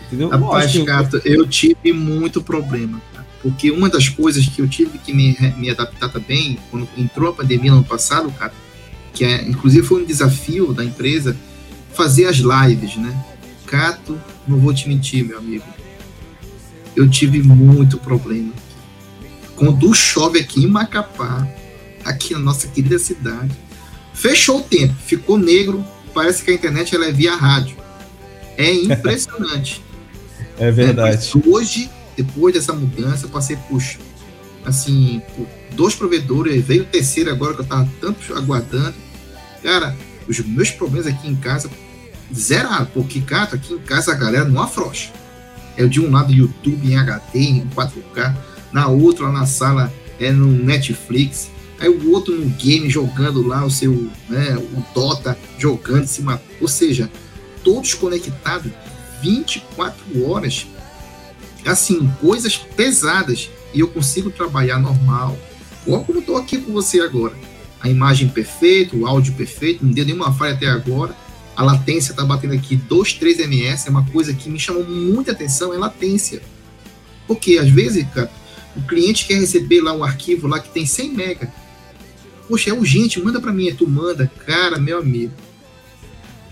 Entendeu? 0.08 0.30
Rapaz, 0.30 0.76
eu... 0.76 0.86
Gato, 0.86 1.22
eu 1.26 1.48
tive 1.48 1.92
muito 1.92 2.42
problema. 2.42 3.02
Porque 3.42 3.72
uma 3.72 3.90
das 3.90 4.08
coisas 4.08 4.48
que 4.48 4.62
eu 4.62 4.68
tive 4.68 4.98
que 4.98 5.12
me, 5.14 5.36
me 5.58 5.70
adaptar 5.70 6.10
também, 6.10 6.58
quando 6.72 6.88
entrou 6.98 7.30
a 7.30 7.34
pandemia 7.34 7.72
no 7.72 7.78
ano 7.78 7.86
passado, 7.86 8.32
cara, 8.32 8.54
que 9.14 9.26
é, 9.26 9.44
inclusive 9.44 9.86
foi 9.86 10.02
um 10.02 10.06
desafio 10.06 10.74
da 10.74 10.84
empresa, 10.84 11.36
fazer 11.94 12.26
as 12.26 12.38
lives, 12.38 12.96
né? 12.98 13.26
Cato, 13.68 14.20
não 14.48 14.58
vou 14.60 14.74
te 14.74 14.88
mentir, 14.88 15.24
meu 15.24 15.38
amigo. 15.38 15.66
Eu 16.96 17.10
tive 17.10 17.42
muito 17.42 17.98
problema. 17.98 18.54
Quando 19.56 19.94
chove 19.94 20.40
aqui 20.40 20.64
em 20.64 20.68
Macapá, 20.68 21.48
aqui 22.04 22.34
na 22.34 22.40
nossa 22.40 22.68
querida 22.68 23.00
cidade, 23.00 23.52
fechou 24.14 24.60
o 24.60 24.64
tempo, 24.64 24.94
ficou 25.06 25.38
negro, 25.38 25.84
parece 26.14 26.44
que 26.44 26.52
a 26.52 26.54
internet 26.54 26.96
ela 26.96 27.06
é 27.06 27.12
via 27.12 27.36
rádio. 27.36 27.78
É 28.58 28.72
impressionante. 28.72 29.82
É 30.56 30.70
verdade. 30.70 31.32
É, 31.36 31.50
hoje, 31.50 31.90
depois 32.16 32.54
dessa 32.54 32.74
mudança, 32.74 33.26
eu 33.26 33.30
passei 33.30 33.58
por, 33.68 33.82
assim, 34.64 35.20
por 35.36 35.48
dois 35.72 35.96
provedores, 35.96 36.64
veio 36.64 36.84
o 36.84 36.86
terceiro 36.86 37.32
agora 37.32 37.56
que 37.56 37.62
eu 37.62 37.66
tava 37.66 37.90
tanto 38.00 38.36
aguardando. 38.36 38.94
Cara, 39.64 39.98
os 40.28 40.40
meus 40.42 40.70
problemas 40.70 41.08
aqui 41.08 41.28
em 41.28 41.36
casa 41.36 41.72
zeraram, 42.34 42.86
porque, 42.88 43.22
cara, 43.22 43.56
aqui 43.56 43.74
em 43.74 43.80
casa 43.80 44.12
a 44.12 44.16
galera 44.16 44.46
não 44.46 44.62
afrouxa. 44.62 45.12
É 45.76 45.86
de 45.86 46.00
um 46.00 46.12
lado 46.12 46.32
YouTube 46.32 46.88
em 46.88 46.96
HD, 46.96 47.40
em 47.40 47.68
4K, 47.68 48.36
na 48.72 48.88
outra 48.88 49.32
na 49.32 49.46
sala 49.46 49.92
é 50.20 50.32
no 50.32 50.48
Netflix, 50.48 51.50
aí 51.80 51.90
o 51.90 52.12
outro 52.12 52.36
no 52.36 52.46
game 52.52 52.90
jogando 52.90 53.46
lá 53.46 53.66
o 53.66 53.72
seu, 53.72 54.10
né, 54.30 54.56
o 54.58 54.86
Dota 54.94 55.38
jogando 55.58 56.04
em 56.04 56.08
cima, 56.08 56.42
ou 56.62 56.68
seja, 56.68 57.10
todos 57.64 57.94
conectados 57.94 58.72
24 59.22 60.26
horas, 60.26 60.68
assim, 61.66 62.12
coisas 62.20 62.58
pesadas, 62.58 63.50
e 63.74 63.80
eu 63.80 63.88
consigo 63.88 64.30
trabalhar 64.30 64.78
normal. 64.80 65.38
Ou 65.86 66.04
como 66.04 66.20
estou 66.20 66.38
aqui 66.38 66.58
com 66.58 66.72
você 66.72 67.00
agora. 67.00 67.34
A 67.82 67.90
imagem 67.90 68.30
perfeita, 68.30 68.96
o 68.96 69.06
áudio 69.06 69.34
perfeito, 69.34 69.84
não 69.86 69.92
deu 69.92 70.06
nenhuma 70.06 70.32
falha 70.32 70.54
até 70.54 70.68
agora. 70.68 71.16
A 71.56 71.64
latência 71.64 72.12
está 72.12 72.26
batendo 72.26 72.54
aqui 72.54 72.76
2, 72.76 73.14
3 73.14 73.40
ms, 73.40 73.88
é 73.88 73.90
uma 73.90 74.06
coisa 74.06 74.34
que 74.34 74.50
me 74.50 74.60
chamou 74.60 74.84
muita 74.84 75.32
atenção, 75.32 75.74
é 75.74 75.78
latência. 75.78 76.42
Porque 77.28 77.58
às 77.58 77.70
vezes, 77.70 78.06
cara, 78.14 78.32
o 78.76 78.82
cliente 78.82 79.26
quer 79.26 79.40
receber 79.40 79.82
lá 79.82 79.94
um 79.94 80.04
arquivo 80.04 80.48
lá 80.48 80.60
que 80.60 80.70
tem 80.70 80.86
100 80.86 81.14
mega. 81.14 81.54
Poxa, 82.48 82.72
é 82.72 82.74
urgente, 82.74 83.22
manda 83.22 83.40
para 83.40 83.54
mim, 83.54 83.74
tu 83.74 83.88
manda. 83.88 84.32
Cara, 84.46 84.80
meu 84.80 85.00
amigo, 85.00 85.34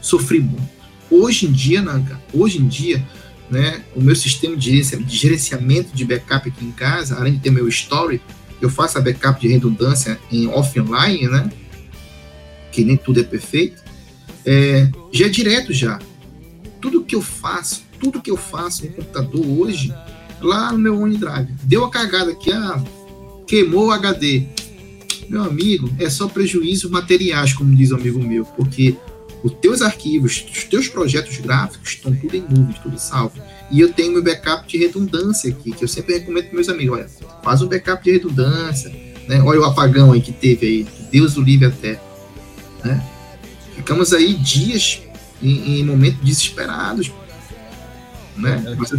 sofri 0.02 0.40
muito. 0.40 0.70
Hoje 1.10 1.46
em 1.46 1.52
dia, 1.52 1.84
cara, 1.84 2.22
hoje 2.34 2.60
em 2.60 2.68
dia, 2.68 3.06
né, 3.50 3.84
o 3.96 4.02
meu 4.02 4.16
sistema 4.16 4.56
de 4.56 4.82
gerenciamento 5.08 5.94
de 5.94 6.06
backup 6.06 6.48
aqui 6.48 6.64
em 6.64 6.72
casa, 6.72 7.18
além 7.18 7.34
de 7.34 7.40
ter 7.40 7.52
meu 7.52 7.68
story, 7.68 8.22
eu 8.62 8.70
faço 8.70 8.98
a 8.98 9.02
backup 9.02 9.42
de 9.42 9.50
redundância 9.50 10.18
em 10.32 10.48
offline, 10.48 11.28
né, 11.28 11.52
que 12.72 12.86
nem 12.86 12.96
tudo 12.96 13.20
é 13.20 13.24
perfeito, 13.24 13.81
é, 14.46 14.90
já 15.12 15.26
é 15.26 15.30
direto 15.30 15.74
já. 15.74 16.00
Tudo 16.80 17.04
que 17.04 17.16
eu 17.16 17.22
faço, 17.22 17.84
tudo 18.00 18.22
que 18.22 18.32
eu 18.32 18.38
faço 18.38 18.86
no 18.86 18.92
computador 18.94 19.46
hoje, 19.46 19.94
lá 20.42 20.72
no 20.72 20.80
meu 20.80 21.00
OneDrive, 21.00 21.54
deu 21.64 21.86
a 21.86 21.92
cagada 21.92 22.32
aqui, 22.32 22.52
ah, 22.52 22.84
queimou 23.46 23.88
o 23.88 23.92
HD. 23.92 24.48
Meu 25.30 25.44
amigo, 25.44 25.90
é 26.00 26.10
só 26.10 26.28
prejuízo 26.28 26.90
materiais, 26.90 27.54
como 27.54 27.76
diz 27.76 27.92
um 27.92 27.96
amigo 27.96 28.22
meu, 28.22 28.44
porque 28.44 28.98
os 29.44 29.54
teus 29.54 29.82
arquivos, 29.82 30.46
os 30.52 30.64
teus 30.66 30.88
projetos 30.88 31.38
gráficos 31.38 31.90
estão 31.90 32.14
tudo 32.14 32.36
em 32.36 32.42
nuvem, 32.42 32.76
tudo 32.82 33.00
salvo. 33.00 33.42
E 33.72 33.80
eu 33.80 33.94
tenho 33.94 34.12
meu 34.12 34.24
backup 34.24 34.68
de 34.68 34.78
redundância 34.78 35.50
aqui, 35.50 35.72
que 35.72 35.84
eu 35.84 35.88
sempre 35.88 36.16
recomendo 36.16 36.46
para 36.46 36.56
meus 36.56 36.70
amigos, 36.70 36.98
olha, 36.98 37.10
faz 37.44 37.62
um 37.62 37.68
backup 37.68 38.04
de 38.04 38.12
redundância, 38.12 38.90
né? 39.28 39.42
Olha 39.42 39.62
o 39.62 39.64
apagão 39.64 40.12
aí 40.12 40.22
que 40.22 40.34
teve 40.34 40.66
aí, 40.66 40.88
Deus 41.12 41.38
o 41.38 41.42
livre 41.42 41.68
até, 41.68 42.00
né? 42.84 43.02
Ficamos 43.76 44.14
aí 44.14 44.34
dias 44.34 45.02
em, 45.42 45.80
em 45.80 45.84
momentos 45.84 46.20
desesperados, 46.22 47.12
né? 48.36 48.64
É. 48.66 48.76
Mas, 48.76 48.92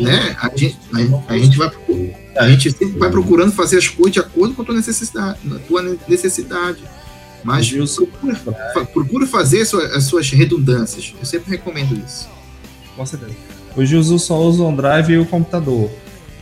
né? 0.00 0.36
A 0.40 0.48
gente, 0.56 0.78
a, 0.92 1.32
a, 1.32 1.38
gente 1.38 1.56
vai 1.56 1.70
a 2.36 2.48
gente 2.48 2.70
sempre 2.70 2.98
vai 2.98 3.10
procurando 3.10 3.52
fazer 3.52 3.78
as 3.78 3.88
coisas 3.88 4.12
de 4.12 4.20
acordo 4.20 4.54
com 4.54 4.62
a 4.62 4.64
tua 4.64 4.74
necessidade, 4.74 5.38
a 5.50 5.58
tua 5.60 5.98
necessidade. 6.06 6.78
Mas 7.42 7.70
procura, 7.70 8.86
procura 8.92 9.26
fazer 9.26 9.62
as 9.62 10.04
suas 10.04 10.30
redundâncias. 10.30 11.14
Eu 11.18 11.24
sempre 11.24 11.50
recomendo 11.50 11.94
isso. 12.04 12.28
Com 12.96 13.06
certeza. 13.06 13.32
Hoje 13.76 13.94
eu 13.94 14.00
uso 14.00 14.18
só 14.18 14.40
o 14.40 14.62
OneDrive 14.64 15.12
e 15.12 15.18
o 15.18 15.26
computador. 15.26 15.90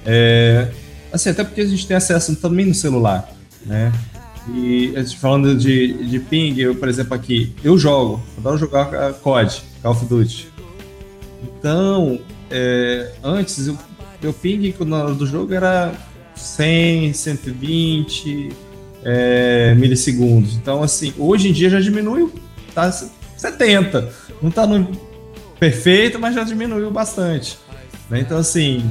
É, 0.07 0.71
assim, 1.13 1.29
até 1.29 1.45
porque 1.45 1.61
a 1.61 1.67
gente 1.67 1.87
tem 1.87 1.97
acesso 1.97 2.35
também 2.37 2.65
no 2.65 2.75
celular, 2.75 3.29
né? 3.67 3.93
E 4.49 4.93
falando 5.19 5.57
de, 5.57 5.95
de 6.05 6.19
ping, 6.19 6.59
eu, 6.59 6.75
por 6.75 6.89
exemplo, 6.89 7.15
aqui, 7.15 7.55
eu 7.65 7.79
jogo, 7.79 8.23
adoro 8.37 8.59
jogar 8.59 9.15
COD, 9.15 9.63
Call 9.83 9.93
of 9.93 10.05
Duty. 10.05 10.49
Então, 11.43 12.21
é, 12.51 13.13
antes, 13.23 13.69
o 13.69 13.79
meu 14.23 14.33
ping 14.33 14.75
na 14.81 15.05
hora 15.05 15.15
do 15.15 15.27
jogo 15.27 15.55
era 15.55 15.93
100, 16.35 17.15
120, 17.15 18.51
é, 19.03 19.75
milissegundos. 19.75 20.57
Então, 20.57 20.83
assim, 20.83 21.15
hoje 21.19 21.49
em 21.49 21.53
dia 21.53 21.71
já 21.71 21.81
diminuiu, 21.81 22.33
tá 22.75 22.91
70. 22.91 24.11
Não 24.43 24.51
tá 24.51 24.67
no 24.67 24.91
perfeito, 25.59 26.19
mas 26.19 26.35
já 26.35 26.45
diminuiu 26.45 26.91
bastante. 26.91 27.59
Né? 28.11 28.21
Então, 28.21 28.39
assim, 28.39 28.91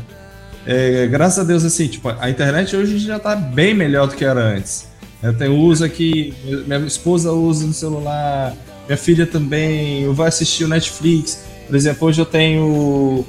é, 0.66 1.08
graças 1.08 1.40
a 1.40 1.44
Deus, 1.44 1.64
assim, 1.64 1.88
tipo, 1.88 2.10
a 2.10 2.30
internet 2.30 2.76
hoje 2.76 2.98
já 3.00 3.20
tá 3.20 3.36
bem 3.36 3.74
melhor 3.74 4.08
do 4.08 4.16
que 4.16 4.26
era 4.26 4.42
antes. 4.42 4.93
Eu 5.24 5.58
uso 5.58 5.86
aqui, 5.86 6.34
minha 6.68 6.80
esposa 6.80 7.32
usa 7.32 7.66
no 7.66 7.74
celular, 7.74 8.54
minha 8.86 8.98
filha 8.98 9.26
também, 9.26 10.02
eu 10.02 10.14
vou 10.14 10.26
assistir 10.26 10.66
o 10.66 10.68
Netflix. 10.68 11.46
Por 11.66 11.76
exemplo, 11.78 12.10
hoje 12.10 12.20
eu 12.20 12.26
tenho 12.26 13.26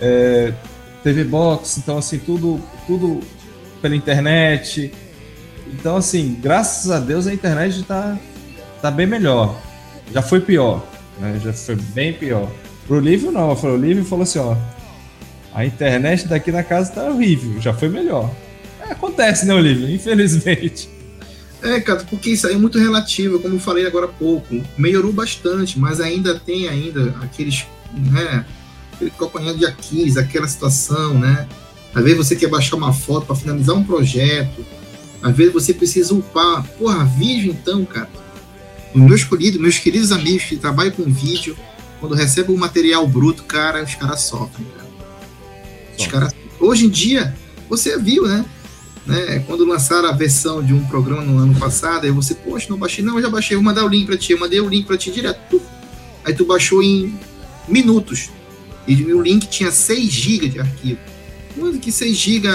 é, 0.00 0.52
TV 1.02 1.24
Box, 1.24 1.78
então 1.78 1.98
assim, 1.98 2.18
tudo, 2.18 2.60
tudo 2.86 3.20
pela 3.80 3.96
internet. 3.96 4.92
Então, 5.72 5.96
assim, 5.96 6.38
graças 6.40 6.92
a 6.92 7.00
Deus 7.00 7.26
a 7.26 7.34
internet 7.34 7.80
está 7.80 8.16
tá 8.80 8.88
bem 8.88 9.06
melhor. 9.06 9.60
Já 10.12 10.22
foi 10.22 10.40
pior, 10.40 10.86
né? 11.18 11.40
Já 11.42 11.52
foi 11.52 11.74
bem 11.74 12.12
pior. 12.12 12.48
Pro 12.86 13.00
Livro 13.00 13.32
não, 13.32 13.52
o 13.52 13.76
Livro 13.76 14.04
falou 14.04 14.22
assim, 14.22 14.38
ó, 14.38 14.56
a 15.52 15.64
internet 15.64 16.28
daqui 16.28 16.52
na 16.52 16.62
casa 16.62 16.92
tá 16.92 17.04
horrível, 17.04 17.60
já 17.60 17.74
foi 17.74 17.88
melhor. 17.88 18.30
É, 18.80 18.92
acontece, 18.92 19.44
né, 19.44 19.54
Olívio? 19.54 19.90
Infelizmente. 19.90 21.01
É, 21.62 21.80
cara, 21.80 22.04
porque 22.10 22.30
isso 22.30 22.46
aí 22.46 22.54
é 22.54 22.58
muito 22.58 22.78
relativo, 22.78 23.38
como 23.38 23.54
eu 23.54 23.60
falei 23.60 23.86
agora 23.86 24.06
há 24.06 24.08
pouco. 24.08 24.62
Melhorou 24.76 25.12
bastante, 25.12 25.78
mas 25.78 26.00
ainda 26.00 26.38
tem 26.38 26.68
ainda 26.68 27.14
aqueles, 27.22 27.64
né, 27.94 28.44
aquele 28.92 29.10
calcanhar 29.12 29.54
de 29.54 29.64
Aquiles, 29.64 30.16
aquela 30.16 30.48
situação, 30.48 31.18
né? 31.18 31.46
Às 31.94 32.02
vezes 32.02 32.18
você 32.18 32.34
quer 32.34 32.48
baixar 32.48 32.76
uma 32.76 32.92
foto 32.92 33.26
para 33.26 33.36
finalizar 33.36 33.76
um 33.76 33.84
projeto, 33.84 34.64
às 35.22 35.36
vezes 35.36 35.52
você 35.52 35.72
precisa 35.72 36.12
upar. 36.14 36.64
Porra, 36.78 37.04
vídeo 37.04 37.52
então, 37.52 37.84
cara. 37.84 38.10
Os 38.92 39.00
meus 39.00 39.24
queridos, 39.24 39.60
meus 39.60 39.78
queridos 39.78 40.10
amigos 40.10 40.44
que 40.44 40.56
trabalham 40.56 40.92
com 40.92 41.04
vídeo, 41.04 41.56
quando 42.00 42.14
recebem 42.14 42.54
o 42.54 42.58
material 42.58 43.06
bruto, 43.06 43.44
cara, 43.44 43.84
os 43.84 43.94
caras 43.94 44.22
sofrem, 44.22 44.66
cara. 44.76 44.90
Os 45.98 46.06
caras... 46.06 46.34
Hoje 46.58 46.86
em 46.86 46.90
dia, 46.90 47.34
você 47.68 47.96
viu, 47.98 48.26
né? 48.26 48.44
Né? 49.06 49.42
Quando 49.46 49.64
lançaram 49.64 50.08
a 50.08 50.12
versão 50.12 50.62
de 50.62 50.72
um 50.72 50.84
programa 50.86 51.22
no 51.22 51.38
ano 51.38 51.54
passado, 51.54 52.04
aí 52.04 52.10
você, 52.10 52.34
poxa, 52.34 52.66
não 52.70 52.78
baixei, 52.78 53.04
não, 53.04 53.16
eu 53.16 53.22
já 53.22 53.30
baixei, 53.30 53.56
vou 53.56 53.64
mandar 53.64 53.84
o 53.84 53.88
link 53.88 54.06
para 54.06 54.16
ti, 54.16 54.32
eu 54.32 54.38
mandei 54.38 54.60
o 54.60 54.68
link 54.68 54.86
para 54.86 54.96
ti 54.96 55.10
direto. 55.10 55.60
Aí 56.24 56.34
tu 56.34 56.44
baixou 56.44 56.82
em 56.82 57.18
minutos. 57.68 58.30
E 58.86 58.94
o 59.12 59.22
link 59.22 59.46
tinha 59.46 59.70
6 59.70 60.10
GB 60.10 60.48
de 60.48 60.60
arquivo. 60.60 60.98
Quando 61.54 61.78
que 61.78 61.92
6 61.92 62.16
GB 62.16 62.48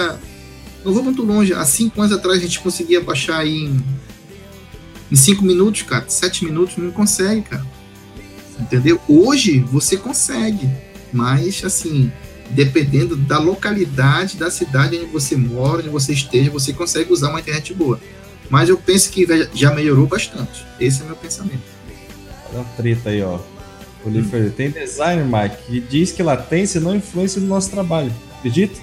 não 0.87 0.93
vou 0.93 1.03
muito 1.03 1.21
longe. 1.21 1.53
Há 1.53 1.65
cinco 1.65 2.01
anos 2.01 2.15
atrás 2.15 2.39
a 2.39 2.41
gente 2.41 2.61
conseguia 2.61 3.01
baixar 3.01 3.45
em, 3.45 3.77
em 5.11 5.15
cinco 5.15 5.43
minutos, 5.43 5.81
cara. 5.81 6.05
Sete 6.07 6.45
minutos 6.45 6.77
não 6.77 6.91
consegue, 6.91 7.41
cara. 7.41 7.65
Entendeu? 8.57 8.99
Hoje 9.07 9.59
você 9.59 9.97
consegue, 9.97 10.69
mas 11.11 11.63
assim, 11.63 12.11
dependendo 12.49 13.15
da 13.15 13.39
localidade, 13.39 14.37
da 14.37 14.49
cidade 14.49 14.97
onde 14.97 15.05
você 15.07 15.35
mora, 15.35 15.79
onde 15.79 15.89
você 15.89 16.13
esteja, 16.13 16.49
você 16.49 16.73
consegue 16.73 17.11
usar 17.11 17.29
uma 17.29 17.39
internet 17.39 17.73
boa. 17.73 17.99
Mas 18.49 18.69
eu 18.69 18.77
penso 18.77 19.09
que 19.09 19.27
já 19.53 19.73
melhorou 19.73 20.07
bastante. 20.07 20.65
Esse 20.79 21.01
é 21.01 21.03
o 21.03 21.07
meu 21.07 21.15
pensamento. 21.15 21.63
Olha 22.49 22.61
a 22.61 22.63
treta 22.63 23.09
aí, 23.09 23.21
ó. 23.21 23.39
O 24.05 24.09
hum. 24.09 24.51
Tem 24.55 24.69
designer, 24.69 25.25
Mike, 25.25 25.57
que 25.67 25.79
diz 25.81 26.11
que 26.11 26.23
latência 26.23 26.79
não 26.79 26.95
influencia 26.95 27.41
no 27.41 27.47
nosso 27.47 27.69
trabalho. 27.69 28.13
Acredita? 28.37 28.79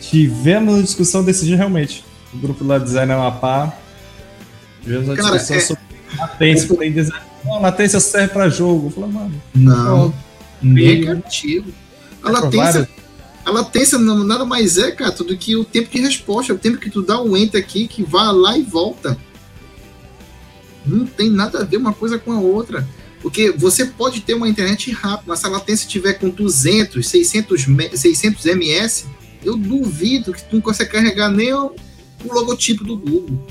Tivemos 0.00 0.74
uma 0.74 0.82
discussão 0.82 1.24
desse 1.24 1.44
dia 1.44 1.56
realmente. 1.56 2.04
O 2.32 2.38
grupo 2.38 2.64
lá 2.64 2.78
Design 2.78 3.12
Amapá. 3.12 3.76
Tivemos 4.82 5.08
uma 5.08 5.16
Cara, 5.16 5.38
discussão 5.38 5.56
é... 5.56 5.60
sobre 5.60 5.82
latência. 6.16 6.84
É... 6.84 6.90
Design... 6.90 7.24
Não, 7.44 7.60
latência 7.60 7.98
serve 7.98 8.28
para 8.28 8.48
jogo. 8.48 8.88
Eu 8.88 8.90
falei, 8.90 9.10
mano. 9.10 9.42
Não. 9.54 10.14
Negativo. 10.62 11.72
A 12.22 12.30
latência. 12.30 12.88
A 13.44 13.50
latência 13.50 13.98
não, 13.98 14.24
nada 14.24 14.44
mais 14.44 14.76
é, 14.76 14.90
cara, 14.90 15.10
do 15.12 15.36
que 15.36 15.56
o 15.56 15.64
tempo 15.64 15.90
de 15.90 16.00
resposta, 16.00 16.52
o 16.52 16.58
tempo 16.58 16.76
que 16.76 16.90
tu 16.90 17.00
dá 17.00 17.20
um 17.20 17.34
enter 17.34 17.58
aqui, 17.58 17.88
que 17.88 18.02
vai 18.02 18.30
lá 18.32 18.58
e 18.58 18.62
volta. 18.62 19.16
Não 20.84 21.06
tem 21.06 21.30
nada 21.30 21.60
a 21.60 21.64
ver 21.64 21.78
uma 21.78 21.94
coisa 21.94 22.18
com 22.18 22.32
a 22.32 22.38
outra. 22.38 22.86
Porque 23.20 23.50
você 23.50 23.86
pode 23.86 24.20
ter 24.20 24.34
uma 24.34 24.48
internet 24.48 24.90
rápida, 24.92 25.24
mas 25.26 25.40
se 25.40 25.46
a 25.46 25.48
latência 25.48 25.88
tiver 25.88 26.14
com 26.14 26.28
200, 26.28 27.06
600, 27.06 27.66
600 27.94 28.44
ms, 28.46 29.06
eu 29.44 29.56
duvido 29.56 30.32
que 30.32 30.42
tu 30.42 30.56
não 30.56 30.60
consegue 30.60 30.90
carregar 30.90 31.30
nem 31.30 31.52
o, 31.52 31.74
o 32.24 32.32
logotipo 32.32 32.84
do 32.84 32.96
Google. 32.96 33.46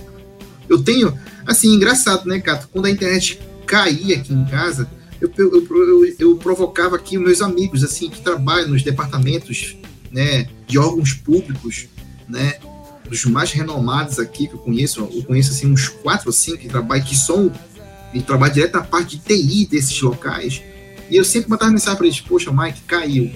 Eu 0.69 0.83
tenho, 0.83 1.17
assim, 1.45 1.73
engraçado, 1.73 2.27
né, 2.27 2.39
Cato? 2.39 2.69
Quando 2.71 2.85
a 2.85 2.91
internet 2.91 3.39
caía 3.65 4.17
aqui 4.17 4.33
em 4.33 4.45
casa, 4.45 4.89
eu, 5.19 5.31
eu, 5.37 5.67
eu, 5.69 6.15
eu, 6.19 6.37
provocava 6.37 6.95
aqui 6.95 7.17
meus 7.17 7.41
amigos, 7.41 7.83
assim, 7.83 8.09
que 8.09 8.21
trabalham 8.21 8.69
nos 8.69 8.83
departamentos, 8.83 9.75
né, 10.11 10.47
de 10.67 10.77
órgãos 10.77 11.13
públicos, 11.13 11.87
né, 12.27 12.59
dos 13.09 13.25
mais 13.25 13.51
renomados 13.51 14.19
aqui 14.19 14.47
que 14.47 14.53
eu 14.53 14.59
conheço, 14.59 14.99
eu 14.99 15.23
conheço, 15.23 15.51
assim, 15.51 15.71
uns 15.71 15.87
quatro 15.87 16.27
ou 16.27 16.33
cinco 16.33 16.59
que 16.59 16.67
trabalham, 16.67 17.05
que 17.05 17.15
são, 17.15 17.51
e 18.13 18.21
trabalham 18.21 18.53
direto 18.53 18.73
na 18.73 18.83
parte 18.83 19.17
de 19.17 19.23
TI 19.23 19.65
desses 19.65 19.99
locais, 20.01 20.61
e 21.09 21.15
eu 21.15 21.23
sempre 21.23 21.49
mandava 21.49 21.71
mensagem 21.71 21.97
para 21.97 22.05
eles, 22.05 22.21
poxa, 22.21 22.51
Mike, 22.51 22.81
caiu, 22.81 23.31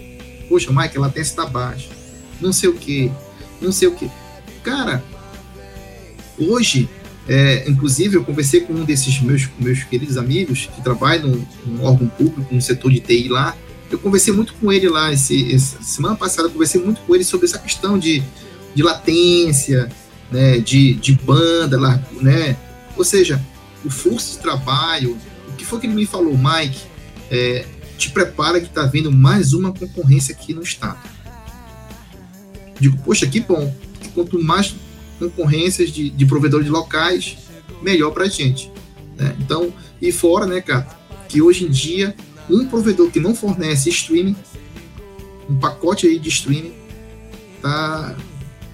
poxa, 0.47 0.71
Mike, 0.71 0.97
a 0.97 1.01
latência 1.01 1.31
está 1.31 1.45
baixa, 1.45 1.89
não 2.39 2.53
sei 2.53 2.69
o 2.69 2.73
que, 2.73 3.11
não 3.59 3.71
sei 3.71 3.87
o 3.87 3.95
que. 3.95 4.09
Cara, 4.63 5.03
hoje, 6.37 6.87
é, 7.27 7.69
inclusive, 7.69 8.17
eu 8.17 8.23
conversei 8.23 8.61
com 8.61 8.73
um 8.73 8.83
desses 8.83 9.21
meus, 9.21 9.47
meus 9.59 9.83
queridos 9.83 10.17
amigos 10.17 10.69
que 10.73 10.81
trabalha 10.81 11.21
num, 11.21 11.43
num 11.65 11.83
órgão 11.83 12.07
público, 12.07 12.53
no 12.53 12.61
setor 12.61 12.91
de 12.91 12.99
TI 12.99 13.27
lá. 13.29 13.55
Eu 13.89 13.99
conversei 13.99 14.33
muito 14.33 14.53
com 14.55 14.71
ele 14.71 14.89
lá, 14.89 15.11
esse, 15.11 15.53
essa 15.53 15.81
semana 15.83 16.15
passada, 16.15 16.47
eu 16.47 16.51
conversei 16.51 16.81
muito 16.81 17.01
com 17.01 17.13
ele 17.13 17.23
sobre 17.23 17.45
essa 17.45 17.59
questão 17.59 17.99
de, 17.99 18.23
de 18.73 18.81
latência, 18.81 19.89
né, 20.31 20.59
de, 20.59 20.93
de 20.93 21.13
banda, 21.13 21.77
né? 22.21 22.55
Ou 22.95 23.03
seja, 23.03 23.41
o 23.83 23.89
fluxo 23.89 24.33
de 24.33 24.39
trabalho. 24.39 25.17
O 25.49 25.53
que 25.53 25.65
foi 25.65 25.79
que 25.79 25.87
ele 25.87 25.95
me 25.95 26.05
falou, 26.05 26.37
Mike? 26.37 26.91
é, 27.31 27.65
te 27.97 28.09
prepara 28.09 28.59
que 28.59 28.67
está 28.67 28.83
vindo 28.83 29.09
mais 29.09 29.53
uma 29.53 29.71
concorrência 29.71 30.35
aqui 30.35 30.53
no 30.53 30.61
estado. 30.61 30.99
Digo, 32.77 32.97
poxa, 32.97 33.25
que 33.25 33.39
bom. 33.39 33.73
Quanto 34.13 34.43
mais 34.43 34.75
concorrências 35.21 35.89
de, 35.89 36.09
de 36.09 36.25
provedores 36.25 36.67
locais, 36.67 37.37
melhor 37.81 38.11
para 38.11 38.25
a 38.25 38.29
gente. 38.29 38.71
Né? 39.17 39.35
Então, 39.39 39.73
e 40.01 40.11
fora, 40.11 40.45
né, 40.45 40.61
cara, 40.61 40.87
que 41.29 41.41
hoje 41.41 41.65
em 41.65 41.69
dia, 41.69 42.15
um 42.49 42.65
provedor 42.65 43.09
que 43.11 43.19
não 43.19 43.35
fornece 43.35 43.89
streaming, 43.89 44.35
um 45.49 45.59
pacote 45.59 46.07
aí 46.07 46.17
de 46.17 46.29
streaming, 46.29 46.73
tá, 47.61 48.15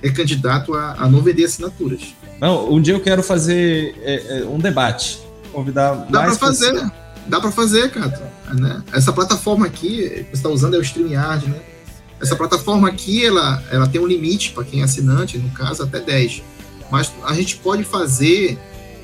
é 0.01 0.09
candidato 0.09 0.73
a, 0.73 0.93
a 0.93 1.09
não 1.09 1.21
vender 1.21 1.45
assinaturas. 1.45 2.15
Não, 2.39 2.71
um 2.71 2.81
dia 2.81 2.93
eu 2.93 2.99
quero 2.99 3.23
fazer 3.23 3.95
é, 4.01 4.39
é, 4.39 4.45
um 4.45 4.59
debate. 4.59 5.19
Convidar 5.51 5.93
Dá 6.09 6.21
para 6.21 6.35
fazer, 6.35 6.71
pessoas. 6.71 6.91
dá 7.27 7.41
para 7.41 7.51
fazer, 7.51 7.91
cara. 7.91 8.31
Né? 8.53 8.83
Essa 8.93 9.11
plataforma 9.11 9.65
aqui, 9.65 10.09
que 10.09 10.25
você 10.29 10.33
está 10.33 10.49
usando 10.49 10.75
é 10.75 10.77
o 10.77 10.81
StreamYard, 10.81 11.49
né? 11.49 11.59
Essa 12.21 12.35
plataforma 12.35 12.87
aqui, 12.87 13.25
ela, 13.25 13.63
ela 13.71 13.87
tem 13.87 14.01
um 14.01 14.07
limite 14.07 14.51
para 14.51 14.63
quem 14.63 14.81
é 14.81 14.83
assinante, 14.83 15.37
no 15.37 15.49
caso, 15.51 15.83
até 15.83 15.99
10. 15.99 16.43
Mas 16.91 17.11
a 17.23 17.33
gente 17.33 17.57
pode 17.57 17.83
fazer 17.83 18.57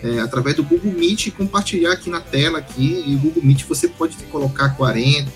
é, 0.03 0.19
através 0.19 0.56
do 0.56 0.64
Google 0.64 0.91
Meet 0.91 1.31
compartilhar 1.31 1.94
aqui 1.94 2.10
na 2.10 2.19
tela 2.19 2.60
aqui. 2.60 3.03
E 3.07 3.15
o 3.15 3.19
Google 3.19 3.44
Meet 3.44 3.64
você 3.65 3.88
pode 3.88 4.18
colocar 4.31 4.69
40, 4.69 5.31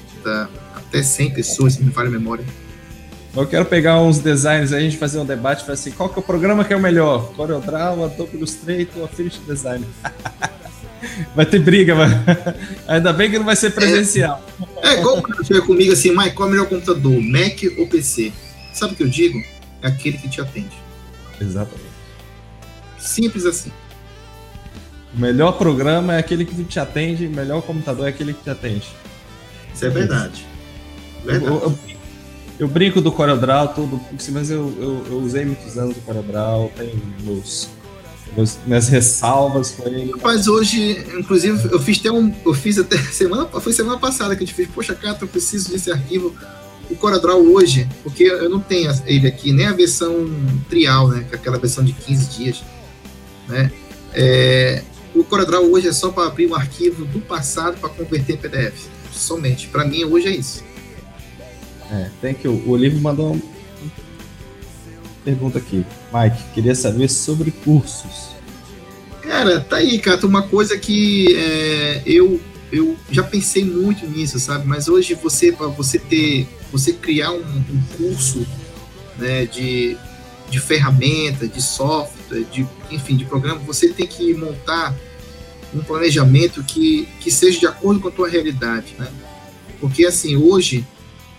até 0.75 1.03
100 1.03 1.31
pessoas, 1.31 1.73
se 1.73 1.83
me 1.83 1.91
falha 1.91 2.07
a 2.07 2.11
memória. 2.11 2.45
Eu 3.35 3.45
quero 3.45 3.65
pegar 3.65 4.01
uns 4.01 4.17
designs 4.17 4.73
aí, 4.73 4.79
a 4.79 4.89
gente 4.89 4.97
fazer 4.97 5.19
um 5.19 5.25
debate, 5.25 5.61
falar 5.61 5.73
assim, 5.73 5.91
qual 5.91 6.09
que 6.09 6.17
é 6.17 6.19
o 6.19 6.23
programa 6.23 6.65
que 6.65 6.73
é 6.73 6.75
o 6.75 6.79
melhor? 6.79 7.33
CorelDRAW, 7.33 8.05
Adobe 8.05 8.35
Illustrator, 8.35 9.03
Affinity 9.03 9.39
Design? 9.47 9.85
vai 11.35 11.45
ter 11.45 11.59
briga, 11.59 11.95
mano. 11.95 12.15
Ainda 12.87 13.13
bem 13.13 13.29
que 13.29 13.37
não 13.37 13.45
vai 13.45 13.55
ser 13.55 13.71
presencial. 13.71 14.43
É, 14.81 14.89
é 14.89 14.99
igual 14.99 15.21
quando 15.21 15.45
chega 15.45 15.61
comigo 15.61 15.93
assim, 15.93 16.15
Mike, 16.15 16.35
qual 16.35 16.47
é 16.47 16.49
o 16.49 16.51
melhor 16.53 16.67
computador, 16.67 17.21
Mac 17.21 17.61
ou 17.77 17.87
PC? 17.87 18.31
Sabe 18.73 18.93
o 18.93 18.95
que 18.95 19.03
eu 19.03 19.09
digo? 19.09 19.41
É 19.81 19.87
aquele 19.87 20.17
que 20.17 20.29
te 20.29 20.41
atende. 20.41 20.77
Exatamente. 21.39 21.87
Simples 22.97 23.45
assim. 23.45 23.71
O 25.15 25.19
melhor 25.19 25.53
programa 25.53 26.15
é 26.15 26.19
aquele 26.19 26.45
que 26.45 26.63
te 26.63 26.79
atende, 26.79 27.25
o 27.27 27.31
melhor 27.31 27.61
computador 27.61 28.05
é 28.05 28.09
aquele 28.09 28.33
que 28.33 28.43
te 28.43 28.49
atende. 28.49 28.87
Isso 29.73 29.85
é 29.85 29.89
verdade. 29.89 30.45
verdade. 31.23 31.45
Eu, 31.45 31.61
eu, 31.61 31.79
eu 32.59 32.67
brinco 32.67 32.99
do 32.99 33.11
CorelDRAW, 33.11 33.69
tudo, 33.69 34.01
mas 34.31 34.49
eu, 34.49 34.73
eu, 34.79 35.05
eu, 35.11 35.17
usei 35.19 35.45
muitos 35.45 35.77
anos 35.77 35.95
do 35.95 36.01
CorelDRAW, 36.01 36.71
tenho 36.75 37.01
meus, 37.21 37.69
meus, 38.35 38.57
minhas 38.65 38.87
ressalvas 38.87 39.71
com 39.71 39.87
ele. 39.87 40.11
Mas 40.21 40.47
hoje, 40.47 41.03
inclusive, 41.17 41.69
eu 41.71 41.79
fiz 41.79 41.99
até 41.99 42.11
um. 42.11 42.33
Eu 42.45 42.53
fiz 42.53 42.77
até 42.77 42.97
semana. 43.11 43.47
Foi 43.47 43.73
semana 43.73 43.97
passada 43.97 44.35
que 44.35 44.43
a 44.43 44.45
gente 44.45 44.55
fez, 44.55 44.69
poxa, 44.69 44.95
cara, 44.95 45.17
eu 45.19 45.27
preciso 45.27 45.71
desse 45.71 45.91
arquivo. 45.91 46.35
O 46.89 46.95
CorelDRAW 46.95 47.53
hoje, 47.53 47.87
porque 48.01 48.23
eu 48.23 48.49
não 48.49 48.61
tenho 48.61 48.89
ele 49.05 49.27
aqui, 49.27 49.51
nem 49.51 49.65
a 49.65 49.73
versão 49.73 50.29
trial, 50.69 51.09
né? 51.09 51.25
Que 51.27 51.35
é 51.35 51.37
aquela 51.37 51.57
versão 51.57 51.83
de 51.83 51.91
15 51.91 52.25
dias. 52.29 52.63
Né? 53.47 53.69
É, 54.13 54.83
o 55.13 55.21
CorelDRAW 55.23 55.69
hoje 55.69 55.89
é 55.89 55.91
só 55.91 56.09
para 56.11 56.27
abrir 56.27 56.47
um 56.47 56.55
arquivo 56.55 57.03
do 57.03 57.19
passado 57.19 57.77
para 57.77 57.89
converter 57.89 58.35
em 58.35 58.37
PDF. 58.37 58.87
Somente. 59.11 59.67
Para 59.67 59.83
mim, 59.83 60.05
hoje 60.05 60.27
é 60.27 60.31
isso. 60.31 60.63
É, 61.91 62.09
tem 62.21 62.33
que 62.33 62.47
o 62.47 62.69
Olívio 62.69 62.99
mandou 63.01 63.37
pergunta 65.27 65.57
aqui. 65.57 65.85
Mike, 66.13 66.43
queria 66.53 66.73
saber 66.73 67.09
sobre 67.09 67.51
cursos. 67.51 68.29
Cara, 69.21 69.59
tá 69.59 69.75
aí, 69.75 69.99
cara, 69.99 70.25
uma 70.25 70.43
coisa 70.43 70.77
que 70.77 71.35
é, 71.35 72.01
eu 72.05 72.39
eu 72.71 72.97
já 73.09 73.23
pensei 73.23 73.63
muito 73.63 74.05
nisso, 74.05 74.39
sabe? 74.39 74.65
Mas 74.65 74.87
hoje 74.87 75.13
você 75.15 75.51
para 75.51 75.67
você 75.67 75.99
ter 75.99 76.47
você 76.71 76.93
criar 76.93 77.31
um, 77.31 77.41
um 77.41 77.81
curso 77.97 78.45
né, 79.17 79.45
de, 79.45 79.97
de 80.49 80.59
ferramenta, 80.59 81.47
de 81.47 81.61
software, 81.61 82.45
de 82.51 82.65
enfim, 82.89 83.17
de 83.17 83.25
programa, 83.25 83.59
você 83.59 83.89
tem 83.89 84.07
que 84.07 84.33
montar 84.33 84.95
um 85.73 85.81
planejamento 85.81 86.63
que, 86.63 87.07
que 87.19 87.29
seja 87.29 87.59
de 87.59 87.67
acordo 87.67 87.99
com 87.99 88.07
a 88.07 88.11
tua 88.11 88.29
realidade, 88.29 88.95
né? 88.97 89.07
Porque 89.79 90.05
assim, 90.05 90.37
hoje 90.37 90.85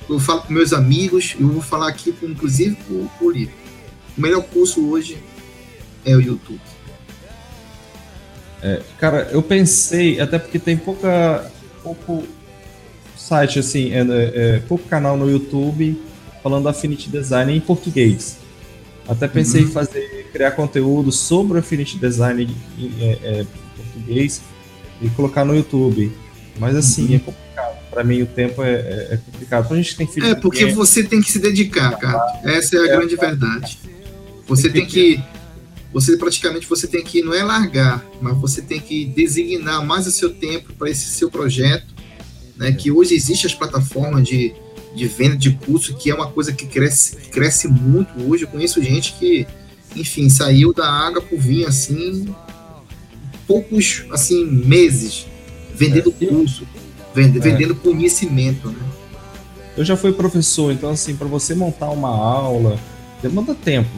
eu 0.08 0.18
falo 0.18 0.42
com 0.42 0.52
meus 0.52 0.72
amigos, 0.72 1.36
eu 1.38 1.48
vou 1.48 1.62
falar 1.62 1.88
aqui, 1.88 2.14
inclusive, 2.22 2.76
com 2.86 3.08
o 3.20 3.30
livro. 3.30 3.57
O 4.18 4.20
melhor 4.20 4.42
curso 4.42 4.84
hoje 4.90 5.16
é 6.04 6.14
o 6.16 6.20
YouTube. 6.20 6.60
É, 8.60 8.82
cara, 8.98 9.28
eu 9.30 9.40
pensei, 9.40 10.20
até 10.20 10.40
porque 10.40 10.58
tem 10.58 10.76
pouca, 10.76 11.48
pouco 11.84 12.24
site, 13.16 13.60
assim, 13.60 13.92
é, 13.92 14.00
é, 14.00 14.62
pouco 14.66 14.88
canal 14.88 15.16
no 15.16 15.30
YouTube 15.30 16.02
falando 16.42 16.68
Affinity 16.68 17.08
Design 17.08 17.54
em 17.54 17.60
português. 17.60 18.38
Até 19.08 19.28
pensei 19.28 19.62
uhum. 19.62 19.68
em 19.68 19.70
fazer, 19.70 20.28
criar 20.32 20.50
conteúdo 20.50 21.12
sobre 21.12 21.58
Affinity 21.58 21.96
Design 21.96 22.42
em, 22.76 22.92
é, 23.00 23.18
é 23.22 23.46
português 23.76 24.42
e 25.00 25.08
colocar 25.10 25.44
no 25.44 25.54
YouTube. 25.54 26.12
Mas 26.58 26.74
assim, 26.74 27.10
uhum. 27.10 27.14
é 27.14 27.18
complicado. 27.20 27.78
Para 27.88 28.04
mim 28.04 28.22
o 28.22 28.26
tempo 28.26 28.62
é, 28.64 28.72
é, 28.72 29.08
é 29.12 29.16
complicado. 29.24 29.72
A 29.72 29.76
gente 29.76 29.96
tem 29.96 30.06
filho 30.08 30.26
É 30.26 30.34
porque 30.34 30.66
você 30.66 31.04
tem 31.04 31.20
que 31.20 31.30
se 31.30 31.38
dedicar, 31.38 31.96
cara. 31.98 32.40
Essa 32.44 32.76
é 32.76 32.80
a 32.80 32.84
é, 32.84 32.96
grande 32.96 33.14
verdade. 33.14 33.78
Você 34.48 34.70
tem 34.70 34.86
que 34.86 35.22
você 35.92 36.16
praticamente 36.16 36.66
você 36.66 36.86
tem 36.86 37.02
que 37.02 37.22
não 37.22 37.32
é 37.32 37.42
largar, 37.42 38.04
mas 38.20 38.36
você 38.38 38.60
tem 38.60 38.80
que 38.80 39.04
designar 39.04 39.84
mais 39.84 40.06
o 40.06 40.10
seu 40.10 40.30
tempo 40.30 40.72
para 40.74 40.90
esse 40.90 41.06
seu 41.06 41.30
projeto, 41.30 41.94
né? 42.56 42.72
Que 42.72 42.90
hoje 42.90 43.14
existe 43.14 43.46
as 43.46 43.54
plataformas 43.54 44.26
de, 44.26 44.54
de 44.94 45.06
venda 45.06 45.36
de 45.36 45.52
curso, 45.52 45.94
que 45.94 46.10
é 46.10 46.14
uma 46.14 46.30
coisa 46.30 46.52
que 46.52 46.66
cresce, 46.66 47.16
cresce 47.30 47.68
muito 47.68 48.10
hoje. 48.28 48.44
Eu 48.44 48.48
conheço 48.48 48.82
gente 48.82 49.14
que, 49.14 49.46
enfim, 49.96 50.28
saiu 50.28 50.72
da 50.74 50.90
água 50.90 51.22
por 51.22 51.38
vinho 51.38 51.66
assim, 51.66 52.34
poucos 53.46 54.04
assim 54.10 54.44
meses 54.44 55.26
vendendo 55.74 56.14
é, 56.20 56.26
curso, 56.26 56.66
vende, 57.14 57.38
é. 57.38 57.40
vendendo 57.40 57.74
conhecimento, 57.74 58.68
né? 58.68 58.88
Eu 59.76 59.84
já 59.84 59.96
fui 59.96 60.12
professor, 60.12 60.72
então 60.72 60.90
assim, 60.90 61.14
para 61.14 61.28
você 61.28 61.54
montar 61.54 61.88
uma 61.90 62.08
aula, 62.08 62.78
demanda 63.22 63.54
tempo, 63.54 63.88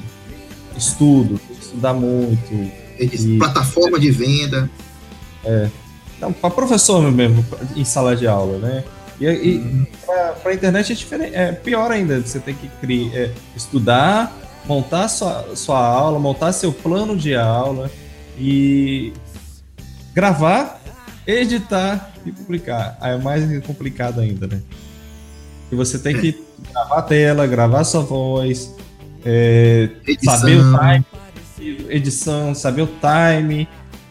estudo, 0.77 1.41
estudar 1.61 1.95
muito. 1.95 2.53
E, 2.99 3.39
plataforma 3.39 3.99
de 3.99 4.11
venda. 4.11 4.71
É. 5.45 5.69
Então, 6.17 6.33
para 6.33 6.51
professor 6.51 7.01
mesmo, 7.11 7.45
em 7.75 7.85
sala 7.85 8.15
de 8.15 8.27
aula, 8.27 8.59
né? 8.59 8.85
E, 9.19 9.27
e 9.27 9.57
uhum. 9.59 9.87
para 10.43 10.51
a 10.51 10.55
internet 10.55 10.93
é, 10.93 10.95
diferente, 10.95 11.35
é 11.35 11.53
pior 11.53 11.91
ainda. 11.91 12.21
Você 12.21 12.39
tem 12.39 12.55
que 12.55 12.69
criar, 12.81 13.17
é, 13.17 13.31
estudar, 13.57 14.37
montar 14.67 15.09
sua, 15.09 15.57
sua 15.57 15.79
aula, 15.79 16.19
montar 16.19 16.53
seu 16.53 16.73
plano 16.73 17.17
de 17.17 17.35
aula 17.35 17.91
e 18.39 19.13
gravar, 20.15 20.81
editar 21.27 22.13
e 22.25 22.33
publicar. 22.33 22.97
Aí 23.01 23.15
é 23.15 23.19
mais 23.19 23.67
complicado 23.67 24.21
ainda, 24.21 24.47
né? 24.47 24.61
E 25.71 25.75
você 25.75 25.99
tem 25.99 26.19
que 26.19 26.43
gravar 26.73 26.99
a 26.99 27.03
tela, 27.03 27.47
gravar 27.47 27.85
sua 27.85 28.03
voz, 28.03 28.75
é, 29.25 29.91
saber 30.23 30.59
o 30.59 30.79
time, 30.79 31.87
edição, 31.89 32.55
saber 32.55 32.83
o 32.83 32.89
time, 32.89 33.69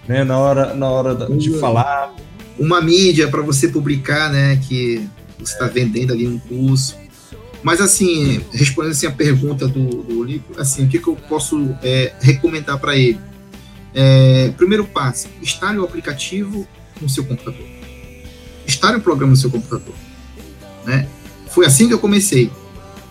né? 0.08 0.24
Na 0.24 0.38
hora, 0.38 0.74
na 0.74 0.90
hora 0.90 1.16
de 1.16 1.58
falar. 1.60 2.14
Uma 2.58 2.82
mídia 2.82 3.30
para 3.30 3.42
você 3.42 3.70
publicar, 3.70 4.30
né? 4.30 4.60
Que 4.68 5.08
você 5.40 5.54
está 5.54 5.66
é. 5.66 5.70
vendendo 5.70 6.12
ali 6.12 6.28
um 6.28 6.38
curso. 6.38 6.98
Mas 7.64 7.82
assim, 7.82 8.42
respondendo 8.52 8.92
assim 8.92 9.08
a 9.08 9.12
pergunta 9.12 9.68
do, 9.68 9.88
do 10.04 10.24
livro, 10.24 10.60
assim, 10.60 10.86
o 10.86 10.90
que, 10.90 11.00
que 11.00 11.08
eu 11.08 11.16
posso 11.16 11.76
é, 11.84 12.14
recomendar 12.22 12.78
para 12.80 12.96
ele? 12.96 13.20
É, 13.94 14.52
primeiro 14.56 14.86
passo, 14.86 15.28
instale 15.42 15.80
o 15.80 15.84
aplicativo 15.84 16.68
no 17.02 17.10
seu 17.10 17.24
computador. 17.26 17.66
Instale 18.68 18.98
o 18.98 19.02
programa 19.02 19.32
no 19.32 19.38
seu 19.38 19.50
computador. 19.50 19.96
Né? 20.86 21.08
Foi 21.50 21.66
assim 21.66 21.88
que 21.88 21.94
eu 21.94 22.00
comecei. 22.00 22.52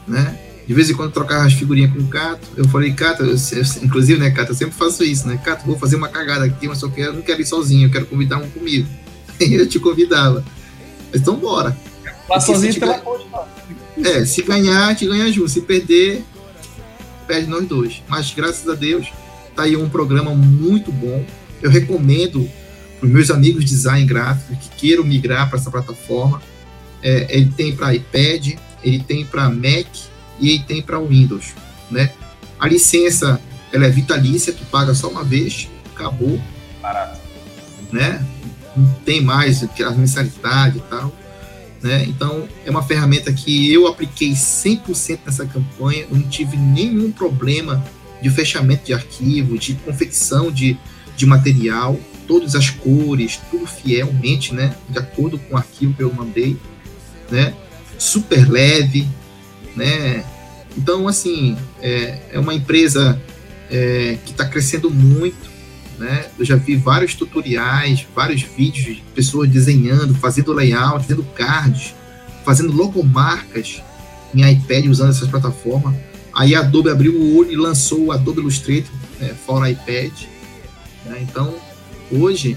Né? 0.07 0.39
De 0.69 0.75
vez 0.75 0.89
em 0.89 0.95
quando 0.95 1.11
trocava 1.11 1.47
as 1.47 1.55
figurinhas 1.55 1.91
com 1.93 1.99
o 1.99 2.07
Cato. 2.07 2.47
Eu 2.55 2.69
falei, 2.69 2.93
Cato, 2.93 3.25
eu, 3.25 3.31
eu, 3.31 3.63
inclusive, 3.83 4.21
né, 4.21 4.31
Cato, 4.31 4.53
eu 4.53 4.55
sempre 4.55 4.75
faço 4.75 5.03
isso, 5.03 5.27
né? 5.27 5.41
Cato, 5.43 5.67
vou 5.67 5.79
fazer 5.79 5.97
uma 5.97 6.09
cagada 6.09 6.45
aqui, 6.45 6.69
mas 6.69 6.79
só 6.79 6.89
quero, 6.89 7.15
não 7.15 7.23
quero 7.23 7.41
ir 7.41 7.47
sozinho, 7.47 7.89
eu 7.89 7.91
quero 7.91 8.07
convidar 8.07 8.37
um 8.37 8.49
comigo. 8.51 8.87
eu 9.41 9.67
te 9.67 9.81
convidava. 9.81 10.45
Mas 11.11 11.23
então 11.23 11.37
bora. 11.37 11.77
Lá 12.29 12.39
sozinho 12.39 12.73
se 12.73 12.79
tiver... 12.79 13.03
É, 14.05 14.25
se 14.25 14.43
ganhar, 14.43 14.91
gente 14.91 15.07
ganha 15.07 15.33
junto. 15.33 15.49
Se 15.49 15.63
perder, 15.63 16.23
perde 17.27 17.49
nós 17.49 17.67
dois. 17.67 18.03
Mas 18.07 18.33
graças 18.33 18.69
a 18.69 18.75
Deus, 18.75 19.11
Tá 19.59 19.65
aí 19.65 19.77
um 19.77 19.89
programa 19.89 20.33
muito 20.37 20.93
bom. 20.93 21.27
Eu 21.61 21.69
recomendo 21.69 22.49
para 23.01 23.07
os 23.09 23.13
meus 23.13 23.29
amigos 23.29 23.65
de 23.65 23.71
design 23.71 24.07
gráfico 24.07 24.55
que 24.55 24.69
queiram 24.77 25.03
migrar 25.03 25.51
para 25.51 25.59
essa 25.59 25.69
plataforma. 25.69 26.41
É, 27.03 27.27
ele 27.29 27.53
tem 27.57 27.75
para 27.75 27.93
iPad, 27.93 28.55
ele 28.85 29.01
tem 29.01 29.25
para 29.25 29.51
Mac 29.51 29.89
e 30.41 30.59
tem 30.61 30.81
para 30.83 30.99
Windows, 30.99 31.55
né? 31.91 32.11
A 32.59 32.67
licença 32.67 33.41
ela 33.73 33.87
é 33.87 33.91
vitalícia, 33.91 34.53
tu 34.53 34.65
paga 34.67 34.95
só 34.95 35.09
uma 35.09 35.25
vez, 35.25 35.69
acabou. 35.95 36.41
Barato. 36.81 37.21
Né? 37.93 38.25
Não 38.77 38.89
tem 39.05 39.21
mais 39.21 39.63
a 39.63 39.91
mensalidade 39.91 40.79
e 40.79 40.83
tal. 40.83 41.13
Né? 41.83 42.05
Então, 42.09 42.49
é 42.65 42.71
uma 42.71 42.83
ferramenta 42.83 43.33
que 43.33 43.73
eu 43.73 43.87
apliquei 43.87 44.33
100% 44.33 45.21
nessa 45.27 45.47
campanha, 45.47 46.07
eu 46.11 46.17
não 46.17 46.29
tive 46.29 46.57
nenhum 46.57 47.13
problema 47.13 47.85
de 48.21 48.31
fechamento 48.31 48.87
de 48.87 48.93
arquivo, 48.93 49.57
de 49.57 49.75
confecção 49.75 50.51
de, 50.51 50.77
de 51.17 51.25
material, 51.25 51.99
todas 52.27 52.57
as 52.57 52.69
cores, 52.69 53.41
tudo 53.51 53.65
fielmente, 53.67 54.53
né, 54.53 54.75
de 54.89 54.99
acordo 54.99 55.39
com 55.39 55.55
o 55.55 55.57
arquivo 55.57 55.95
que 55.95 56.03
eu 56.03 56.13
mandei, 56.13 56.57
né, 57.31 57.55
super 57.97 58.49
leve, 58.51 59.09
né, 59.79 60.25
então, 60.77 61.09
assim, 61.09 61.57
é, 61.81 62.19
é 62.33 62.39
uma 62.39 62.55
empresa 62.55 63.21
é, 63.71 64.17
que 64.25 64.31
está 64.31 64.45
crescendo 64.45 64.91
muito, 64.91 65.49
né? 65.99 66.27
Eu 66.39 66.45
já 66.45 66.55
vi 66.55 66.77
vários 66.77 67.15
tutoriais, 67.15 68.07
vários 68.15 68.43
vídeos 68.43 68.97
de 68.97 69.03
pessoas 69.15 69.49
desenhando, 69.51 70.15
fazendo 70.15 70.53
layout, 70.53 71.03
fazendo 71.03 71.25
cards, 71.35 71.95
fazendo 72.45 72.73
logomarcas 72.73 73.83
em 74.33 74.49
iPad 74.49 74.87
usando 74.87 75.11
essas 75.11 75.29
plataformas. 75.29 75.97
Aí 76.33 76.55
a 76.55 76.61
Adobe 76.61 76.91
abriu 76.91 77.15
o 77.15 77.37
olho 77.37 77.51
e 77.51 77.57
lançou 77.57 78.07
o 78.07 78.13
Adobe 78.13 78.41
Illustrator 78.41 78.93
né, 79.19 79.35
fora 79.45 79.71
iPad. 79.71 80.13
Né? 81.07 81.19
Então, 81.23 81.57
hoje, 82.13 82.57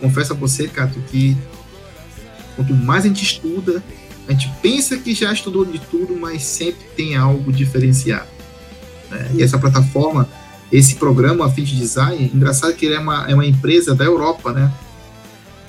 confesso 0.00 0.32
a 0.32 0.36
você, 0.36 0.66
Cato, 0.66 0.98
que 1.10 1.36
quanto 2.56 2.72
mais 2.72 3.04
a 3.04 3.08
gente 3.08 3.22
estuda, 3.22 3.82
a 4.30 4.32
gente 4.32 4.48
pensa 4.62 4.96
que 4.96 5.12
já 5.12 5.32
estudou 5.32 5.64
de 5.64 5.80
tudo, 5.80 6.16
mas 6.16 6.44
sempre 6.44 6.86
tem 6.96 7.16
algo 7.16 7.52
diferenciado. 7.52 8.28
Né? 9.10 9.28
E 9.34 9.42
essa 9.42 9.58
plataforma, 9.58 10.28
esse 10.70 10.94
programa, 10.94 11.44
a 11.44 11.50
Fit 11.50 11.74
Design, 11.74 12.30
engraçado 12.32 12.72
que 12.74 12.86
ele 12.86 12.94
é 12.94 13.00
uma, 13.00 13.28
é 13.28 13.34
uma 13.34 13.44
empresa 13.44 13.92
da 13.92 14.04
Europa, 14.04 14.52
né? 14.52 14.72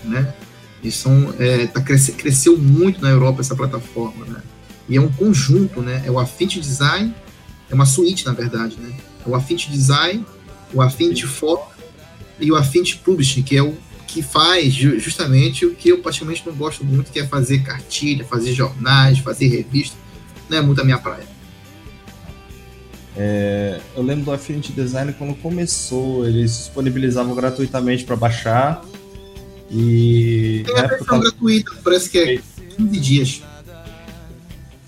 né? 0.04 0.32
E 0.84 0.92
são, 0.92 1.34
é, 1.40 1.66
tá, 1.66 1.82
cresce, 1.82 2.12
cresceu 2.12 2.56
muito 2.56 3.02
na 3.02 3.10
Europa 3.10 3.42
essa 3.42 3.56
plataforma, 3.56 4.26
né? 4.28 4.44
E 4.88 4.96
é 4.96 5.02
um 5.02 5.12
conjunto, 5.12 5.82
né? 5.82 6.04
É 6.06 6.12
o 6.12 6.20
Affinity 6.20 6.60
Design, 6.60 7.16
é 7.68 7.74
uma 7.74 7.88
suíte, 7.88 8.28
na 8.28 8.34
verdade, 8.34 8.78
né? 8.80 8.96
É 9.26 9.28
o 9.28 9.34
Affinity 9.34 9.72
Design, 9.72 10.24
o 10.72 10.84
Affinity 10.84 11.26
Photo 11.26 11.66
e 12.40 12.52
o 12.52 12.56
Affinity 12.56 12.98
Publishing, 12.98 13.42
que 13.42 13.58
é 13.58 13.64
o 13.64 13.76
que 14.12 14.22
faz 14.22 14.74
justamente 14.74 15.66
o 15.66 15.74
que 15.74 15.90
eu 15.90 16.00
praticamente 16.00 16.44
não 16.46 16.54
gosto 16.54 16.84
muito, 16.84 17.12
que 17.12 17.20
é 17.20 17.26
fazer 17.26 17.64
cartilha, 17.64 18.26
fazer 18.26 18.54
jornais, 18.54 19.20
fazer 19.20 19.48
revista. 19.48 19.96
Não 20.50 20.58
é 20.58 20.62
muito 20.62 20.82
a 20.82 20.84
minha 20.84 20.98
praia. 20.98 21.24
É, 23.16 23.80
eu 23.96 24.04
lembro 24.04 24.26
do 24.26 24.32
Affinity 24.34 24.74
Design 24.74 25.14
quando 25.14 25.34
começou, 25.36 26.28
eles 26.28 26.58
disponibilizavam 26.58 27.34
gratuitamente 27.34 28.04
para 28.04 28.18
baixar. 28.18 28.84
E. 29.70 30.64
Tem 30.66 30.78
a 30.78 30.88
versão 30.88 31.06
tava... 31.06 31.22
gratuita, 31.22 31.72
parece 31.82 32.10
que 32.10 32.18
é 32.18 32.42
15 32.76 33.00
dias. 33.00 33.44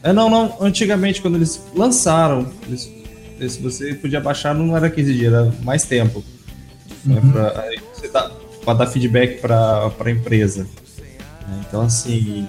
É, 0.01 0.11
não, 0.11 0.29
não. 0.29 0.57
Antigamente, 0.59 1.21
quando 1.21 1.35
eles 1.35 1.61
lançaram, 1.73 2.51
eles, 2.67 2.91
se 3.49 3.61
você 3.61 3.93
podia 3.93 4.19
baixar, 4.19 4.53
não 4.53 4.75
era 4.75 4.89
15 4.89 5.13
dias, 5.13 5.33
era 5.33 5.45
mais 5.63 5.83
tempo. 5.83 6.21
Uhum. 7.05 7.17
É 7.17 7.31
pra, 7.31 7.71
você 7.93 8.07
tá, 8.09 8.29
para 8.63 8.79
dar 8.79 8.87
feedback 8.87 9.39
para 9.39 9.91
a 9.99 10.11
empresa. 10.11 10.67
Então, 11.61 11.81
assim. 11.81 12.47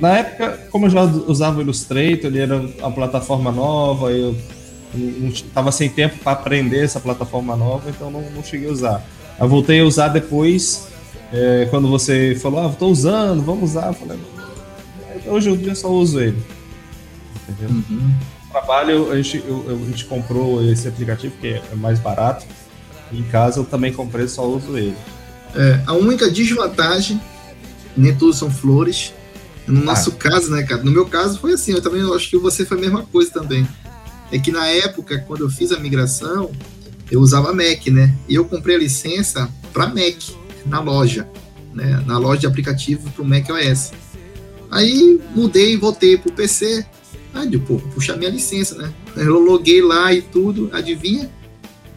Na 0.00 0.18
época, 0.18 0.68
como 0.70 0.86
eu 0.86 0.90
já 0.90 1.02
usava 1.02 1.58
o 1.58 1.62
Illustrator, 1.62 2.26
ele 2.26 2.40
era 2.40 2.56
uma 2.56 2.92
plataforma 2.92 3.50
nova, 3.50 4.10
eu 4.12 4.36
estava 5.28 5.72
sem 5.72 5.88
tempo 5.88 6.18
para 6.18 6.32
aprender 6.32 6.84
essa 6.84 7.00
plataforma 7.00 7.56
nova, 7.56 7.88
então 7.90 8.10
não, 8.10 8.22
não, 8.30 8.42
cheguei 8.42 8.68
a 8.68 8.72
usar. 8.72 9.04
Eu 9.38 9.48
voltei 9.48 9.80
a 9.80 9.84
usar 9.84 10.08
depois, 10.08 10.88
é, 11.32 11.66
quando 11.70 11.88
você 11.88 12.34
falou, 12.40 12.60
ah, 12.60 12.70
estou 12.70 12.90
usando, 12.90 13.42
vamos 13.42 13.70
usar. 13.70 13.88
Eu 13.88 13.94
falei, 13.94 14.18
hoje 15.26 15.50
eu 15.50 15.76
só 15.76 15.88
uso 15.88 16.20
ele. 16.20 16.38
Entendeu? 17.48 17.76
Uhum. 17.90 18.14
Trabalho, 18.50 19.12
a 19.12 19.16
gente, 19.16 19.42
eu, 19.46 19.64
a 19.68 19.90
gente 19.90 20.04
comprou 20.04 20.62
esse 20.64 20.88
aplicativo, 20.88 21.34
que 21.40 21.48
é 21.48 21.74
mais 21.74 21.98
barato, 21.98 22.46
em 23.12 23.22
casa 23.24 23.60
eu 23.60 23.64
também 23.64 23.92
comprei, 23.92 24.28
só 24.28 24.46
uso 24.46 24.76
ele. 24.76 24.96
É, 25.54 25.80
a 25.86 25.94
única 25.94 26.30
desvantagem, 26.30 27.20
nem 27.96 28.14
tudo 28.14 28.32
são 28.32 28.50
flores. 28.50 29.12
No 29.66 29.82
nosso 29.82 30.10
ah. 30.10 30.16
caso, 30.16 30.50
né, 30.50 30.62
cara? 30.62 30.82
No 30.82 30.90
meu 30.90 31.06
caso 31.06 31.38
foi 31.40 31.52
assim, 31.52 31.72
eu 31.72 31.82
também 31.82 32.02
acho 32.14 32.30
que 32.30 32.38
você 32.38 32.64
foi 32.64 32.76
a 32.78 32.80
mesma 32.80 33.02
coisa 33.02 33.30
também. 33.30 33.66
É 34.30 34.38
que 34.38 34.52
na 34.52 34.66
época, 34.66 35.18
quando 35.26 35.42
eu 35.42 35.50
fiz 35.50 35.72
a 35.72 35.78
migração, 35.78 36.50
eu 37.10 37.20
usava 37.20 37.52
Mac, 37.52 37.86
né? 37.88 38.14
E 38.28 38.34
eu 38.34 38.44
comprei 38.44 38.76
a 38.76 38.78
licença 38.78 39.48
para 39.72 39.86
Mac, 39.86 40.16
na 40.66 40.80
loja, 40.80 41.28
né? 41.72 42.02
Na 42.06 42.18
loja 42.18 42.40
de 42.40 42.46
aplicativo 42.46 43.10
para 43.10 43.22
o 43.22 43.26
Mac 43.26 43.48
OS. 43.48 43.92
Aí 44.70 45.20
mudei 45.34 45.74
e 45.74 45.76
voltei 45.76 46.16
pro 46.16 46.32
PC. 46.32 46.84
Aí, 47.32 47.58
pô, 47.58 47.78
puxar 47.94 48.16
minha 48.16 48.30
licença, 48.30 48.74
né? 48.76 48.92
Eu 49.16 49.38
loguei 49.38 49.82
lá 49.82 50.12
e 50.12 50.22
tudo, 50.22 50.70
adivinha? 50.72 51.30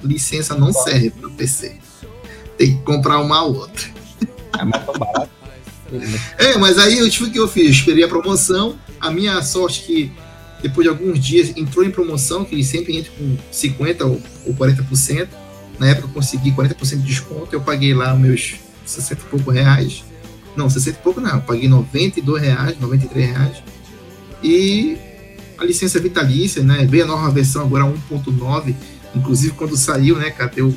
Licença 0.04 0.56
não 0.56 0.72
serve 0.72 1.10
para 1.10 1.28
o 1.28 1.32
PC. 1.32 1.76
Tem 2.58 2.78
que 2.78 2.84
comprar 2.84 3.20
uma 3.20 3.44
outra. 3.44 3.88
É 4.58 4.64
mais 4.64 4.86
barato. 4.86 5.30
é, 6.38 6.58
mas 6.58 6.78
aí 6.78 6.98
eu 6.98 7.10
tive 7.10 7.30
o 7.30 7.32
que 7.32 7.40
eu 7.40 7.48
fiz, 7.48 7.72
esperei 7.72 8.04
a 8.04 8.08
promoção. 8.08 8.78
A 9.00 9.10
minha 9.12 9.42
sorte 9.42 9.82
que 9.82 10.12
depois 10.62 10.86
de 10.86 10.90
alguns 10.90 11.20
dias 11.20 11.56
entrou 11.56 11.86
em 11.86 11.92
promoção, 11.92 12.44
que 12.44 12.62
sempre 12.64 12.98
entra 12.98 13.12
com 13.18 13.38
50% 13.52 14.22
ou 14.46 14.54
40%. 14.54 15.28
Na 15.80 15.88
época 15.88 16.08
eu 16.08 16.12
consegui 16.12 16.52
40% 16.52 16.98
de 16.98 17.04
desconto, 17.04 17.48
eu 17.54 17.62
paguei 17.62 17.94
lá 17.94 18.14
meus 18.14 18.56
60 18.86 19.22
e 19.22 19.26
pouco 19.26 19.52
reais. 19.52 20.04
Não, 20.58 20.70
60 20.70 21.00
e 21.00 21.02
pouco 21.02 21.22
não, 21.22 21.36
eu 21.36 21.42
paguei 21.42 21.70
92 21.70 22.42
reais, 22.42 22.80
93 22.80 23.30
reais. 23.30 23.64
E 24.44 24.98
a 25.58 25.64
licença 25.64 26.00
vitalícia, 26.00 26.64
né? 26.64 26.86
Veio 26.86 27.04
a 27.04 27.08
nova 27.08 27.30
versão 27.32 27.64
agora 27.64 27.86
1.9 27.86 28.76
Inclusive, 29.16 29.54
quando 29.54 29.76
saiu, 29.76 30.18
né, 30.18 30.30
cara, 30.30 30.52
eu 30.56 30.76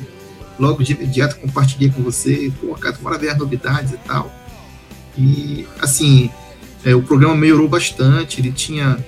logo 0.59 0.83
de 0.83 0.93
imediato 0.93 1.37
compartilhei 1.37 1.89
com 1.89 2.01
você, 2.01 2.51
pô, 2.61 2.73
cara, 2.75 2.97
bora 3.01 3.17
ver 3.17 3.29
as 3.29 3.37
novidades 3.37 3.91
e 3.91 3.97
tal. 3.97 4.31
E, 5.17 5.67
assim, 5.79 6.29
é, 6.83 6.95
o 6.95 7.01
programa 7.01 7.35
melhorou 7.35 7.67
bastante, 7.67 8.41
ele 8.41 8.51
tinha 8.51 9.03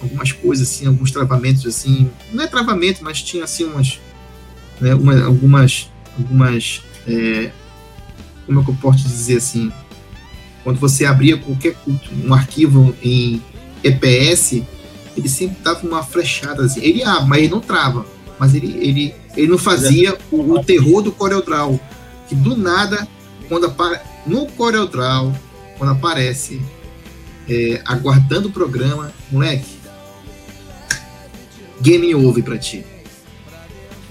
algumas 0.00 0.32
coisas, 0.32 0.68
assim, 0.68 0.86
alguns 0.86 1.10
travamentos, 1.10 1.66
assim, 1.66 2.10
não 2.32 2.44
é 2.44 2.46
travamento, 2.46 3.02
mas 3.02 3.22
tinha, 3.22 3.44
assim, 3.44 3.64
umas, 3.64 4.00
né, 4.80 4.94
uma, 4.94 5.24
algumas, 5.24 5.90
algumas, 6.18 6.82
é, 7.06 7.50
como 8.44 8.60
é 8.60 8.64
que 8.64 8.70
eu 8.70 8.76
posso 8.76 9.08
dizer, 9.08 9.38
assim, 9.38 9.72
quando 10.62 10.78
você 10.78 11.04
abria 11.04 11.36
qualquer 11.36 11.76
um 12.24 12.34
arquivo 12.34 12.94
em 13.02 13.42
EPS, 13.82 14.62
ele 15.16 15.28
sempre 15.28 15.56
dava 15.62 15.86
uma 15.86 16.02
flechada, 16.02 16.64
assim, 16.64 16.80
ele 16.80 17.02
abre, 17.02 17.28
mas 17.28 17.38
ele 17.38 17.48
não 17.48 17.60
trava, 17.60 18.06
mas 18.38 18.54
ele, 18.54 18.76
ele, 18.80 19.14
ele 19.36 19.48
não 19.48 19.58
fazia 19.58 20.16
o, 20.30 20.52
o 20.52 20.64
terror 20.64 21.02
do 21.02 21.12
CorelDRAW, 21.12 21.80
que 22.28 22.34
do 22.34 22.56
nada, 22.56 23.06
quando 23.48 23.66
apare, 23.66 24.00
no 24.26 24.46
CorelDRAW, 24.46 25.34
quando 25.78 25.92
aparece 25.92 26.60
é, 27.48 27.80
aguardando 27.84 28.48
o 28.48 28.52
programa, 28.52 29.12
moleque, 29.30 29.76
game 31.80 32.14
over 32.14 32.42
pra 32.42 32.58
ti. 32.58 32.84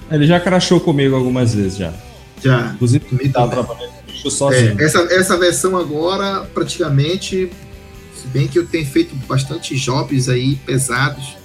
Ele 0.09 0.25
já 0.25 0.39
crashou 0.39 0.79
comigo 0.79 1.15
algumas 1.15 1.53
vezes 1.53 1.77
já. 1.77 1.93
Já. 2.41 2.71
Inclusive, 2.73 3.05
comigo 3.05 3.33
tá 3.33 3.47
trabalhando 3.47 3.95
sozinho. 4.29 4.79
É, 4.79 4.83
essa, 4.83 4.99
essa 5.11 5.37
versão 5.37 5.77
agora, 5.77 6.47
praticamente, 6.53 7.49
se 8.15 8.27
bem 8.27 8.47
que 8.47 8.57
eu 8.57 8.65
tenho 8.65 8.85
feito 8.85 9.15
bastante 9.27 9.75
jobs 9.75 10.29
aí 10.29 10.55
pesados, 10.57 11.37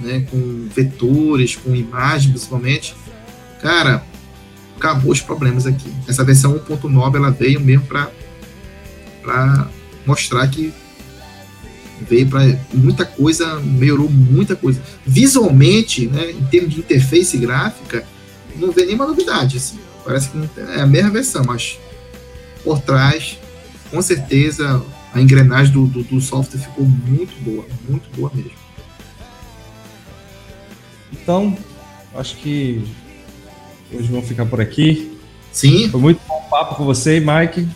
né, 0.00 0.26
com 0.30 0.68
vetores, 0.74 1.56
com 1.56 1.74
imagens 1.74 2.30
principalmente, 2.30 2.94
cara, 3.60 4.04
acabou 4.76 5.12
os 5.12 5.20
problemas 5.20 5.66
aqui. 5.66 5.92
Essa 6.08 6.24
versão 6.24 6.58
1.9 6.58 7.16
ela 7.16 7.30
veio 7.30 7.60
mesmo 7.60 7.86
para 7.86 9.68
mostrar 10.06 10.46
que 10.48 10.72
veio 12.08 12.26
para 12.26 12.58
muita 12.72 13.04
coisa, 13.04 13.60
melhorou 13.60 14.08
muita 14.08 14.56
coisa. 14.56 14.82
Visualmente, 15.06 16.06
né, 16.06 16.30
em 16.30 16.44
termos 16.44 16.74
de 16.74 16.80
interface 16.80 17.36
gráfica, 17.36 18.04
não 18.56 18.72
vê 18.72 18.86
nenhuma 18.86 19.06
novidade. 19.06 19.58
Assim. 19.58 19.78
Parece 20.04 20.30
que 20.30 20.60
é 20.60 20.80
a 20.80 20.86
mesma 20.86 21.10
versão, 21.10 21.44
mas 21.46 21.78
por 22.64 22.80
trás, 22.80 23.38
com 23.90 24.00
certeza, 24.00 24.82
a 25.12 25.20
engrenagem 25.20 25.72
do, 25.72 25.86
do, 25.86 26.02
do 26.02 26.20
software 26.20 26.60
ficou 26.60 26.84
muito 26.84 27.34
boa, 27.42 27.66
muito 27.88 28.08
boa 28.16 28.30
mesmo. 28.34 28.59
Então, 31.12 31.56
acho 32.14 32.36
que 32.36 32.82
hoje 33.92 34.08
vamos 34.08 34.28
ficar 34.28 34.46
por 34.46 34.60
aqui. 34.60 35.18
Sim. 35.52 35.88
Foi 35.88 36.00
muito 36.00 36.20
bom 36.26 36.40
papo 36.50 36.76
com 36.76 36.84
você, 36.84 37.20
Mike. 37.20 37.66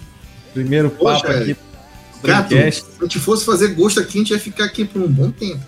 Primeiro 0.52 0.90
Poxa, 0.90 1.26
papo 1.26 1.38
aqui. 1.38 1.56
Gato, 2.22 2.48
se 2.48 2.84
a 2.98 3.02
gente 3.02 3.18
fosse 3.18 3.44
fazer 3.44 3.68
gosto 3.74 4.00
aqui, 4.00 4.18
a 4.18 4.20
gente 4.20 4.30
ia 4.30 4.38
ficar 4.38 4.64
aqui 4.64 4.84
por 4.84 5.02
um 5.02 5.08
bom 5.08 5.30
tempo. 5.30 5.62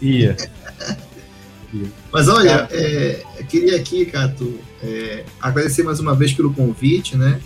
Ia. 0.00 0.36
Mas 2.12 2.28
olha, 2.28 2.68
é, 2.70 3.22
eu 3.38 3.44
queria 3.46 3.76
aqui, 3.76 4.06
Cato, 4.06 4.58
é, 4.82 5.24
agradecer 5.40 5.82
mais 5.82 5.98
uma 5.98 6.14
vez 6.14 6.32
pelo 6.32 6.54
convite, 6.54 7.16
né? 7.16 7.40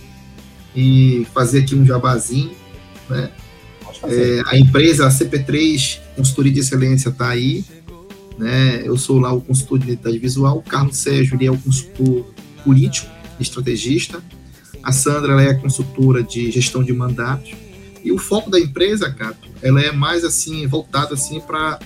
E 0.77 1.27
fazer 1.35 1.61
aqui 1.61 1.75
um 1.75 1.85
jabazinho. 1.85 2.53
né? 3.09 3.31
É, 4.05 4.43
a 4.47 4.57
empresa 4.57 5.07
a 5.07 5.11
CP3 5.11 5.99
Consultoria 6.15 6.53
de 6.53 6.61
Excelência 6.61 7.09
está 7.09 7.31
aí, 7.31 7.65
né? 8.39 8.83
Eu 8.85 8.97
sou 8.97 9.19
lá 9.19 9.33
o 9.33 9.41
consultor 9.41 9.79
de 9.79 9.87
identidade 9.87 10.19
visual, 10.19 10.59
o 10.59 10.63
Carlos 10.63 10.97
Sérgio 10.97 11.37
ele 11.37 11.47
é 11.47 11.51
o 11.51 11.59
consultor 11.59 12.27
político, 12.65 13.11
estrategista, 13.41 14.23
a 14.83 14.93
Sandra 14.93 15.33
ela 15.33 15.43
é 15.43 15.55
consultora 15.55 16.23
de 16.23 16.51
gestão 16.51 16.83
de 16.83 16.93
mandatos 16.93 17.53
e 18.05 18.13
o 18.13 18.19
foco 18.19 18.51
da 18.51 18.59
empresa, 18.59 19.11
Cato, 19.11 19.49
ela 19.61 19.81
é 19.81 19.91
mais 19.91 20.25
assim 20.25 20.67
voltada 20.67 21.15
assim 21.15 21.41
para 21.41 21.79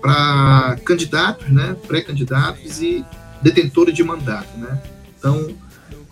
para 0.00 0.76
candidatos, 0.84 1.48
né, 1.48 1.76
pré-candidatos 1.86 2.82
e 2.82 3.02
detentores 3.40 3.94
de 3.94 4.04
mandato, 4.04 4.58
né. 4.58 4.82
Então 5.18 5.54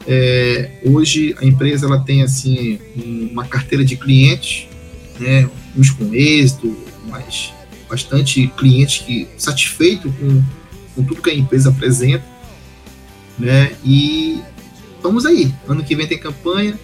é, 0.07 0.81
hoje 0.85 1.35
a 1.39 1.45
empresa 1.45 1.87
ela 1.87 2.01
tem 2.01 2.23
assim 2.23 2.79
uma 3.31 3.45
carteira 3.47 3.85
de 3.85 3.97
clientes, 3.97 4.67
né, 5.19 5.49
uns 5.77 5.91
com 5.91 6.15
êxito, 6.15 6.77
mas 7.07 7.53
bastante 7.93 8.47
clientes 8.57 9.05
que 9.05 9.29
satisfeitos 9.37 10.11
com, 10.17 10.43
com 10.95 11.05
tudo 11.05 11.21
que 11.21 11.29
a 11.29 11.35
empresa 11.35 11.69
apresenta, 11.69 12.25
né? 13.39 13.73
E 13.85 14.41
vamos 15.03 15.27
aí. 15.27 15.53
Ano 15.69 15.85
que 15.85 15.95
vem 15.95 16.07
tem 16.07 16.19
campanha, 16.19 16.79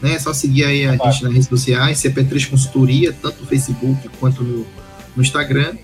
né? 0.00 0.14
É 0.14 0.18
só 0.20 0.32
seguir 0.32 0.62
aí 0.64 0.86
a 0.86 0.92
gente 0.92 1.24
nas 1.24 1.32
redes 1.32 1.48
sociais, 1.48 1.98
CP3 1.98 2.48
Consultoria, 2.48 3.12
tanto 3.12 3.40
no 3.40 3.46
Facebook 3.48 4.08
quanto 4.20 4.44
no, 4.44 4.64
no 5.16 5.22
Instagram. 5.22 5.74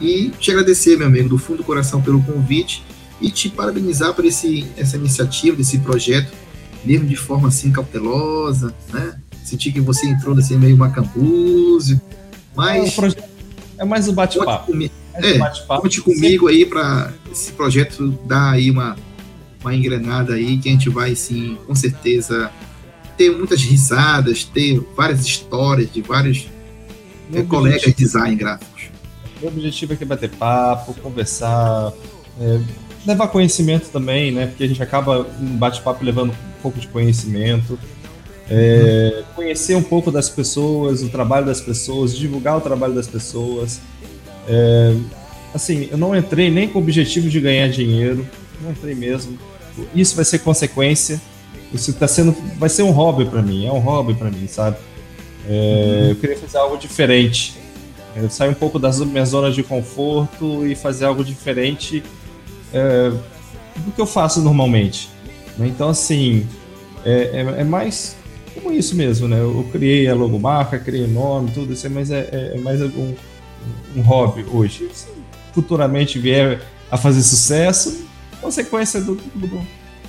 E 0.00 0.30
te 0.40 0.50
agradecer, 0.50 0.96
meu 0.96 1.06
amigo, 1.06 1.28
do 1.28 1.36
fundo 1.36 1.58
do 1.58 1.64
coração 1.64 2.00
pelo 2.00 2.22
convite 2.22 2.82
e 3.20 3.30
te 3.30 3.50
parabenizar 3.50 4.14
por 4.14 4.24
esse, 4.24 4.66
essa 4.74 4.96
iniciativa, 4.96 5.54
desse 5.54 5.78
projeto, 5.80 6.32
mesmo 6.82 7.06
de 7.06 7.14
forma 7.14 7.48
assim 7.48 7.70
cautelosa, 7.70 8.74
né? 8.90 9.20
Senti 9.44 9.70
que 9.70 9.82
você 9.82 10.06
entrou 10.06 10.36
assim 10.38 10.56
meio 10.56 10.78
macambúzio, 10.78 12.00
mas... 12.56 12.96
É, 12.98 13.33
é 13.78 13.84
mais 13.84 14.08
um 14.08 14.12
bate-papo. 14.12 14.72
Conte, 14.72 14.92
é, 15.14 15.38
bate 15.38 15.66
conte 15.66 16.00
comigo 16.00 16.48
aí 16.48 16.66
para 16.66 17.12
esse 17.30 17.52
projeto 17.52 18.08
dar 18.24 18.52
aí 18.52 18.70
uma, 18.70 18.96
uma 19.60 19.74
engrenada 19.74 20.34
aí, 20.34 20.58
que 20.58 20.68
a 20.68 20.72
gente 20.72 20.88
vai, 20.88 21.14
sim, 21.14 21.58
com 21.66 21.74
certeza 21.74 22.50
ter 23.16 23.30
muitas 23.30 23.62
risadas, 23.62 24.44
ter 24.44 24.80
várias 24.96 25.24
histórias 25.24 25.92
de 25.92 26.02
vários 26.02 26.48
é, 27.32 27.42
colegas 27.42 27.82
de 27.82 27.92
design 27.92 28.34
gráficos. 28.34 28.84
O 29.40 29.46
objetivo 29.46 29.92
aqui 29.92 30.02
é 30.04 30.06
bater 30.06 30.30
papo, 30.30 30.94
conversar, 30.94 31.92
é, 32.40 32.60
levar 33.06 33.28
conhecimento 33.28 33.88
também, 33.90 34.32
né? 34.32 34.46
Porque 34.46 34.64
a 34.64 34.66
gente 34.66 34.82
acaba 34.82 35.26
no 35.38 35.56
bate-papo 35.56 36.04
levando 36.04 36.30
um 36.30 36.62
pouco 36.62 36.80
de 36.80 36.88
conhecimento. 36.88 37.78
É, 38.50 39.22
conhecer 39.34 39.74
um 39.74 39.82
pouco 39.82 40.10
das 40.10 40.28
pessoas, 40.28 41.02
o 41.02 41.08
trabalho 41.08 41.46
das 41.46 41.60
pessoas, 41.60 42.16
divulgar 42.16 42.56
o 42.56 42.60
trabalho 42.60 42.94
das 42.94 43.06
pessoas. 43.06 43.80
É, 44.46 44.94
assim, 45.54 45.88
eu 45.90 45.96
não 45.96 46.14
entrei 46.14 46.50
nem 46.50 46.68
com 46.68 46.78
o 46.78 46.82
objetivo 46.82 47.28
de 47.28 47.40
ganhar 47.40 47.68
dinheiro, 47.68 48.26
não 48.60 48.70
entrei 48.70 48.94
mesmo. 48.94 49.38
Isso 49.94 50.14
vai 50.14 50.24
ser 50.24 50.40
consequência 50.40 51.20
isso 51.74 51.92
tá 51.92 52.06
sendo, 52.06 52.34
vai 52.56 52.68
ser 52.68 52.84
um 52.84 52.92
hobby 52.92 53.24
para 53.24 53.42
mim, 53.42 53.66
é 53.66 53.72
um 53.72 53.80
hobby 53.80 54.14
para 54.14 54.30
mim, 54.30 54.46
sabe? 54.46 54.76
É, 55.48 55.50
uhum. 56.02 56.08
Eu 56.10 56.16
queria 56.16 56.38
fazer 56.38 56.58
algo 56.58 56.76
diferente, 56.76 57.58
eu 58.14 58.30
sair 58.30 58.48
um 58.48 58.54
pouco 58.54 58.78
das 58.78 59.00
minhas 59.00 59.30
zonas 59.30 59.56
de 59.56 59.62
conforto 59.64 60.64
e 60.64 60.76
fazer 60.76 61.04
algo 61.04 61.24
diferente 61.24 62.02
é, 62.72 63.10
do 63.78 63.90
que 63.92 64.00
eu 64.00 64.06
faço 64.06 64.40
normalmente. 64.40 65.10
Né? 65.58 65.66
Então, 65.66 65.88
assim, 65.88 66.46
é, 67.04 67.10
é, 67.40 67.60
é, 67.60 67.64
mais 67.64 68.16
como 68.64 68.74
isso 68.74 68.96
mesmo, 68.96 69.28
né? 69.28 69.38
Eu 69.38 69.68
criei 69.70 70.08
a 70.08 70.14
logomarca, 70.14 70.78
criei 70.78 71.04
o 71.04 71.08
nome, 71.08 71.50
tudo 71.52 71.74
isso, 71.74 71.88
mas 71.90 72.10
é, 72.10 72.28
é, 72.32 72.52
é 72.56 72.60
mais 72.60 72.80
um, 72.80 73.14
um 73.94 74.00
hobby 74.00 74.44
hoje. 74.50 74.88
Se 74.92 75.06
futuramente 75.52 76.18
vier 76.18 76.62
a 76.90 76.96
fazer 76.96 77.22
sucesso, 77.22 78.06
consequência 78.40 79.00
do, 79.00 79.16
do 79.34 79.60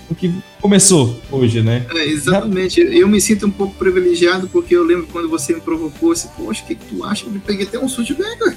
o 0.10 0.14
que 0.14 0.34
começou 0.61 1.19
hoje, 1.32 1.61
né? 1.61 1.86
É, 1.94 2.06
exatamente. 2.06 2.80
Eu 2.80 3.07
me 3.07 3.19
sinto 3.19 3.48
um 3.48 3.52
pouco 3.52 3.76
privilegiado 3.76 4.48
porque 4.48 4.76
eu 4.76 4.84
lembro 4.84 5.07
quando 5.11 5.27
você 5.27 5.53
me 5.53 5.61
provocou 5.61 6.11
assim, 6.11 6.30
poxa, 6.38 6.64
o 6.64 6.68
que, 6.68 6.76
que 6.76 6.86
tu 6.86 7.03
acha? 7.03 7.26
Eu 7.26 7.32
me 7.32 7.40
peguei 7.40 7.65
até 7.65 7.80
um 7.80 7.88
de 7.88 8.15
cara. 8.15 8.56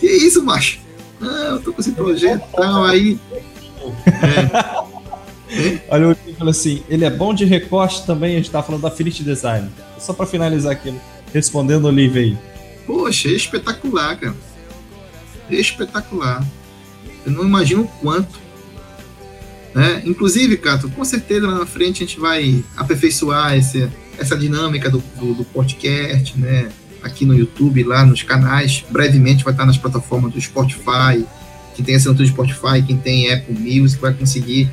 Que 0.00 0.06
isso, 0.06 0.42
macho? 0.42 0.80
Ah, 1.20 1.50
eu 1.52 1.60
tô 1.60 1.72
com 1.72 1.80
esse 1.80 1.92
projeto 1.92 2.42
e 2.48 2.56
tal, 2.56 2.84
aí. 2.84 3.18
É. 4.06 4.89
Olha, 5.88 6.08
o 6.10 6.16
falou 6.36 6.50
assim: 6.50 6.82
ele 6.88 7.04
é 7.04 7.10
bom 7.10 7.34
de 7.34 7.44
recorte 7.44 8.04
também, 8.06 8.34
a 8.34 8.36
gente 8.38 8.50
tá 8.50 8.62
falando 8.62 8.82
da 8.82 8.88
Affinity 8.88 9.22
Design. 9.22 9.70
Só 9.98 10.12
para 10.12 10.26
finalizar 10.26 10.72
aqui, 10.72 10.94
respondendo 11.32 11.84
o 11.84 11.88
Olivia 11.88 12.22
aí. 12.22 12.38
Poxa, 12.86 13.28
é 13.28 13.32
espetacular, 13.32 14.18
cara. 14.18 14.34
É 15.50 15.54
espetacular. 15.54 16.46
Eu 17.26 17.32
não 17.32 17.44
imagino 17.44 17.82
o 17.82 17.88
quanto 18.00 18.50
né? 19.74 20.02
Inclusive, 20.04 20.56
Cato, 20.56 20.88
com 20.90 21.04
certeza 21.04 21.46
lá 21.46 21.58
na 21.58 21.66
frente 21.66 22.02
a 22.02 22.06
gente 22.06 22.18
vai 22.18 22.62
aperfeiçoar 22.76 23.56
esse, 23.56 23.88
essa 24.18 24.36
dinâmica 24.36 24.90
do, 24.90 25.02
do, 25.16 25.34
do, 25.34 25.44
podcast, 25.44 26.38
né? 26.38 26.70
aqui 27.02 27.24
no 27.24 27.34
YouTube, 27.34 27.82
lá 27.84 28.04
nos 28.04 28.22
canais. 28.22 28.84
Brevemente 28.90 29.44
vai 29.44 29.52
estar 29.52 29.64
nas 29.64 29.78
plataformas 29.78 30.32
do 30.32 30.40
Spotify. 30.40 31.24
Quem 31.74 31.84
tem 31.84 31.94
assinatura 31.94 32.28
do 32.28 32.32
Spotify, 32.32 32.82
quem 32.86 32.96
tem 32.96 33.32
Apple 33.32 33.54
Music, 33.54 34.00
vai 34.02 34.12
conseguir 34.12 34.68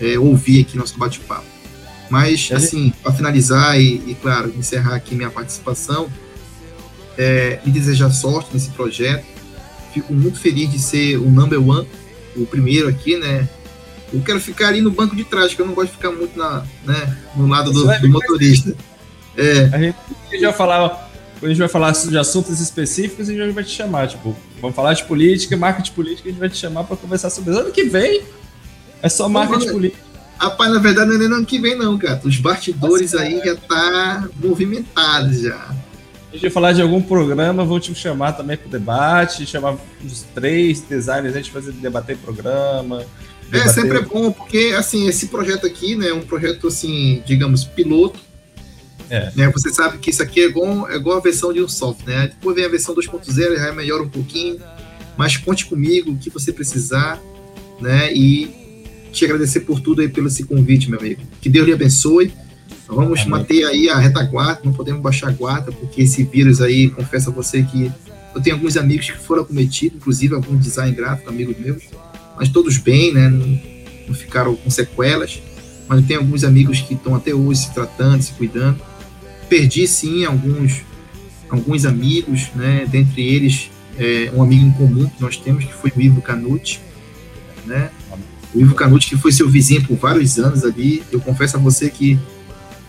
é, 0.00 0.18
ouvir 0.18 0.62
aqui 0.62 0.76
nosso 0.76 0.98
bate-papo. 0.98 1.44
Mas, 2.08 2.50
assim, 2.52 2.92
para 3.02 3.12
finalizar 3.12 3.80
e, 3.80 4.02
e, 4.06 4.16
claro, 4.20 4.52
encerrar 4.56 4.94
aqui 4.94 5.14
minha 5.14 5.30
participação, 5.30 6.08
é, 7.18 7.58
me 7.64 7.72
desejar 7.72 8.10
sorte 8.10 8.50
nesse 8.52 8.70
projeto. 8.70 9.24
Fico 9.92 10.12
muito 10.12 10.38
feliz 10.38 10.70
de 10.70 10.78
ser 10.78 11.16
o 11.16 11.30
number 11.30 11.60
one, 11.60 11.88
o 12.36 12.46
primeiro 12.46 12.88
aqui, 12.88 13.16
né? 13.16 13.48
Eu 14.12 14.20
quero 14.20 14.40
ficar 14.40 14.68
ali 14.68 14.80
no 14.80 14.90
banco 14.90 15.16
de 15.16 15.24
trás, 15.24 15.48
porque 15.48 15.62
eu 15.62 15.66
não 15.66 15.74
gosto 15.74 15.90
de 15.90 15.96
ficar 15.96 16.12
muito 16.12 16.38
na, 16.38 16.64
né, 16.84 17.18
no 17.34 17.46
lado 17.48 17.72
do, 17.72 17.86
do 17.98 18.08
motorista. 18.08 18.76
É. 19.36 19.68
A 19.72 19.78
gente, 19.78 19.96
a 20.28 20.32
gente 20.32 20.44
vai 20.44 20.52
falar, 20.52 21.10
quando 21.40 21.44
a 21.44 21.48
gente 21.48 21.58
vai 21.58 21.68
falar 21.68 21.90
de 21.90 22.16
assuntos 22.16 22.60
específicos, 22.60 23.28
a 23.28 23.32
gente 23.32 23.52
vai 23.52 23.64
te 23.64 23.70
chamar, 23.70 24.06
tipo, 24.06 24.36
vamos 24.60 24.76
falar 24.76 24.94
de 24.94 25.04
política, 25.04 25.56
marketing 25.56 25.92
política, 25.92 26.28
a 26.28 26.30
gente 26.30 26.40
vai 26.40 26.48
te 26.48 26.56
chamar 26.56 26.84
para 26.84 26.96
conversar 26.96 27.30
sobre 27.30 27.50
isso. 27.50 27.60
Ano 27.60 27.72
que 27.72 27.84
vem 27.84 28.22
é 29.02 29.08
só 29.08 29.28
marketing 29.28 29.70
política. 29.70 30.06
Rapaz, 30.38 30.70
na 30.70 30.78
verdade 30.78 31.08
não 31.08 31.16
é 31.16 31.18
nem 31.18 31.28
ano 31.28 31.46
que 31.46 31.58
vem 31.58 31.76
não, 31.76 31.96
cara. 31.96 32.20
Os 32.24 32.36
bastidores 32.36 33.12
Nossa, 33.12 33.24
aí 33.24 33.40
já 33.42 33.56
tá 33.56 34.28
movimentados 34.38 35.40
já. 35.40 35.74
A 36.28 36.32
gente 36.32 36.42
vai 36.42 36.50
falar 36.50 36.72
de 36.72 36.82
algum 36.82 37.00
programa, 37.00 37.64
vou 37.64 37.80
te 37.80 37.94
chamar 37.94 38.32
também 38.32 38.56
para 38.56 38.66
o 38.66 38.70
debate, 38.70 39.46
chamar 39.46 39.76
os 40.04 40.22
três 40.34 40.82
designers, 40.82 41.34
a 41.34 41.38
gente 41.38 41.50
fazer 41.50 41.72
debater 41.72 42.18
programa. 42.18 43.06
É, 43.50 43.68
sempre 43.68 43.98
é 43.98 44.02
bom, 44.02 44.30
porque 44.30 44.74
assim, 44.76 45.08
esse 45.08 45.28
projeto 45.28 45.66
aqui, 45.66 45.94
né, 45.94 46.08
é 46.08 46.14
um 46.14 46.20
projeto 46.20 46.66
assim, 46.66 47.22
digamos, 47.24 47.64
piloto. 47.64 48.18
É. 49.08 49.30
Né, 49.36 49.48
você 49.48 49.72
sabe 49.72 49.98
que 49.98 50.10
isso 50.10 50.22
aqui 50.22 50.40
é 50.40 50.46
igual, 50.46 50.90
é 50.90 50.96
igual 50.96 51.16
a 51.16 51.20
versão 51.20 51.52
de 51.52 51.62
um 51.62 51.68
software, 51.68 52.12
né? 52.12 52.26
Depois 52.26 52.56
vem 52.56 52.64
a 52.64 52.68
versão 52.68 52.94
2.0, 52.94 53.56
já 53.56 53.72
melhora 53.72 54.02
um 54.02 54.08
pouquinho, 54.08 54.60
mas 55.16 55.36
conte 55.36 55.64
comigo 55.64 56.10
o 56.10 56.16
que 56.18 56.28
você 56.28 56.52
precisar, 56.52 57.22
né? 57.80 58.12
E 58.12 58.65
te 59.16 59.24
agradecer 59.24 59.60
por 59.60 59.80
tudo 59.80 60.02
aí 60.02 60.08
pelo 60.08 60.28
esse 60.28 60.44
convite, 60.44 60.90
meu 60.90 61.00
amigo. 61.00 61.22
Que 61.40 61.48
Deus 61.48 61.66
lhe 61.66 61.72
abençoe. 61.72 62.32
Vamos 62.86 63.20
Amém. 63.20 63.30
manter 63.30 63.64
aí 63.64 63.88
a 63.88 63.98
retaguarda, 63.98 64.60
não 64.64 64.72
podemos 64.72 65.02
baixar 65.02 65.28
a 65.28 65.32
guarda, 65.32 65.72
porque 65.72 66.02
esse 66.02 66.22
vírus 66.22 66.60
aí, 66.60 66.88
confesso 66.88 67.30
a 67.30 67.32
você 67.32 67.62
que 67.62 67.90
eu 68.34 68.40
tenho 68.40 68.54
alguns 68.54 68.76
amigos 68.76 69.10
que 69.10 69.18
foram 69.18 69.42
acometidos, 69.42 69.96
inclusive 69.96 70.34
algum 70.34 70.56
design 70.56 70.94
gráfico, 70.94 71.28
amigos 71.28 71.56
meus, 71.58 71.82
mas 72.36 72.48
todos 72.48 72.76
bem, 72.76 73.12
né? 73.12 73.28
Não, 73.28 73.60
não 74.08 74.14
ficaram 74.14 74.54
com 74.54 74.70
sequelas. 74.70 75.40
Mas 75.88 76.04
tem 76.06 76.16
alguns 76.16 76.44
amigos 76.44 76.80
que 76.80 76.94
estão 76.94 77.14
até 77.14 77.34
hoje 77.34 77.60
se 77.60 77.74
tratando, 77.74 78.22
se 78.22 78.32
cuidando. 78.32 78.80
Perdi 79.48 79.86
sim 79.86 80.24
alguns 80.24 80.82
alguns 81.48 81.84
amigos, 81.84 82.48
né? 82.54 82.86
Dentre 82.90 83.22
eles 83.22 83.70
é, 83.98 84.30
um 84.34 84.42
amigo 84.42 84.66
em 84.66 84.72
comum 84.72 85.08
que 85.08 85.20
nós 85.20 85.36
temos 85.36 85.64
que 85.64 85.72
foi 85.72 85.92
o 85.96 86.00
Ivo 86.00 86.20
Canuti, 86.20 86.80
né? 87.64 87.90
O 88.56 88.60
Ivo 88.60 88.74
Canuti 88.74 89.10
que 89.10 89.18
foi 89.18 89.32
seu 89.32 89.48
vizinho 89.50 89.86
por 89.86 89.98
vários 89.98 90.38
anos 90.38 90.64
ali. 90.64 91.02
Eu 91.12 91.20
confesso 91.20 91.58
a 91.58 91.60
você 91.60 91.90
que 91.90 92.18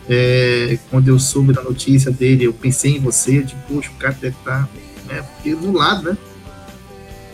é, 0.07 0.79
quando 0.89 1.09
eu 1.09 1.19
soube 1.19 1.51
da 1.51 1.61
notícia 1.61 2.09
dele, 2.09 2.45
eu 2.45 2.53
pensei 2.53 2.95
em 2.95 2.99
você, 2.99 3.43
de 3.43 3.53
poxa, 3.67 3.89
o 3.89 3.95
cara 3.95 4.17
deve 4.19 4.37
estar, 4.37 4.69
né? 5.05 5.21
Porque 5.21 5.53
do 5.53 5.73
lado, 5.73 6.09
né? 6.09 6.17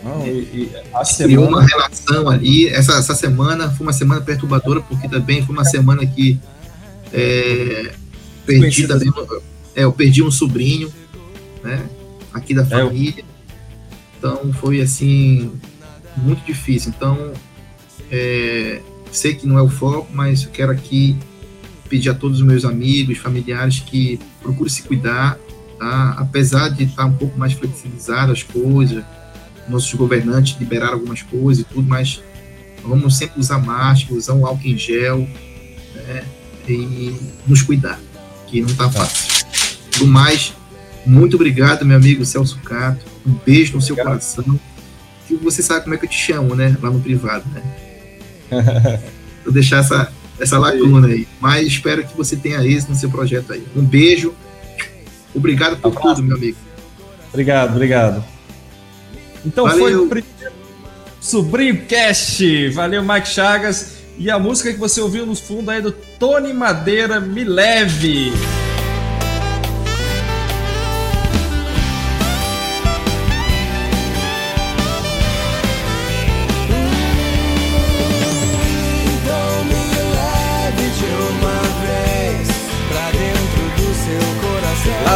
Não, 0.02 0.26
e, 0.26 0.30
e 0.30 0.72
a 0.92 1.04
semana... 1.04 1.48
uma 1.48 1.62
relação 1.62 2.28
ali. 2.28 2.66
Essa, 2.68 2.94
essa 2.94 3.14
semana 3.14 3.70
foi 3.70 3.86
uma 3.86 3.92
semana 3.92 4.20
perturbadora, 4.20 4.80
porque 4.80 5.08
também 5.08 5.46
foi 5.46 5.54
uma 5.54 5.64
semana 5.64 6.04
que 6.04 6.36
é, 7.12 7.92
perdi 8.44 8.88
também. 8.88 9.12
É, 9.76 9.84
eu 9.84 9.92
perdi 9.92 10.24
um 10.24 10.30
sobrinho, 10.30 10.92
né? 11.62 11.86
Aqui 12.32 12.52
da 12.52 12.66
família. 12.66 13.14
É, 13.16 13.20
eu... 13.20 13.24
Então 14.18 14.52
foi 14.54 14.80
assim 14.80 15.52
muito 16.16 16.44
difícil. 16.44 16.92
Então 16.96 17.32
é, 18.16 18.80
sei 19.10 19.34
que 19.34 19.44
não 19.44 19.58
é 19.58 19.62
o 19.62 19.68
foco, 19.68 20.08
mas 20.14 20.44
eu 20.44 20.50
quero 20.50 20.70
aqui 20.70 21.16
pedir 21.88 22.10
a 22.10 22.14
todos 22.14 22.38
os 22.38 22.46
meus 22.46 22.64
amigos, 22.64 23.18
familiares 23.18 23.80
que 23.80 24.20
procurem 24.40 24.72
se 24.72 24.82
cuidar, 24.82 25.36
tá? 25.78 26.14
apesar 26.16 26.68
de 26.68 26.84
estar 26.84 27.06
um 27.06 27.12
pouco 27.12 27.36
mais 27.36 27.54
flexibilizado 27.54 28.30
as 28.30 28.44
coisas, 28.44 29.04
nossos 29.68 29.92
governantes 29.94 30.56
liberaram 30.60 30.94
algumas 30.94 31.22
coisas 31.22 31.64
e 31.64 31.66
tudo, 31.66 31.88
mas 31.88 32.22
vamos 32.84 33.16
sempre 33.16 33.40
usar 33.40 33.58
máscara, 33.58 34.14
usar 34.14 34.34
um 34.34 34.46
álcool 34.46 34.68
em 34.68 34.78
gel 34.78 35.28
né? 35.94 36.24
e 36.68 37.16
nos 37.48 37.62
cuidar, 37.62 37.98
que 38.46 38.60
não 38.60 38.68
está 38.68 38.84
tá. 38.88 39.00
fácil. 39.00 39.44
Do 39.98 40.06
mais, 40.06 40.54
muito 41.04 41.34
obrigado, 41.34 41.84
meu 41.84 41.96
amigo 41.96 42.24
Celso 42.24 42.58
Cato. 42.60 43.04
Um 43.26 43.32
beijo 43.44 43.74
no 43.74 43.82
seu 43.82 43.94
obrigado. 43.94 44.20
coração. 44.20 44.60
E 45.28 45.34
você 45.34 45.62
sabe 45.62 45.82
como 45.82 45.94
é 45.94 45.98
que 45.98 46.04
eu 46.04 46.10
te 46.10 46.18
chamo, 46.18 46.54
né? 46.54 46.76
Lá 46.80 46.90
no 46.90 47.00
privado, 47.00 47.44
né? 47.50 47.62
Vou 49.44 49.52
deixar 49.52 49.78
essa, 49.78 50.12
essa 50.38 50.58
lacuna 50.58 51.08
aí. 51.08 51.26
Mas 51.40 51.66
espero 51.66 52.04
que 52.04 52.16
você 52.16 52.36
tenha 52.36 52.64
êxito 52.64 52.92
no 52.92 52.98
seu 52.98 53.10
projeto 53.10 53.52
aí. 53.52 53.64
Um 53.76 53.84
beijo. 53.84 54.34
Obrigado 55.34 55.76
por 55.76 55.94
tudo, 55.94 56.22
meu 56.22 56.36
amigo. 56.36 56.56
Obrigado, 57.32 57.72
obrigado. 57.72 58.24
Então 59.44 59.64
Valeu. 59.64 59.80
foi 59.80 59.94
o 59.96 60.08
primeiro 60.08 60.54
Sobrinho 61.20 61.86
Cast. 61.86 62.68
Valeu, 62.70 63.02
Mike 63.02 63.28
Chagas. 63.28 63.94
E 64.16 64.30
a 64.30 64.38
música 64.38 64.72
que 64.72 64.78
você 64.78 65.00
ouviu 65.00 65.26
no 65.26 65.34
fundo 65.34 65.70
aí 65.70 65.82
do 65.82 65.90
Tony 65.90 66.52
Madeira, 66.52 67.18
Me 67.18 67.42
Leve. 67.42 68.32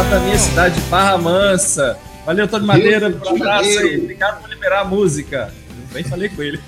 Da 0.09 0.19
minha 0.21 0.39
cidade, 0.39 0.81
Barra 0.89 1.19
Mansa. 1.19 1.95
Valeu, 2.25 2.47
Tony 2.47 2.65
Madeira, 2.65 3.09
um 3.09 3.35
abraço 3.35 3.77
aí. 3.79 3.99
Obrigado 3.99 4.41
por 4.41 4.49
liberar 4.49 4.81
a 4.81 4.85
música. 4.85 5.53
Nem 5.93 6.03
falei 6.03 6.29
com 6.29 6.41
ele. 6.41 6.59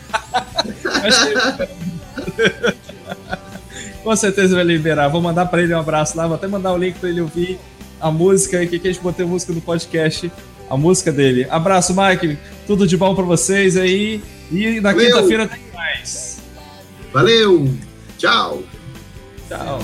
com 4.03 4.15
certeza 4.15 4.55
vai 4.55 4.63
liberar. 4.63 5.07
Vou 5.07 5.21
mandar 5.21 5.47
para 5.47 5.63
ele 5.63 5.73
um 5.73 5.79
abraço 5.79 6.15
lá. 6.15 6.27
Vou 6.27 6.35
até 6.35 6.47
mandar 6.47 6.71
o 6.71 6.77
link 6.77 6.99
para 6.99 7.09
ele 7.09 7.21
ouvir 7.21 7.59
a 7.99 8.11
música 8.11 8.63
que, 8.65 8.77
que 8.77 8.87
a 8.87 8.93
gente 8.93 9.01
botei 9.01 9.25
a 9.25 9.27
música 9.27 9.51
do 9.53 9.61
podcast. 9.61 10.31
A 10.69 10.77
música 10.77 11.11
dele. 11.11 11.47
Abraço, 11.49 11.95
Mike. 11.95 12.37
Tudo 12.67 12.85
de 12.85 12.95
bom 12.95 13.15
para 13.15 13.25
vocês 13.25 13.75
aí. 13.75 14.21
E 14.51 14.79
na 14.81 14.93
quinta-feira 14.93 15.47
tem 15.47 15.61
mais. 15.73 16.37
Valeu. 17.11 17.73
Tchau. 18.17 18.61
Tchau. 19.49 19.79